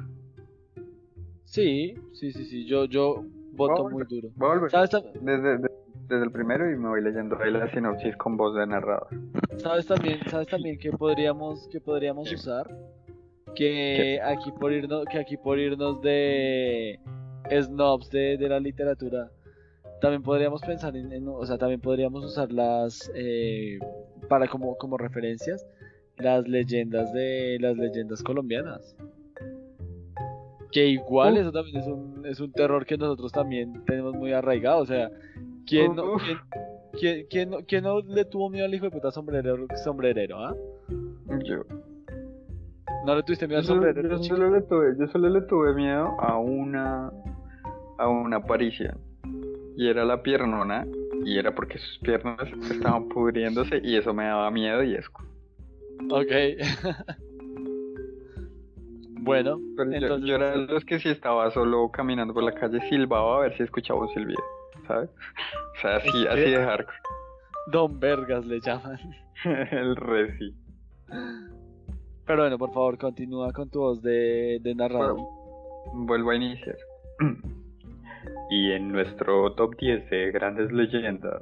Sí, 1.45 1.93
sí, 2.13 2.31
sí, 2.31 2.45
sí. 2.45 2.65
Yo, 2.65 2.85
yo 2.85 3.23
voto 3.51 3.87
muy 3.89 4.03
duro. 4.09 4.29
Voy 4.35 4.49
a 4.49 4.53
volver 4.55 4.71
¿Sabes, 4.71 4.89
tam- 4.91 5.03
desde, 5.21 5.57
de- 5.59 5.71
desde 6.09 6.23
el 6.23 6.31
primero 6.31 6.69
y 6.71 6.75
me 6.75 6.87
voy 6.89 7.03
leyendo 7.03 7.37
ahí 7.39 7.51
la 7.51 7.69
sinopsis 7.71 8.15
con 8.17 8.35
voz 8.37 8.55
de 8.55 8.65
narrador. 8.65 9.07
¿Sabes 9.57 9.85
también, 9.85 10.19
sabes 10.29 10.47
también 10.47 10.79
que 10.79 10.91
podríamos, 10.91 11.67
que 11.71 11.79
podríamos 11.79 12.31
usar? 12.31 12.67
Que 13.55 14.19
aquí 14.23 14.51
por 14.51 14.71
irnos, 14.73 15.05
que 15.05 15.17
aquí 15.19 15.37
por 15.37 15.59
irnos 15.59 16.01
de 16.01 16.99
snobs 17.51 18.09
de, 18.09 18.37
de 18.37 18.49
la 18.49 18.59
literatura, 18.59 19.29
también 20.01 20.23
podríamos 20.23 20.61
pensar 20.61 20.95
en, 20.97 21.11
en- 21.11 21.27
o 21.27 21.45
sea, 21.45 21.57
también 21.57 21.79
podríamos 21.81 22.23
usarlas 22.25 23.11
eh, 23.15 23.79
para 24.27 24.47
como, 24.47 24.75
como 24.77 24.97
referencias 24.97 25.65
las 26.17 26.47
leyendas 26.47 27.11
de 27.13 27.57
las 27.59 27.77
leyendas 27.77 28.21
colombianas. 28.23 28.95
Que 30.71 30.87
igual 30.87 31.37
eso 31.37 31.51
también 31.51 31.77
es 31.77 31.87
un, 31.87 32.25
es 32.25 32.39
un 32.39 32.51
terror 32.51 32.85
que 32.85 32.97
nosotros 32.97 33.31
también 33.31 33.83
tenemos 33.85 34.15
muy 34.15 34.31
arraigado. 34.33 34.81
O 34.81 34.85
sea, 34.85 35.11
¿quién 35.67 35.95
no, 35.95 36.15
quién, 36.17 36.37
quién- 36.99 37.27
quién 37.29 37.49
no, 37.51 37.57
quién 37.67 37.83
no 37.83 37.99
le 38.01 38.25
tuvo 38.25 38.49
miedo 38.49 38.65
al 38.65 38.73
hijo 38.73 38.85
de 38.85 38.91
puta 38.91 39.11
sombrerero, 39.11 39.67
sombrerero, 39.83 40.39
ah? 40.39 40.55
Yo, 41.45 41.61
¿No 43.05 43.15
le 43.15 43.23
tuviste 43.23 43.47
miedo 43.47 43.59
al 43.59 43.65
yo, 43.65 43.73
sombrerero? 43.73 44.09
yo 44.09 44.19
chico? 44.21 44.35
solo 44.37 44.49
le 44.51 44.61
tuve, 44.61 44.95
yo 44.97 45.07
solo 45.07 45.29
le 45.29 45.41
tuve 45.41 45.73
miedo 45.73 46.15
a 46.19 46.37
una 46.37 47.11
a 47.97 48.07
una 48.07 48.37
aparición. 48.37 48.97
Y 49.75 49.87
era 49.87 50.05
la 50.05 50.21
piernona. 50.21 50.85
Y 51.25 51.37
era 51.37 51.53
porque 51.55 51.77
sus 51.77 51.99
piernas 51.99 52.37
estaban 52.69 53.07
pudriéndose 53.07 53.79
y 53.83 53.95
eso 53.95 54.13
me 54.13 54.25
daba 54.25 54.51
miedo 54.51 54.83
y 54.83 54.95
asco. 54.95 55.23
Ok. 56.09 56.31
bueno, 59.21 59.57
Pero 59.77 59.91
yo- 59.91 59.97
entonces. 59.97 60.27
yo, 60.29 60.35
era 60.35 60.51
de 60.51 60.57
los 60.67 60.83
que 60.85 60.99
si 60.99 61.09
estaba 61.09 61.49
solo 61.51 61.89
caminando 61.91 62.33
por 62.33 62.43
la 62.43 62.51
calle 62.53 62.79
silbaba 62.89 63.37
a 63.37 63.39
ver 63.41 63.55
si 63.55 63.63
escuchaba 63.63 64.01
un 64.01 64.09
silbido, 64.09 64.41
¿sabes? 64.87 65.09
O 65.77 65.81
sea, 65.81 65.95
así, 65.97 66.27
así 66.27 66.41
de 66.51 66.63
hardcore. 66.63 66.97
Don 67.71 67.99
Vergas 67.99 68.45
le 68.45 68.59
llaman. 68.59 68.99
El 69.71 69.95
reci. 69.95 70.53
Pero 72.25 72.43
bueno, 72.43 72.57
por 72.57 72.73
favor, 72.73 72.97
continúa 72.97 73.51
con 73.51 73.69
tu 73.69 73.79
voz 73.79 74.01
de, 74.01 74.59
narrador. 74.75 75.19
Vuelvo 75.93 76.31
a 76.31 76.35
iniciar. 76.35 76.77
Y 78.49 78.71
en 78.71 78.91
nuestro 78.91 79.53
top 79.53 79.75
10 79.77 80.09
de 80.09 80.31
grandes 80.31 80.71
leyendas. 80.71 81.41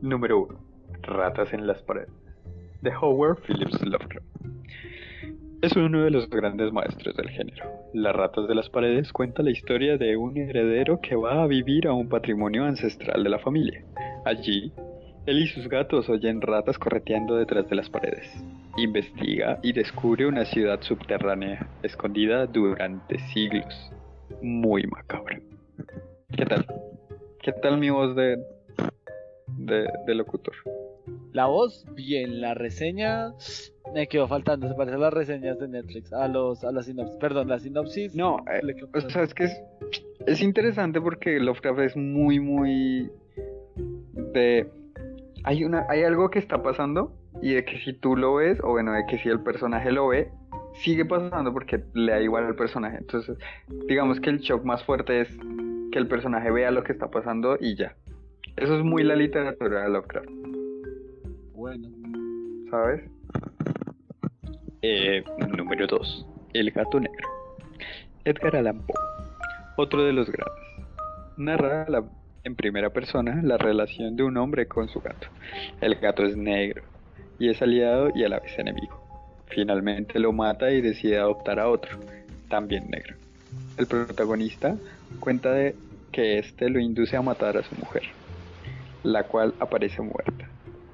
Número 0.00 0.42
1. 0.42 0.58
Ratas 1.02 1.52
en 1.52 1.66
las 1.66 1.82
paredes. 1.82 2.12
De 2.80 2.94
Howard 2.94 3.40
Phillips 3.42 3.82
Lovecraft. 3.82 4.26
Es 5.60 5.74
uno 5.74 6.04
de 6.04 6.10
los 6.10 6.30
grandes 6.30 6.72
maestros 6.72 7.16
del 7.16 7.30
género. 7.30 7.64
Las 7.92 8.14
ratas 8.14 8.46
de 8.46 8.54
las 8.54 8.70
paredes 8.70 9.12
cuenta 9.12 9.42
la 9.42 9.50
historia 9.50 9.98
de 9.98 10.16
un 10.16 10.36
heredero 10.36 11.00
que 11.00 11.16
va 11.16 11.42
a 11.42 11.46
vivir 11.48 11.88
a 11.88 11.92
un 11.92 12.08
patrimonio 12.08 12.64
ancestral 12.64 13.24
de 13.24 13.30
la 13.30 13.40
familia. 13.40 13.84
Allí, 14.24 14.72
él 15.26 15.42
y 15.42 15.48
sus 15.48 15.68
gatos 15.68 16.08
oyen 16.08 16.40
ratas 16.40 16.78
correteando 16.78 17.34
detrás 17.34 17.68
de 17.68 17.74
las 17.74 17.90
paredes. 17.90 18.30
Investiga 18.78 19.58
y 19.60 19.72
descubre 19.72 20.24
una 20.24 20.44
ciudad 20.44 20.80
subterránea 20.82 21.68
escondida 21.82 22.46
durante 22.46 23.18
siglos. 23.32 23.90
Muy 24.40 24.86
macabra. 24.86 25.40
¿Qué 26.30 26.46
tal? 26.46 26.64
¿Qué 27.42 27.52
tal 27.54 27.78
mi 27.78 27.90
voz 27.90 28.14
de, 28.14 28.38
de, 29.48 29.88
de 30.06 30.14
locutor? 30.14 30.54
La 31.32 31.46
voz, 31.46 31.86
bien. 31.96 32.40
La 32.40 32.54
reseña 32.54 33.32
me 33.92 34.06
quedó 34.06 34.28
faltando. 34.28 34.68
Se 34.68 34.74
parece 34.74 34.94
a 34.94 35.00
las 35.00 35.12
reseñas 35.12 35.58
de 35.58 35.66
Netflix. 35.66 36.12
A 36.12 36.28
los, 36.28 36.62
a 36.62 36.70
la 36.70 36.84
sinopsis. 36.84 37.16
Perdón, 37.18 37.48
la 37.48 37.58
sinopsis. 37.58 38.14
No, 38.14 38.44
eh, 38.48 38.60
o 38.94 39.00
sea, 39.10 39.24
es 39.24 39.34
que 39.34 39.44
es, 39.44 39.62
es 40.24 40.40
interesante 40.40 41.00
porque 41.00 41.40
Lovecraft 41.40 41.80
es 41.80 41.96
muy, 41.96 42.38
muy 42.38 43.10
de... 44.32 44.70
Hay, 45.42 45.64
una, 45.64 45.84
hay 45.88 46.04
algo 46.04 46.30
que 46.30 46.38
está 46.38 46.62
pasando 46.62 47.17
y 47.42 47.54
de 47.54 47.64
que 47.64 47.78
si 47.80 47.92
tú 47.92 48.16
lo 48.16 48.34
ves, 48.36 48.58
o 48.62 48.70
bueno, 48.70 48.92
de 48.92 49.04
que 49.06 49.18
si 49.18 49.28
el 49.28 49.40
personaje 49.40 49.92
lo 49.92 50.08
ve, 50.08 50.30
sigue 50.82 51.04
pasando 51.04 51.52
porque 51.52 51.82
le 51.94 52.12
da 52.12 52.20
igual 52.20 52.46
al 52.46 52.54
personaje. 52.54 52.98
Entonces, 52.98 53.36
digamos 53.88 54.20
que 54.20 54.30
el 54.30 54.38
shock 54.38 54.64
más 54.64 54.82
fuerte 54.84 55.20
es 55.22 55.28
que 55.92 55.98
el 55.98 56.06
personaje 56.08 56.50
vea 56.50 56.70
lo 56.70 56.82
que 56.84 56.92
está 56.92 57.10
pasando 57.10 57.56
y 57.60 57.74
ya. 57.76 57.94
Eso 58.56 58.76
es 58.76 58.82
muy 58.84 59.02
la 59.04 59.14
literatura 59.16 59.82
de 59.82 59.88
Lovecraft, 59.88 60.28
Bueno. 61.54 61.88
¿sabes? 62.70 63.02
Eh, 64.82 65.24
número 65.56 65.86
2. 65.86 66.26
El 66.54 66.70
gato 66.70 67.00
negro. 67.00 67.28
Edgar 68.24 68.56
Allan 68.56 68.78
Poe. 68.86 68.96
Otro 69.76 70.02
de 70.04 70.12
los 70.12 70.26
grandes. 70.30 70.64
Narra 71.36 71.86
la- 71.88 72.04
en 72.44 72.54
primera 72.56 72.90
persona 72.90 73.40
la 73.42 73.58
relación 73.58 74.16
de 74.16 74.22
un 74.24 74.36
hombre 74.36 74.66
con 74.66 74.88
su 74.88 75.00
gato. 75.00 75.28
El 75.80 75.96
gato 75.96 76.24
es 76.24 76.36
negro 76.36 76.82
y 77.38 77.48
es 77.50 77.60
aliado 77.62 78.10
y 78.14 78.24
a 78.24 78.28
la 78.28 78.40
vez 78.40 78.58
enemigo. 78.58 79.00
Finalmente 79.46 80.18
lo 80.18 80.32
mata 80.32 80.70
y 80.70 80.80
decide 80.80 81.18
adoptar 81.18 81.58
a 81.58 81.68
otro, 81.68 81.98
también 82.48 82.88
negro. 82.90 83.16
El 83.76 83.86
protagonista 83.86 84.76
cuenta 85.20 85.52
de 85.52 85.74
que 86.12 86.38
este 86.38 86.68
lo 86.68 86.80
induce 86.80 87.16
a 87.16 87.22
matar 87.22 87.56
a 87.56 87.62
su 87.62 87.74
mujer, 87.76 88.02
la 89.02 89.24
cual 89.24 89.54
aparece 89.60 90.02
muerta. 90.02 90.48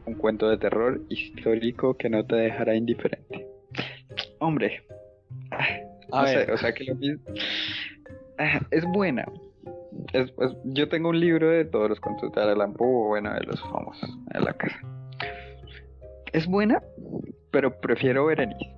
Un 0.07 0.15
cuento 0.15 0.49
de 0.51 0.59
terror 0.59 1.01
histórico 1.09 1.95
que 1.97 2.11
no 2.11 2.25
te 2.25 2.37
dejará 2.37 2.75
indiferente. 2.77 3.47
Hombre, 4.39 4.83
ah, 5.51 5.66
A 6.12 6.25
ver. 6.25 6.51
o 6.51 6.59
sea 6.59 6.73
que 6.75 6.85
lo 6.85 6.95
mismo. 6.95 7.25
Ah, 8.39 8.61
es 8.71 8.85
buena. 8.85 9.25
Es, 10.12 10.29
es- 10.29 10.57
yo 10.65 10.89
tengo 10.89 11.09
un 11.09 11.19
libro 11.19 11.49
de 11.49 11.65
todos 11.65 11.89
los 11.89 12.01
cuentos 12.01 12.31
de 12.33 12.43
Allan 12.43 12.75
Poe, 12.75 13.09
bueno, 13.09 13.33
de 13.33 13.41
los 13.45 13.61
famosos, 13.62 14.11
en 14.33 14.45
la 14.45 14.53
casa. 14.53 14.79
Es 16.35 16.48
buena, 16.48 16.82
pero 17.52 17.81
prefiero 17.81 18.27
Berenice. 18.27 18.74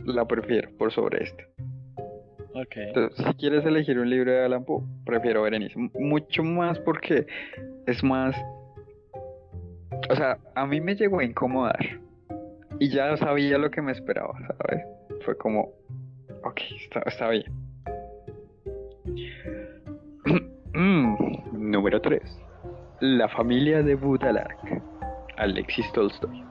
La 0.00 0.26
prefiero 0.26 0.68
por 0.76 0.92
sobre 0.92 1.22
esta. 1.22 1.44
Ok. 2.52 2.74
Entonces, 2.74 3.24
si 3.24 3.34
quieres 3.34 3.64
elegir 3.64 3.96
un 3.96 4.10
libro 4.10 4.32
de 4.32 4.44
Allan 4.44 4.64
Poe, 4.64 4.82
prefiero 5.06 5.42
Berenice. 5.42 5.78
Mucho 5.94 6.42
más 6.42 6.80
porque 6.80 7.28
es 7.86 8.02
más. 8.02 8.34
O 10.10 10.16
sea, 10.16 10.38
a 10.56 10.66
mí 10.66 10.80
me 10.80 10.96
llegó 10.96 11.20
a 11.20 11.24
incomodar. 11.24 11.78
Y 12.80 12.88
ya 12.90 13.16
sabía 13.18 13.56
lo 13.56 13.70
que 13.70 13.80
me 13.80 13.92
esperaba, 13.92 14.36
¿sabes? 14.58 14.84
Fue 15.24 15.38
como. 15.38 15.74
Ok, 16.42 16.60
está, 16.82 17.02
está 17.06 17.28
bien. 17.28 17.52
Mm, 20.76 21.70
Número 21.70 22.00
3. 22.00 22.20
La 22.98 23.28
familia 23.28 23.80
de 23.84 23.94
Budalark, 23.94 24.58
Alexis 25.36 25.86
Tolstoy. 25.92 26.44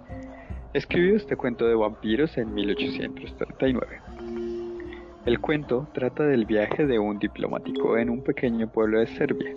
Escribió 0.73 1.15
este 1.15 1.35
cuento 1.35 1.67
de 1.67 1.75
vampiros 1.75 2.35
en 2.35 2.51
1839. 2.51 4.01
El 5.23 5.39
cuento 5.39 5.87
trata 5.93 6.23
del 6.23 6.47
viaje 6.47 6.87
de 6.87 6.97
un 6.97 7.19
diplomático 7.19 7.95
en 7.95 8.09
un 8.09 8.23
pequeño 8.23 8.67
pueblo 8.71 8.99
de 8.99 9.05
Serbia. 9.05 9.55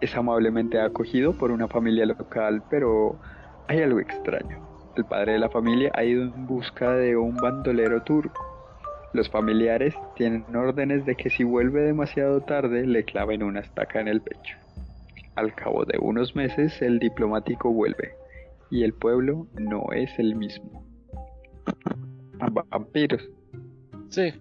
Es 0.00 0.14
amablemente 0.14 0.80
acogido 0.80 1.32
por 1.32 1.50
una 1.50 1.66
familia 1.66 2.06
local, 2.06 2.62
pero 2.70 3.18
hay 3.66 3.82
algo 3.82 3.98
extraño. 3.98 4.64
El 4.96 5.06
padre 5.06 5.32
de 5.32 5.38
la 5.40 5.50
familia 5.50 5.90
ha 5.94 6.04
ido 6.04 6.22
en 6.22 6.46
busca 6.46 6.92
de 6.92 7.16
un 7.16 7.34
bandolero 7.34 8.04
turco. 8.04 8.40
Los 9.12 9.28
familiares 9.28 9.96
tienen 10.14 10.44
órdenes 10.54 11.04
de 11.04 11.16
que 11.16 11.30
si 11.30 11.42
vuelve 11.42 11.80
demasiado 11.80 12.42
tarde 12.42 12.86
le 12.86 13.02
claven 13.02 13.42
una 13.42 13.58
estaca 13.58 14.00
en 14.00 14.06
el 14.06 14.20
pecho. 14.20 14.56
Al 15.34 15.52
cabo 15.56 15.84
de 15.84 15.98
unos 16.00 16.36
meses 16.36 16.80
el 16.80 17.00
diplomático 17.00 17.72
vuelve 17.72 18.17
y 18.70 18.84
el 18.84 18.92
pueblo 18.92 19.46
no 19.58 19.86
es 19.92 20.18
el 20.18 20.34
mismo. 20.34 20.84
Vampiros. 22.70 23.28
Sí. 24.08 24.32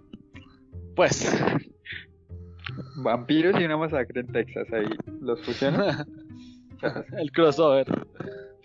Pues. 0.96 1.32
Vampiros 3.04 3.60
y 3.60 3.66
una 3.66 3.78
masacre 3.78 4.22
en 4.22 4.28
Texas 4.28 4.68
ahí. 4.72 4.90
¿Los 5.22 5.42
fusionan? 5.44 6.06
el 7.18 7.32
crossover. 7.32 7.88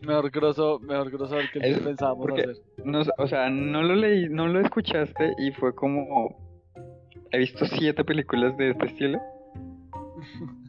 Mejor 0.02 0.30
crossover, 0.32 0.88
mejor 0.88 1.10
crossover 1.12 1.50
que 1.52 1.60
el 1.60 1.74
que 1.76 1.80
pensábamos 1.80 2.32
hacer. 2.32 2.56
No, 2.84 3.02
o 3.18 3.26
sea, 3.28 3.48
no 3.48 3.82
lo 3.82 3.94
leí, 3.94 4.28
no 4.28 4.48
lo 4.48 4.60
escuchaste 4.60 5.34
y 5.38 5.52
fue 5.52 5.74
como... 5.74 6.36
He 7.30 7.38
visto 7.38 7.64
siete 7.64 8.04
películas 8.04 8.56
de 8.56 8.70
este 8.70 8.86
estilo. 8.86 9.20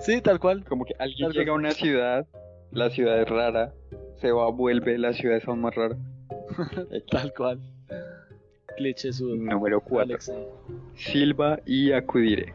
Sí, 0.00 0.20
tal 0.20 0.40
cual. 0.40 0.64
Como 0.64 0.84
que 0.84 0.92
alguien 0.98 1.28
Tal 1.28 1.38
llega 1.38 1.52
a 1.52 1.54
una 1.54 1.70
ciudad, 1.70 2.26
la 2.74 2.90
ciudad 2.90 3.20
es 3.20 3.28
rara, 3.28 3.72
se 4.20 4.32
va, 4.32 4.50
vuelve, 4.50 4.98
la 4.98 5.12
ciudad 5.12 5.38
es 5.38 5.46
aún 5.46 5.60
más 5.60 5.74
rara. 5.74 5.96
Tal 7.10 7.32
cual. 7.34 7.60
Cliché 8.76 9.12
sudo. 9.12 9.36
Número 9.36 9.80
4. 9.80 10.02
Alexei. 10.02 10.46
Silva 10.94 11.60
y 11.64 11.92
Acudiré. 11.92 12.52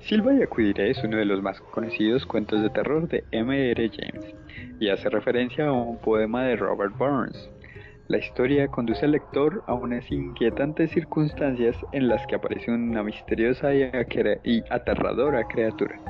Silva 0.00 0.34
y 0.34 0.42
Acudiré 0.42 0.90
es 0.90 1.02
uno 1.04 1.16
de 1.16 1.24
los 1.24 1.40
más 1.42 1.60
conocidos 1.60 2.26
cuentos 2.26 2.60
de 2.62 2.70
terror 2.70 3.08
de 3.08 3.24
M.R. 3.30 3.90
James 3.90 4.34
y 4.80 4.88
hace 4.88 5.08
referencia 5.08 5.68
a 5.68 5.72
un 5.72 5.98
poema 5.98 6.44
de 6.44 6.56
Robert 6.56 6.96
Burns. 6.98 7.48
La 8.08 8.18
historia 8.18 8.68
conduce 8.68 9.04
al 9.04 9.12
lector 9.12 9.64
a 9.66 9.74
unas 9.74 10.10
inquietantes 10.12 10.90
circunstancias 10.90 11.76
en 11.92 12.08
las 12.08 12.24
que 12.26 12.36
aparece 12.36 12.70
una 12.70 13.02
misteriosa 13.02 13.74
y 13.74 13.90
y 14.44 14.62
aterradora 14.70 15.44
criatura. 15.48 16.00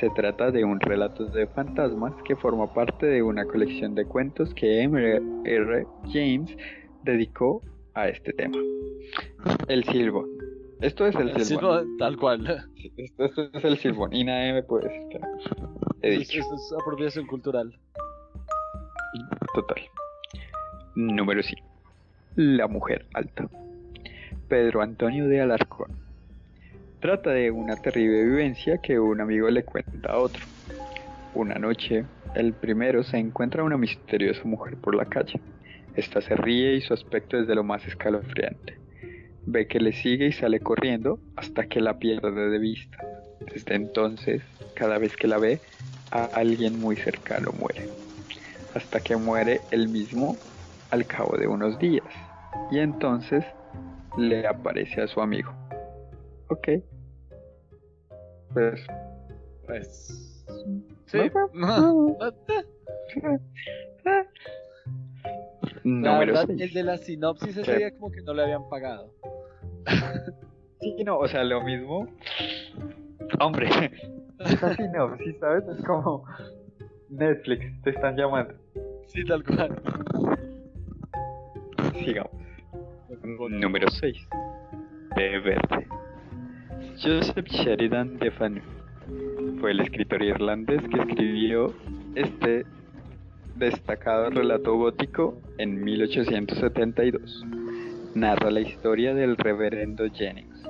Se 0.00 0.10
trata 0.10 0.50
de 0.50 0.64
un 0.64 0.78
relato 0.80 1.24
de 1.26 1.46
fantasmas 1.48 2.12
que 2.24 2.36
forma 2.36 2.72
parte 2.72 3.06
de 3.06 3.22
una 3.22 3.44
colección 3.46 3.94
de 3.94 4.04
cuentos 4.04 4.54
que 4.54 4.82
M.R. 4.82 5.86
James 6.12 6.56
dedicó 7.02 7.62
a 7.94 8.08
este 8.08 8.32
tema. 8.34 8.56
El 9.66 9.82
silbón. 9.84 10.28
Esto 10.80 11.06
es 11.06 11.16
el, 11.16 11.30
El 11.30 11.44
silbón. 11.44 11.84
silbo- 11.86 11.96
tal 11.98 12.16
cual. 12.16 12.64
Esto, 12.96 13.24
esto 13.24 13.50
es 13.52 13.64
el 13.64 13.76
silbón 13.78 14.12
y 14.12 14.22
nadie 14.24 14.52
me 14.52 14.62
puede 14.62 14.88
decir 14.88 15.08
que. 15.08 15.20
He 16.02 16.10
dicho, 16.18 16.38
eso 16.38 16.54
es 16.54 16.72
apropiación 16.80 17.26
cultural. 17.26 17.76
total. 19.54 19.78
Número 20.94 21.42
5. 21.42 21.62
La 22.36 22.68
mujer 22.68 23.06
alta. 23.14 23.48
Pedro 24.48 24.80
Antonio 24.82 25.26
de 25.26 25.40
Alarcón. 25.40 25.90
Trata 27.00 27.30
de 27.30 27.52
una 27.52 27.76
terrible 27.76 28.24
vivencia 28.24 28.78
que 28.78 28.98
un 28.98 29.20
amigo 29.20 29.48
le 29.50 29.62
cuenta 29.62 30.10
a 30.10 30.18
otro. 30.18 30.44
Una 31.32 31.54
noche, 31.54 32.04
el 32.34 32.54
primero 32.54 33.04
se 33.04 33.18
encuentra 33.18 33.62
una 33.62 33.76
misteriosa 33.76 34.42
mujer 34.42 34.76
por 34.78 34.96
la 34.96 35.04
calle. 35.04 35.40
Esta 35.94 36.20
se 36.20 36.34
ríe 36.34 36.74
y 36.74 36.80
su 36.80 36.94
aspecto 36.94 37.38
es 37.38 37.46
de 37.46 37.54
lo 37.54 37.62
más 37.62 37.86
escalofriante. 37.86 38.78
Ve 39.46 39.68
que 39.68 39.78
le 39.78 39.92
sigue 39.92 40.26
y 40.26 40.32
sale 40.32 40.58
corriendo 40.58 41.20
hasta 41.36 41.66
que 41.68 41.80
la 41.80 42.00
pierde 42.00 42.50
de 42.50 42.58
vista. 42.58 42.98
Desde 43.54 43.76
entonces, 43.76 44.42
cada 44.74 44.98
vez 44.98 45.16
que 45.16 45.28
la 45.28 45.38
ve, 45.38 45.60
a 46.10 46.24
alguien 46.24 46.80
muy 46.80 46.96
cercano 46.96 47.52
muere. 47.60 47.88
Hasta 48.74 48.98
que 48.98 49.14
muere 49.14 49.60
él 49.70 49.88
mismo 49.88 50.36
al 50.90 51.06
cabo 51.06 51.36
de 51.36 51.46
unos 51.46 51.78
días. 51.78 52.08
Y 52.72 52.80
entonces 52.80 53.44
le 54.16 54.48
aparece 54.48 55.00
a 55.00 55.06
su 55.06 55.20
amigo. 55.20 55.54
Ok. 56.48 56.68
Pues. 58.52 58.86
Pues. 59.66 60.44
Sí. 61.06 61.18
La 65.84 66.12
Número 66.12 66.18
verdad, 66.32 66.44
seis. 66.46 66.60
el 66.60 66.72
de 66.72 66.82
la 66.82 66.98
sinopsis 66.98 67.56
ese 67.56 67.76
día 67.76 67.90
como 67.92 68.10
que 68.10 68.20
no 68.22 68.34
le 68.34 68.42
habían 68.42 68.68
pagado. 68.68 69.12
Sí, 70.80 71.02
no, 71.04 71.18
o 71.18 71.26
sea, 71.26 71.42
lo 71.42 71.60
mismo. 71.62 72.06
Hombre, 73.40 73.68
esa 74.38 74.74
sinopsis, 74.76 75.36
¿sabes? 75.40 75.64
Es 75.66 75.84
como 75.84 76.22
Netflix, 77.08 77.82
te 77.82 77.90
están 77.90 78.16
llamando. 78.16 78.54
Sí, 79.08 79.24
tal 79.24 79.42
cual. 79.42 79.82
Sigamos. 81.94 82.30
Número 83.50 83.88
6. 83.90 84.16
De 85.16 85.40
verde. 85.40 85.88
Joseph 87.00 87.46
Sheridan 87.46 88.18
de 88.18 88.32
fue 89.60 89.70
el 89.70 89.80
escritor 89.80 90.20
irlandés 90.20 90.82
que 90.88 90.98
escribió 90.98 91.72
este 92.16 92.66
destacado 93.54 94.30
relato 94.30 94.74
gótico 94.76 95.40
en 95.58 95.80
1872. 95.84 97.46
Narra 98.16 98.50
la 98.50 98.62
historia 98.62 99.14
del 99.14 99.36
reverendo 99.36 100.10
Jennings, 100.12 100.64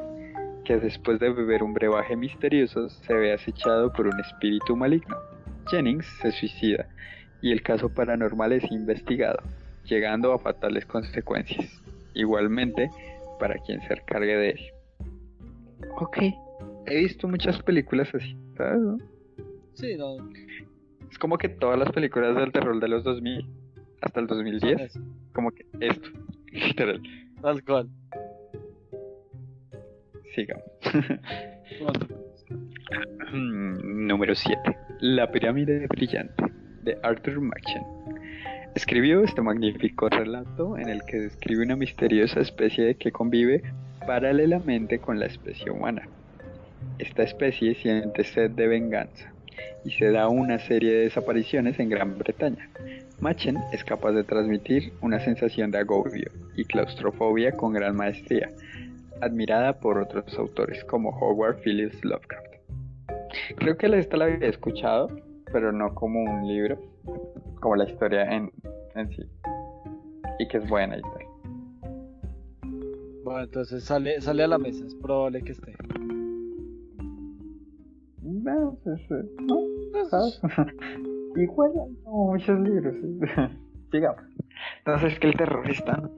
que 0.66 0.76
después 0.76 1.18
de 1.18 1.30
beber 1.30 1.62
un 1.62 1.72
brebaje 1.72 2.14
misterioso 2.14 2.90
se 2.90 3.14
ve 3.14 3.32
acechado 3.32 3.90
por 3.94 4.06
un 4.06 4.20
espíritu 4.20 4.76
maligno. 4.76 5.16
Jennings 5.70 6.04
se 6.20 6.30
suicida 6.32 6.88
y 7.40 7.52
el 7.52 7.62
caso 7.62 7.88
paranormal 7.88 8.52
es 8.52 8.70
investigado, 8.70 9.38
llegando 9.84 10.34
a 10.34 10.38
fatales 10.38 10.84
consecuencias, 10.84 11.80
igualmente 12.12 12.90
para 13.40 13.54
quien 13.60 13.80
se 13.80 13.94
encargue 13.94 14.36
de 14.36 14.50
él. 14.50 14.77
Ok, 15.98 16.18
he 16.86 16.96
visto 16.98 17.28
muchas 17.28 17.62
películas 17.62 18.14
así, 18.14 18.36
¿sabes? 18.56 18.80
no? 18.80 18.98
Sí, 19.74 19.96
no. 19.96 20.16
Es 21.10 21.18
como 21.18 21.38
que 21.38 21.48
todas 21.48 21.78
las 21.78 21.90
películas 21.92 22.36
del 22.36 22.52
terror 22.52 22.80
de 22.80 22.88
los 22.88 23.04
2000 23.04 23.48
hasta 24.00 24.20
el 24.20 24.28
son 24.28 24.38
2010, 24.38 24.80
eso, 24.80 25.00
como 25.32 25.50
que 25.50 25.66
esto, 25.80 26.08
literal. 26.52 27.02
Tal 27.40 27.64
cual. 27.64 27.88
Sigamos. 30.34 30.64
Número 33.32 34.34
7. 34.34 34.60
La 35.00 35.30
pirámide 35.30 35.86
brillante 35.88 36.44
de 36.82 36.98
Arthur 37.02 37.40
Machen. 37.40 37.82
Escribió 38.74 39.22
este 39.22 39.42
magnífico 39.42 40.08
relato 40.08 40.78
en 40.78 40.88
el 40.88 41.02
que 41.02 41.18
describe 41.18 41.64
una 41.64 41.76
misteriosa 41.76 42.40
especie 42.40 42.94
que 42.96 43.12
convive 43.12 43.62
paralelamente 44.08 45.00
con 45.00 45.20
la 45.20 45.26
especie 45.26 45.70
humana. 45.70 46.08
Esta 46.98 47.24
especie 47.24 47.74
siente 47.74 48.24
sed 48.24 48.52
de 48.52 48.66
venganza 48.66 49.34
y 49.84 49.90
se 49.90 50.10
da 50.10 50.28
una 50.28 50.58
serie 50.60 50.94
de 50.94 51.00
desapariciones 51.00 51.78
en 51.78 51.90
Gran 51.90 52.16
Bretaña. 52.16 52.70
Machen 53.20 53.58
es 53.70 53.84
capaz 53.84 54.12
de 54.12 54.24
transmitir 54.24 54.94
una 55.02 55.20
sensación 55.20 55.70
de 55.70 55.80
agobio 55.80 56.30
y 56.56 56.64
claustrofobia 56.64 57.52
con 57.52 57.74
gran 57.74 57.96
maestría, 57.96 58.48
admirada 59.20 59.78
por 59.78 59.98
otros 59.98 60.38
autores 60.38 60.82
como 60.84 61.10
Howard 61.10 61.58
Phillips 61.60 62.02
Lovecraft. 62.02 62.54
Creo 63.56 63.76
que 63.76 63.88
esta 63.98 64.16
la 64.16 64.24
había 64.24 64.48
escuchado, 64.48 65.08
pero 65.52 65.70
no 65.70 65.94
como 65.94 66.22
un 66.22 66.48
libro, 66.48 66.80
como 67.60 67.76
la 67.76 67.84
historia 67.84 68.22
en, 68.22 68.50
en 68.94 69.10
sí. 69.10 69.22
Y 70.38 70.48
que 70.48 70.56
es 70.56 70.66
buena 70.66 70.96
y 70.96 71.02
tal. 71.02 71.37
Bueno, 73.28 73.44
entonces 73.44 73.84
sale, 73.84 74.20
sale 74.22 74.42
a 74.44 74.48
la 74.48 74.58
mesa, 74.58 74.86
es 74.86 74.94
probable 74.94 75.42
que 75.42 75.52
esté. 75.52 75.74
No, 78.22 78.76
pues, 78.84 79.00
eh, 79.10 79.28
no, 79.42 79.60
¿sabes? 80.08 80.40
Igual 81.36 81.72
como 82.04 82.32
muchos 82.32 82.58
libros. 82.60 82.94
Digamos. 83.92 84.22
Entonces 84.78 85.12
es 85.14 85.18
que 85.20 85.28
el 85.28 85.36
terror 85.36 85.70
es 85.70 85.84
tan 85.84 86.10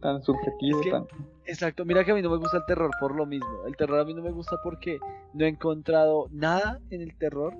tan 0.00 0.22
subjetivo, 0.22 0.78
Es 0.80 0.84
que- 0.84 0.90
tan... 0.90 1.04
Exacto, 1.46 1.84
mira 1.84 2.04
que 2.04 2.10
a 2.10 2.14
mí 2.14 2.22
no 2.22 2.30
me 2.30 2.38
gusta 2.38 2.56
el 2.56 2.64
terror 2.66 2.90
por 3.00 3.14
lo 3.14 3.24
mismo. 3.24 3.64
El 3.68 3.76
terror 3.76 4.00
a 4.00 4.04
mí 4.04 4.12
no 4.14 4.22
me 4.22 4.32
gusta 4.32 4.56
porque 4.64 4.98
no 5.32 5.44
he 5.44 5.48
encontrado 5.48 6.26
nada 6.32 6.80
en 6.90 7.00
el 7.02 7.16
terror 7.16 7.54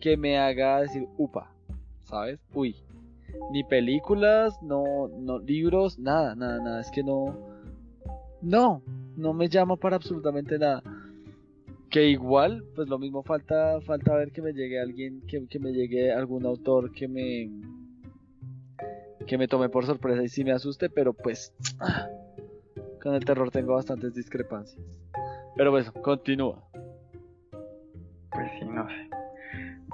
que 0.00 0.18
me 0.18 0.36
haga 0.38 0.82
decir 0.82 1.08
upa, 1.16 1.50
¿sabes? 2.04 2.38
Uy. 2.54 2.76
Ni 3.50 3.64
películas, 3.64 4.58
no, 4.62 5.08
no 5.08 5.38
libros, 5.38 5.98
nada, 5.98 6.34
nada, 6.34 6.62
nada. 6.62 6.80
Es 6.82 6.90
que 6.90 7.02
no. 7.02 7.34
No, 8.42 8.82
no 9.16 9.32
me 9.32 9.48
llama 9.48 9.76
para 9.76 9.96
absolutamente 9.96 10.58
nada. 10.58 10.82
Que 11.90 12.08
igual, 12.08 12.64
pues 12.74 12.88
lo 12.88 12.98
mismo 12.98 13.22
falta, 13.22 13.80
falta 13.82 14.16
ver 14.16 14.32
que 14.32 14.42
me 14.42 14.52
llegue 14.52 14.80
alguien, 14.80 15.22
que, 15.28 15.46
que 15.46 15.58
me 15.58 15.72
llegue 15.72 16.12
algún 16.12 16.44
autor 16.46 16.90
que 16.92 17.06
me 17.06 17.50
que 19.26 19.38
me 19.38 19.46
tome 19.46 19.68
por 19.68 19.86
sorpresa 19.86 20.22
y 20.22 20.28
sí 20.28 20.42
me 20.42 20.52
asuste, 20.52 20.90
pero 20.90 21.12
pues 21.12 21.54
con 23.02 23.14
el 23.14 23.24
terror 23.24 23.50
tengo 23.50 23.74
bastantes 23.74 24.14
discrepancias. 24.14 24.84
Pero 25.56 25.70
bueno, 25.70 25.92
continúa. 26.02 26.64
Pues 28.30 28.50
sí, 28.58 28.64
no 28.64 28.86
sé. 28.88 29.10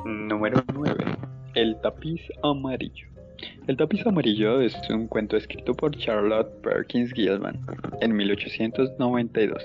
Número 0.05 0.63
9. 0.73 1.05
El 1.55 1.81
tapiz 1.81 2.21
amarillo. 2.43 3.08
El 3.67 3.77
tapiz 3.77 4.07
amarillo 4.07 4.61
es 4.61 4.75
un 4.91 5.07
cuento 5.07 5.37
escrito 5.37 5.75
por 5.75 5.97
Charlotte 5.97 6.51
Perkins 6.63 7.13
Gilman 7.13 7.61
en 8.01 8.17
1892. 8.17 9.63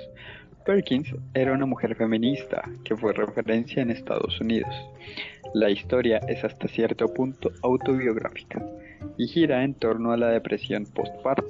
Perkins 0.65 1.13
era 1.33 1.53
una 1.53 1.65
mujer 1.65 1.95
feminista 1.95 2.63
que 2.83 2.95
fue 2.95 3.13
referencia 3.13 3.81
en 3.81 3.91
Estados 3.91 4.39
Unidos. 4.39 4.73
La 5.53 5.69
historia 5.69 6.19
es 6.27 6.43
hasta 6.43 6.67
cierto 6.67 7.13
punto 7.13 7.51
autobiográfica 7.61 8.65
y 9.17 9.27
gira 9.27 9.63
en 9.63 9.73
torno 9.73 10.11
a 10.11 10.17
la 10.17 10.29
depresión 10.29 10.85
postparto. 10.85 11.49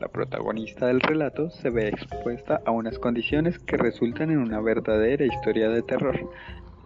La 0.00 0.08
protagonista 0.08 0.86
del 0.86 1.00
relato 1.00 1.50
se 1.50 1.70
ve 1.70 1.88
expuesta 1.88 2.60
a 2.64 2.70
unas 2.70 2.98
condiciones 2.98 3.58
que 3.58 3.76
resultan 3.76 4.30
en 4.30 4.38
una 4.38 4.60
verdadera 4.60 5.24
historia 5.24 5.68
de 5.68 5.82
terror. 5.82 6.30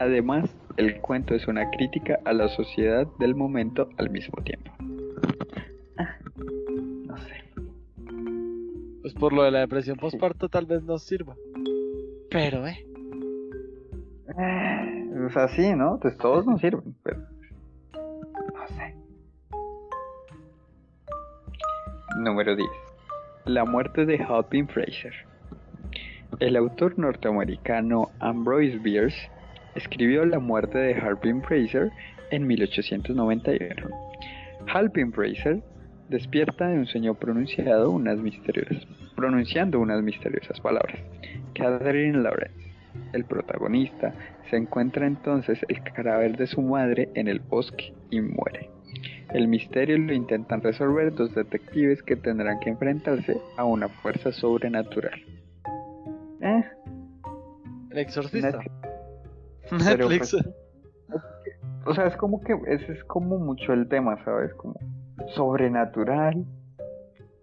Además, 0.03 0.53
el 0.79 1.01
cuento 1.01 1.33
es 1.37 1.47
una 1.47 1.71
crítica 1.71 2.19
a 2.25 2.33
la 2.33 2.49
sociedad 2.49 3.07
del 3.21 3.37
momento 3.37 3.89
al 3.99 4.11
mismo 4.11 4.43
tiempo. 4.43 4.73
Ah, 5.97 6.17
no 7.07 7.17
sé. 7.19 7.45
Pues 9.01 9.15
por 9.15 9.33
lo 9.33 9.45
de 9.45 9.53
la 9.53 9.61
depresión 9.61 9.97
postparto 9.97 10.49
tal 10.49 10.67
vez 10.67 10.83
nos 10.83 11.05
sirva. 11.05 11.37
Pero, 12.33 12.67
eh. 12.67 12.85
Eh, 14.37 15.25
O 15.25 15.31
sea, 15.31 15.47
sí, 15.51 15.73
¿no? 15.77 16.01
Pues 16.03 16.19
todos 16.19 16.47
nos 16.47 16.61
sirven, 16.61 16.97
pero... 17.05 17.19
No 17.93 18.67
sé. 18.77 18.97
Número 22.19 22.57
10. 22.57 22.69
La 23.45 23.65
muerte 23.65 24.05
de 24.05 24.19
Halpin 24.21 24.67
Fraser. 24.67 25.15
El 26.41 26.57
autor 26.57 26.99
norteamericano 26.99 28.11
Ambrose 28.19 28.79
Bierce 28.79 29.31
escribió 29.75 30.25
La 30.25 30.39
muerte 30.39 30.79
de 30.79 30.95
Halpin 30.95 31.43
Fraser 31.43 31.91
en 32.31 32.47
1891. 32.47 33.89
Halpin 34.73 35.13
Fraser 35.13 35.63
despierta 36.09 36.69
de 36.69 36.79
un 36.79 36.87
sueño 36.87 37.15
pronunciado 37.15 37.91
unas 37.91 38.19
misteriosas, 38.19 38.87
pronunciando 39.17 39.81
unas 39.81 40.03
misteriosas 40.03 40.61
palabras. 40.61 40.99
Catherine 41.55 42.23
Lawrence, 42.23 42.71
el 43.13 43.25
protagonista, 43.25 44.15
se 44.51 44.57
encuentra 44.57 45.07
entonces 45.07 45.59
el 45.69 45.83
cadáver 45.83 46.37
de 46.37 46.47
su 46.47 46.61
madre 46.61 47.09
en 47.15 47.29
el 47.29 47.41
bosque 47.41 47.95
y 48.11 48.21
muere. 48.21 48.71
El 49.33 49.49
misterio 49.49 49.97
lo 49.97 50.13
intentan 50.13 50.61
resolver 50.61 51.15
dos 51.15 51.35
detectives 51.35 52.03
que 52.03 52.17
tendrán 52.17 52.61
que 52.61 52.69
enfrentarse 52.69 53.39
a 53.57 53.65
una 53.65 53.89
fuerza 53.89 54.31
sobrenatural. 54.33 55.19
Eh, 56.43 56.65
El 57.91 57.99
exorcista. 57.99 58.61
Netflix. 59.73 60.37
Pero, 60.37 60.53
pues, 61.09 61.23
o 61.87 61.95
sea, 61.95 62.07
es 62.07 62.17
como 62.17 62.41
que 62.41 62.57
ese 62.67 62.93
es 62.93 63.05
como 63.05 63.39
mucho 63.39 63.73
el 63.73 63.89
tema, 63.89 64.23
¿sabes? 64.25 64.55
Como 64.55 64.75
sobrenatural 65.35 66.45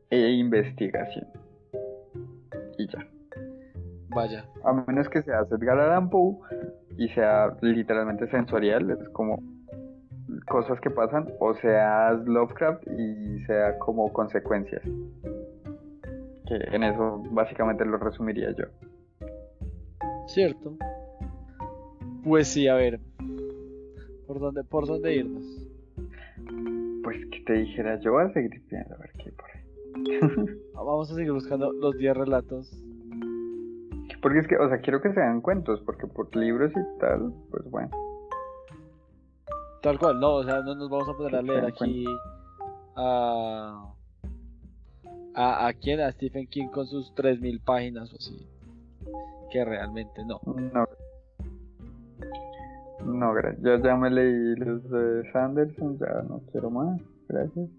e 0.09 0.31
investigación. 0.31 1.27
Y 2.77 2.87
ya. 2.87 3.05
Vaya. 4.09 4.45
A 4.63 4.73
menos 4.73 5.09
que 5.09 5.21
sea 5.23 5.41
Edgar 5.51 5.79
Allan 5.79 6.09
Poe 6.09 6.37
y 6.97 7.09
sea 7.09 7.55
literalmente 7.61 8.27
sensorial, 8.29 8.89
es 8.91 9.09
como 9.09 9.41
cosas 10.47 10.79
que 10.79 10.89
pasan, 10.89 11.27
o 11.39 11.53
sea 11.55 12.13
Lovecraft 12.13 12.83
y 12.87 13.43
sea 13.45 13.77
como 13.77 14.11
consecuencias. 14.11 14.81
Que 16.47 16.55
en 16.75 16.83
eso 16.83 17.23
básicamente 17.31 17.85
lo 17.85 17.97
resumiría 17.97 18.51
yo. 18.51 18.65
Cierto. 20.27 20.75
Pues 22.29 22.47
sí, 22.47 22.67
a 22.67 22.75
ver. 22.75 22.99
¿Por 24.27 24.39
dónde, 24.39 24.63
por 24.63 24.85
dónde 24.85 25.15
irnos? 25.15 25.43
Pues 27.03 27.25
que 27.25 27.39
te 27.39 27.53
dijera, 27.53 27.99
yo 28.01 28.11
voy 28.11 28.25
a 28.25 28.33
seguir 28.33 28.61
viendo 28.69 28.93
a 28.93 28.97
ver 28.99 29.11
qué 29.13 29.23
hay 29.23 29.31
por 29.31 29.45
ahí. 29.49 30.55
Ah, 30.75 30.83
Vamos 30.83 31.11
a 31.11 31.15
seguir 31.15 31.31
buscando 31.31 31.71
los 31.73 31.97
10 31.97 32.15
relatos. 32.15 32.71
Porque 34.21 34.39
es 34.39 34.47
que, 34.47 34.57
o 34.57 34.69
sea, 34.69 34.79
quiero 34.79 35.01
que 35.01 35.11
sean 35.11 35.41
cuentos, 35.41 35.81
porque 35.83 36.05
por 36.05 36.33
libros 36.35 36.71
y 36.71 36.99
tal, 36.99 37.33
pues 37.49 37.67
bueno. 37.71 37.89
Tal 39.81 39.97
cual, 39.97 40.19
no, 40.19 40.35
o 40.35 40.43
sea, 40.43 40.61
no 40.61 40.75
nos 40.75 40.87
vamos 40.87 41.09
a 41.09 41.13
poner 41.13 41.35
a 41.35 41.41
leer 41.41 41.65
aquí 41.65 42.05
a. 42.95 43.91
¿A, 45.33 45.67
a 45.67 45.73
quién? 45.73 45.99
A 45.99 46.11
Stephen 46.11 46.45
King 46.45 46.67
con 46.67 46.85
sus 46.85 47.11
3000 47.15 47.59
páginas 47.61 48.13
o 48.13 48.17
así. 48.17 48.47
Que 49.51 49.65
realmente 49.65 50.23
no. 50.25 50.39
No. 50.45 50.87
No, 53.05 53.33
gracias. 53.33 53.61
Ya, 53.63 53.81
ya 53.81 53.95
me 53.95 54.09
leí 54.09 54.55
los 54.55 54.89
de 54.89 55.31
Sanderson, 55.31 55.97
ya 55.99 56.21
no 56.27 56.41
quiero 56.51 56.69
más. 56.69 57.01
Gracias. 57.27 57.69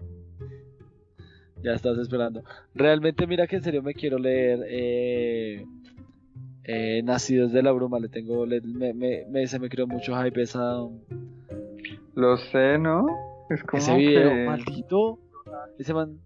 Ya 1.63 1.73
estás 1.75 1.99
esperando. 1.99 2.43
Realmente, 2.75 3.27
mira 3.27 3.47
que 3.47 3.57
en 3.57 3.63
serio 3.63 3.83
me 3.83 3.93
quiero 3.95 4.19
leer. 4.19 4.61
Eh, 4.67 5.67
eh, 6.65 7.03
Nacidos 7.05 7.53
de 7.53 7.63
la 7.63 7.73
Bruma. 7.73 7.99
Le 7.99 8.09
tengo. 8.09 8.47
le- 8.47 8.63
me, 8.63 8.95
me, 8.95 9.27
me- 9.29 9.47
se 9.47 9.59
me 9.59 9.69
creó 9.69 9.87
mucho 9.87 10.15
hype 10.23 10.41
esa, 10.43 10.77
Lo 12.15 12.37
sé, 12.39 12.79
¿no? 12.79 13.07
Es 13.51 13.63
como 13.65 13.83
ese 13.83 13.95
video. 13.97 14.31
que... 14.31 14.47
Maldito. 14.47 15.19
Ese 15.79 15.93
man. 15.93 16.19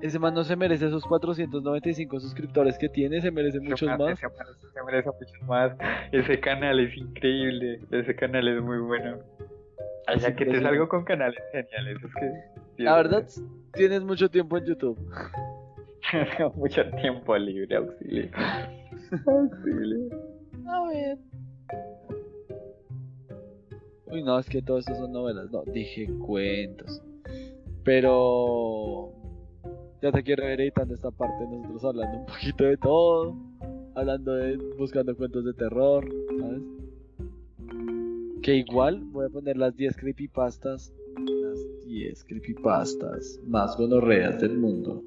Ese 0.00 0.18
man 0.18 0.34
no 0.34 0.44
se 0.44 0.54
merece 0.54 0.86
esos 0.86 1.04
495 1.04 2.20
suscriptores 2.20 2.78
que 2.78 2.88
tiene. 2.88 3.20
Se 3.20 3.30
merece 3.30 3.60
muchos 3.60 3.88
más. 3.98 4.18
se 4.18 4.82
merece 4.84 5.10
muchos 5.10 5.42
más. 5.46 5.72
Ese 6.12 6.38
canal 6.40 6.78
es 6.80 6.96
increíble. 6.96 7.80
Ese 7.90 8.14
canal 8.14 8.46
es 8.48 8.62
muy 8.62 8.78
bueno. 8.78 9.18
Ya 10.20 10.34
que 10.34 10.46
te 10.46 10.60
salgo 10.60 10.88
con 10.88 11.04
canales 11.04 11.38
geniales. 11.52 11.98
Es 12.02 12.14
que. 12.14 12.82
La 12.82 12.96
verdad, 12.96 13.26
tienes 13.74 14.04
mucho 14.04 14.30
tiempo 14.30 14.56
en 14.56 14.64
YouTube. 14.64 14.98
Mucho 16.54 16.88
tiempo 17.02 17.36
libre, 17.36 17.76
auxilio. 17.76 18.30
Auxilio. 19.26 20.08
A 20.66 20.88
ver. 20.88 21.18
Uy, 24.06 24.22
no, 24.22 24.38
es 24.38 24.48
que 24.48 24.62
todo 24.62 24.78
eso 24.78 24.94
son 24.94 25.12
novelas. 25.12 25.50
No, 25.50 25.62
dije 25.64 26.08
cuentos. 26.24 27.02
Pero. 27.84 29.12
Ya 30.00 30.12
te 30.12 30.22
quiero 30.22 30.44
ver 30.44 30.60
editando 30.60 30.94
esta 30.94 31.10
parte. 31.10 31.44
Nosotros 31.44 31.84
hablando 31.84 32.18
un 32.18 32.26
poquito 32.26 32.64
de 32.64 32.76
todo. 32.76 33.36
Hablando 33.94 34.34
de. 34.34 34.56
Buscando 34.78 35.16
cuentos 35.16 35.44
de 35.44 35.54
terror. 35.54 36.08
¿Sabes? 36.38 36.62
Que 38.42 38.54
igual 38.54 39.00
voy 39.06 39.26
a 39.26 39.28
poner 39.28 39.56
las 39.56 39.74
10 39.76 39.96
creepypastas. 39.96 40.94
Las 41.16 41.58
10 41.86 42.24
creepypastas 42.24 43.40
Más 43.44 43.76
gonorreas 43.76 44.40
del 44.40 44.56
mundo. 44.56 45.02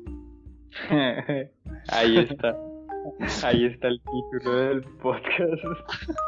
Ahí 1.88 2.18
está. 2.18 2.58
Ahí 3.44 3.66
está 3.66 3.88
el 3.88 4.02
título 4.02 4.56
del 4.58 4.82
podcast. 5.02 5.64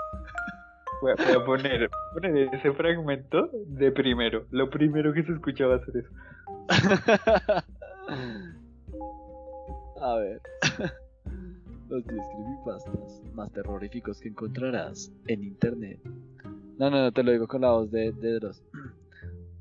Voy 1.02 1.12
a, 1.12 1.16
voy 1.16 1.34
a 1.34 1.46
poner, 1.46 1.90
poner 2.14 2.56
ese 2.56 2.72
fragmento 2.72 3.50
de 3.68 3.92
primero. 3.92 4.46
Lo 4.52 4.70
primero 4.70 5.12
que 5.12 5.24
se 5.24 5.34
escuchaba 5.34 5.76
hacer 5.76 5.98
eso. 5.98 6.10
A 10.02 10.16
ver. 10.16 10.42
Los 11.90 12.06
10 12.06 12.22
creepypastas 12.28 13.22
más 13.34 13.52
terroríficos 13.52 14.20
que 14.20 14.30
encontrarás 14.30 15.12
en 15.28 15.44
internet. 15.44 16.00
No, 16.78 16.90
no, 16.90 17.04
no, 17.04 17.12
te 17.12 17.24
lo 17.24 17.32
digo 17.32 17.48
con 17.48 17.62
la 17.62 17.72
voz 17.72 17.92
de, 17.92 18.12
de 18.12 18.34
Dross. 18.34 18.64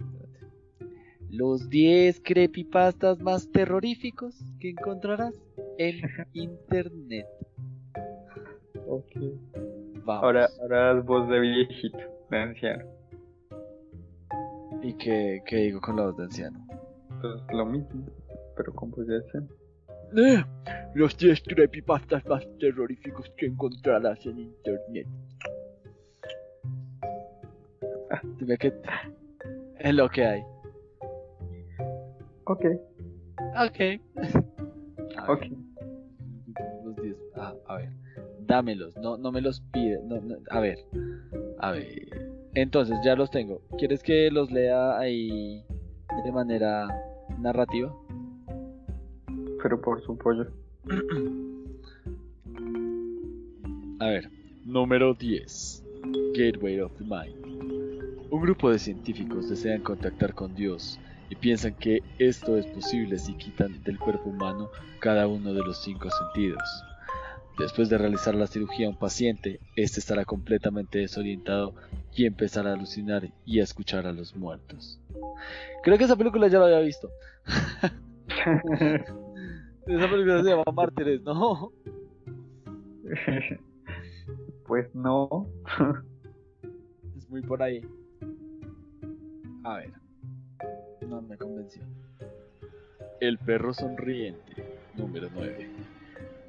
Espérate. 0.00 0.46
Los 1.30 1.68
10 1.68 2.20
creepypastas 2.24 3.20
más 3.20 3.50
terroríficos 3.50 4.42
que 4.60 4.70
encontrarás 4.70 5.34
en 5.78 6.00
internet. 6.32 7.26
Ok. 8.86 9.12
Vamos. 10.04 10.24
Ahora, 10.24 10.48
ahora 10.60 10.98
es 10.98 11.04
voz 11.04 11.28
de 11.28 11.40
viejito, 11.40 11.98
de 12.30 12.38
anciano. 12.38 12.84
¿Y 14.82 14.94
qué, 14.94 15.42
qué 15.46 15.56
digo 15.56 15.80
con 15.80 15.96
la 15.96 16.06
voz 16.06 16.16
de 16.16 16.24
anciano? 16.24 16.66
Pues 17.20 17.40
lo 17.52 17.66
mismo, 17.66 18.04
pero 18.56 18.72
con 18.72 18.90
anciano. 18.90 19.48
Eh, 20.16 20.44
Los 20.94 21.16
10 21.16 21.42
creepypastas 21.46 22.24
más 22.26 22.46
terroríficos 22.58 23.30
que 23.36 23.46
encontrarás 23.46 24.24
en 24.26 24.38
internet. 24.40 25.06
Dime 28.38 28.58
que 28.58 28.72
es 29.80 29.94
lo 29.94 30.08
que 30.08 30.24
hay. 30.24 30.42
Ok, 32.44 32.64
Ok. 33.56 33.80
A 35.18 35.32
ok. 35.32 35.40
ver, 35.40 35.50
Los 36.84 36.96
10. 36.96 37.16
Ah, 37.36 37.54
a 37.68 37.76
ver. 37.76 37.88
dámelos, 38.40 38.96
no, 38.98 39.16
no 39.16 39.32
me 39.32 39.40
los 39.40 39.60
pide. 39.72 39.98
No, 40.04 40.20
no, 40.20 40.36
a 40.50 40.60
ver, 40.60 40.78
a 41.58 41.72
ver. 41.72 42.30
Entonces, 42.54 42.98
ya 43.04 43.14
los 43.16 43.30
tengo. 43.30 43.62
¿Quieres 43.78 44.02
que 44.02 44.30
los 44.30 44.50
lea 44.52 44.98
ahí 44.98 45.64
de 46.24 46.32
manera 46.32 46.86
narrativa? 47.38 47.94
Pero 49.62 49.80
por 49.80 50.02
su 50.02 50.18
pollo. 50.18 50.48
A 54.00 54.06
ver, 54.06 54.28
número 54.64 55.14
10. 55.14 55.84
Gateway 56.34 56.80
of 56.80 56.92
the 56.98 57.04
Mind. 57.04 57.52
Un 58.30 58.40
grupo 58.40 58.70
de 58.70 58.78
científicos 58.78 59.48
desean 59.48 59.82
contactar 59.82 60.34
con 60.34 60.54
Dios 60.54 60.98
y 61.30 61.36
piensan 61.36 61.74
que 61.74 62.02
esto 62.18 62.56
es 62.56 62.66
posible 62.66 63.18
si 63.18 63.34
quitan 63.34 63.82
del 63.84 63.98
cuerpo 63.98 64.30
humano 64.30 64.70
cada 64.98 65.28
uno 65.28 65.54
de 65.54 65.60
los 65.60 65.82
cinco 65.82 66.08
sentidos. 66.10 66.62
Después 67.58 67.88
de 67.88 67.98
realizar 67.98 68.34
la 68.34 68.46
cirugía 68.46 68.86
a 68.86 68.90
un 68.90 68.98
paciente, 68.98 69.60
este 69.76 70.00
estará 70.00 70.24
completamente 70.24 70.98
desorientado 70.98 71.74
y 72.14 72.26
empezará 72.26 72.70
a 72.70 72.74
alucinar 72.74 73.30
y 73.44 73.60
a 73.60 73.64
escuchar 73.64 74.06
a 74.06 74.12
los 74.12 74.34
muertos. 74.34 74.98
Creo 75.82 75.98
que 75.98 76.04
esa 76.04 76.16
película 76.16 76.48
ya 76.48 76.58
la 76.58 76.66
había 76.66 76.80
visto. 76.80 77.10
esa 79.86 80.10
película 80.10 80.42
se 80.42 80.50
llama 80.50 80.64
Mártires, 80.72 81.22
¿no? 81.22 81.72
Pues 84.66 84.94
no. 84.94 85.48
Es 87.16 87.28
muy 87.28 87.42
por 87.42 87.62
ahí. 87.62 87.84
A 89.64 89.76
ver. 89.76 89.92
No 91.06 91.20
me 91.20 91.36
convenció. 91.36 91.82
El 93.20 93.36
perro 93.38 93.74
sonriente, 93.74 94.64
número 94.96 95.28
9. 95.34 95.68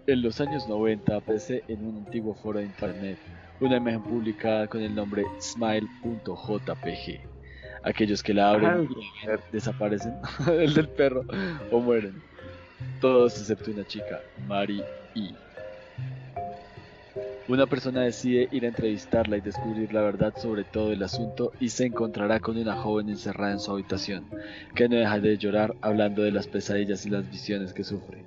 En 0.08 0.22
los 0.22 0.40
años 0.40 0.70
90 0.70 1.16
aparece 1.16 1.64
en 1.68 1.86
un 1.86 1.98
antiguo 1.98 2.34
foro 2.36 2.60
de 2.60 2.66
internet 2.66 3.18
una 3.60 3.78
imagen 3.78 4.04
publicada 4.04 4.68
con 4.68 4.82
el 4.82 4.94
nombre 4.94 5.24
smile.jpg. 5.40 7.20
Aquellos 7.84 8.24
que 8.24 8.34
la 8.34 8.52
abren 8.52 8.88
desaparecen, 9.52 10.14
el 10.48 10.74
del 10.74 10.88
perro, 10.90 11.26
o 11.72 11.80
mueren. 11.80 12.22
Todos 13.04 13.38
excepto 13.38 13.70
una 13.70 13.86
chica, 13.86 14.22
Mari 14.48 14.82
E. 15.14 15.36
Una 17.50 17.68
persona 17.68 18.04
decide 18.04 18.48
ir 18.54 18.64
a 18.64 18.70
entrevistarla 18.70 19.36
y 19.36 19.42
descubrir 19.42 19.94
la 19.94 20.00
verdad 20.00 20.34
sobre 20.38 20.64
todo 20.64 20.94
el 20.94 21.04
asunto 21.04 21.52
y 21.60 21.68
se 21.68 21.88
encontrará 21.88 22.40
con 22.40 22.56
una 22.56 22.78
joven 22.78 23.10
encerrada 23.10 23.52
en 23.52 23.60
su 23.60 23.72
habitación, 23.72 24.24
que 24.74 24.88
no 24.88 24.96
deja 24.96 25.20
de 25.20 25.38
llorar 25.38 25.76
hablando 25.82 26.22
de 26.22 26.32
las 26.32 26.48
pesadillas 26.48 27.06
y 27.06 27.10
las 27.10 27.30
visiones 27.30 27.74
que 27.74 27.84
sufre. 27.84 28.24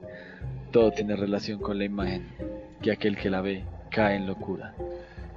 Todo 0.73 0.91
tiene 0.91 1.17
relación 1.17 1.59
con 1.59 1.79
la 1.79 1.87
imagen, 1.87 2.27
que 2.83 2.93
aquel 2.93 3.17
que 3.17 3.31
la 3.31 3.41
ve 3.41 3.65
cae 3.91 4.17
en 4.17 4.27
locura. 4.27 4.75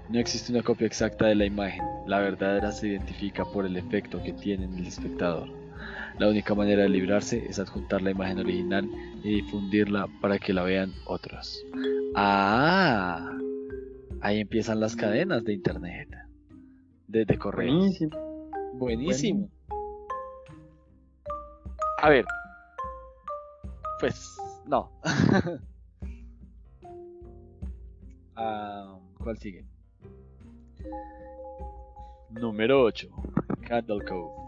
No 0.10 0.20
existe 0.20 0.52
una 0.52 0.64
copia 0.64 0.86
exacta 0.86 1.28
de 1.28 1.36
la 1.36 1.46
imagen, 1.46 1.86
la 2.08 2.20
verdadera 2.20 2.74
se 2.74 2.90
identifica 2.90 3.46
por 3.46 3.66
el 3.66 3.78
efecto 3.78 4.22
que 4.22 4.34
tiene 4.34 4.66
en 4.66 4.74
el 4.80 4.88
espectador. 4.88 5.48
La 6.18 6.28
única 6.28 6.54
manera 6.54 6.84
de 6.84 6.90
librarse 6.90 7.46
es 7.48 7.60
adjuntar 7.60 8.02
la 8.02 8.12
imagen 8.12 8.40
original 8.40 8.90
y 9.24 9.42
difundirla 9.42 10.08
para 10.22 10.40
que 10.40 10.54
la 10.54 10.64
vean 10.64 10.94
otros. 11.06 11.66
¡Ah! 12.16 13.38
Ahí 14.22 14.40
empiezan 14.40 14.80
las 14.80 14.96
cadenas 14.96 15.44
de 15.44 15.54
internet. 15.54 16.10
De, 17.08 17.26
de 17.26 17.38
correos. 17.38 17.74
Buenísimo. 17.74 18.50
Buenísimo. 18.74 19.50
A 22.02 22.10
ver. 22.10 22.26
Pues 24.00 24.38
no. 24.66 24.92
Ah, 28.42 28.98
¿Cuál 29.22 29.38
sigue? 29.38 29.66
Número 32.30 32.84
8. 32.84 33.10
Candle 33.68 34.00
Cove. 34.06 34.39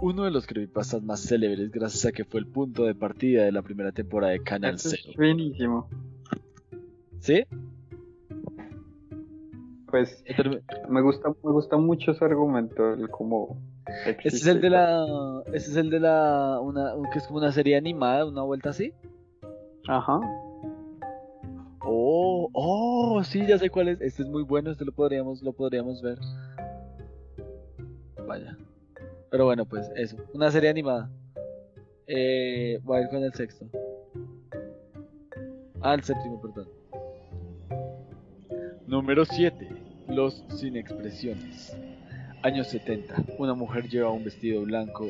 Uno 0.00 0.24
de 0.24 0.30
los 0.30 0.46
creepypastas 0.46 1.02
más 1.02 1.20
célebres 1.26 1.70
gracias 1.70 2.06
a 2.06 2.12
que 2.12 2.24
fue 2.24 2.40
el 2.40 2.46
punto 2.46 2.84
de 2.84 2.94
partida 2.94 3.44
de 3.44 3.52
la 3.52 3.62
primera 3.62 3.90
temporada 3.92 4.32
de 4.32 4.42
Canal 4.42 4.76
Eso 4.76 4.90
Zero. 4.90 5.02
es 5.10 5.16
buenísimo. 5.16 5.88
¿Sí? 7.18 7.44
Pues 9.90 10.22
me 10.88 11.00
gusta, 11.00 11.30
me 11.42 11.50
gusta 11.50 11.76
mucho 11.78 12.12
ese 12.12 12.24
argumento, 12.24 12.92
el 12.92 13.08
cómo 13.08 13.58
Ese 14.22 14.36
es 14.36 14.46
el 14.46 14.60
de 14.60 14.70
la. 14.70 15.42
Ese 15.52 15.70
es 15.70 15.76
el 15.76 15.88
de 15.90 15.98
la. 16.00 16.60
Una, 16.60 16.94
un- 16.94 17.08
que 17.10 17.18
es 17.18 17.26
como 17.26 17.38
una 17.38 17.50
serie 17.52 17.76
animada, 17.76 18.26
una 18.26 18.42
vuelta 18.42 18.70
así. 18.70 18.92
Ajá. 19.88 20.20
Oh, 21.80 22.50
oh, 22.52 23.24
sí, 23.24 23.46
ya 23.46 23.58
sé 23.58 23.70
cuál 23.70 23.88
es. 23.88 24.00
Este 24.02 24.22
es 24.24 24.28
muy 24.28 24.42
bueno, 24.42 24.70
este 24.70 24.84
lo 24.84 24.92
podríamos, 24.92 25.42
lo 25.42 25.54
podríamos 25.54 26.02
ver. 26.02 26.18
Vaya. 28.26 28.58
Pero 29.30 29.44
bueno, 29.44 29.64
pues 29.66 29.90
eso. 29.96 30.16
Una 30.32 30.50
serie 30.50 30.70
animada. 30.70 31.10
Eh, 32.06 32.80
voy 32.82 32.98
a 32.98 33.02
ir 33.02 33.08
con 33.08 33.22
el 33.22 33.32
sexto. 33.34 33.66
Ah, 35.80 35.94
el 35.94 36.02
séptimo, 36.02 36.40
perdón. 36.40 36.68
Número 38.86 39.24
7. 39.24 39.68
Los 40.08 40.42
sin 40.48 40.76
expresiones. 40.76 41.76
Años 42.42 42.68
70. 42.68 43.14
Una 43.38 43.54
mujer 43.54 43.88
lleva 43.88 44.10
un 44.10 44.24
vestido 44.24 44.62
blanco. 44.62 45.08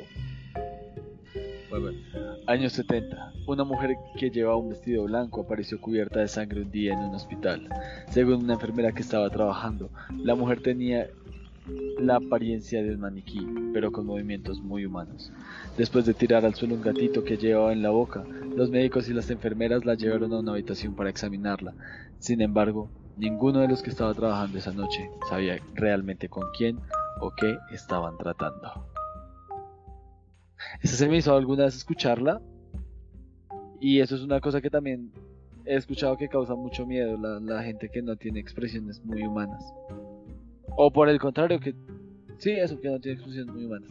Años 2.47 2.73
70. 2.73 3.33
Una 3.47 3.63
mujer 3.63 3.97
que 4.19 4.31
llevaba 4.31 4.57
un 4.57 4.71
vestido 4.71 5.05
blanco 5.05 5.43
apareció 5.43 5.81
cubierta 5.81 6.21
de 6.21 6.29
sangre 6.29 6.63
un 6.63 6.71
día 6.71 6.95
en 6.95 7.01
un 7.01 7.15
hospital. 7.15 7.69
Según 8.09 8.45
una 8.45 8.55
enfermera 8.55 8.93
que 8.93 9.03
estaba 9.03 9.31
trabajando, 9.31 9.91
la 10.17 10.35
mujer 10.35 10.61
tenía 10.63 11.09
la 11.99 12.17
apariencia 12.17 12.83
de 12.83 12.95
un 12.95 13.01
maniquí, 13.01 13.47
pero 13.73 13.91
con 13.91 14.07
movimientos 14.07 14.61
muy 14.61 14.85
humanos. 14.87 15.33
Después 15.77 16.07
de 16.07 16.15
tirar 16.15 16.45
al 16.45 16.55
suelo 16.55 16.75
un 16.75 16.83
gatito 16.83 17.25
que 17.25 17.37
llevaba 17.37 17.73
en 17.73 17.83
la 17.83 17.91
boca, 17.91 18.25
los 18.57 18.71
médicos 18.71 19.09
y 19.09 19.15
las 19.15 19.31
enfermeras 19.31 19.85
la 19.85 19.95
llevaron 19.95 20.33
a 20.33 20.39
una 20.39 20.53
habitación 20.53 20.95
para 20.95 21.11
examinarla. 21.11 21.75
Sin 22.19 22.41
embargo, 22.41 22.91
ninguno 23.17 23.61
de 23.61 23.69
los 23.69 23.83
que 23.83 23.91
estaba 23.91 24.15
trabajando 24.15 24.59
esa 24.59 24.73
noche 24.73 25.11
sabía 25.29 25.59
realmente 25.75 26.29
con 26.29 26.45
quién 26.57 26.79
o 27.21 27.33
qué 27.37 27.59
estaban 27.73 28.17
tratando. 28.17 28.87
Esa 30.83 30.97
se 30.97 31.09
me 31.09 31.17
hizo 31.17 31.35
alguna 31.35 31.65
vez 31.65 31.77
escucharla. 31.77 32.41
Y 33.81 34.01
eso 34.01 34.17
es 34.17 34.23
una 34.23 34.41
cosa 34.41 34.61
que 34.61 34.71
también 34.71 35.13
he 35.65 35.77
escuchado 35.77 36.17
que 36.17 36.29
causa 36.29 36.55
mucho 36.55 36.85
miedo, 36.87 37.17
la, 37.17 37.39
la 37.39 37.63
gente 37.63 37.91
que 37.91 38.03
no 38.03 38.17
tiene 38.17 38.41
expresiones 38.41 39.05
muy 39.05 39.23
humanas. 39.23 39.73
O 40.81 40.93
por 40.93 41.09
el 41.09 41.19
contrario, 41.19 41.59
que 41.59 41.75
sí, 42.39 42.53
eso, 42.53 42.81
que 42.81 42.89
no 42.89 43.01
tiene 43.01 43.17
expresiones 43.17 43.53
muy 43.53 43.65
humanas. 43.65 43.91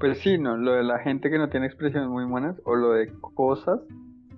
Pues 0.00 0.18
sí, 0.18 0.36
no, 0.36 0.56
lo 0.56 0.72
de 0.72 0.82
la 0.82 0.98
gente 0.98 1.30
que 1.30 1.38
no 1.38 1.48
tiene 1.48 1.66
expresiones 1.66 2.08
muy 2.08 2.24
humanas 2.24 2.60
o 2.64 2.74
lo 2.74 2.90
de 2.90 3.12
cosas 3.36 3.78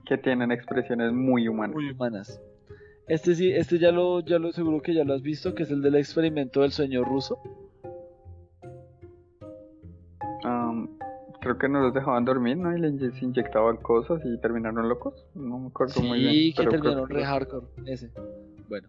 que 0.05 0.19
tienen 0.19 0.53
expresiones 0.53 1.15
muy 1.15 1.49
humanas. 1.49 1.75
Muy 1.75 1.91
humanas. 1.91 2.39
Este 3.09 3.35
sí, 3.35 3.51
este 3.51 3.79
ya 3.79 3.93
lo, 3.93 4.21
ya 4.21 4.39
lo 4.39 4.53
seguro 4.53 4.83
que 4.83 4.93
ya 4.93 5.05
lo 5.05 5.15
has 5.15 5.23
visto, 5.23 5.55
que 5.55 5.63
es 5.63 5.71
el 5.71 5.81
del 5.81 5.95
experimento 5.95 6.61
del 6.61 6.73
sueño 6.73 7.03
ruso. 7.03 7.39
Am, 10.43 10.99
creo 11.41 11.57
que 11.57 11.71
no 11.71 11.81
los 11.81 11.95
dejaban 11.95 12.27
dormir, 12.27 12.59
¿no? 12.59 12.77
Y 12.77 12.79
les 12.79 13.23
inyectaban 13.23 13.79
cosas 13.79 14.21
y 14.23 14.39
terminaron 14.43 14.87
locos. 14.87 15.27
No 15.35 15.61
me 15.61 15.69
acuerdo 15.69 16.03
muy 16.03 16.19
bien. 16.19 16.31
Sí, 16.31 16.53
que 16.53 16.67
terminaron 16.67 17.09
re 17.09 17.25
hardcore, 17.25 17.69
ese. 17.87 18.11
Bueno, 18.69 18.89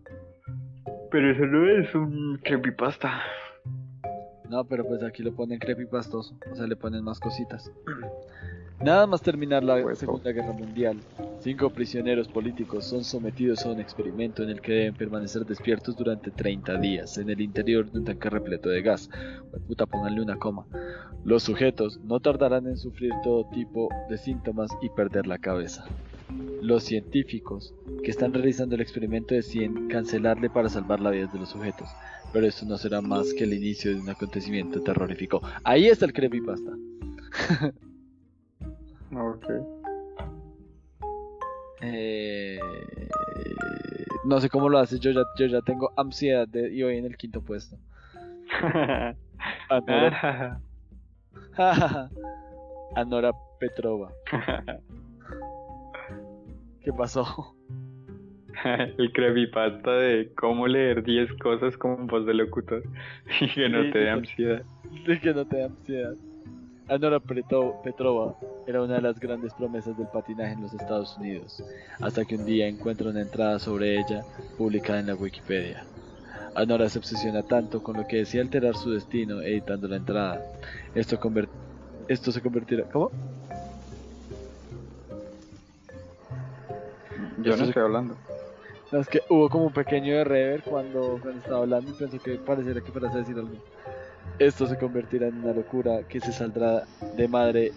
Pero 1.15 1.31
eso 1.31 1.45
no 1.45 1.65
es 1.65 1.95
un 1.95 2.37
creepypasta. 2.43 3.21
no, 4.49 4.65
pero 4.65 4.85
pues 4.85 5.01
aquí 5.01 5.23
lo 5.23 5.33
ponen 5.33 5.59
creepypastoso, 5.59 6.35
o 6.51 6.55
sea, 6.57 6.67
le 6.67 6.75
ponen 6.75 7.05
más 7.05 7.21
cositas. 7.21 7.71
Nada 8.83 9.07
más 9.07 9.21
terminar 9.21 9.63
la 9.63 9.81
Pues, 9.81 9.99
Segunda 9.99 10.33
Guerra 10.33 10.51
Mundial, 10.51 10.97
cinco 11.39 11.69
prisioneros 11.69 12.27
políticos 12.27 12.83
son 12.83 13.05
sometidos 13.05 13.65
a 13.65 13.69
un 13.71 13.79
experimento 13.79 14.43
en 14.43 14.49
el 14.49 14.59
que 14.59 14.73
deben 14.73 14.93
permanecer 14.95 15.45
despiertos 15.45 15.95
durante 15.95 16.31
30 16.31 16.79
días 16.79 17.17
en 17.17 17.29
el 17.29 17.39
interior 17.39 17.89
de 17.89 17.99
un 17.99 18.03
tanque 18.03 18.29
repleto 18.29 18.67
de 18.67 18.81
gas. 18.81 19.09
Puta, 19.69 19.85
pónganle 19.85 20.21
una 20.21 20.35
coma. 20.35 20.65
Los 21.23 21.43
sujetos 21.43 21.97
no 22.03 22.19
tardarán 22.19 22.67
en 22.67 22.75
sufrir 22.75 23.13
todo 23.23 23.49
tipo 23.51 23.87
de 24.09 24.17
síntomas 24.17 24.69
y 24.81 24.89
perder 24.89 25.27
la 25.27 25.37
cabeza. 25.37 25.85
Los 26.61 26.83
científicos 26.83 27.73
que 28.03 28.11
están 28.11 28.33
realizando 28.33 28.75
el 28.75 28.81
experimento 28.81 29.35
deciden 29.35 29.87
cancelarle 29.87 30.49
para 30.49 30.69
salvar 30.69 30.99
la 30.99 31.11
vida 31.11 31.27
de 31.27 31.39
los 31.39 31.49
sujetos, 31.49 31.87
pero 32.33 32.47
esto 32.47 32.65
no 32.65 32.77
será 32.77 33.01
más 33.01 33.33
que 33.33 33.43
el 33.43 33.53
inicio 33.53 33.91
de 33.91 34.01
un 34.01 34.09
acontecimiento 34.09 34.81
terrorífico. 34.81 35.41
Ahí 35.63 35.87
está 35.87 36.05
el 36.05 36.13
creepypasta. 36.13 36.71
Ok. 39.17 39.45
Eh, 41.81 42.59
no 44.25 44.41
sé 44.41 44.49
cómo 44.49 44.69
lo 44.69 44.79
haces, 44.79 44.99
yo 44.99 45.11
ya, 45.11 45.21
yo 45.37 45.45
ya 45.45 45.61
tengo 45.61 45.91
ansiedad 45.95 46.47
de, 46.47 46.73
y 46.73 46.83
voy 46.83 46.97
en 46.97 47.05
el 47.05 47.15
quinto 47.15 47.41
puesto. 47.41 47.77
Anora, 49.69 50.59
Anora 52.95 53.31
Petrova. 53.59 54.11
¿Qué 56.85 56.93
pasó? 56.93 57.55
El 58.97 59.11
creepypasta 59.11 59.91
de 59.91 60.31
cómo 60.35 60.67
leer 60.67 61.03
10 61.03 61.33
cosas 61.33 61.77
con 61.77 62.07
voz 62.07 62.25
de 62.25 62.33
locutor 62.33 62.83
y 63.41 63.49
que 63.49 63.69
no 63.69 63.83
Sí, 63.83 63.91
te 63.91 63.99
dé 63.99 64.09
ansiedad. 64.09 64.63
De 65.05 65.19
que 65.19 65.33
no 65.33 65.45
te 65.45 65.57
da 65.57 65.65
ansiedad. 65.65 66.13
Anora 66.87 67.19
Petrova 67.19 68.35
era 68.67 68.83
una 68.83 68.95
de 68.95 69.01
las 69.01 69.19
grandes 69.19 69.53
promesas 69.55 69.97
del 69.97 70.07
patinaje 70.07 70.53
en 70.53 70.61
los 70.61 70.73
Estados 70.73 71.17
Unidos, 71.17 71.63
hasta 71.99 72.25
que 72.25 72.35
un 72.35 72.45
día 72.45 72.67
encuentra 72.67 73.09
una 73.09 73.21
entrada 73.21 73.57
sobre 73.57 73.95
ella 73.95 74.21
publicada 74.55 74.99
en 74.99 75.07
la 75.07 75.15
Wikipedia. 75.15 75.83
Anora 76.53 76.87
se 76.87 76.99
obsesiona 76.99 77.41
tanto 77.41 77.81
con 77.81 77.97
lo 77.97 78.07
que 78.07 78.17
decía 78.17 78.41
alterar 78.41 78.75
su 78.75 78.91
destino 78.91 79.41
editando 79.41 79.87
la 79.87 79.97
entrada. 79.97 80.45
Esto, 80.93 81.19
esto 82.07 82.31
se 82.31 82.41
convertirá... 82.41 82.83
¿Cómo? 82.83 83.09
Yo 87.45 87.57
no 87.57 87.63
estoy 87.63 87.83
hablando. 87.83 88.15
No, 88.91 88.99
es 88.99 89.07
que 89.09 89.21
hubo 89.29 89.49
como 89.49 89.65
un 89.65 89.73
pequeño 89.73 90.13
de 90.15 90.23
rever 90.23 90.61
cuando, 90.63 91.17
cuando 91.21 91.39
estaba 91.39 91.59
hablando 91.59 91.91
y 91.91 91.93
pensó 91.93 92.19
que 92.19 92.35
pareciera 92.35 92.81
que 92.81 92.91
fueras 92.91 93.13
a 93.15 93.19
decir 93.19 93.35
algo. 93.37 93.55
Esto 94.39 94.67
se 94.67 94.77
convertirá 94.77 95.27
en 95.27 95.37
una 95.43 95.53
locura 95.53 96.03
que 96.07 96.19
se 96.19 96.31
saldrá 96.31 96.83
de 97.15 97.27
madre 97.27 97.71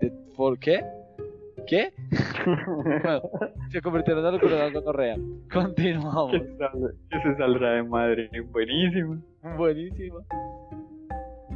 de... 0.00 0.10
¿Por 0.36 0.58
qué? 0.58 0.84
¿Qué? 1.66 1.92
Bueno, 2.44 3.22
se 3.70 3.80
convertirá 3.80 4.16
en 4.18 4.22
una 4.24 4.32
locura 4.32 4.56
de 4.56 4.62
algo 4.62 4.92
real. 4.92 5.22
Continuamos. 5.52 6.32
que, 6.32 6.56
sal- 6.58 6.94
que 7.08 7.20
se 7.22 7.36
saldrá 7.36 7.70
de 7.74 7.82
madre. 7.84 8.28
Buenísimo. 8.50 9.18
Buenísimo. 9.56 10.18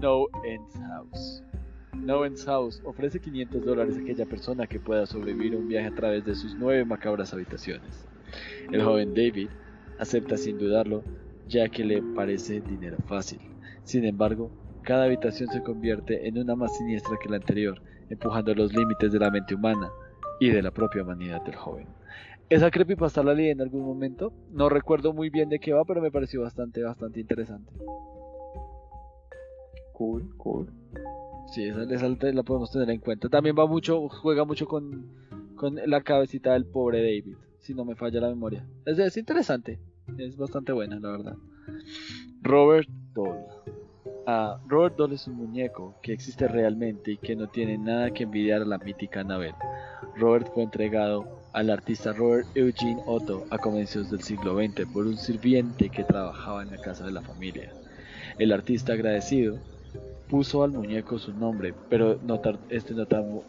No 0.01 0.27
Ends 0.44 0.78
House. 0.89 1.43
Ends 2.24 2.44
House 2.44 2.81
ofrece 2.85 3.20
500 3.20 3.64
dólares 3.64 3.97
a 3.97 4.01
aquella 4.01 4.27
persona 4.27 4.66
que 4.66 4.81
pueda 4.81 5.06
sobrevivir 5.06 5.56
un 5.56 5.68
viaje 5.68 5.89
a 5.89 5.94
través 5.94 6.24
de 6.24 6.35
sus 6.35 6.55
nueve 6.55 6.85
macabras 6.85 7.32
habitaciones. 7.32 8.06
El 8.70 8.82
joven 8.82 9.14
David 9.14 9.48
acepta 9.98 10.36
sin 10.36 10.59
dudarlo, 10.59 11.02
ya 11.48 11.68
que 11.68 11.85
le 11.85 12.02
parece 12.02 12.60
dinero 12.60 12.97
fácil. 13.06 13.40
Sin 13.85 14.05
embargo, 14.05 14.51
cada 14.82 15.05
habitación 15.05 15.48
se 15.51 15.62
convierte 15.62 16.28
en 16.28 16.39
una 16.39 16.55
más 16.55 16.77
siniestra 16.77 17.16
que 17.20 17.28
la 17.28 17.36
anterior, 17.36 17.81
empujando 18.09 18.55
los 18.55 18.73
límites 18.73 19.12
de 19.12 19.18
la 19.18 19.31
mente 19.31 19.55
humana 19.55 19.90
y 20.40 20.51
de 20.51 20.62
la 20.62 20.70
propia 20.70 21.02
humanidad 21.02 21.43
del 21.43 21.56
joven. 21.56 21.89
Esa 22.48 22.70
creepypasta 22.70 23.24
la 23.24 23.35
leí 23.35 23.48
en 23.48 23.60
algún 23.60 23.85
momento, 23.85 24.32
no 24.52 24.68
recuerdo 24.68 25.12
muy 25.12 25.31
bien 25.31 25.48
de 25.48 25.59
qué 25.59 25.73
va, 25.73 25.85
pero 25.85 26.01
me 26.01 26.12
pareció 26.12 26.43
bastante, 26.43 26.82
bastante 26.82 27.18
interesante. 27.18 27.73
Cool, 29.93 30.36
cool. 30.36 30.70
Sí, 31.48 31.64
esa, 31.64 32.09
la 32.09 32.43
podemos 32.43 32.70
tener 32.70 32.90
en 32.90 33.01
cuenta. 33.01 33.28
También 33.28 33.56
va 33.59 33.66
mucho, 33.66 34.09
juega 34.09 34.44
mucho 34.44 34.66
con, 34.66 35.06
con 35.55 35.77
la 35.86 36.02
cabecita 36.02 36.52
del 36.52 36.66
pobre 36.66 37.02
David, 37.02 37.36
si 37.60 37.74
no 37.74 37.85
me 37.85 37.94
falla 37.94 38.20
la 38.20 38.28
memoria. 38.28 38.66
Es, 38.85 38.98
es 38.98 39.16
interesante, 39.16 39.78
es 40.18 40.36
bastante 40.36 40.73
buena, 40.73 40.98
la 40.98 41.10
verdad. 41.10 41.36
Robert 42.43 42.89
Doll. 43.14 43.39
Ah, 44.27 44.60
Robert 44.66 44.97
Doll 44.97 45.12
es 45.12 45.27
un 45.28 45.36
muñeco 45.36 45.94
que 46.02 46.12
existe 46.12 46.48
realmente 46.48 47.12
y 47.12 47.16
que 47.16 47.36
no 47.36 47.48
tiene 47.48 47.78
nada 47.78 48.10
que 48.10 48.24
envidiar 48.24 48.62
a 48.62 48.66
la 48.66 48.78
mítica 48.78 49.20
Annabelle. 49.20 49.55
Robert 50.16 50.48
fue 50.52 50.64
entregado 50.64 51.27
al 51.52 51.70
artista 51.70 52.12
Robert 52.12 52.47
Eugene 52.55 53.01
Otto 53.06 53.47
a 53.51 53.59
comienzos 53.59 54.10
del 54.10 54.23
siglo 54.23 54.56
XX 54.56 54.86
por 54.93 55.06
un 55.06 55.16
sirviente 55.16 55.90
que 55.90 56.05
trabajaba 56.05 56.62
en 56.62 56.70
la 56.70 56.78
casa 56.78 57.06
de 57.06 57.12
la 57.12 57.23
familia. 57.23 57.73
El 58.39 58.52
artista 58.52 58.93
agradecido 58.93 59.59
puso 60.28 60.62
al 60.65 60.73
muñeco 60.73 61.19
su 61.19 61.32
nombre, 61.32 61.74
pero 61.89 62.19
no 62.23 62.40
tar- 62.40 62.59
este 62.69 62.94
no 62.94 63.07
tardó, 63.07 63.44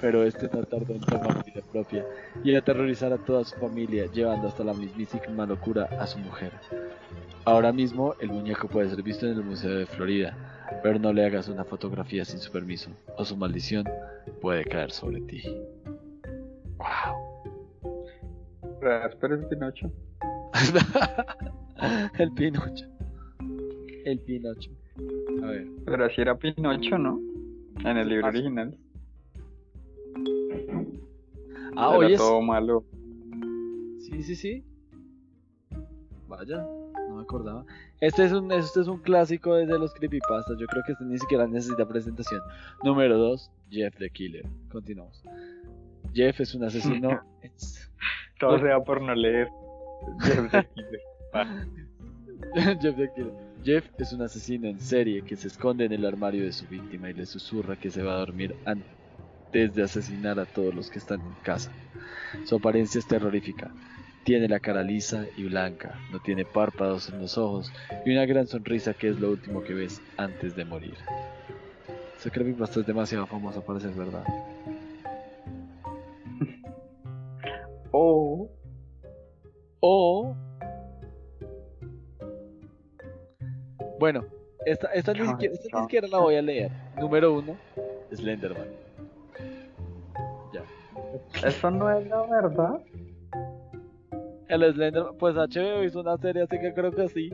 pero 0.00 0.22
este 0.24 0.48
no 0.52 0.62
tardó 0.64 0.94
en 0.94 1.00
tomar 1.00 1.44
vida 1.44 1.62
propia 1.72 2.04
y 2.44 2.54
aterrorizar 2.54 3.12
a 3.12 3.18
toda 3.18 3.44
su 3.44 3.56
familia, 3.56 4.06
llevando 4.12 4.48
hasta 4.48 4.64
la 4.64 4.72
mismísima 4.74 5.46
locura 5.46 5.88
a 5.98 6.06
su 6.06 6.18
mujer. 6.18 6.52
Ahora 7.44 7.72
mismo 7.72 8.14
el 8.20 8.28
muñeco 8.28 8.68
puede 8.68 8.90
ser 8.90 9.02
visto 9.02 9.26
en 9.26 9.32
el 9.32 9.42
Museo 9.44 9.74
de 9.78 9.86
Florida, 9.86 10.36
pero 10.82 10.98
no 10.98 11.12
le 11.12 11.24
hagas 11.24 11.48
una 11.48 11.64
fotografía 11.64 12.24
sin 12.24 12.38
su 12.38 12.52
permiso, 12.52 12.90
o 13.16 13.24
su 13.24 13.36
maldición 13.36 13.84
puede 14.40 14.64
caer 14.64 14.90
sobre 14.92 15.20
ti. 15.22 15.42
Wow. 16.78 17.16
Pero 18.80 19.34
el 19.34 19.46
Pinocho. 19.48 19.90
el 22.18 22.32
Pinocho. 22.32 22.86
El 24.04 24.20
Pinocho. 24.20 24.70
A 25.42 25.46
ver. 25.46 25.66
Pero 25.84 26.04
así 26.04 26.20
era 26.20 26.36
Pinocho, 26.36 26.98
¿no? 26.98 27.20
En 27.84 27.96
el 27.96 28.08
libro 28.08 28.26
Ah, 28.26 28.30
original. 28.30 28.76
Ah, 31.76 31.90
oye. 31.90 32.16
todo 32.16 32.40
malo. 32.42 32.84
Sí, 34.00 34.22
sí, 34.22 34.34
sí. 34.34 34.64
Vaya, 36.28 36.58
no 37.08 37.16
me 37.16 37.22
acordaba. 37.22 37.64
Este 38.00 38.24
es 38.24 38.32
un, 38.32 38.50
este 38.52 38.80
es 38.80 38.86
un 38.88 38.98
clásico 38.98 39.54
desde 39.54 39.78
los 39.78 39.92
creepypastas. 39.94 40.58
Yo 40.58 40.66
creo 40.66 40.82
que 40.86 40.92
este 40.92 41.04
ni 41.04 41.18
siquiera 41.18 41.46
necesita 41.46 41.86
presentación. 41.86 42.40
Número 42.84 43.18
2, 43.18 43.50
Jeff 43.70 43.94
the 43.96 44.10
Killer. 44.10 44.46
Continuamos. 44.70 45.22
Jeff 46.12 46.40
es 46.40 46.54
un 46.54 46.64
asesino. 46.64 47.20
es- 47.42 47.90
Todo 48.38 48.58
sea 48.58 48.80
por 48.80 49.00
no 49.02 49.14
leer. 49.14 49.48
Jeff 50.22 50.50
the 50.50 50.68
Killer. 50.74 51.00
Jeff 52.80 52.96
the 52.96 53.10
Killer. 53.14 53.49
Jeff 53.62 53.84
es 53.98 54.12
un 54.12 54.22
asesino 54.22 54.68
en 54.68 54.80
serie 54.80 55.22
que 55.22 55.36
se 55.36 55.48
esconde 55.48 55.84
en 55.84 55.92
el 55.92 56.06
armario 56.06 56.44
de 56.44 56.52
su 56.52 56.66
víctima 56.66 57.10
y 57.10 57.14
le 57.14 57.26
susurra 57.26 57.76
que 57.76 57.90
se 57.90 58.02
va 58.02 58.14
a 58.14 58.18
dormir 58.18 58.56
antes 58.64 59.74
de 59.74 59.82
asesinar 59.82 60.40
a 60.40 60.46
todos 60.46 60.74
los 60.74 60.90
que 60.90 60.98
están 60.98 61.20
en 61.20 61.34
casa. 61.42 61.70
Su 62.46 62.56
apariencia 62.56 62.98
es 62.98 63.06
terrorífica. 63.06 63.70
Tiene 64.24 64.48
la 64.48 64.60
cara 64.60 64.82
lisa 64.82 65.26
y 65.36 65.44
blanca, 65.44 65.98
no 66.10 66.20
tiene 66.20 66.44
párpados 66.44 67.10
en 67.10 67.20
los 67.20 67.36
ojos 67.36 67.70
y 68.06 68.12
una 68.12 68.24
gran 68.24 68.46
sonrisa 68.46 68.94
que 68.94 69.08
es 69.08 69.20
lo 69.20 69.30
último 69.30 69.62
que 69.62 69.74
ves 69.74 70.00
antes 70.16 70.56
de 70.56 70.64
morir. 70.64 70.94
Esa 72.18 72.30
creepypasta 72.30 72.80
es 72.80 72.86
demasiado 72.86 73.26
famosa 73.26 73.60
para 73.60 73.80
ser 73.80 73.92
verdad. 73.92 74.24
O 77.92 78.48
O. 79.80 80.49
Bueno, 84.00 84.24
esta, 84.66 84.88
esta, 84.94 85.12
ni, 85.12 85.26
siquiera, 85.26 85.54
esta 85.54 85.64
ni 85.66 85.70
chao. 85.70 85.82
siquiera 85.82 86.08
la 86.08 86.18
voy 86.18 86.34
a 86.34 86.42
leer. 86.42 86.70
Número 86.98 87.34
uno, 87.34 87.54
Slenderman. 88.12 88.66
Ya. 90.52 90.62
eso 91.46 91.70
no 91.70 91.90
es 91.90 92.08
la 92.08 92.22
verdad. 92.26 92.80
El 94.48 94.72
Slenderman, 94.72 95.16
pues 95.18 95.36
HBO 95.36 95.84
hizo 95.84 96.00
una 96.00 96.16
serie, 96.16 96.42
así 96.42 96.58
que 96.58 96.72
creo 96.74 96.90
que 96.92 97.08
sí. 97.08 97.30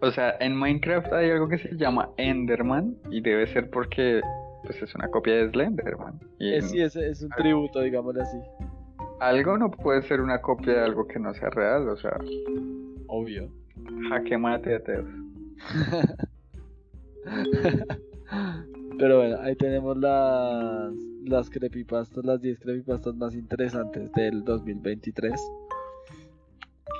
O 0.00 0.10
sea, 0.10 0.34
en 0.40 0.56
Minecraft 0.56 1.12
hay 1.12 1.30
algo 1.30 1.48
que 1.48 1.58
se 1.58 1.76
llama 1.76 2.10
Enderman 2.16 2.96
y 3.10 3.20
debe 3.20 3.46
ser 3.46 3.70
porque 3.70 4.20
pues 4.64 4.82
es 4.82 4.94
una 4.94 5.08
copia 5.08 5.34
de 5.34 5.50
Slenderman. 5.50 6.18
Y 6.38 6.54
Es, 6.54 6.70
sí, 6.70 6.80
es, 6.80 6.96
es 6.96 7.22
un 7.22 7.28
tributo, 7.30 7.80
digámosle 7.80 8.22
así. 8.22 8.38
algo 9.20 9.56
no 9.58 9.70
puede 9.70 10.02
ser 10.02 10.20
una 10.22 10.40
copia 10.40 10.72
de 10.74 10.80
algo 10.80 11.06
que 11.06 11.18
no 11.18 11.32
sea 11.34 11.50
real, 11.50 11.88
o 11.88 11.96
sea, 11.96 12.18
Obvio. 13.06 13.48
jaque 14.10 14.36
mate 14.36 14.74
ateos. 14.74 15.06
Pero 18.98 19.18
bueno, 19.18 19.38
ahí 19.42 19.54
tenemos 19.56 19.96
las, 19.98 20.92
las 21.24 21.50
creepypastas, 21.50 22.24
las 22.24 22.40
10 22.40 22.58
creepypastas 22.60 23.14
más 23.14 23.34
interesantes 23.34 24.10
del 24.12 24.42
2023. 24.44 25.32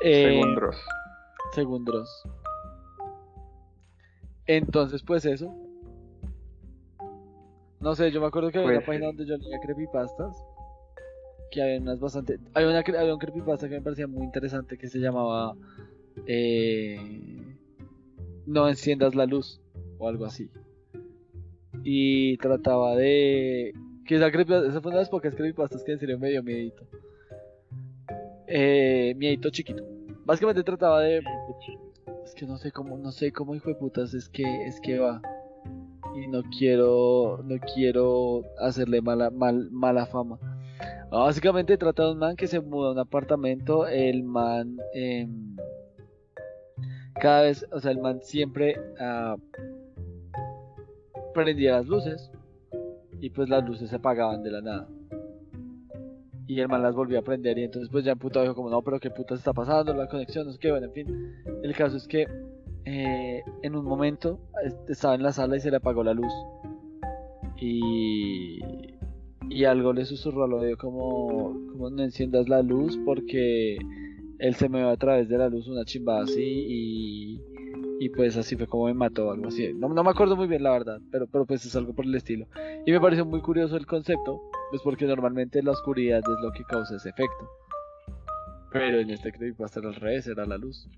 Eh, 0.03 0.25
Según 0.25 0.55
Dross. 0.55 0.77
según 1.55 1.85
Dross. 1.85 2.23
Entonces, 4.47 5.03
pues 5.03 5.25
eso. 5.25 5.55
No 7.81 7.95
sé, 7.95 8.11
yo 8.11 8.21
me 8.21 8.27
acuerdo 8.27 8.51
que 8.51 8.59
había 8.59 8.69
Pues 8.69 8.79
una 8.79 8.87
página 8.87 9.07
donde 9.07 9.27
yo 9.27 9.37
leía 9.39 9.59
creepypastas. 9.61 10.37
Que 11.51 11.63
había 11.63 11.81
unas 11.81 12.01
bastante. 12.01 12.39
Había, 12.55 12.69
una, 12.69 12.81
había 12.81 13.15
un 13.15 13.21
creepypasta 13.21 13.69
que 13.69 13.77
me 13.77 13.83
parecía 13.83 14.07
muy 14.07 14.25
interesante 14.25 14.77
que 14.77 14.89
se 14.89 14.99
llamaba. 14.99 15.55
eh, 16.27 17.57
no 18.47 18.69
enciendas 18.69 19.15
la 19.15 19.27
luz. 19.27 19.61
O 19.99 20.09
algo 20.09 20.25
así. 20.25 20.51
Y 21.83 22.37
trataba 22.39 22.97
de. 22.97 23.73
Que 24.07 24.17
esa, 24.17 24.31
fue 24.31 24.47
una 24.47 24.97
de 24.97 25.03
las 25.03 25.09
pocas 25.09 25.35
creepypastas 25.35 25.83
que 25.83 25.93
en 25.93 25.99
serio 25.99 26.19
me 26.19 26.31
dio 26.31 26.43
miedito. 26.43 26.85
Eh, 28.47 29.15
miedito 29.17 29.51
chiquito. 29.51 29.85
Básicamente 30.25 30.63
trataba 30.63 31.01
de. 31.01 31.23
Es 32.25 32.35
que 32.35 32.47
no 32.47 32.59
sé 32.59 32.73
cómo, 32.73 32.99
no 32.99 33.13
sé 33.13 33.33
cómo 33.33 33.55
hijo 33.55 33.69
de 33.69 33.77
putas 33.77 34.15
es 34.15 34.29
que 34.29 34.43
es 34.67 34.81
que 34.81 34.99
va. 34.99 35.23
Y 36.15 36.29
no 36.29 36.43
quiero, 36.59 37.43
no 37.45 37.57
quiero 37.75 38.43
hacerle 38.59 39.03
mala, 39.03 39.31
mal, 39.31 39.71
mala 39.71 40.07
fama. 40.07 40.39
Básicamente 41.11 41.77
trata 41.79 42.05
de 42.05 42.13
un 42.13 42.19
man 42.19 42.37
que 42.37 42.47
se 42.47 42.61
muda 42.61 42.89
a 42.89 42.93
un 42.93 42.99
apartamento. 42.99 43.87
El 43.87 44.23
man 44.23 44.79
em, 44.95 45.57
cada 47.21 47.43
vez, 47.43 47.67
o 47.73 47.81
sea, 47.81 47.91
el 47.91 47.99
man 47.99 48.21
siempre 48.23 48.77
ah, 48.99 49.37
prendía 51.35 51.73
las 51.73 51.87
luces 51.87 52.31
y 53.21 53.31
pues 53.31 53.49
las 53.49 53.65
luces 53.65 53.91
se 53.91 53.97
apagaban 53.97 54.43
de 54.43 54.51
la 54.51 54.61
nada. 54.61 54.89
Y 56.47 56.61
el 56.61 56.69
man 56.69 56.83
las 56.83 56.95
volvió 56.95 57.19
a 57.19 57.23
prender 57.23 57.59
y 57.59 57.65
entonces 57.65 57.89
pues 57.91 58.05
ya 58.05 58.13
en 58.13 58.19
puta 58.19 58.41
dijo 58.41 58.55
como 58.55 58.71
no, 58.71 58.83
pero 58.83 59.01
qué 59.01 59.11
puta 59.11 59.35
se 59.35 59.41
está 59.41 59.53
pasando, 59.53 59.95
la 59.95 60.09
conexión, 60.09 60.47
no 60.47 60.53
sé 60.53 60.59
qué, 60.59 60.71
bueno, 60.71 60.87
en 60.87 60.93
fin. 60.93 61.35
El 61.63 61.75
caso 61.75 61.97
es 61.97 62.07
que 62.07 62.27
eh, 62.85 63.43
en 63.63 63.75
un 63.75 63.85
momento 63.85 64.39
estaba 64.89 65.17
en 65.17 65.23
la 65.23 65.33
sala 65.33 65.57
y 65.57 65.61
se 65.61 65.71
le 65.71 65.79
apagó 65.79 66.05
la 66.05 66.15
luz. 66.15 66.33
Y, 67.59 68.61
y 69.49 69.65
algo 69.65 69.93
le 69.93 70.05
susurró 70.05 70.45
al 70.45 70.53
oído 70.53 70.77
como, 70.77 71.53
como 71.73 71.91
no 71.91 72.03
enciendas 72.03 72.49
la 72.49 72.63
luz 72.63 72.99
porque 73.05 73.79
él 74.39 74.55
se 74.55 74.69
me 74.69 74.83
va 74.83 74.93
a 74.93 74.97
través 74.97 75.29
de 75.29 75.39
la 75.39 75.49
luz 75.49 75.69
una 75.69 75.85
chimba 75.85 76.23
así 76.23 76.43
y, 76.43 77.43
y 78.01 78.09
pues 78.11 78.37
así 78.37 78.57
fue 78.57 78.67
como 78.67 78.87
me 78.87 78.95
mató 78.95 79.31
algo 79.31 79.49
así. 79.49 79.73
No, 79.75 79.89
no, 79.89 80.03
me 80.03 80.11
acuerdo 80.11 80.37
muy 80.37 80.47
bien 80.47 80.63
la 80.63 80.73
verdad, 80.73 81.01
pero, 81.11 81.27
pero 81.27 81.47
pues 81.47 81.65
es 81.65 81.75
algo 81.77 81.95
por 81.95 82.05
el 82.05 82.15
estilo. 82.15 82.47
Y 82.85 82.93
me 82.93 83.01
pareció 83.01 83.25
muy 83.25 83.41
curioso 83.41 83.77
el 83.77 83.87
concepto, 83.87 84.43
pues 84.71 84.83
porque 84.83 85.07
normalmente 85.07 85.63
la 85.63 85.73
oscuridad 85.73 86.19
es 86.19 86.43
lo 86.43 86.53
que 86.53 86.65
causa 86.65 86.97
ese 86.97 87.11
efecto. 87.11 87.51
Pero 88.73 88.99
en 88.99 89.11
este 89.11 89.33
creo 89.33 89.55
que 89.55 89.63
va 89.63 89.67
a 89.67 89.71
ser 89.71 89.87
al 89.87 89.95
revés, 89.95 90.27
era 90.27 90.45
la 90.45 90.59
luz. 90.59 90.89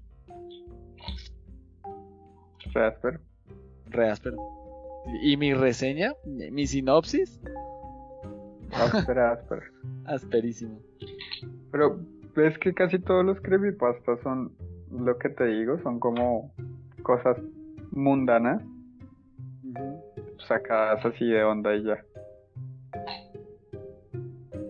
Reasper. 2.74 3.20
Reasper. 3.86 4.34
¿Y 5.22 5.36
mi 5.36 5.54
reseña? 5.54 6.12
¿Mi 6.26 6.66
sinopsis? 6.66 7.40
Asper, 8.72 9.18
asper. 9.18 9.62
Asperísimo. 10.04 10.80
Pero 11.70 12.00
ves 12.38 12.56
que 12.58 12.72
casi 12.72 12.98
todos 12.98 13.24
los 13.24 13.40
creepypastas 13.40 14.20
son 14.22 14.52
lo 14.90 15.18
que 15.18 15.28
te 15.28 15.44
digo, 15.44 15.78
son 15.82 15.98
como 16.00 16.52
cosas 17.02 17.36
mundanas 17.90 18.62
sacadas 20.46 21.04
así 21.04 21.26
de 21.26 21.42
onda 21.44 21.74
y 21.74 21.82
ya. 21.84 22.04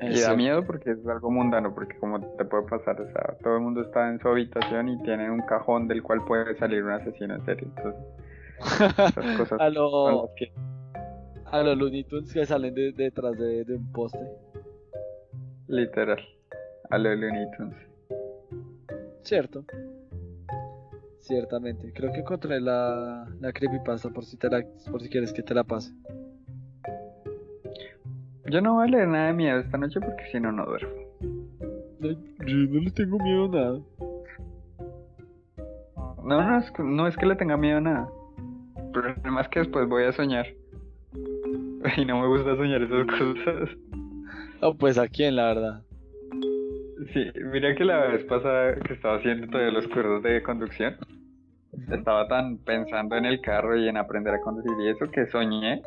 Y 0.01 0.21
da 0.21 0.35
miedo 0.35 0.65
porque 0.65 0.93
es 0.93 1.07
algo 1.07 1.31
mundano, 1.31 1.75
porque 1.75 1.97
como 1.99 2.21
te 2.37 2.45
puede 2.45 2.65
pasar, 2.65 3.01
o 3.01 3.07
sea, 3.13 3.37
todo 3.43 3.57
el 3.57 3.63
mundo 3.63 3.83
está 3.83 4.09
en 4.09 4.19
su 4.21 4.29
habitación 4.29 4.89
y 4.89 5.03
tiene 5.03 5.31
un 5.31 5.41
cajón 5.43 5.87
del 5.87 6.03
cual 6.03 6.25
puede 6.25 6.57
salir 6.57 6.83
un 6.83 6.93
asesino 6.93 7.35
en 7.35 7.45
serio. 7.45 7.69
Entonces, 7.77 8.01
esas 9.11 9.37
cosas 9.39 9.61
a 9.61 9.69
lo, 9.69 10.31
que... 10.37 10.51
a 11.45 11.63
los 11.63 11.77
Looney 11.77 12.05
Tunes 12.05 12.33
que 12.33 12.47
salen 12.47 12.75
de- 12.75 12.93
detrás 12.93 13.37
de, 13.39 13.65
de 13.65 13.77
un 13.77 13.93
poste. 13.93 14.19
Literal. 15.67 16.21
A 16.91 16.99
los 16.99 17.19
Looney 17.19 17.47
Tunes. 17.57 17.77
Cierto. 19.23 19.65
Ciertamente. 21.21 21.93
Creo 21.93 22.13
que 22.13 22.21
encontré 22.21 22.61
la, 22.61 23.27
la 23.41 23.53
creepypasta 23.53 24.09
por 24.11 24.25
si, 24.25 24.37
te 24.39 24.49
la, 24.49 24.65
por 24.91 25.03
si 25.03 25.09
quieres 25.11 25.33
que 25.33 25.43
te 25.43 25.55
la 25.55 25.65
pase. 25.65 25.93
Yo 28.47 28.63
no 28.63 28.75
voy 28.75 28.89
a 28.89 28.91
leer 28.91 29.09
nada 29.09 29.27
de 29.27 29.33
miedo 29.35 29.59
esta 29.59 29.77
noche 29.77 30.01
porque 30.01 30.25
si 30.33 30.41
no, 30.41 30.51
no 30.53 30.65
duermo. 30.65 30.91
No, 32.01 32.11
yo 32.11 32.57
no 32.57 32.81
le 32.81 32.91
tengo 32.93 33.19
miedo 33.19 33.45
a 33.45 33.49
nada. 33.49 33.81
No, 36.25 36.43
no 36.43 36.59
es, 36.59 36.71
que- 36.71 36.83
no 36.83 37.07
es 37.07 37.17
que 37.17 37.27
le 37.27 37.37
tenga 37.37 37.57
miedo 37.59 37.79
a 37.79 37.81
nada. 37.83 38.09
El 38.79 38.91
problema 38.93 39.41
es 39.43 39.49
que 39.49 39.59
después 39.61 39.87
voy 39.89 40.05
a 40.05 40.13
soñar. 40.13 40.47
Y 41.97 42.05
no 42.05 42.21
me 42.21 42.27
gusta 42.27 42.57
soñar 42.57 42.83
esas 42.83 43.07
cosas. 43.07 43.69
Oh, 44.63 44.75
pues 44.75 44.99
a 44.99 45.07
quién, 45.09 45.37
la 45.37 45.45
verdad. 45.47 45.83
Sí, 47.13 47.31
mira 47.53 47.75
que 47.75 47.85
la 47.85 48.07
vez 48.09 48.25
pasada 48.25 48.75
que 48.75 48.95
estaba 48.95 49.17
haciendo 49.19 49.47
todos 49.49 49.73
los 49.73 49.87
cursos 49.89 50.23
de 50.23 50.43
conducción, 50.43 50.97
estaba 51.93 52.27
tan 52.29 52.59
pensando 52.59 53.17
en 53.17 53.25
el 53.25 53.41
carro 53.41 53.77
y 53.77 53.89
en 53.89 53.97
aprender 53.97 54.35
a 54.35 54.41
conducir 54.41 54.73
y 54.81 54.89
eso 54.89 55.09
que 55.11 55.27
soñé 55.27 55.83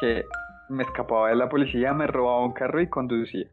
que 0.00 0.24
me 0.68 0.82
escapaba 0.82 1.30
de 1.30 1.36
la 1.36 1.48
policía, 1.48 1.92
me 1.94 2.06
robaba 2.06 2.44
un 2.44 2.52
carro 2.52 2.80
y 2.80 2.88
conducía. 2.88 3.46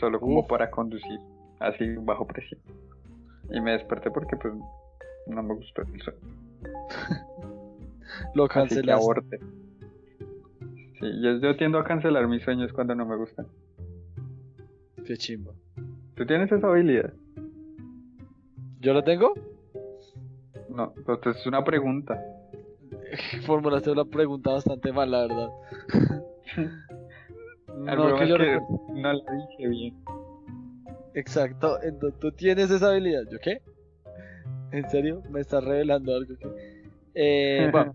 Solo 0.00 0.20
como 0.20 0.46
para 0.46 0.70
conducir, 0.70 1.18
así 1.60 1.94
bajo 1.96 2.26
presión. 2.26 2.60
Y 3.50 3.60
me 3.60 3.72
desperté 3.72 4.10
porque 4.10 4.36
pues 4.36 4.54
no 5.26 5.42
me 5.42 5.54
gustó 5.54 5.82
el 5.82 6.00
sueño. 6.00 6.20
Lo 8.34 8.44
Así 8.44 8.52
que 8.52 8.54
cancelaste. 8.60 8.92
aborté. 8.92 9.38
Sí, 11.00 11.20
yo, 11.22 11.38
yo 11.40 11.56
tiendo 11.56 11.78
a 11.78 11.84
cancelar 11.84 12.26
mis 12.28 12.42
sueños 12.42 12.72
cuando 12.72 12.94
no 12.94 13.04
me 13.06 13.16
gustan. 13.16 13.46
Qué 15.06 15.16
chimba. 15.16 15.52
¿Tú 16.14 16.26
tienes 16.26 16.50
esa 16.50 16.66
habilidad? 16.68 17.12
¿Yo 18.80 18.92
lo 18.92 19.02
tengo? 19.02 19.34
No, 20.68 20.92
pues 21.04 21.36
es 21.36 21.46
una 21.46 21.62
pregunta. 21.64 22.22
Formulaste 23.46 23.90
una 23.90 24.04
pregunta 24.04 24.52
bastante 24.52 24.92
mal, 24.92 25.10
la 25.10 25.22
verdad. 25.22 25.48
No, 27.76 28.14
que 28.16 28.28
yo 28.28 28.36
que 28.38 28.58
no 28.94 29.12
la 29.12 29.32
dije 29.48 29.68
bien. 29.68 29.94
Exacto, 31.14 31.82
entonces 31.82 32.18
tú 32.18 32.32
tienes 32.32 32.70
esa 32.70 32.90
habilidad. 32.90 33.22
¿Yo 33.30 33.38
qué? 33.40 33.60
¿En 34.70 34.88
serio? 34.90 35.22
¿Me 35.28 35.40
estás 35.40 35.62
revelando 35.62 36.14
algo 36.14 36.34
que.? 36.36 36.48
Eh, 37.14 37.68
bueno, 37.72 37.94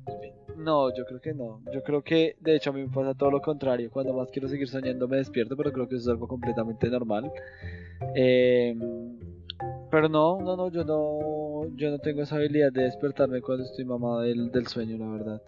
no, 0.59 0.93
yo 0.93 1.05
creo 1.05 1.21
que 1.21 1.33
no. 1.33 1.61
Yo 1.73 1.81
creo 1.83 2.03
que, 2.03 2.35
de 2.39 2.55
hecho, 2.55 2.69
a 2.69 2.73
mí 2.73 2.81
me 2.81 2.89
pasa 2.89 3.13
todo 3.13 3.31
lo 3.31 3.41
contrario. 3.41 3.89
Cuando 3.89 4.13
más 4.13 4.29
quiero 4.31 4.47
seguir 4.47 4.67
soñando, 4.67 5.07
me 5.07 5.17
despierto, 5.17 5.55
pero 5.55 5.71
creo 5.71 5.87
que 5.87 5.95
eso 5.95 6.03
es 6.03 6.09
algo 6.09 6.27
completamente 6.27 6.89
normal. 6.89 7.31
Eh, 8.15 8.75
pero 9.89 10.07
no, 10.07 10.39
no, 10.39 10.55
no, 10.55 10.69
yo 10.69 10.83
no, 10.83 11.75
yo 11.75 11.89
no 11.89 11.99
tengo 11.99 12.21
esa 12.21 12.35
habilidad 12.35 12.71
de 12.71 12.83
despertarme 12.83 13.41
cuando 13.41 13.63
estoy 13.63 13.85
mamado 13.85 14.21
del, 14.21 14.51
del 14.51 14.67
sueño, 14.67 14.97
la 14.97 15.11
verdad. 15.11 15.41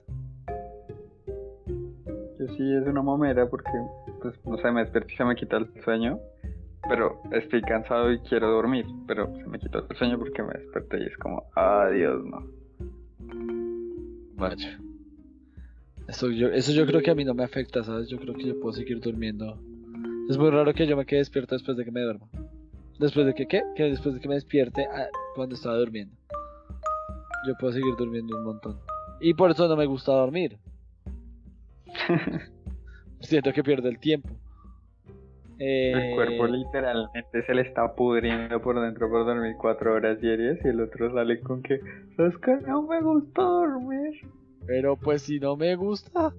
Yo 2.40 2.48
sí 2.56 2.74
es 2.74 2.88
una 2.88 3.04
mamera 3.04 3.48
porque, 3.48 3.72
pues, 4.22 4.34
no 4.46 4.58
sé, 4.58 4.72
me 4.72 4.82
despierto 4.82 5.12
y 5.14 5.16
se 5.18 5.26
me 5.26 5.36
quita 5.36 5.58
el 5.58 5.70
sueño. 5.84 6.20
Pero 6.90 7.22
estoy 7.32 7.62
cansado 7.62 8.12
y 8.12 8.20
quiero 8.22 8.50
dormir. 8.50 8.86
Pero 9.08 9.32
se 9.36 9.46
me 9.46 9.60
quitó 9.60 9.86
el 9.88 9.96
sueño 9.98 10.18
porque 10.18 10.42
me 10.42 10.54
desperté 10.54 11.04
y 11.04 11.06
es 11.06 11.18
como, 11.18 11.44
adiós, 11.56 12.26
no. 12.26 12.44
Vaya. 14.36 14.80
Eso 16.12 16.30
yo, 16.30 16.50
eso 16.50 16.74
yo 16.74 16.86
creo 16.86 17.02
que 17.02 17.10
a 17.10 17.16
mí 17.16 17.24
no 17.24 17.34
me 17.34 17.46
afecta, 17.46 17.86
¿sabes? 17.86 18.10
Yo 18.10 18.20
creo 18.20 18.34
que 18.34 18.44
yo 18.44 18.60
puedo 18.60 18.74
seguir 18.74 19.00
durmiendo. 19.00 19.58
Es 20.30 20.38
muy 20.38 20.50
raro 20.50 20.74
que 20.74 20.86
yo 20.86 20.98
me 20.98 21.06
quede 21.06 21.20
despierto 21.20 21.56
después 21.56 21.78
de 21.78 21.86
que 21.86 21.92
me 21.92 22.02
duerma. 22.02 22.28
¿Después 23.00 23.26
de 23.26 23.34
que 23.34 23.48
qué? 23.48 23.62
Que 23.78 23.84
después 23.84 24.16
de 24.16 24.20
que 24.20 24.28
me 24.28 24.36
despierte 24.36 24.86
ah, 24.94 25.08
cuando 25.36 25.56
estaba 25.56 25.78
durmiendo. 25.78 26.14
Yo 27.48 27.54
puedo 27.62 27.72
seguir 27.72 27.96
durmiendo 27.98 28.38
un 28.38 28.44
montón. 28.44 28.78
Y 29.22 29.34
por 29.36 29.52
eso 29.52 29.70
no 29.70 29.78
me 29.78 29.86
gusta 29.86 30.12
dormir. 30.12 30.58
Siento 33.22 33.54
que 33.54 33.64
pierdo 33.64 33.88
el 33.88 33.98
tiempo. 33.98 34.32
Eh, 35.60 35.94
El 35.94 36.16
cuerpo 36.16 36.46
literalmente 36.46 37.46
se 37.46 37.54
le 37.54 37.62
está 37.62 37.96
pudriendo 37.96 38.62
por 38.62 38.82
dentro 38.82 39.10
por 39.10 39.26
dormir 39.26 39.56
cuatro 39.58 39.94
horas 39.94 40.20
diarias 40.20 40.60
y 40.66 40.68
el 40.68 40.82
otro 40.82 41.14
sale 41.14 41.40
con 41.40 41.62
que, 41.62 41.80
¿sabes 42.18 42.38
que 42.40 42.58
no 42.68 42.82
me 42.82 43.02
gusta 43.02 43.44
dormir? 43.44 44.20
Pero 44.66 44.96
pues 44.96 45.24
si 45.24 45.40
no 45.40 45.56
me 45.56 45.76
gusta, 45.76 46.34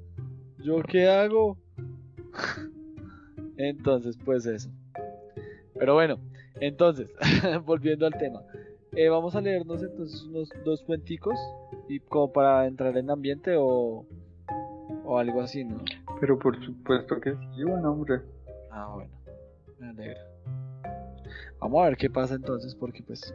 ¿yo 0.59 0.83
qué 0.83 1.09
hago? 1.09 1.57
entonces, 3.57 4.17
pues 4.25 4.47
eso. 4.47 4.71
Pero 5.75 5.95
bueno, 5.95 6.19
entonces, 6.61 7.11
volviendo 7.67 8.07
al 8.07 8.13
tema. 8.19 8.43
eh, 8.95 9.09
vamos 9.09 9.35
a 9.35 9.41
leernos 9.41 9.83
entonces 9.83 10.23
unos 10.25 10.49
dos 10.65 10.83
cuenticos 10.83 11.39
y 11.89 11.99
como 12.01 12.33
para 12.33 12.67
entrar 12.67 12.97
en 12.97 13.11
ambiente 13.11 13.57
o, 13.57 14.07
o 15.05 15.19
algo 15.19 15.41
así, 15.41 15.65
¿no? 15.65 15.81
Pero 16.21 16.39
por 16.39 16.63
supuesto 16.65 17.21
que 17.21 17.33
sí, 17.33 17.65
bueno, 17.65 17.93
hombre. 17.93 18.21
Ah, 18.71 18.91
bueno, 18.95 19.11
me 19.79 19.89
alegra. 19.89 20.21
Vamos 21.59 21.83
a 21.83 21.89
ver 21.89 21.97
qué 21.97 22.09
pasa 22.11 22.35
entonces 22.35 22.75
porque 22.75 23.03
pues 23.03 23.35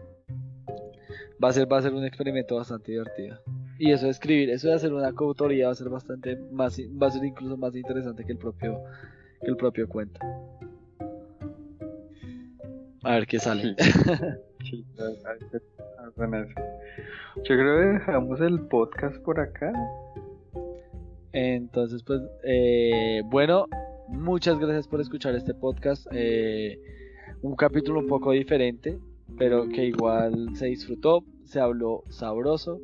va 1.43 1.49
a 1.49 1.53
ser, 1.53 1.72
va 1.72 1.77
a 1.77 1.81
ser 1.81 1.93
un 1.93 2.05
experimento 2.05 2.55
bastante 2.55 2.91
divertido. 2.91 3.38
Y 3.80 3.91
eso 3.91 4.06
de 4.06 4.12
escribir, 4.12 4.49
eso 4.49 4.68
de 4.68 4.74
hacer 4.74 4.94
una 4.94 5.14
coautoría 5.14 5.68
va 5.68 5.72
a 5.72 5.76
ser 5.76 5.90
bastante 5.90 6.36
más, 6.52 6.80
va 6.80 7.08
a 7.08 7.12
ser 7.12 7.24
incluso 7.24 7.58
más 7.58 7.76
interesante 7.76 8.26
que 8.26 8.32
el 8.32 8.38
propio, 8.38 8.80
que 9.41 9.48
el 9.48 9.58
propio 9.58 9.88
cuento. 9.88 10.20
A 13.04 13.12
ver 13.12 13.28
qué 13.28 13.40
sale. 13.40 13.76
Sí, 14.70 14.86
eso. 14.98 15.30
Yo 17.38 17.56
creo 17.56 17.80
que 17.80 17.86
dejamos 17.99 18.41
el 18.41 18.60
podcast 18.62 19.18
por 19.18 19.40
acá. 19.40 19.72
Entonces, 21.32 22.02
pues, 22.04 22.22
eh, 22.44 23.22
bueno, 23.26 23.68
muchas 24.08 24.58
gracias 24.60 24.88
por 24.88 24.99
escuchar 24.99 25.36
este 25.36 25.54
podcast. 25.54 26.08
eh, 26.12 26.80
un 27.41 27.56
capítulo 27.56 27.99
un 27.99 28.08
poco 28.08 28.32
diferente, 28.32 28.98
pero 29.38 29.70
que 29.70 29.86
igual 29.86 30.56
se 30.56 30.68
disfrutó, 30.68 31.24
se 31.48 31.60
habló 31.60 32.03
sabroso. 32.10 32.80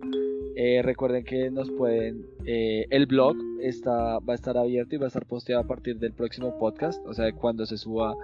Eh, 0.56 0.82
recuerden 0.84 1.24
que 1.26 1.50
nos 1.50 1.70
pueden, 1.72 2.26
eh, 2.46 2.86
el 2.92 3.06
blog 3.08 3.36
está, 3.62 4.20
va 4.20 4.34
a 4.34 4.36
estar 4.36 4.58
abierto 4.58 4.96
y 4.96 4.98
va 5.00 5.06
a 5.06 5.08
estar 5.08 5.26
posteado 5.26 5.62
a 5.62 5.68
partir 5.68 5.98
del 5.98 6.14
próximo 6.14 6.58
podcast, 6.60 7.04
o 7.08 7.14
sea, 7.14 7.32
cuando 7.34 7.66
se 7.66 7.78
suba 7.78 8.16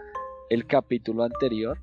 el 0.49 0.65
capítulo 0.65 1.23
anterior. 1.23 1.77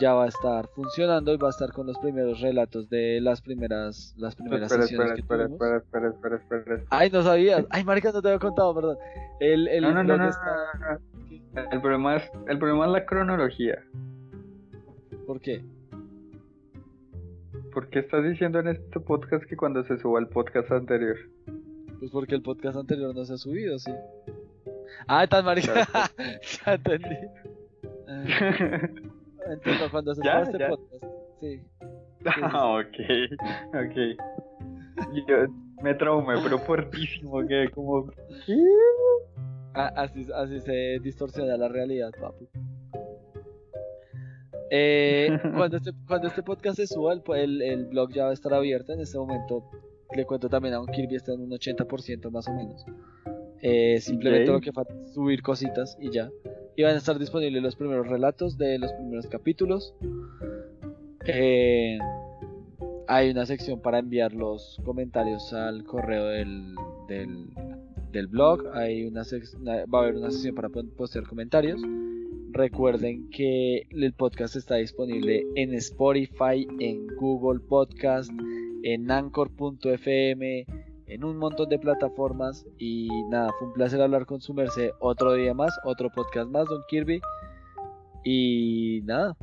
Ya 0.00 0.14
va 0.14 0.24
a 0.24 0.28
estar 0.28 0.66
funcionando 0.68 1.34
y 1.34 1.36
va 1.36 1.48
a 1.48 1.50
estar 1.50 1.72
con 1.72 1.86
los 1.86 1.98
primeros 1.98 2.40
relatos 2.40 2.88
de 2.88 3.20
las 3.20 3.42
primeras, 3.42 4.14
las 4.16 4.34
primeras 4.34 4.72
Espera, 4.72 4.82
sesiones 4.86 5.18
espera, 5.18 5.46
que 5.46 5.52
espera, 5.52 5.82
tuvimos. 5.82 6.14
espera, 6.14 6.36
espera. 6.36 6.84
Ay, 6.88 7.10
no 7.10 7.22
sabías. 7.22 7.66
Ay, 7.68 7.84
marica, 7.84 8.10
no 8.10 8.22
te 8.22 8.28
había 8.28 8.38
contado, 8.38 8.74
perdón. 8.74 8.96
El, 9.40 9.68
el 9.68 9.82
No, 9.82 9.92
no, 9.92 10.02
no, 10.04 10.16
no, 10.16 10.28
está... 10.28 10.40
no. 10.78 11.64
El 11.70 11.80
problema 11.82 12.16
es, 12.16 12.30
el 12.48 12.58
problema 12.58 12.86
es 12.86 12.92
la 12.92 13.04
cronología. 13.04 13.82
¿Por 15.26 15.38
qué? 15.40 15.62
¿Por 17.72 17.88
qué 17.88 18.00
estás 18.00 18.24
diciendo 18.24 18.58
en 18.58 18.68
este 18.68 19.00
podcast 19.00 19.44
que 19.44 19.56
cuando 19.56 19.84
se 19.84 19.98
suba 19.98 20.18
el 20.20 20.28
podcast 20.28 20.70
anterior? 20.72 21.16
Pues 21.98 22.10
porque 22.10 22.34
el 22.34 22.42
podcast 22.42 22.76
anterior 22.76 23.14
no 23.14 23.24
se 23.24 23.34
ha 23.34 23.36
subido, 23.36 23.78
sí. 23.78 23.92
Ah, 25.06 25.26
tan 25.26 25.44
marica. 25.44 25.84
ya 26.66 26.74
entendí. 26.74 27.16
Ah, 28.08 28.88
Entonces, 29.50 29.90
cuando 29.90 30.14
se 30.14 30.20
suba 30.22 30.42
este 30.42 30.58
ya. 30.58 30.68
podcast, 30.68 31.04
sí. 31.40 31.60
Ah, 32.42 32.78
ok, 32.78 32.96
ok. 33.68 35.16
Yo 35.26 35.36
me 35.82 35.94
traumé, 35.94 36.34
pero 36.42 36.58
fuertísimo, 36.58 37.46
que 37.46 37.70
como... 37.70 38.10
¿qué? 38.44 38.62
Ah, 39.74 39.92
así, 39.96 40.26
así 40.34 40.60
se 40.60 40.98
distorsiona 41.00 41.56
la 41.56 41.68
realidad, 41.68 42.10
papu. 42.20 42.46
Eh, 44.70 45.28
cuando, 45.56 45.76
este, 45.78 45.90
cuando 46.06 46.28
este 46.28 46.42
podcast 46.42 46.76
se 46.76 46.86
suba, 46.86 47.12
el, 47.12 47.22
el, 47.34 47.62
el 47.62 47.86
blog 47.86 48.12
ya 48.12 48.24
va 48.24 48.30
a 48.30 48.34
estar 48.34 48.54
abierto. 48.54 48.92
En 48.92 49.00
este 49.00 49.18
momento, 49.18 49.64
le 50.14 50.24
cuento 50.24 50.48
también 50.48 50.74
a 50.74 50.80
un 50.80 50.86
Kirby 50.86 51.16
está 51.16 51.32
en 51.32 51.40
un 51.42 51.50
80% 51.50 52.30
más 52.30 52.46
o 52.48 52.54
menos. 52.54 52.84
Eh, 53.62 54.00
simplemente 54.00 54.50
Ok. 54.50 54.54
lo 54.56 54.60
que 54.60 54.72
falta 54.72 54.94
es 55.04 55.12
subir 55.12 55.42
cositas 55.42 55.96
y 56.00 56.10
ya. 56.10 56.30
Y 56.76 56.82
van 56.82 56.94
a 56.94 56.98
estar 56.98 57.18
disponibles 57.18 57.62
los 57.62 57.76
primeros 57.76 58.06
relatos 58.08 58.56
de 58.56 58.78
los 58.78 58.92
primeros 58.92 59.26
capítulos. 59.26 59.94
Eh, 61.26 61.98
hay 63.06 63.30
una 63.30 63.44
sección 63.44 63.80
para 63.80 63.98
enviar 63.98 64.32
los 64.32 64.80
comentarios 64.84 65.52
al 65.52 65.84
correo 65.84 66.26
del, 66.26 66.74
del, 67.08 67.48
del 68.12 68.26
blog. 68.28 68.68
Hay 68.74 69.04
una 69.04 69.22
una- 69.60 69.84
va 69.86 69.98
a 69.98 70.02
haber 70.02 70.16
una 70.16 70.30
sección 70.30 70.54
para 70.54 70.68
postear 70.68 71.26
comentarios. 71.26 71.80
Recuerden 72.60 73.30
que 73.30 73.86
el 73.88 74.12
podcast 74.12 74.54
está 74.54 74.74
disponible 74.74 75.46
en 75.54 75.72
Spotify, 75.76 76.68
en 76.78 77.06
Google 77.16 77.58
Podcast, 77.58 78.30
en 78.82 79.10
Anchor.fm, 79.10 80.66
en 81.06 81.24
un 81.24 81.38
montón 81.38 81.70
de 81.70 81.78
plataformas. 81.78 82.66
Y 82.76 83.08
nada, 83.30 83.48
fue 83.58 83.68
un 83.68 83.72
placer 83.72 84.02
hablar 84.02 84.26
con 84.26 84.42
su 84.42 84.52
merced 84.52 84.90
otro 85.00 85.32
día 85.32 85.54
más, 85.54 85.74
otro 85.84 86.10
podcast 86.10 86.50
más, 86.50 86.68
Don 86.68 86.82
Kirby. 86.90 87.22
Y 88.24 89.00
nada, 89.04 89.34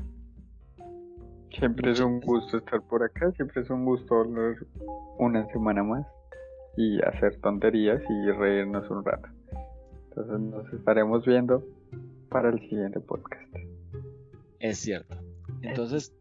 Siempre 1.57 1.93
es 1.93 1.99
un 1.99 2.19
gusto 2.19 2.57
estar 2.57 2.83
por 2.83 3.01
acá, 3.01 3.31
siempre 3.31 3.63
es 3.63 3.69
un 3.71 3.83
gusto 3.83 4.13
hablar 4.13 4.57
una 5.17 5.47
semana 5.47 5.81
más 5.81 6.05
y 6.77 7.01
hacer 7.01 7.41
tonterías 7.41 7.99
y 8.07 8.31
reírnos 8.31 8.87
un 8.91 9.03
rato. 9.03 9.27
Entonces 10.09 10.39
nos 10.39 10.71
estaremos 10.71 11.25
viendo 11.25 11.63
para 12.29 12.49
el 12.49 12.59
siguiente 12.59 12.99
podcast. 12.99 13.55
es 14.59 14.77
cierto. 14.79 15.17
Entonces, 15.61 16.13